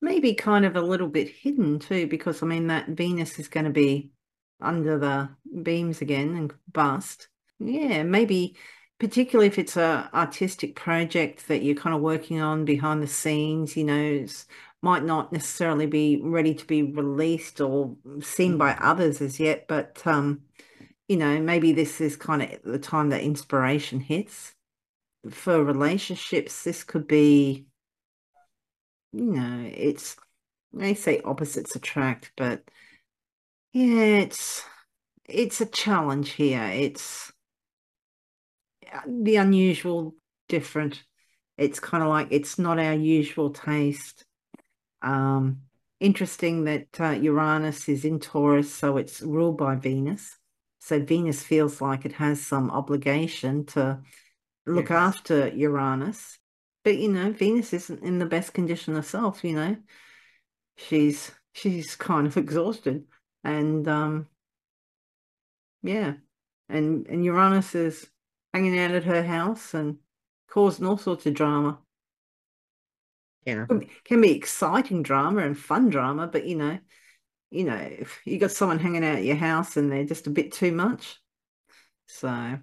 Maybe 0.01 0.35
kind 0.35 0.65
of 0.65 0.77
a 0.77 0.83
little 0.83 1.09
bit 1.09 1.29
hidden 1.29 1.79
too, 1.79 2.07
because 2.07 2.43
I 2.43 2.47
mean, 2.47 2.67
that 2.69 2.89
Venus 2.89 3.39
is 3.39 3.49
going 3.49 3.65
to 3.65 3.71
be 3.71 4.11
under 4.65 4.99
the 4.99 5.29
beams 5.63 6.01
again 6.01 6.37
and 6.37 6.53
bust. 6.73 7.29
Yeah, 7.59 8.03
maybe 8.03 8.57
particularly 8.99 9.47
if 9.47 9.59
it's 9.59 9.77
a 9.77 10.09
artistic 10.15 10.77
project 10.77 11.49
that 11.49 11.63
you're 11.63 11.77
kind 11.77 11.95
of 11.95 12.03
working 12.03 12.41
on 12.41 12.65
behind 12.65 13.03
the 13.03 13.07
scenes, 13.07 13.77
you 13.77 13.85
know, 13.85 14.03
it's, 14.03 14.47
might 14.85 15.03
not 15.03 15.33
necessarily 15.33 15.87
be 15.87 16.21
ready 16.23 16.55
to 16.55 16.67
be 16.67 16.83
released 16.83 17.59
or 17.59 17.97
seen 18.21 18.59
by 18.59 18.73
others 18.75 19.23
as 19.23 19.41
yet, 19.41 19.67
but 19.67 20.07
um, 20.07 20.43
you 21.09 21.17
know, 21.17 21.41
maybe 21.41 21.73
this 21.73 22.03
is 22.03 22.17
kind 22.17 22.43
of 22.43 22.51
the 22.65 22.79
time 22.79 23.09
that 23.09 23.23
inspiration 23.23 23.99
hits. 23.99 24.55
For 25.31 25.65
relationships, 25.65 26.65
this 26.65 26.85
could 26.85 27.07
be, 27.09 27.65
you 29.15 29.33
know, 29.33 29.71
it's 29.75 30.17
they 30.75 30.93
say 30.93 31.23
opposites 31.25 31.75
attract, 31.75 32.33
but 32.37 32.63
yeah, 33.75 34.21
it's 34.23 34.63
it's 35.27 35.61
a 35.61 35.67
challenge 35.67 36.33
here. 36.33 36.65
It's 36.65 37.33
the 39.07 39.37
unusual, 39.37 40.15
different. 40.49 41.03
It's 41.57 41.81
kind 41.81 42.03
of 42.03 42.09
like 42.09 42.29
it's 42.31 42.59
not 42.59 42.79
our 42.79 42.95
usual 42.95 43.51
taste. 43.51 44.25
Um, 45.03 45.63
interesting 46.01 46.65
that 46.65 46.89
uh, 47.01 47.11
Uranus 47.11 47.89
is 47.89 48.05
in 48.05 48.21
Taurus, 48.21 48.75
so 48.75 48.97
it's 48.97 49.23
ruled 49.23 49.59
by 49.59 49.77
Venus. 49.77 50.39
So 50.81 51.01
Venus 51.01 51.43
feels 51.43 51.81
like 51.81 52.05
it 52.05 52.15
has 52.15 52.45
some 52.47 52.71
obligation 52.71 53.67
to 53.67 54.01
look 54.67 54.91
Yes. 54.91 55.01
after 55.17 55.49
Uranus. 55.49 56.39
But 56.85 56.99
you 56.99 57.11
know, 57.11 57.33
Venus 57.33 57.73
isn't 57.73 58.03
in 58.03 58.19
the 58.19 58.27
best 58.27 58.55
condition 58.55 58.95
herself, 58.95 59.45
you 59.45 59.55
know. 59.55 59.77
She's 60.77 61.33
she's 61.53 61.97
kind 61.97 62.27
of 62.27 62.37
exhausted. 62.37 63.07
And 63.45 63.87
um 63.87 64.29
yeah. 65.83 66.15
And 66.69 67.07
and 67.07 67.25
Uranus 67.25 67.75
is 67.75 68.09
hanging 68.53 68.79
out 68.79 68.93
at 68.93 69.05
her 69.05 69.23
house 69.23 69.75
and 69.75 69.99
causing 70.49 70.87
all 70.87 70.97
sorts 70.97 71.27
of 71.27 71.35
drama. 71.35 71.79
Yeah. 73.45 73.67
can 74.05 74.23
be 74.23 74.33
exciting 74.33 75.03
drama 75.03 75.43
and 75.43 75.59
fun 75.59 75.91
drama, 75.91 76.27
but 76.27 76.47
you 76.47 76.57
know, 76.57 76.79
you 77.51 77.65
know, 77.65 77.77
if 77.77 78.21
you 78.25 78.39
got 78.39 78.53
someone 78.53 78.79
hanging 78.79 79.05
out 79.05 79.17
at 79.17 79.25
your 79.25 79.37
house 79.37 79.77
and 79.77 79.93
they're 79.93 80.07
just 80.07 80.27
a 80.27 80.31
bit 80.31 80.53
too 80.53 80.73
much. 80.73 81.21
So 82.07 82.59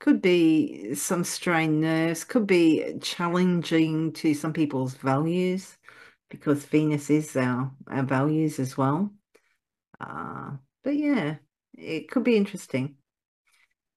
could 0.00 0.20
be 0.20 0.94
some 0.94 1.24
strained 1.24 1.80
nerves, 1.80 2.24
could 2.24 2.46
be 2.46 2.98
challenging 3.00 4.12
to 4.14 4.34
some 4.34 4.52
people's 4.52 4.94
values 4.94 5.77
because 6.30 6.64
Venus 6.64 7.10
is 7.10 7.36
our, 7.36 7.72
our 7.86 8.02
values 8.02 8.58
as 8.58 8.76
well. 8.76 9.10
Uh, 10.00 10.52
but 10.84 10.96
yeah, 10.96 11.36
it 11.76 12.10
could 12.10 12.24
be 12.24 12.36
interesting. 12.36 12.96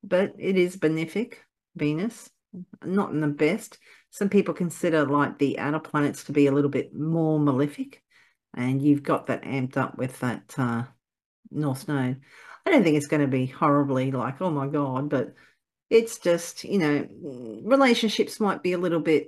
But 0.03 0.33
it 0.39 0.57
is 0.57 0.77
benefic, 0.77 1.35
Venus, 1.75 2.29
not 2.83 3.11
in 3.11 3.21
the 3.21 3.27
best. 3.27 3.77
Some 4.09 4.29
people 4.29 4.53
consider 4.53 5.05
like 5.05 5.37
the 5.37 5.59
outer 5.59 5.79
planets 5.79 6.23
to 6.25 6.31
be 6.31 6.47
a 6.47 6.51
little 6.51 6.69
bit 6.69 6.93
more 6.93 7.39
malefic, 7.39 8.01
and 8.55 8.81
you've 8.81 9.03
got 9.03 9.27
that 9.27 9.43
amped 9.43 9.77
up 9.77 9.97
with 9.97 10.19
that 10.19 10.55
uh, 10.57 10.83
North 11.51 11.87
Node. 11.87 12.19
I 12.65 12.71
don't 12.71 12.83
think 12.83 12.97
it's 12.97 13.07
going 13.07 13.21
to 13.21 13.27
be 13.27 13.45
horribly 13.45 14.11
like, 14.11 14.41
oh 14.41 14.51
my 14.51 14.67
God, 14.67 15.09
but 15.09 15.33
it's 15.89 16.19
just, 16.19 16.63
you 16.63 16.77
know, 16.77 17.07
relationships 17.63 18.39
might 18.39 18.63
be 18.63 18.73
a 18.73 18.77
little 18.77 18.99
bit 18.99 19.27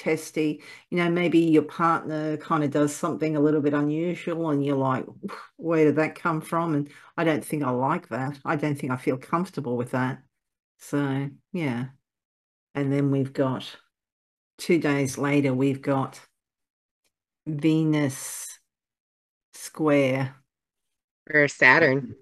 testy. 0.00 0.62
You 0.90 0.98
know, 0.98 1.10
maybe 1.10 1.38
your 1.38 1.62
partner 1.62 2.36
kind 2.38 2.64
of 2.64 2.70
does 2.70 2.94
something 2.94 3.36
a 3.36 3.40
little 3.40 3.60
bit 3.60 3.74
unusual 3.74 4.50
and 4.50 4.64
you're 4.64 4.76
like, 4.76 5.04
where 5.56 5.84
did 5.84 5.96
that 5.96 6.14
come 6.14 6.40
from? 6.40 6.74
And 6.74 6.90
I 7.16 7.24
don't 7.24 7.44
think 7.44 7.62
I 7.62 7.70
like 7.70 8.08
that. 8.08 8.38
I 8.44 8.56
don't 8.56 8.76
think 8.76 8.92
I 8.92 8.96
feel 8.96 9.18
comfortable 9.18 9.76
with 9.76 9.90
that. 9.90 10.22
So, 10.78 11.28
yeah. 11.52 11.86
And 12.74 12.92
then 12.92 13.10
we've 13.10 13.32
got 13.32 13.76
two 14.58 14.78
days 14.78 15.18
later, 15.18 15.52
we've 15.52 15.82
got 15.82 16.20
Venus 17.46 18.58
square. 19.54 20.36
Or 21.32 21.46
Saturn. 21.48 22.16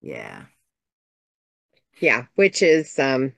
Yeah. 0.00 0.44
Yeah, 2.00 2.26
which 2.36 2.62
is 2.62 2.98
um 2.98 3.32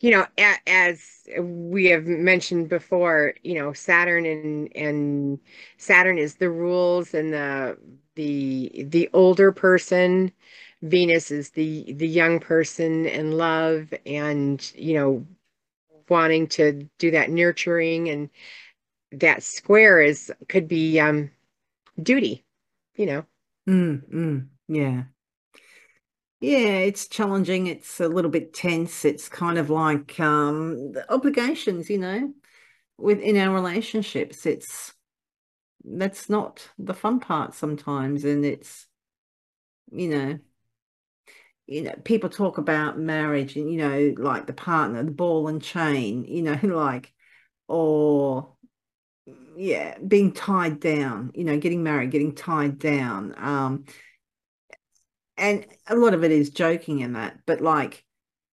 you 0.00 0.10
know, 0.10 0.26
a, 0.38 0.54
as 0.66 1.28
we 1.40 1.86
have 1.86 2.06
mentioned 2.06 2.68
before, 2.68 3.34
you 3.42 3.54
know, 3.54 3.72
Saturn 3.72 4.26
and 4.26 4.68
and 4.76 5.38
Saturn 5.78 6.18
is 6.18 6.36
the 6.36 6.50
rules 6.50 7.14
and 7.14 7.32
the 7.32 7.78
the 8.14 8.84
the 8.88 9.08
older 9.12 9.52
person. 9.52 10.32
Venus 10.82 11.30
is 11.30 11.50
the 11.50 11.92
the 11.92 12.08
young 12.08 12.40
person 12.40 13.06
and 13.06 13.34
love 13.36 13.94
and, 14.06 14.72
you 14.76 14.94
know, 14.94 15.26
wanting 16.08 16.46
to 16.48 16.88
do 16.98 17.10
that 17.10 17.30
nurturing 17.30 18.08
and 18.08 18.30
that 19.12 19.42
square 19.42 20.00
is 20.00 20.32
could 20.48 20.68
be 20.68 20.98
um 21.00 21.30
duty, 22.02 22.44
you 22.96 23.06
know. 23.06 23.24
Mm, 23.68 24.08
mm, 24.12 24.48
yeah. 24.68 25.04
Yeah, 26.42 26.78
it's 26.78 27.06
challenging. 27.08 27.68
It's 27.68 28.00
a 28.00 28.08
little 28.08 28.30
bit 28.30 28.52
tense. 28.52 29.04
It's 29.04 29.28
kind 29.28 29.58
of 29.58 29.70
like 29.70 30.18
um, 30.18 30.92
obligations, 31.08 31.88
you 31.88 31.98
know, 31.98 32.34
within 32.98 33.36
our 33.38 33.54
relationships. 33.54 34.46
It's 34.46 34.94
that's 35.84 36.30
not 36.30 36.70
the 36.78 36.94
fun 36.94 37.20
part 37.20 37.54
sometimes, 37.54 38.24
and 38.24 38.44
it's 38.44 38.88
you 39.92 40.08
know, 40.08 40.38
you 41.66 41.82
know, 41.82 41.94
people 42.04 42.28
talk 42.28 42.58
about 42.58 42.98
marriage 42.98 43.56
and 43.56 43.70
you 43.70 43.78
know, 43.78 44.14
like 44.18 44.46
the 44.46 44.52
partner, 44.52 45.02
the 45.02 45.10
ball 45.10 45.48
and 45.48 45.62
chain, 45.62 46.24
you 46.24 46.42
know, 46.42 46.58
like 46.62 47.12
or 47.68 48.54
yeah, 49.56 49.98
being 49.98 50.32
tied 50.32 50.80
down, 50.80 51.30
you 51.34 51.44
know, 51.44 51.58
getting 51.58 51.82
married, 51.82 52.10
getting 52.10 52.34
tied 52.34 52.78
down. 52.78 53.34
Um, 53.38 53.84
and 55.36 55.66
a 55.86 55.96
lot 55.96 56.14
of 56.14 56.24
it 56.24 56.30
is 56.30 56.50
joking 56.50 57.00
in 57.00 57.14
that, 57.14 57.38
but 57.46 57.60
like 57.60 58.04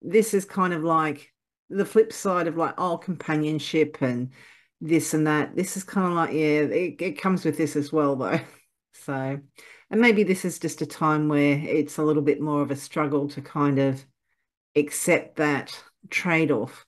this 0.02 0.34
is 0.34 0.44
kind 0.44 0.72
of 0.72 0.84
like 0.84 1.32
the 1.70 1.84
flip 1.84 2.12
side 2.12 2.46
of 2.46 2.56
like 2.56 2.74
oh 2.78 2.98
companionship 2.98 3.98
and 4.00 4.30
this 4.80 5.14
and 5.14 5.26
that. 5.26 5.56
This 5.56 5.76
is 5.76 5.84
kind 5.84 6.06
of 6.06 6.12
like 6.14 6.32
yeah, 6.32 6.62
it, 6.62 7.00
it 7.00 7.20
comes 7.20 7.44
with 7.44 7.56
this 7.56 7.76
as 7.76 7.92
well 7.92 8.16
though. 8.16 8.40
So, 9.04 9.40
and 9.90 10.00
maybe 10.00 10.24
this 10.24 10.44
is 10.44 10.58
just 10.58 10.82
a 10.82 10.86
time 10.86 11.28
where 11.28 11.56
it's 11.64 11.98
a 11.98 12.02
little 12.02 12.22
bit 12.22 12.40
more 12.40 12.62
of 12.62 12.70
a 12.72 12.76
struggle 12.76 13.28
to 13.28 13.40
kind 13.40 13.78
of 13.78 14.04
accept 14.76 15.36
that 15.36 15.80
trade 16.10 16.50
off. 16.50 16.84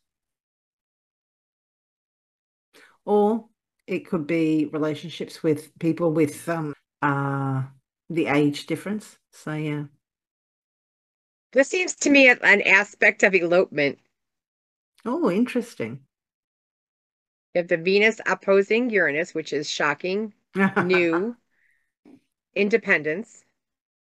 Or 3.05 3.49
it 3.87 4.07
could 4.07 4.27
be 4.27 4.67
relationships 4.73 5.43
with 5.43 5.77
people 5.79 6.13
with 6.13 6.49
um 6.49 6.75
uh 7.03 7.63
the 8.11 8.27
age 8.27 8.67
difference. 8.67 9.17
So 9.31 9.55
yeah. 9.55 9.85
This 11.53 11.69
seems 11.69 11.95
to 11.97 12.11
me 12.11 12.29
an 12.29 12.63
aspect 12.63 13.23
of 13.23 13.35
elopement. 13.35 13.99
Oh, 15.05 15.31
interesting. 15.31 16.01
You 17.55 17.61
have 17.61 17.69
the 17.69 17.77
Venus 17.77 18.21
opposing 18.27 18.91
Uranus, 18.91 19.35
which 19.35 19.53
is 19.53 19.69
shocking, 19.69 20.33
new, 20.85 21.37
independence, 22.55 23.45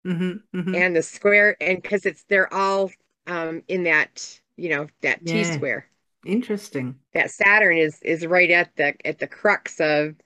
mm-hmm, 0.05 0.59
mm-hmm. 0.59 0.75
and 0.75 0.97
the 0.97 1.03
square, 1.03 1.57
and 1.61 1.81
because 1.81 2.07
it's 2.07 2.25
they're 2.25 2.53
all 2.53 2.91
um, 3.27 3.63
in 3.69 3.85
that 3.85 4.41
you 4.57 4.71
know 4.71 4.89
that 5.03 5.21
yeah. 5.23 5.35
T 5.35 5.45
square. 5.45 5.87
Interesting. 6.25 6.97
That 7.15 7.31
Saturn 7.31 7.77
is 7.77 8.01
is 8.03 8.27
right 8.27 8.51
at 8.51 8.75
the 8.75 8.95
at 9.07 9.21
the 9.21 9.29
crux 9.29 9.79
of 9.79 10.17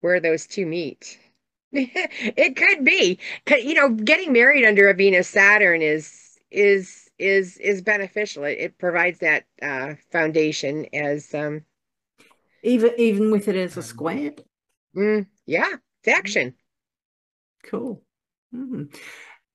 where 0.00 0.18
those 0.18 0.46
two 0.46 0.66
meet. 0.66 1.20
it 2.36 2.56
could 2.56 2.84
be, 2.84 3.18
you 3.48 3.74
know, 3.74 3.90
getting 3.90 4.32
married 4.32 4.64
under 4.64 4.88
a 4.88 4.94
Venus 4.94 5.28
Saturn 5.28 5.82
is 5.82 6.38
is 6.50 7.10
is 7.18 7.56
is 7.58 7.82
beneficial. 7.82 8.44
It, 8.44 8.58
it 8.58 8.78
provides 8.78 9.18
that 9.18 9.44
uh, 9.60 9.94
foundation 10.12 10.86
as 10.94 11.34
um, 11.34 11.64
even 12.62 12.92
even 12.96 13.30
with 13.32 13.48
it 13.48 13.56
as 13.56 13.76
a 13.76 13.82
square. 13.82 14.34
Mm, 14.96 15.26
yeah, 15.46 15.72
it's 16.02 16.16
action. 16.16 16.54
Cool. 17.64 18.02
Mm. 18.54 18.94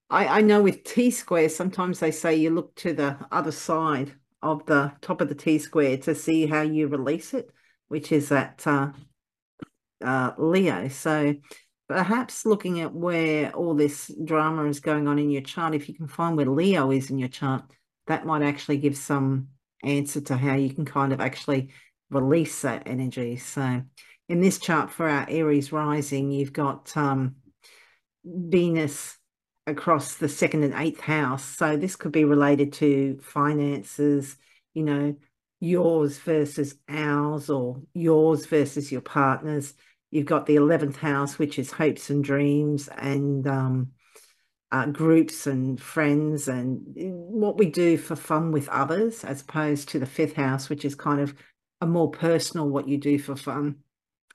I 0.10 0.40
I 0.40 0.42
know 0.42 0.62
with 0.62 0.84
T 0.84 1.12
squares 1.12 1.56
sometimes 1.56 2.00
they 2.00 2.12
say 2.12 2.36
you 2.36 2.50
look 2.50 2.76
to 2.76 2.94
the 2.94 3.18
other 3.32 3.54
side 3.54 4.14
of 4.42 4.66
the 4.66 4.92
top 5.00 5.22
of 5.22 5.30
the 5.30 5.36
T 5.36 5.58
square 5.58 5.98
to 6.00 6.14
see 6.14 6.48
how 6.48 6.62
you 6.62 6.88
release 6.88 7.34
it, 7.34 7.50
which 7.88 8.12
is 8.12 8.28
that 8.28 8.68
uh, 8.68 8.92
uh, 10.04 10.32
Leo. 10.38 10.90
So 10.90 11.36
perhaps 11.90 12.46
looking 12.46 12.80
at 12.82 12.94
where 12.94 13.52
all 13.52 13.74
this 13.74 14.14
drama 14.24 14.66
is 14.66 14.80
going 14.80 15.08
on 15.08 15.18
in 15.18 15.32
your 15.32 15.42
chart, 15.42 15.74
if 15.74 15.90
you 15.90 15.96
can 15.96 16.08
find 16.08 16.38
where 16.38 16.46
Leo 16.46 16.92
is 16.92 17.10
in 17.10 17.18
your 17.18 17.30
chart, 17.30 17.64
that 18.06 18.28
might 18.28 18.44
actually 18.44 18.78
give 18.78 18.96
some 18.96 19.48
answer 19.84 20.22
to 20.22 20.38
how 20.38 20.54
you 20.54 20.70
can 20.72 20.86
kind 20.86 21.12
of 21.12 21.20
actually 21.20 21.70
release 22.12 22.62
that 22.62 22.84
energy. 22.86 23.38
So 23.38 23.82
in 24.30 24.40
this 24.40 24.60
chart 24.60 24.92
for 24.92 25.10
our 25.10 25.26
Aries 25.28 25.72
rising, 25.72 26.32
you've 26.32 26.54
got 26.54 26.96
um, 26.96 27.38
Venus 28.24 29.18
across 29.66 30.16
the 30.16 30.30
second 30.30 30.64
and 30.64 30.76
eighth 30.76 31.00
house. 31.00 31.44
So 31.44 31.76
this 31.76 31.96
could 31.96 32.12
be 32.12 32.24
related 32.24 32.74
to 32.74 33.20
finances, 33.24 34.38
you 34.76 34.84
know, 34.84 35.16
yours 35.60 36.20
versus 36.20 36.76
ours 36.88 37.50
or 37.50 37.82
yours 37.96 38.46
versus 38.46 38.92
your 38.92 39.02
partner's 39.02 39.74
You've 40.12 40.26
got 40.26 40.46
the 40.46 40.56
11th 40.56 40.98
house, 40.98 41.38
which 41.38 41.60
is 41.60 41.72
hopes 41.72 42.10
and 42.10 42.24
dreams 42.24 42.88
and 42.88 43.48
um, 43.48 43.92
uh, 44.72 44.88
groups 44.88 45.48
and 45.48 45.80
friends 45.80 46.48
and 46.48 46.82
what 46.96 47.58
we 47.58 47.68
do 47.68 47.98
for 47.98 48.16
fun 48.16 48.52
with 48.52 48.70
others, 48.70 49.24
as 49.24 49.42
opposed 49.42 49.90
to 49.90 50.00
the 50.00 50.06
fifth 50.06 50.36
house, 50.36 50.70
which 50.70 50.86
is 50.86 50.96
kind 50.96 51.22
of 51.22 51.34
a 51.82 51.88
more 51.88 52.12
personal 52.12 52.70
what 52.70 52.88
you 52.88 52.98
do 52.98 53.18
for 53.18 53.36
fun. 53.36 53.78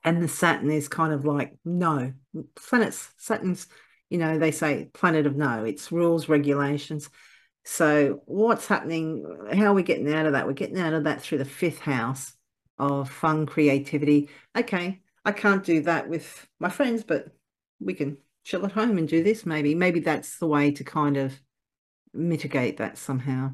And 0.03 0.23
the 0.23 0.29
Saturn 0.29 0.71
is 0.71 0.89
kind 0.89 1.13
of 1.13 1.25
like 1.25 1.57
no 1.65 2.13
planets. 2.57 3.11
Saturn's, 3.17 3.67
you 4.11 4.19
know, 4.19 4.39
they 4.39 4.51
say 4.51 4.91
planet 4.93 5.27
of 5.27 5.37
no. 5.37 5.65
It's 5.65 5.91
rules, 5.91 6.29
regulations. 6.29 7.09
So 7.65 8.21
what's 8.27 8.67
happening? 8.67 9.25
How 9.55 9.67
are 9.67 9.75
we 9.75 9.83
getting 9.83 10.13
out 10.13 10.27
of 10.27 10.33
that? 10.33 10.47
We're 10.47 10.53
getting 10.53 10.79
out 10.79 10.93
of 10.93 11.05
that 11.05 11.23
through 11.23 11.39
the 11.39 11.45
fifth 11.47 11.79
house 11.79 12.35
of 12.79 13.09
fun, 13.09 13.47
creativity. 13.47 14.29
Okay, 14.57 15.01
I 15.25 15.33
can't 15.33 15.65
do 15.65 15.83
that 15.83 16.09
with 16.09 16.47
my 16.61 16.69
friends, 16.69 17.03
but 17.05 17.29
we 17.81 17.95
can 17.95 18.19
chill 18.45 18.65
at 18.67 18.73
home 18.73 18.99
and 18.99 19.09
do 19.09 19.23
this 19.23 19.47
maybe. 19.47 19.75
Maybe 19.75 20.01
that's 20.01 20.39
the 20.39 20.47
way 20.47 20.71
to 20.73 20.85
kind 20.85 21.17
of 21.17 21.39
mitigate 22.13 22.77
that 22.77 22.99
somehow. 22.99 23.53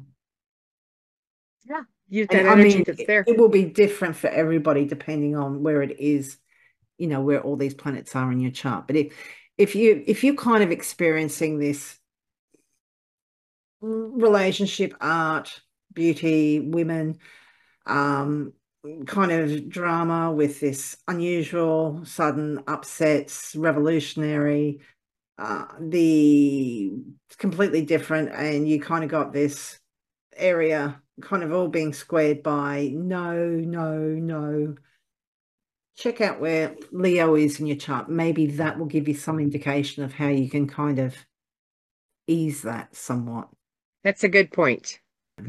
Yeah, 1.67 1.83
you've 2.09 2.27
got 2.27 2.45
energy 2.45 2.73
I 2.73 2.75
mean, 2.75 2.83
that's 2.85 3.05
there. 3.05 3.21
It, 3.21 3.29
it 3.29 3.37
will 3.37 3.49
be 3.49 3.65
different 3.65 4.15
for 4.15 4.27
everybody 4.27 4.85
depending 4.85 5.35
on 5.35 5.63
where 5.63 5.81
it 5.81 5.99
is, 5.99 6.37
you 6.97 7.07
know, 7.07 7.21
where 7.21 7.41
all 7.41 7.55
these 7.55 7.73
planets 7.73 8.15
are 8.15 8.31
in 8.31 8.39
your 8.39 8.51
chart. 8.51 8.87
But 8.87 8.95
if 8.97 9.13
if 9.57 9.75
you 9.75 10.03
if 10.05 10.23
you're 10.23 10.35
kind 10.35 10.63
of 10.63 10.71
experiencing 10.71 11.59
this 11.59 11.97
relationship, 13.79 14.93
art, 14.99 15.61
beauty, 15.93 16.59
women, 16.59 17.19
um, 17.85 18.53
kind 19.05 19.31
of 19.31 19.69
drama 19.69 20.31
with 20.31 20.59
this 20.59 20.97
unusual, 21.07 22.01
sudden 22.05 22.63
upsets, 22.67 23.55
revolutionary, 23.55 24.79
uh, 25.37 25.65
the 25.79 26.91
completely 27.37 27.83
different, 27.83 28.29
and 28.29 28.67
you 28.67 28.79
kind 28.79 29.03
of 29.03 29.09
got 29.09 29.33
this 29.33 29.79
area 30.35 31.01
kind 31.21 31.43
of 31.43 31.53
all 31.53 31.67
being 31.67 31.93
squared 31.93 32.41
by 32.41 32.91
no, 32.93 33.35
no, 33.35 33.97
no. 33.97 34.75
Check 35.97 36.21
out 36.21 36.39
where 36.39 36.75
Leo 36.91 37.35
is 37.35 37.59
in 37.59 37.67
your 37.67 37.77
chart. 37.77 38.09
Maybe 38.09 38.47
that 38.47 38.79
will 38.79 38.87
give 38.87 39.07
you 39.07 39.13
some 39.13 39.39
indication 39.39 40.03
of 40.03 40.13
how 40.13 40.29
you 40.29 40.49
can 40.49 40.67
kind 40.67 40.99
of 40.99 41.15
ease 42.27 42.63
that 42.63 42.95
somewhat. 42.95 43.49
That's 44.03 44.23
a 44.23 44.29
good 44.29 44.51
point. 44.51 45.00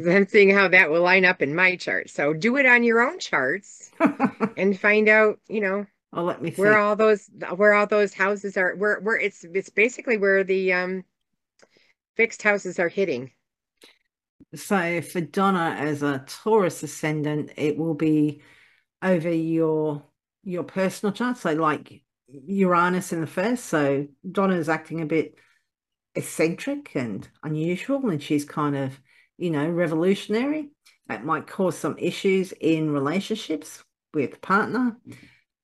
I'm 0.09 0.27
seeing 0.27 0.51
how 0.51 0.69
that 0.69 0.91
will 0.91 1.03
line 1.03 1.25
up 1.25 1.43
in 1.43 1.55
my 1.55 1.77
chart. 1.77 2.11
So 2.11 2.33
do 2.33 2.57
it 2.57 2.67
on 2.67 2.83
your 2.83 3.01
own 3.01 3.19
charts 3.19 3.91
and 4.57 4.79
find 4.79 5.09
out, 5.09 5.39
you 5.49 5.61
know, 5.61 5.87
oh, 6.13 6.23
let 6.23 6.43
me 6.43 6.53
where 6.53 6.79
all 6.79 6.97
those 6.97 7.29
where 7.57 7.75
all 7.75 7.87
those 7.87 8.15
houses 8.15 8.57
are 8.57 8.75
where 8.77 9.01
where 9.01 9.19
it's 9.19 9.45
it's 9.45 9.71
basically 9.71 10.17
where 10.17 10.45
the 10.45 10.73
um 10.73 11.05
fixed 12.17 12.43
houses 12.43 12.79
are 12.79 12.89
hitting. 12.89 13.31
So 14.55 15.01
for 15.01 15.21
Donna 15.21 15.77
as 15.79 16.03
a 16.03 16.25
Taurus 16.27 16.83
ascendant, 16.83 17.53
it 17.57 17.79
will 17.79 17.95
be 17.95 18.43
over 19.03 19.33
your 19.33 20.05
your 20.45 20.65
personal 20.65 21.13
chart. 21.13 21.39
So 21.39 21.53
like 21.55 22.03
Uranus 22.29 23.13
in 23.13 23.21
the 23.21 23.27
first. 23.27 23.67
So 23.67 24.07
Donna's 24.31 24.69
acting 24.69 25.01
a 25.01 25.07
bit 25.07 25.37
eccentric 26.15 26.95
and 26.95 27.29
unusual, 27.43 28.09
and 28.09 28.23
she's 28.23 28.45
kind 28.45 28.77
of, 28.77 29.01
you 29.43 29.51
know, 29.51 29.69
revolutionary. 29.69 30.71
That 31.09 31.25
might 31.25 31.49
cause 31.49 31.77
some 31.77 31.99
issues 31.99 32.53
in 32.53 32.93
relationships 32.93 33.83
with 34.15 34.41
partner. 34.41 34.97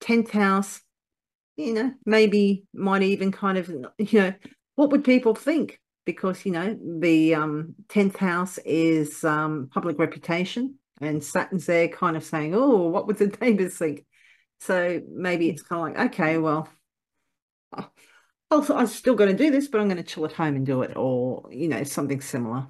10th 0.00 0.30
house, 0.30 0.80
you 1.56 1.74
know, 1.74 1.94
maybe 2.04 2.64
might 2.74 3.02
even 3.02 3.30
kind 3.30 3.56
of, 3.56 3.68
you 3.98 4.20
know, 4.20 4.34
what 4.74 4.90
would 4.90 5.04
people 5.04 5.34
think? 5.34 5.78
Because, 6.04 6.44
you 6.44 6.50
know, 6.50 6.76
the 7.00 7.36
um, 7.36 7.76
10th 7.88 8.16
house 8.16 8.58
is 8.64 9.22
um, 9.22 9.68
public 9.72 9.98
reputation 9.98 10.74
and 11.00 11.22
Saturn's 11.22 11.66
there 11.66 11.86
kind 11.86 12.16
of 12.16 12.24
saying, 12.24 12.54
oh, 12.56 12.88
what 12.88 13.06
would 13.06 13.18
the 13.18 13.28
neighbors 13.40 13.76
think? 13.78 14.04
So 14.60 15.00
maybe 15.08 15.48
it's 15.48 15.62
kind 15.62 15.96
of 15.96 15.96
like, 15.96 16.12
okay, 16.14 16.38
well, 16.38 16.68
also, 18.50 18.74
I'm 18.74 18.88
still 18.88 19.14
going 19.14 19.30
to 19.30 19.36
do 19.36 19.52
this, 19.52 19.68
but 19.68 19.80
I'm 19.80 19.88
going 19.88 19.98
to 19.98 20.02
chill 20.02 20.24
at 20.24 20.32
home 20.32 20.56
and 20.56 20.66
do 20.66 20.82
it, 20.82 20.96
or 20.96 21.48
you 21.52 21.68
know, 21.68 21.84
something 21.84 22.20
similar. 22.20 22.66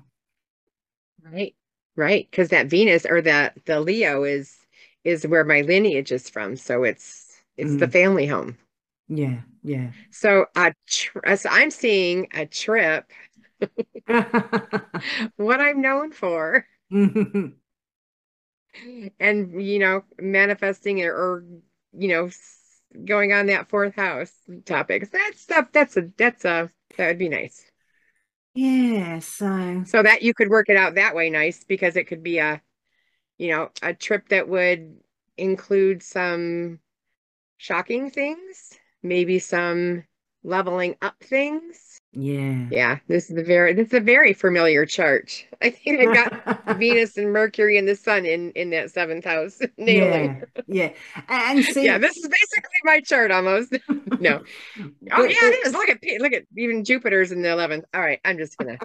Right, 1.33 1.55
right, 1.97 2.29
because 2.31 2.49
that 2.51 2.67
Venus 2.67 3.07
or 3.07 3.21
that 3.23 3.65
the 3.67 3.81
Leo 3.81 4.25
is 4.25 4.57
is 5.05 5.27
where 5.27 5.45
my 5.45 5.63
lineage 5.63 6.13
is 6.13 6.29
from, 6.29 6.57
so 6.57 6.85
it's 6.85 7.41
it's 7.57 7.73
mm. 7.73 7.79
the 7.81 7.89
family 7.89 8.27
home. 8.27 8.57
Yeah, 9.09 9.41
yeah. 9.63 9.91
So 10.11 10.47
a 10.57 10.75
so 11.37 11.49
I'm 11.51 11.71
seeing 11.71 12.29
a 12.35 12.47
trip. 12.47 13.11
what 15.37 15.61
I'm 15.61 15.81
known 15.81 16.13
for. 16.13 16.67
and 16.91 17.53
you 19.63 19.79
know, 19.79 20.05
manifesting 20.21 21.03
or, 21.03 21.13
or 21.13 21.45
you 21.93 22.09
know, 22.09 22.31
going 23.05 23.33
on 23.33 23.47
that 23.47 23.69
fourth 23.69 23.95
house 23.95 24.33
topic. 24.65 25.11
That 25.11 25.33
stuff 25.37 25.69
that's 25.73 25.97
a 25.97 26.11
that's 26.17 26.45
a 26.45 26.71
that 26.97 27.09
would 27.09 27.19
be 27.19 27.29
nice. 27.29 27.68
Yeah, 28.61 29.21
so 29.21 29.85
so 29.87 30.03
that 30.03 30.23
you 30.23 30.35
could 30.35 30.49
work 30.49 30.69
it 30.69 30.77
out 30.77 30.97
that 30.97 31.15
way 31.15 31.31
nice 31.31 31.63
because 31.63 31.95
it 31.97 32.09
could 32.09 32.23
be 32.25 32.39
a 32.39 32.61
you 33.39 33.49
know, 33.51 33.71
a 33.83 33.95
trip 33.95 34.29
that 34.31 34.49
would 34.49 35.01
include 35.39 36.03
some 36.03 36.81
shocking 37.59 38.11
things, 38.11 38.73
maybe 39.03 39.39
some 39.41 40.05
leveling 40.45 40.97
up 41.03 41.17
things. 41.23 41.88
Yeah. 42.13 42.71
Yeah, 42.71 42.99
this 43.09 43.31
is 43.31 43.37
a 43.39 43.43
very 43.43 43.73
this 43.75 43.89
is 43.89 43.95
a 43.95 44.01
very 44.01 44.35
familiar 44.35 44.85
chart. 44.87 45.47
I 45.63 45.71
think 45.71 46.01
I 46.01 46.07
got 46.07 46.33
Venus 46.67 47.17
and 47.17 47.33
Mercury 47.33 47.79
and 47.79 47.89
the 47.89 47.97
Sun 47.97 48.27
in 48.27 48.51
in 48.53 48.71
that 48.71 48.91
seventh 48.91 49.25
house. 49.25 49.59
Nailing. 49.79 50.35
Yeah. 50.35 50.43
yeah. 50.67 50.93
And 51.29 51.65
see 51.65 51.87
Yeah, 51.87 51.99
this 51.99 52.17
is 52.17 52.29
basically 52.29 52.81
my 52.85 53.01
chart 53.01 53.31
almost. 53.31 53.77
no. 54.19 54.41
Oh 55.11 55.25
yeah, 55.25 55.37
it 55.49 55.67
is. 55.67 55.73
Look 55.73 55.89
at 55.89 55.99
look 56.21 56.33
at 56.35 56.45
even 56.57 56.85
Jupiter's 56.85 57.33
in 57.33 57.43
the 57.43 57.49
11th. 57.49 57.85
All 57.95 58.01
right, 58.01 58.21
I'm 58.25 58.39
just 58.39 58.59
going 58.59 58.77
to 58.77 58.81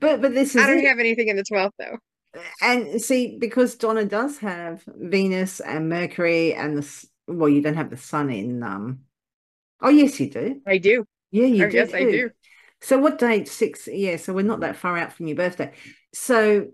But 0.00 0.20
but 0.20 0.34
this 0.34 0.54
is 0.54 0.64
I 0.64 0.66
don't 0.66 0.78
it. 0.78 0.86
have 0.86 0.98
anything 0.98 1.28
in 1.28 1.36
the 1.36 1.44
12th 1.44 1.74
though. 1.78 1.98
And 2.62 3.00
see 3.02 3.36
because 3.38 3.74
Donna 3.76 4.04
does 4.04 4.38
have 4.38 4.82
Venus 4.86 5.60
and 5.60 5.88
Mercury 5.88 6.54
and 6.54 6.78
the 6.78 7.06
well 7.26 7.48
you 7.48 7.60
don't 7.62 7.74
have 7.74 7.90
the 7.90 7.96
sun 7.96 8.30
in 8.30 8.62
um 8.62 9.00
Oh 9.80 9.90
yes 9.90 10.20
you 10.20 10.30
do. 10.30 10.62
I 10.66 10.78
do. 10.78 11.04
Yeah, 11.30 11.46
you 11.46 11.70
do. 11.70 11.76
Yes. 11.76 11.94
I 11.94 12.04
do. 12.04 12.30
So 12.80 12.98
what 12.98 13.18
date? 13.18 13.48
Six. 13.48 13.88
Yeah. 13.90 14.16
So 14.16 14.32
we're 14.32 14.42
not 14.42 14.60
that 14.60 14.76
far 14.76 14.96
out 14.96 15.12
from 15.12 15.26
your 15.26 15.36
birthday. 15.36 15.72
So 16.12 16.68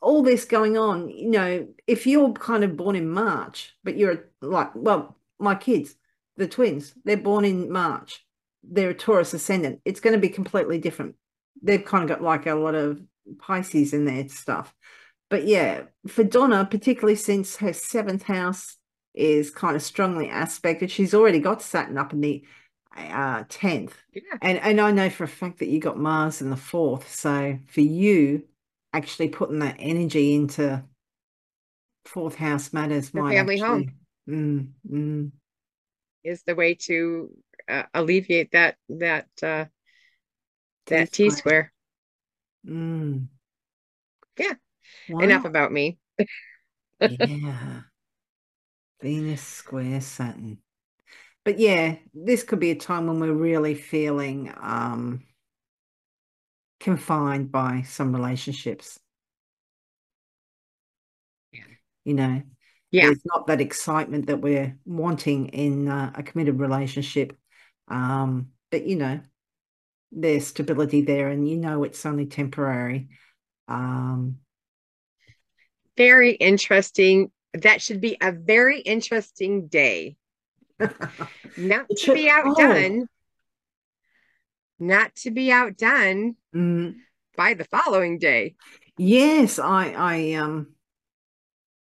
all 0.00 0.22
this 0.22 0.44
going 0.44 0.76
on, 0.76 1.08
you 1.08 1.30
know, 1.30 1.68
if 1.86 2.06
you're 2.06 2.32
kind 2.32 2.64
of 2.64 2.76
born 2.76 2.96
in 2.96 3.08
March, 3.08 3.72
but 3.84 3.96
you're 3.96 4.28
like, 4.40 4.70
well, 4.74 5.16
my 5.38 5.54
kids, 5.54 5.94
the 6.36 6.48
twins, 6.48 6.92
they're 7.04 7.16
born 7.16 7.44
in 7.44 7.70
March. 7.70 8.24
They're 8.64 8.90
a 8.90 8.94
Taurus 8.94 9.34
ascendant. 9.34 9.80
It's 9.84 10.00
going 10.00 10.14
to 10.14 10.20
be 10.20 10.28
completely 10.28 10.78
different. 10.78 11.14
They've 11.62 11.84
kind 11.84 12.02
of 12.02 12.08
got 12.08 12.22
like 12.22 12.46
a 12.46 12.54
lot 12.54 12.74
of 12.74 13.00
Pisces 13.38 13.92
in 13.92 14.04
their 14.04 14.28
stuff. 14.28 14.74
But 15.30 15.46
yeah, 15.46 15.82
for 16.08 16.24
Donna, 16.24 16.66
particularly 16.68 17.16
since 17.16 17.56
her 17.56 17.72
seventh 17.72 18.24
house 18.24 18.76
is 19.14 19.50
kind 19.50 19.76
of 19.76 19.82
strongly 19.82 20.28
aspected, 20.28 20.90
she's 20.90 21.14
already 21.14 21.38
got 21.38 21.62
Saturn 21.62 21.98
up 21.98 22.12
in 22.12 22.20
the 22.20 22.44
uh 22.96 23.44
10th 23.44 23.94
yeah. 24.12 24.22
and 24.42 24.58
and 24.58 24.80
i 24.80 24.90
know 24.90 25.08
for 25.08 25.24
a 25.24 25.28
fact 25.28 25.58
that 25.58 25.68
you 25.68 25.80
got 25.80 25.98
mars 25.98 26.42
in 26.42 26.50
the 26.50 26.56
fourth. 26.56 27.12
So 27.12 27.58
for 27.68 27.80
you 27.80 28.44
actually 28.92 29.28
putting 29.28 29.60
that 29.60 29.76
energy 29.78 30.34
into 30.34 30.84
fourth 32.04 32.34
house 32.34 32.72
matters 32.72 33.10
the 33.10 33.20
might 33.20 33.34
family 33.34 33.54
actually, 33.54 33.68
home 33.68 33.92
mm, 34.28 34.68
mm. 34.90 35.30
is 36.24 36.42
the 36.42 36.54
way 36.54 36.74
to 36.74 37.30
uh, 37.68 37.84
alleviate 37.94 38.52
that 38.52 38.76
that 38.88 39.28
uh 39.42 39.64
that 40.86 41.12
t 41.12 41.30
square. 41.30 41.72
Mm. 42.66 43.28
yeah. 44.38 44.52
Wow. 45.08 45.20
enough 45.20 45.44
about 45.44 45.72
me. 45.72 45.98
Yeah. 47.00 47.80
Venus 49.00 49.42
square 49.42 50.00
saturn 50.00 50.58
but 51.44 51.58
yeah, 51.58 51.96
this 52.14 52.42
could 52.42 52.60
be 52.60 52.70
a 52.70 52.76
time 52.76 53.06
when 53.06 53.18
we're 53.18 53.32
really 53.32 53.74
feeling 53.74 54.52
um, 54.60 55.24
confined 56.78 57.50
by 57.50 57.82
some 57.82 58.14
relationships. 58.14 58.98
Yeah. 61.52 61.64
You 62.04 62.14
know, 62.14 62.42
yeah, 62.90 63.06
there's 63.06 63.24
not 63.24 63.48
that 63.48 63.60
excitement 63.60 64.26
that 64.26 64.40
we're 64.40 64.76
wanting 64.84 65.48
in 65.48 65.88
uh, 65.88 66.12
a 66.14 66.22
committed 66.22 66.60
relationship. 66.60 67.36
Um, 67.88 68.48
but 68.70 68.86
you 68.86 68.96
know, 68.96 69.20
there's 70.12 70.46
stability 70.46 71.02
there, 71.02 71.28
and 71.28 71.48
you 71.48 71.56
know 71.56 71.82
it's 71.82 72.06
only 72.06 72.26
temporary. 72.26 73.08
Um, 73.66 74.38
very 75.96 76.32
interesting. 76.32 77.32
That 77.54 77.82
should 77.82 78.00
be 78.00 78.16
a 78.20 78.32
very 78.32 78.80
interesting 78.80 79.66
day 79.66 80.16
not 81.56 81.86
to 81.88 82.14
be 82.14 82.28
outdone. 82.28 83.02
Oh. 83.02 83.06
Not 84.78 85.14
to 85.16 85.30
be 85.30 85.52
outdone 85.52 86.36
mm. 86.54 86.94
by 87.36 87.54
the 87.54 87.64
following 87.64 88.18
day. 88.18 88.56
Yes, 88.98 89.58
I 89.58 89.92
I 89.92 90.32
um 90.34 90.74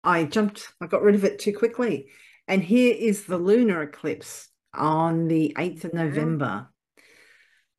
I 0.04 0.24
jumped, 0.24 0.72
I 0.80 0.86
got 0.86 1.02
rid 1.02 1.14
of 1.14 1.24
it 1.24 1.38
too 1.38 1.52
quickly. 1.52 2.08
And 2.48 2.62
here 2.62 2.94
is 2.98 3.24
the 3.24 3.38
lunar 3.38 3.82
eclipse 3.82 4.48
on 4.74 5.28
the 5.28 5.54
8th 5.56 5.84
of 5.84 5.94
November 5.94 6.68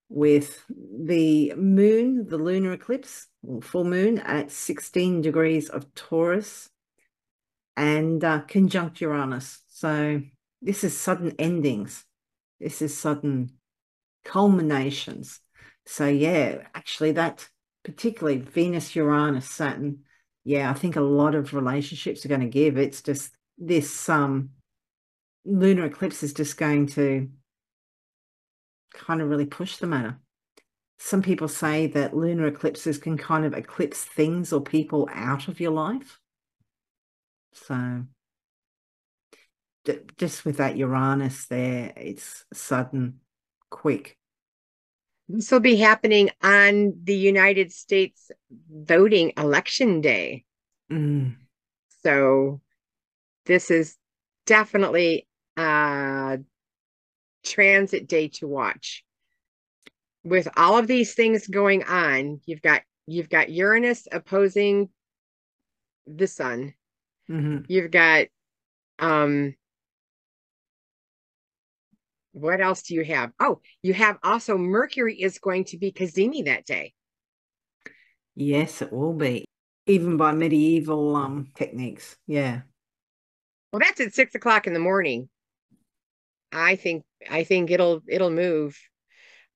with 0.09 0.63
the 0.69 1.53
moon, 1.55 2.27
the 2.27 2.37
lunar 2.37 2.73
eclipse, 2.73 3.27
full 3.61 3.83
moon 3.83 4.19
at 4.19 4.51
16 4.51 5.21
degrees 5.21 5.69
of 5.69 5.93
Taurus 5.95 6.69
and 7.75 8.23
uh, 8.23 8.41
conjunct 8.41 9.01
Uranus. 9.01 9.61
So 9.67 10.21
this 10.63 10.83
is 10.83 10.97
sudden 10.97 11.33
endings. 11.37 12.05
This 12.59 12.81
is 12.81 12.97
sudden 12.97 13.51
culminations. 14.23 15.39
So 15.85 16.07
yeah, 16.07 16.67
actually 16.73 17.11
that 17.13 17.47
particularly 17.83 18.39
Venus, 18.39 18.95
Uranus, 18.95 19.49
Saturn, 19.49 19.99
yeah, 20.45 20.69
I 20.69 20.73
think 20.73 20.95
a 20.95 21.01
lot 21.01 21.35
of 21.35 21.53
relationships 21.53 22.25
are 22.25 22.29
going 22.29 22.41
to 22.41 22.47
give. 22.47 22.77
It's 22.77 23.01
just 23.01 23.31
this 23.57 24.09
um 24.09 24.51
lunar 25.45 25.85
eclipse 25.85 26.23
is 26.23 26.33
just 26.33 26.57
going 26.57 26.87
to 26.87 27.29
kind 28.93 29.21
of 29.21 29.29
really 29.29 29.45
push 29.45 29.77
the 29.77 29.87
matter. 29.87 30.17
Some 30.99 31.21
people 31.21 31.49
say 31.49 31.87
that 31.87 32.15
lunar 32.15 32.47
eclipses 32.47 32.97
can 32.97 33.17
kind 33.17 33.43
of 33.43 33.53
eclipse 33.53 34.05
things 34.05 34.53
or 34.53 34.61
people 34.61 35.09
out 35.11 35.49
of 35.49 35.59
your 35.59 35.71
life. 35.71 36.19
So 37.51 38.05
just 40.17 40.45
with 40.45 40.57
that 40.57 40.77
Uranus 40.77 41.45
there, 41.47 41.93
it's 41.97 42.45
sudden, 42.53 43.19
quick. 43.69 44.17
This 45.27 45.51
will 45.51 45.59
be 45.59 45.77
happening 45.77 46.29
on 46.41 46.93
the 47.03 47.15
United 47.15 47.71
States 47.71 48.29
voting 48.69 49.33
election 49.37 50.01
day. 50.01 50.45
Mm. 50.91 51.35
So 52.03 52.61
this 53.45 53.71
is 53.71 53.97
definitely 54.45 55.27
a 55.57 56.39
transit 57.43 58.07
day 58.07 58.27
to 58.29 58.47
watch. 58.47 59.03
With 60.23 60.47
all 60.55 60.77
of 60.77 60.87
these 60.87 61.13
things 61.15 61.47
going 61.47 61.83
on, 61.83 62.41
you've 62.45 62.61
got 62.61 62.81
you've 63.07 63.29
got 63.29 63.49
Uranus 63.49 64.07
opposing 64.11 64.89
the 66.07 66.27
sun. 66.27 66.73
Mm-hmm. 67.29 67.65
You've 67.67 67.91
got 67.91 68.27
um 68.99 69.55
what 72.33 72.59
else 72.61 72.81
do 72.83 72.95
you 72.95 73.03
have? 73.05 73.31
Oh, 73.39 73.61
you 73.81 73.93
have 73.93 74.17
also 74.23 74.57
Mercury 74.57 75.15
is 75.15 75.39
going 75.39 75.65
to 75.65 75.77
be 75.77 75.91
cazimi 75.91 76.45
that 76.45 76.65
day. 76.65 76.93
Yes, 78.35 78.81
it 78.81 78.91
will 78.91 79.13
be. 79.13 79.45
Even 79.85 80.17
by 80.17 80.31
medieval 80.31 81.15
um 81.15 81.47
techniques. 81.55 82.17
Yeah. 82.27 82.61
Well, 83.71 83.79
that's 83.79 84.01
at 84.01 84.13
six 84.13 84.35
o'clock 84.35 84.67
in 84.67 84.73
the 84.73 84.79
morning. 84.79 85.29
I 86.51 86.75
think 86.75 87.03
I 87.29 87.43
think 87.43 87.71
it'll 87.71 88.01
it'll 88.07 88.31
move 88.31 88.77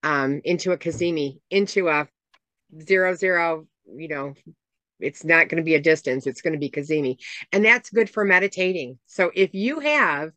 um 0.03 0.41
into 0.43 0.71
a 0.71 0.77
cazimi, 0.77 1.39
into 1.49 1.89
a 1.89 2.07
zero 2.81 3.15
zero, 3.15 3.67
you 3.85 4.07
know, 4.07 4.33
it's 4.99 5.23
not 5.23 5.49
going 5.49 5.57
to 5.57 5.65
be 5.65 5.75
a 5.75 5.81
distance, 5.81 6.27
it's 6.27 6.41
going 6.41 6.53
to 6.53 6.59
be 6.59 6.69
cazimi. 6.69 7.17
And 7.51 7.63
that's 7.63 7.89
good 7.89 8.09
for 8.09 8.25
meditating. 8.25 8.99
So 9.05 9.31
if 9.33 9.53
you 9.53 9.79
have 9.79 10.31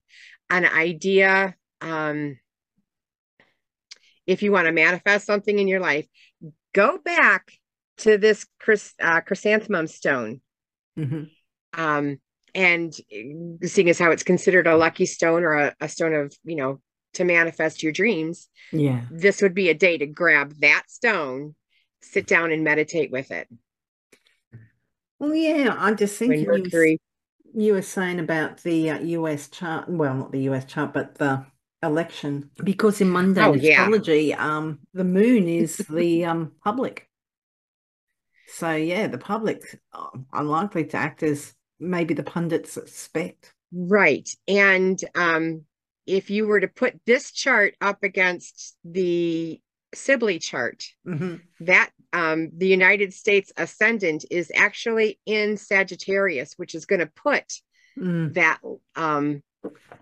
an 0.49 0.65
idea 0.65 1.55
um, 1.81 2.39
if 4.27 4.43
you 4.43 4.53
want 4.53 4.67
to 4.67 4.73
manifest 4.73 5.27
something 5.27 5.59
in 5.59 5.69
your 5.69 5.81
life, 5.81 6.07
go 6.73 6.99
back 6.99 7.53
to 7.99 8.19
this 8.19 8.47
uh, 9.01 9.21
chrysanthemum 9.21 9.87
stone. 9.87 10.41
Mm-hmm. 10.99 11.81
Um, 11.81 12.19
and 12.55 12.93
seeing 13.65 13.89
as 13.89 13.99
how 13.99 14.11
it's 14.11 14.23
considered 14.23 14.67
a 14.67 14.77
lucky 14.77 15.07
stone 15.07 15.45
or 15.45 15.53
a, 15.53 15.75
a 15.81 15.89
stone 15.89 16.15
of, 16.15 16.35
you 16.45 16.57
know, 16.57 16.81
to 17.15 17.25
manifest 17.25 17.83
your 17.83 17.93
dreams. 17.93 18.49
Yeah. 18.73 19.03
This 19.11 19.43
would 19.43 19.55
be 19.55 19.69
a 19.69 19.75
day 19.75 19.99
to 19.99 20.07
grab 20.07 20.55
that 20.61 20.85
stone, 20.89 21.55
sit 22.03 22.27
down 22.27 22.53
and 22.53 22.65
meditate 22.65 23.11
with 23.11 23.31
it. 23.31 23.49
Well, 25.19 25.35
yeah, 25.35 25.75
I'm 25.77 25.97
just 25.97 26.17
thinking 26.19 26.47
Mercury... 26.47 26.99
you, 27.53 27.67
you 27.67 27.73
were 27.75 27.83
saying 27.83 28.19
about 28.19 28.63
the 28.63 28.91
uh, 28.91 29.01
US 29.01 29.49
chart, 29.49 29.89
well, 29.89 30.15
not 30.15 30.33
the 30.33 30.49
US 30.51 30.65
chart, 30.65 30.93
but 30.93 31.17
the 31.17 31.45
election 31.83 32.51
because 32.63 33.01
in 33.01 33.11
mundane 33.11 33.45
oh, 33.45 33.55
astrology, 33.55 34.25
yeah. 34.25 34.57
um, 34.57 34.81
the 34.93 35.05
moon 35.05 35.49
is 35.49 35.77
the 35.77 36.25
um 36.25 36.53
public. 36.63 37.09
So 38.49 38.73
yeah, 38.73 39.07
the 39.07 39.19
public 39.19 39.81
unlikely 40.33 40.87
to 40.87 40.97
act 40.97 41.23
as 41.23 41.55
maybe 41.79 42.15
the 42.15 42.23
pundits 42.23 42.77
expect. 42.77 43.55
Right, 43.73 44.29
and 44.49 45.01
um, 45.15 45.63
if 46.07 46.31
you 46.31 46.47
were 46.47 46.61
to 46.61 46.69
put 46.69 47.01
this 47.07 47.31
chart 47.31 47.75
up 47.81 48.03
against 48.03 48.77
the 48.85 49.61
Sibley 49.95 50.39
chart, 50.39 50.85
mm-hmm. 51.07 51.37
that 51.61 51.91
um, 52.13 52.51
the 52.57 52.67
United 52.67 53.15
States 53.15 53.53
ascendant 53.57 54.25
is 54.31 54.51
actually 54.55 55.21
in 55.27 55.57
Sagittarius, 55.57 56.55
which 56.57 56.75
is 56.75 56.87
going 56.87 57.01
to 57.01 57.07
put 57.07 57.45
mm. 57.97 58.35
that 58.35 58.59
um, 58.97 59.43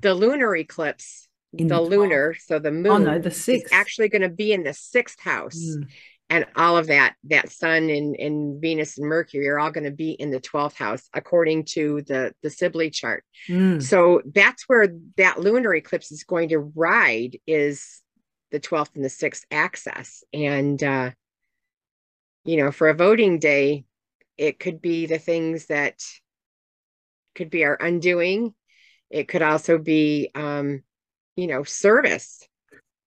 the 0.00 0.14
lunar 0.14 0.56
eclipse 0.56 1.27
in 1.56 1.68
the 1.68 1.80
lunar, 1.80 2.34
so 2.34 2.58
the 2.58 2.70
moon 2.70 2.86
oh, 2.86 2.98
no, 2.98 3.18
the 3.18 3.30
sixth. 3.30 3.66
is 3.66 3.72
actually 3.72 4.08
going 4.08 4.22
to 4.22 4.28
be 4.28 4.52
in 4.52 4.64
the 4.64 4.74
sixth 4.74 5.20
house. 5.20 5.58
Mm. 5.58 5.88
And 6.30 6.46
all 6.56 6.76
of 6.76 6.88
that, 6.88 7.14
that 7.24 7.50
sun 7.50 7.88
and, 7.88 8.14
and 8.16 8.60
Venus 8.60 8.98
and 8.98 9.08
Mercury 9.08 9.48
are 9.48 9.58
all 9.58 9.70
going 9.70 9.84
to 9.84 9.90
be 9.90 10.10
in 10.10 10.30
the 10.30 10.40
12th 10.40 10.74
house, 10.74 11.08
according 11.14 11.64
to 11.70 12.02
the, 12.02 12.34
the 12.42 12.50
Sibley 12.50 12.90
chart. 12.90 13.24
Mm. 13.48 13.82
So 13.82 14.20
that's 14.34 14.64
where 14.66 14.88
that 15.16 15.40
lunar 15.40 15.74
eclipse 15.74 16.12
is 16.12 16.24
going 16.24 16.50
to 16.50 16.58
ride 16.58 17.38
is 17.46 18.02
the 18.50 18.60
12th 18.60 18.94
and 18.94 19.04
the 19.04 19.08
6th 19.08 19.44
axis. 19.50 20.22
And, 20.34 20.82
uh, 20.82 21.12
you 22.44 22.58
know, 22.58 22.72
for 22.72 22.90
a 22.90 22.94
voting 22.94 23.38
day, 23.38 23.86
it 24.36 24.58
could 24.58 24.82
be 24.82 25.06
the 25.06 25.18
things 25.18 25.66
that 25.66 26.02
could 27.34 27.48
be 27.48 27.64
our 27.64 27.78
undoing. 27.80 28.54
It 29.10 29.28
could 29.28 29.42
also 29.42 29.78
be, 29.78 30.30
um, 30.34 30.82
you 31.38 31.46
know, 31.46 31.62
service. 31.62 32.42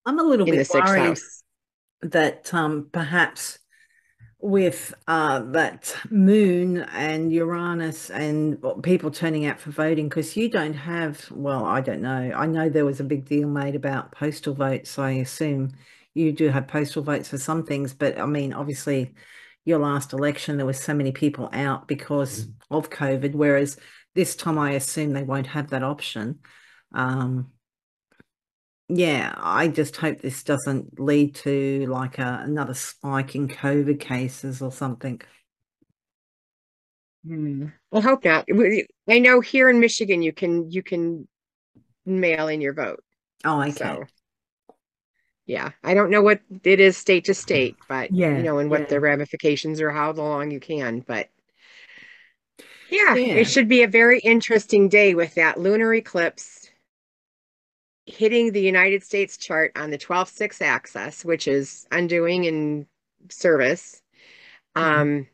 I'm 0.06 0.18
a 0.18 0.24
little 0.24 0.46
bit 0.46 0.68
worried 0.74 1.18
that 2.02 2.52
um, 2.54 2.88
perhaps 2.94 3.60
with 4.40 4.94
uh, 5.06 5.40
that 5.52 5.94
moon 6.10 6.78
and 6.94 7.32
Uranus 7.32 8.10
and 8.10 8.58
people 8.84 9.12
turning 9.12 9.46
out 9.46 9.60
for 9.60 9.72
voting, 9.72 10.08
because 10.08 10.38
you 10.38 10.50
don't 10.50 10.74
have, 10.74 11.30
well, 11.30 11.66
I 11.66 11.82
don't 11.82 12.02
know. 12.02 12.32
I 12.34 12.46
know 12.46 12.70
there 12.70 12.86
was 12.86 13.02
a 13.02 13.04
big 13.04 13.26
deal 13.26 13.50
made 13.50 13.76
about 13.76 14.14
postal 14.14 14.54
votes. 14.54 14.92
So 14.92 15.04
I 15.04 15.12
assume 15.12 15.74
you 16.14 16.32
do 16.32 16.48
have 16.48 16.70
postal 16.70 17.04
votes 17.04 17.28
for 17.28 17.38
some 17.38 17.66
things, 17.66 17.94
but 17.94 18.18
I 18.18 18.26
mean, 18.26 18.54
obviously, 18.54 19.14
your 19.66 19.80
last 19.80 20.14
election, 20.14 20.56
there 20.56 20.66
was 20.66 20.80
so 20.80 20.94
many 20.94 21.12
people 21.12 21.50
out 21.52 21.88
because 21.88 22.48
of 22.72 22.90
COVID, 22.90 23.36
whereas 23.36 23.78
this 24.16 24.38
time 24.38 24.58
I 24.58 24.72
assume 24.72 25.12
they 25.12 25.24
won't 25.24 25.48
have 25.48 25.72
that 25.72 25.84
option. 25.84 26.40
Um, 26.96 27.52
yeah, 28.94 29.34
I 29.38 29.70
just 29.70 29.96
hope 29.96 30.20
this 30.22 30.44
doesn't 30.44 31.00
lead 31.00 31.36
to 31.36 31.86
like 31.88 32.20
a, 32.20 32.42
another 32.44 32.74
spike 32.74 33.36
in 33.36 33.48
COVID 33.48 34.00
cases 34.02 34.62
or 34.62 34.72
something. 34.72 35.22
Hmm. 37.26 37.68
Well, 37.90 38.02
hope 38.02 38.26
not. 38.26 38.48
I 39.08 39.20
know 39.20 39.40
here 39.40 39.70
in 39.70 39.80
Michigan, 39.80 40.22
you 40.22 40.34
can 40.34 40.70
you 40.70 40.84
can 40.84 41.28
mail 42.06 42.50
in 42.50 42.60
your 42.60 42.74
vote. 42.74 43.02
Oh, 43.46 43.62
okay. 43.62 43.72
So, 43.72 44.04
yeah, 45.46 45.72
I 45.84 45.94
don't 45.94 46.10
know 46.10 46.22
what 46.22 46.42
it 46.64 46.82
is 46.82 46.98
state 46.98 47.26
to 47.26 47.34
state, 47.34 47.78
but 47.88 48.12
yeah, 48.12 48.36
you 48.36 48.44
know, 48.44 48.58
and 48.58 48.70
what 48.70 48.82
yeah. 48.82 48.88
the 48.88 49.00
ramifications 49.00 49.80
are, 49.80 49.92
how 49.92 50.12
long 50.12 50.52
you 50.52 50.60
can. 50.60 51.00
But 51.00 51.30
yeah, 52.90 53.16
Yeah. 53.16 53.36
it 53.36 53.46
should 53.46 53.70
be 53.70 53.84
a 53.84 53.88
very 53.88 54.20
interesting 54.20 54.90
day 54.90 55.16
with 55.16 55.36
that 55.36 55.58
lunar 55.58 55.94
eclipse 55.94 56.61
hitting 58.12 58.52
the 58.52 58.62
United 58.62 59.04
States 59.04 59.38
chart 59.38 59.72
on 59.76 59.92
the 59.92 59.98
12 59.98 60.30
6 60.30 60.62
axis, 60.62 61.26
which 61.26 61.48
is 61.48 61.88
undoing 61.92 62.48
and 62.48 62.88
service. 63.30 64.02
Mhm. 64.76 65.12
Um, 65.12 65.28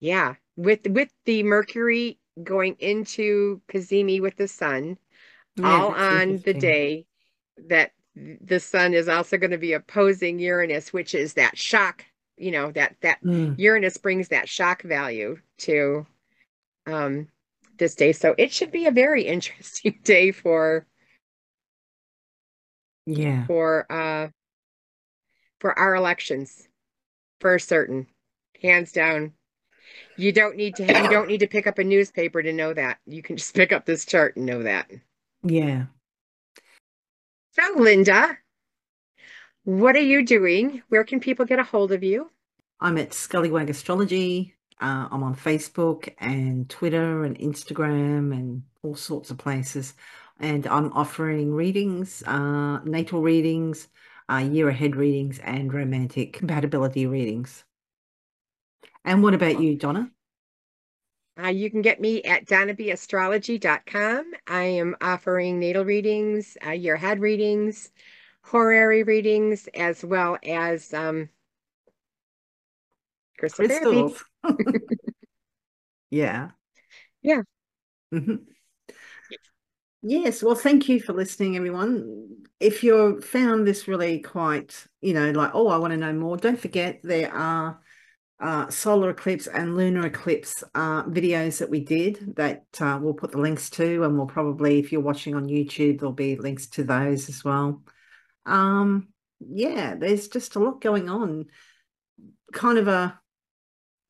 yeah, 0.00 0.34
with 0.56 0.86
with 0.86 1.10
the 1.24 1.42
Mercury 1.42 2.18
going 2.42 2.76
into 2.78 3.62
cazimi 3.68 4.20
with 4.20 4.36
the 4.36 4.48
sun, 4.48 4.98
Yeah, 5.56 5.84
all 5.84 5.92
on 5.92 6.40
the 6.44 6.54
day 6.54 7.06
that 7.68 7.92
the 8.16 8.60
sun 8.60 8.94
is 8.94 9.08
also 9.08 9.38
going 9.38 9.52
to 9.52 9.58
be 9.58 9.74
opposing 9.74 10.38
Uranus, 10.40 10.92
which 10.92 11.14
is 11.14 11.34
that 11.34 11.58
shock, 11.58 12.04
you 12.38 12.52
know, 12.52 12.72
that 12.72 12.96
that 13.02 13.20
Mm, 13.22 13.56
Uranus 13.56 13.98
brings 13.98 14.28
that 14.28 14.48
shock 14.48 14.82
value 14.82 15.38
to 15.60 16.06
um 16.86 17.28
this 17.78 17.94
day. 17.94 18.12
So 18.12 18.34
it 18.38 18.52
should 18.52 18.72
be 18.72 18.86
a 18.86 18.90
very 18.92 19.24
interesting 19.26 20.00
day 20.04 20.32
for 20.32 20.86
yeah. 23.06 23.46
for 23.46 23.90
uh 23.90 24.28
for 25.60 25.78
our 25.78 25.94
elections 25.94 26.68
for 27.40 27.58
certain 27.58 28.06
hands 28.62 28.92
down 28.92 29.32
you 30.16 30.32
don't 30.32 30.56
need 30.56 30.76
to 30.76 30.84
you 30.84 31.08
don't 31.10 31.28
need 31.28 31.40
to 31.40 31.46
pick 31.46 31.66
up 31.66 31.78
a 31.78 31.84
newspaper 31.84 32.42
to 32.42 32.52
know 32.52 32.72
that 32.72 32.98
you 33.06 33.22
can 33.22 33.36
just 33.36 33.54
pick 33.54 33.72
up 33.72 33.84
this 33.84 34.04
chart 34.04 34.36
and 34.36 34.46
know 34.46 34.62
that 34.62 34.90
Yeah. 35.42 35.86
so 37.52 37.62
linda 37.76 38.38
what 39.64 39.96
are 39.96 40.00
you 40.00 40.24
doing 40.24 40.82
where 40.88 41.04
can 41.04 41.20
people 41.20 41.44
get 41.44 41.58
a 41.58 41.64
hold 41.64 41.92
of 41.92 42.02
you 42.02 42.30
I'm 42.80 42.98
at 42.98 43.10
Scullywag 43.10 43.70
Astrology. 43.70 44.54
Uh, 44.80 45.08
I'm 45.10 45.22
on 45.22 45.34
Facebook 45.34 46.12
and 46.18 46.68
Twitter 46.68 47.24
and 47.24 47.38
Instagram 47.38 48.32
and 48.32 48.62
all 48.82 48.96
sorts 48.96 49.30
of 49.30 49.38
places. 49.38 49.94
And 50.38 50.66
I'm 50.66 50.92
offering 50.92 51.54
readings, 51.54 52.22
uh, 52.24 52.80
natal 52.84 53.22
readings, 53.22 53.88
uh, 54.30 54.36
year 54.36 54.68
ahead 54.68 54.96
readings, 54.96 55.38
and 55.40 55.72
romantic 55.72 56.32
compatibility 56.32 57.06
readings. 57.06 57.64
And 59.04 59.22
what 59.22 59.34
about 59.34 59.60
you, 59.60 59.76
Donna? 59.76 60.10
uh, 61.42 61.48
you 61.48 61.70
can 61.70 61.82
get 61.82 62.00
me 62.00 62.22
at 62.22 62.46
donnabastrology.com 62.46 64.32
i 64.46 64.62
am 64.62 64.96
offering 65.00 65.58
natal 65.58 65.84
readings 65.84 66.56
uh, 66.66 66.70
year 66.70 66.94
ahead 66.94 67.20
readings 67.20 67.90
horary 68.42 69.02
readings 69.02 69.68
as 69.74 70.04
well 70.04 70.38
as 70.46 70.92
um 70.94 71.28
crystal 73.38 73.64
Crystals. 73.66 74.24
Yeah. 76.10 76.50
Yeah. 77.22 77.42
Mm-hmm. 78.12 78.53
Yes, 80.06 80.42
well, 80.42 80.54
thank 80.54 80.86
you 80.90 81.00
for 81.00 81.14
listening, 81.14 81.56
everyone. 81.56 82.44
If 82.60 82.84
you 82.84 83.22
found 83.22 83.66
this 83.66 83.88
really 83.88 84.20
quite, 84.20 84.86
you 85.00 85.14
know, 85.14 85.30
like, 85.30 85.52
oh, 85.54 85.68
I 85.68 85.78
want 85.78 85.92
to 85.92 85.96
know 85.96 86.12
more, 86.12 86.36
don't 86.36 86.60
forget 86.60 87.00
there 87.02 87.32
are 87.32 87.80
uh, 88.38 88.68
solar 88.68 89.08
eclipse 89.08 89.46
and 89.46 89.78
lunar 89.78 90.04
eclipse 90.04 90.62
uh, 90.74 91.04
videos 91.04 91.58
that 91.58 91.70
we 91.70 91.80
did 91.80 92.36
that 92.36 92.66
uh, 92.82 92.98
we'll 93.00 93.14
put 93.14 93.32
the 93.32 93.38
links 93.38 93.70
to, 93.70 94.04
and 94.04 94.18
we'll 94.18 94.26
probably, 94.26 94.78
if 94.78 94.92
you're 94.92 95.00
watching 95.00 95.34
on 95.34 95.46
YouTube, 95.46 96.00
there'll 96.00 96.12
be 96.12 96.36
links 96.36 96.66
to 96.66 96.84
those 96.84 97.30
as 97.30 97.42
well. 97.42 97.82
Um, 98.44 99.08
yeah, 99.40 99.94
there's 99.94 100.28
just 100.28 100.56
a 100.56 100.58
lot 100.58 100.82
going 100.82 101.08
on. 101.08 101.46
Kind 102.52 102.76
of 102.76 102.88
a 102.88 103.18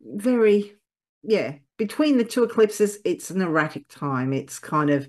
very, 0.01 0.75
yeah, 1.23 1.55
between 1.77 2.19
the 2.19 2.25
two 2.25 2.43
eclipses, 2.43 2.99
it's 3.05 3.31
an 3.31 3.43
erratic 3.43 3.87
time. 3.87 4.33
It's 4.33 4.59
kind 4.59 4.91
of 4.91 5.09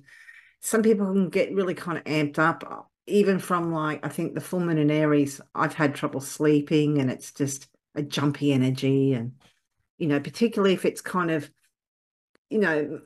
some 0.65 0.81
people 0.81 1.05
can 1.05 1.29
get 1.29 1.53
really 1.53 1.75
kind 1.75 1.95
of 1.95 2.03
amped 2.05 2.39
up, 2.39 2.89
even 3.05 3.37
from 3.37 3.71
like, 3.71 4.03
I 4.03 4.09
think 4.09 4.33
the 4.33 4.41
full 4.41 4.59
moon 4.59 4.79
in 4.79 4.89
Aries, 4.89 5.39
I've 5.53 5.75
had 5.75 5.93
trouble 5.93 6.19
sleeping 6.19 6.97
and 6.97 7.11
it's 7.11 7.31
just 7.31 7.67
a 7.93 8.01
jumpy 8.01 8.51
energy. 8.51 9.13
And, 9.13 9.33
you 9.99 10.07
know, 10.07 10.19
particularly 10.19 10.73
if 10.73 10.83
it's 10.83 11.01
kind 11.01 11.29
of, 11.29 11.47
you 12.49 12.57
know, 12.57 13.01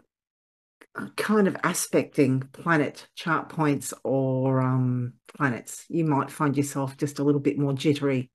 kind 1.17 1.49
of 1.49 1.57
aspecting 1.61 2.39
planet 2.53 3.09
chart 3.13 3.49
points 3.49 3.93
or 4.05 4.61
um, 4.61 5.15
planets, 5.37 5.85
you 5.89 6.05
might 6.05 6.31
find 6.31 6.55
yourself 6.55 6.95
just 6.95 7.19
a 7.19 7.23
little 7.25 7.41
bit 7.41 7.59
more 7.59 7.73
jittery, 7.73 8.31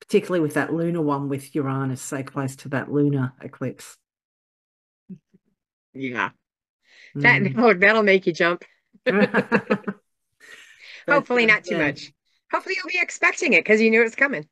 particularly 0.00 0.40
with 0.40 0.54
that 0.54 0.72
lunar 0.72 1.02
one 1.02 1.28
with 1.28 1.52
Uranus 1.56 2.00
so 2.00 2.22
close 2.22 2.54
to 2.54 2.68
that 2.68 2.92
lunar 2.92 3.32
eclipse. 3.40 3.96
Yeah. 5.94 6.30
That 7.14 7.42
mm. 7.42 7.80
that'll 7.80 8.02
make 8.02 8.26
you 8.26 8.32
jump. 8.32 8.64
Hopefully 11.08 11.46
not 11.46 11.64
too 11.64 11.78
much. 11.78 12.12
Hopefully 12.52 12.76
you'll 12.76 12.90
be 12.92 12.98
expecting 13.00 13.52
it 13.52 13.64
because 13.64 13.80
you 13.80 13.90
knew 13.90 14.02
it's 14.02 14.16
coming. 14.16 14.46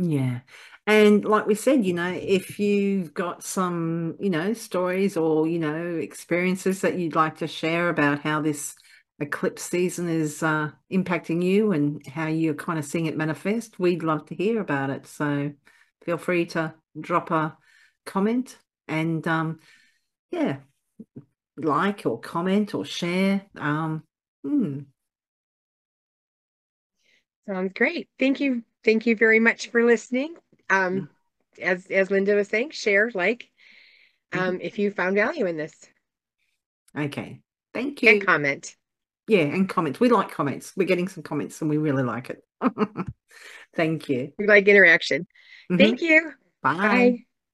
Yeah. 0.00 0.40
And 0.86 1.24
like 1.24 1.46
we 1.46 1.56
said, 1.56 1.84
you 1.84 1.94
know, 1.94 2.12
if 2.12 2.60
you've 2.60 3.12
got 3.12 3.42
some, 3.42 4.14
you 4.20 4.30
know, 4.30 4.52
stories 4.52 5.16
or, 5.16 5.48
you 5.48 5.58
know, 5.58 5.96
experiences 5.96 6.82
that 6.82 6.96
you'd 6.96 7.16
like 7.16 7.38
to 7.38 7.48
share 7.48 7.88
about 7.88 8.20
how 8.20 8.40
this 8.40 8.76
eclipse 9.18 9.62
season 9.62 10.08
is 10.08 10.42
uh, 10.42 10.70
impacting 10.92 11.42
you 11.42 11.72
and 11.72 12.06
how 12.06 12.26
you're 12.26 12.54
kind 12.54 12.78
of 12.78 12.84
seeing 12.84 13.06
it 13.06 13.16
manifest, 13.16 13.78
we'd 13.78 14.02
love 14.02 14.26
to 14.26 14.34
hear 14.34 14.60
about 14.60 14.90
it. 14.90 15.06
So 15.06 15.52
feel 16.04 16.18
free 16.18 16.46
to 16.46 16.74
drop 17.00 17.30
a 17.30 17.56
comment 18.04 18.56
and 18.86 19.26
um, 19.26 19.58
yeah, 20.30 20.58
like 21.56 22.06
or 22.06 22.20
comment 22.20 22.74
or 22.74 22.84
share. 22.84 23.42
Um, 23.56 24.02
hmm. 24.44 24.80
Sounds 27.48 27.72
great. 27.74 28.08
Thank 28.18 28.40
you. 28.40 28.62
Thank 28.84 29.06
you 29.06 29.16
very 29.16 29.40
much 29.40 29.70
for 29.70 29.84
listening. 29.84 30.34
Um, 30.68 31.08
mm. 31.58 31.62
as 31.62 31.86
as 31.86 32.10
Linda 32.10 32.34
was 32.34 32.48
saying, 32.48 32.70
share, 32.70 33.10
like, 33.14 33.48
mm-hmm. 34.32 34.44
um, 34.44 34.54
mm-hmm. 34.54 34.62
if 34.62 34.78
you 34.78 34.90
found 34.90 35.16
value 35.16 35.46
in 35.46 35.56
this. 35.56 35.74
Okay. 36.96 37.40
Thank 37.72 38.02
you. 38.02 38.10
And 38.10 38.26
comment. 38.26 38.74
Yeah, 39.28 39.40
and 39.40 39.68
comments. 39.68 40.00
We 40.00 40.08
like 40.08 40.30
comments. 40.30 40.72
We're 40.76 40.86
getting 40.86 41.08
some 41.08 41.22
comments 41.22 41.60
and 41.60 41.68
we 41.68 41.78
really 41.78 42.04
like 42.04 42.30
it. 42.30 42.42
Thank 43.76 44.08
you. 44.08 44.32
We 44.38 44.46
like 44.46 44.68
interaction. 44.68 45.26
Mm-hmm. 45.70 45.76
Thank 45.76 46.00
you. 46.00 46.32
Bye. 46.62 46.74
Bye. 46.74 47.25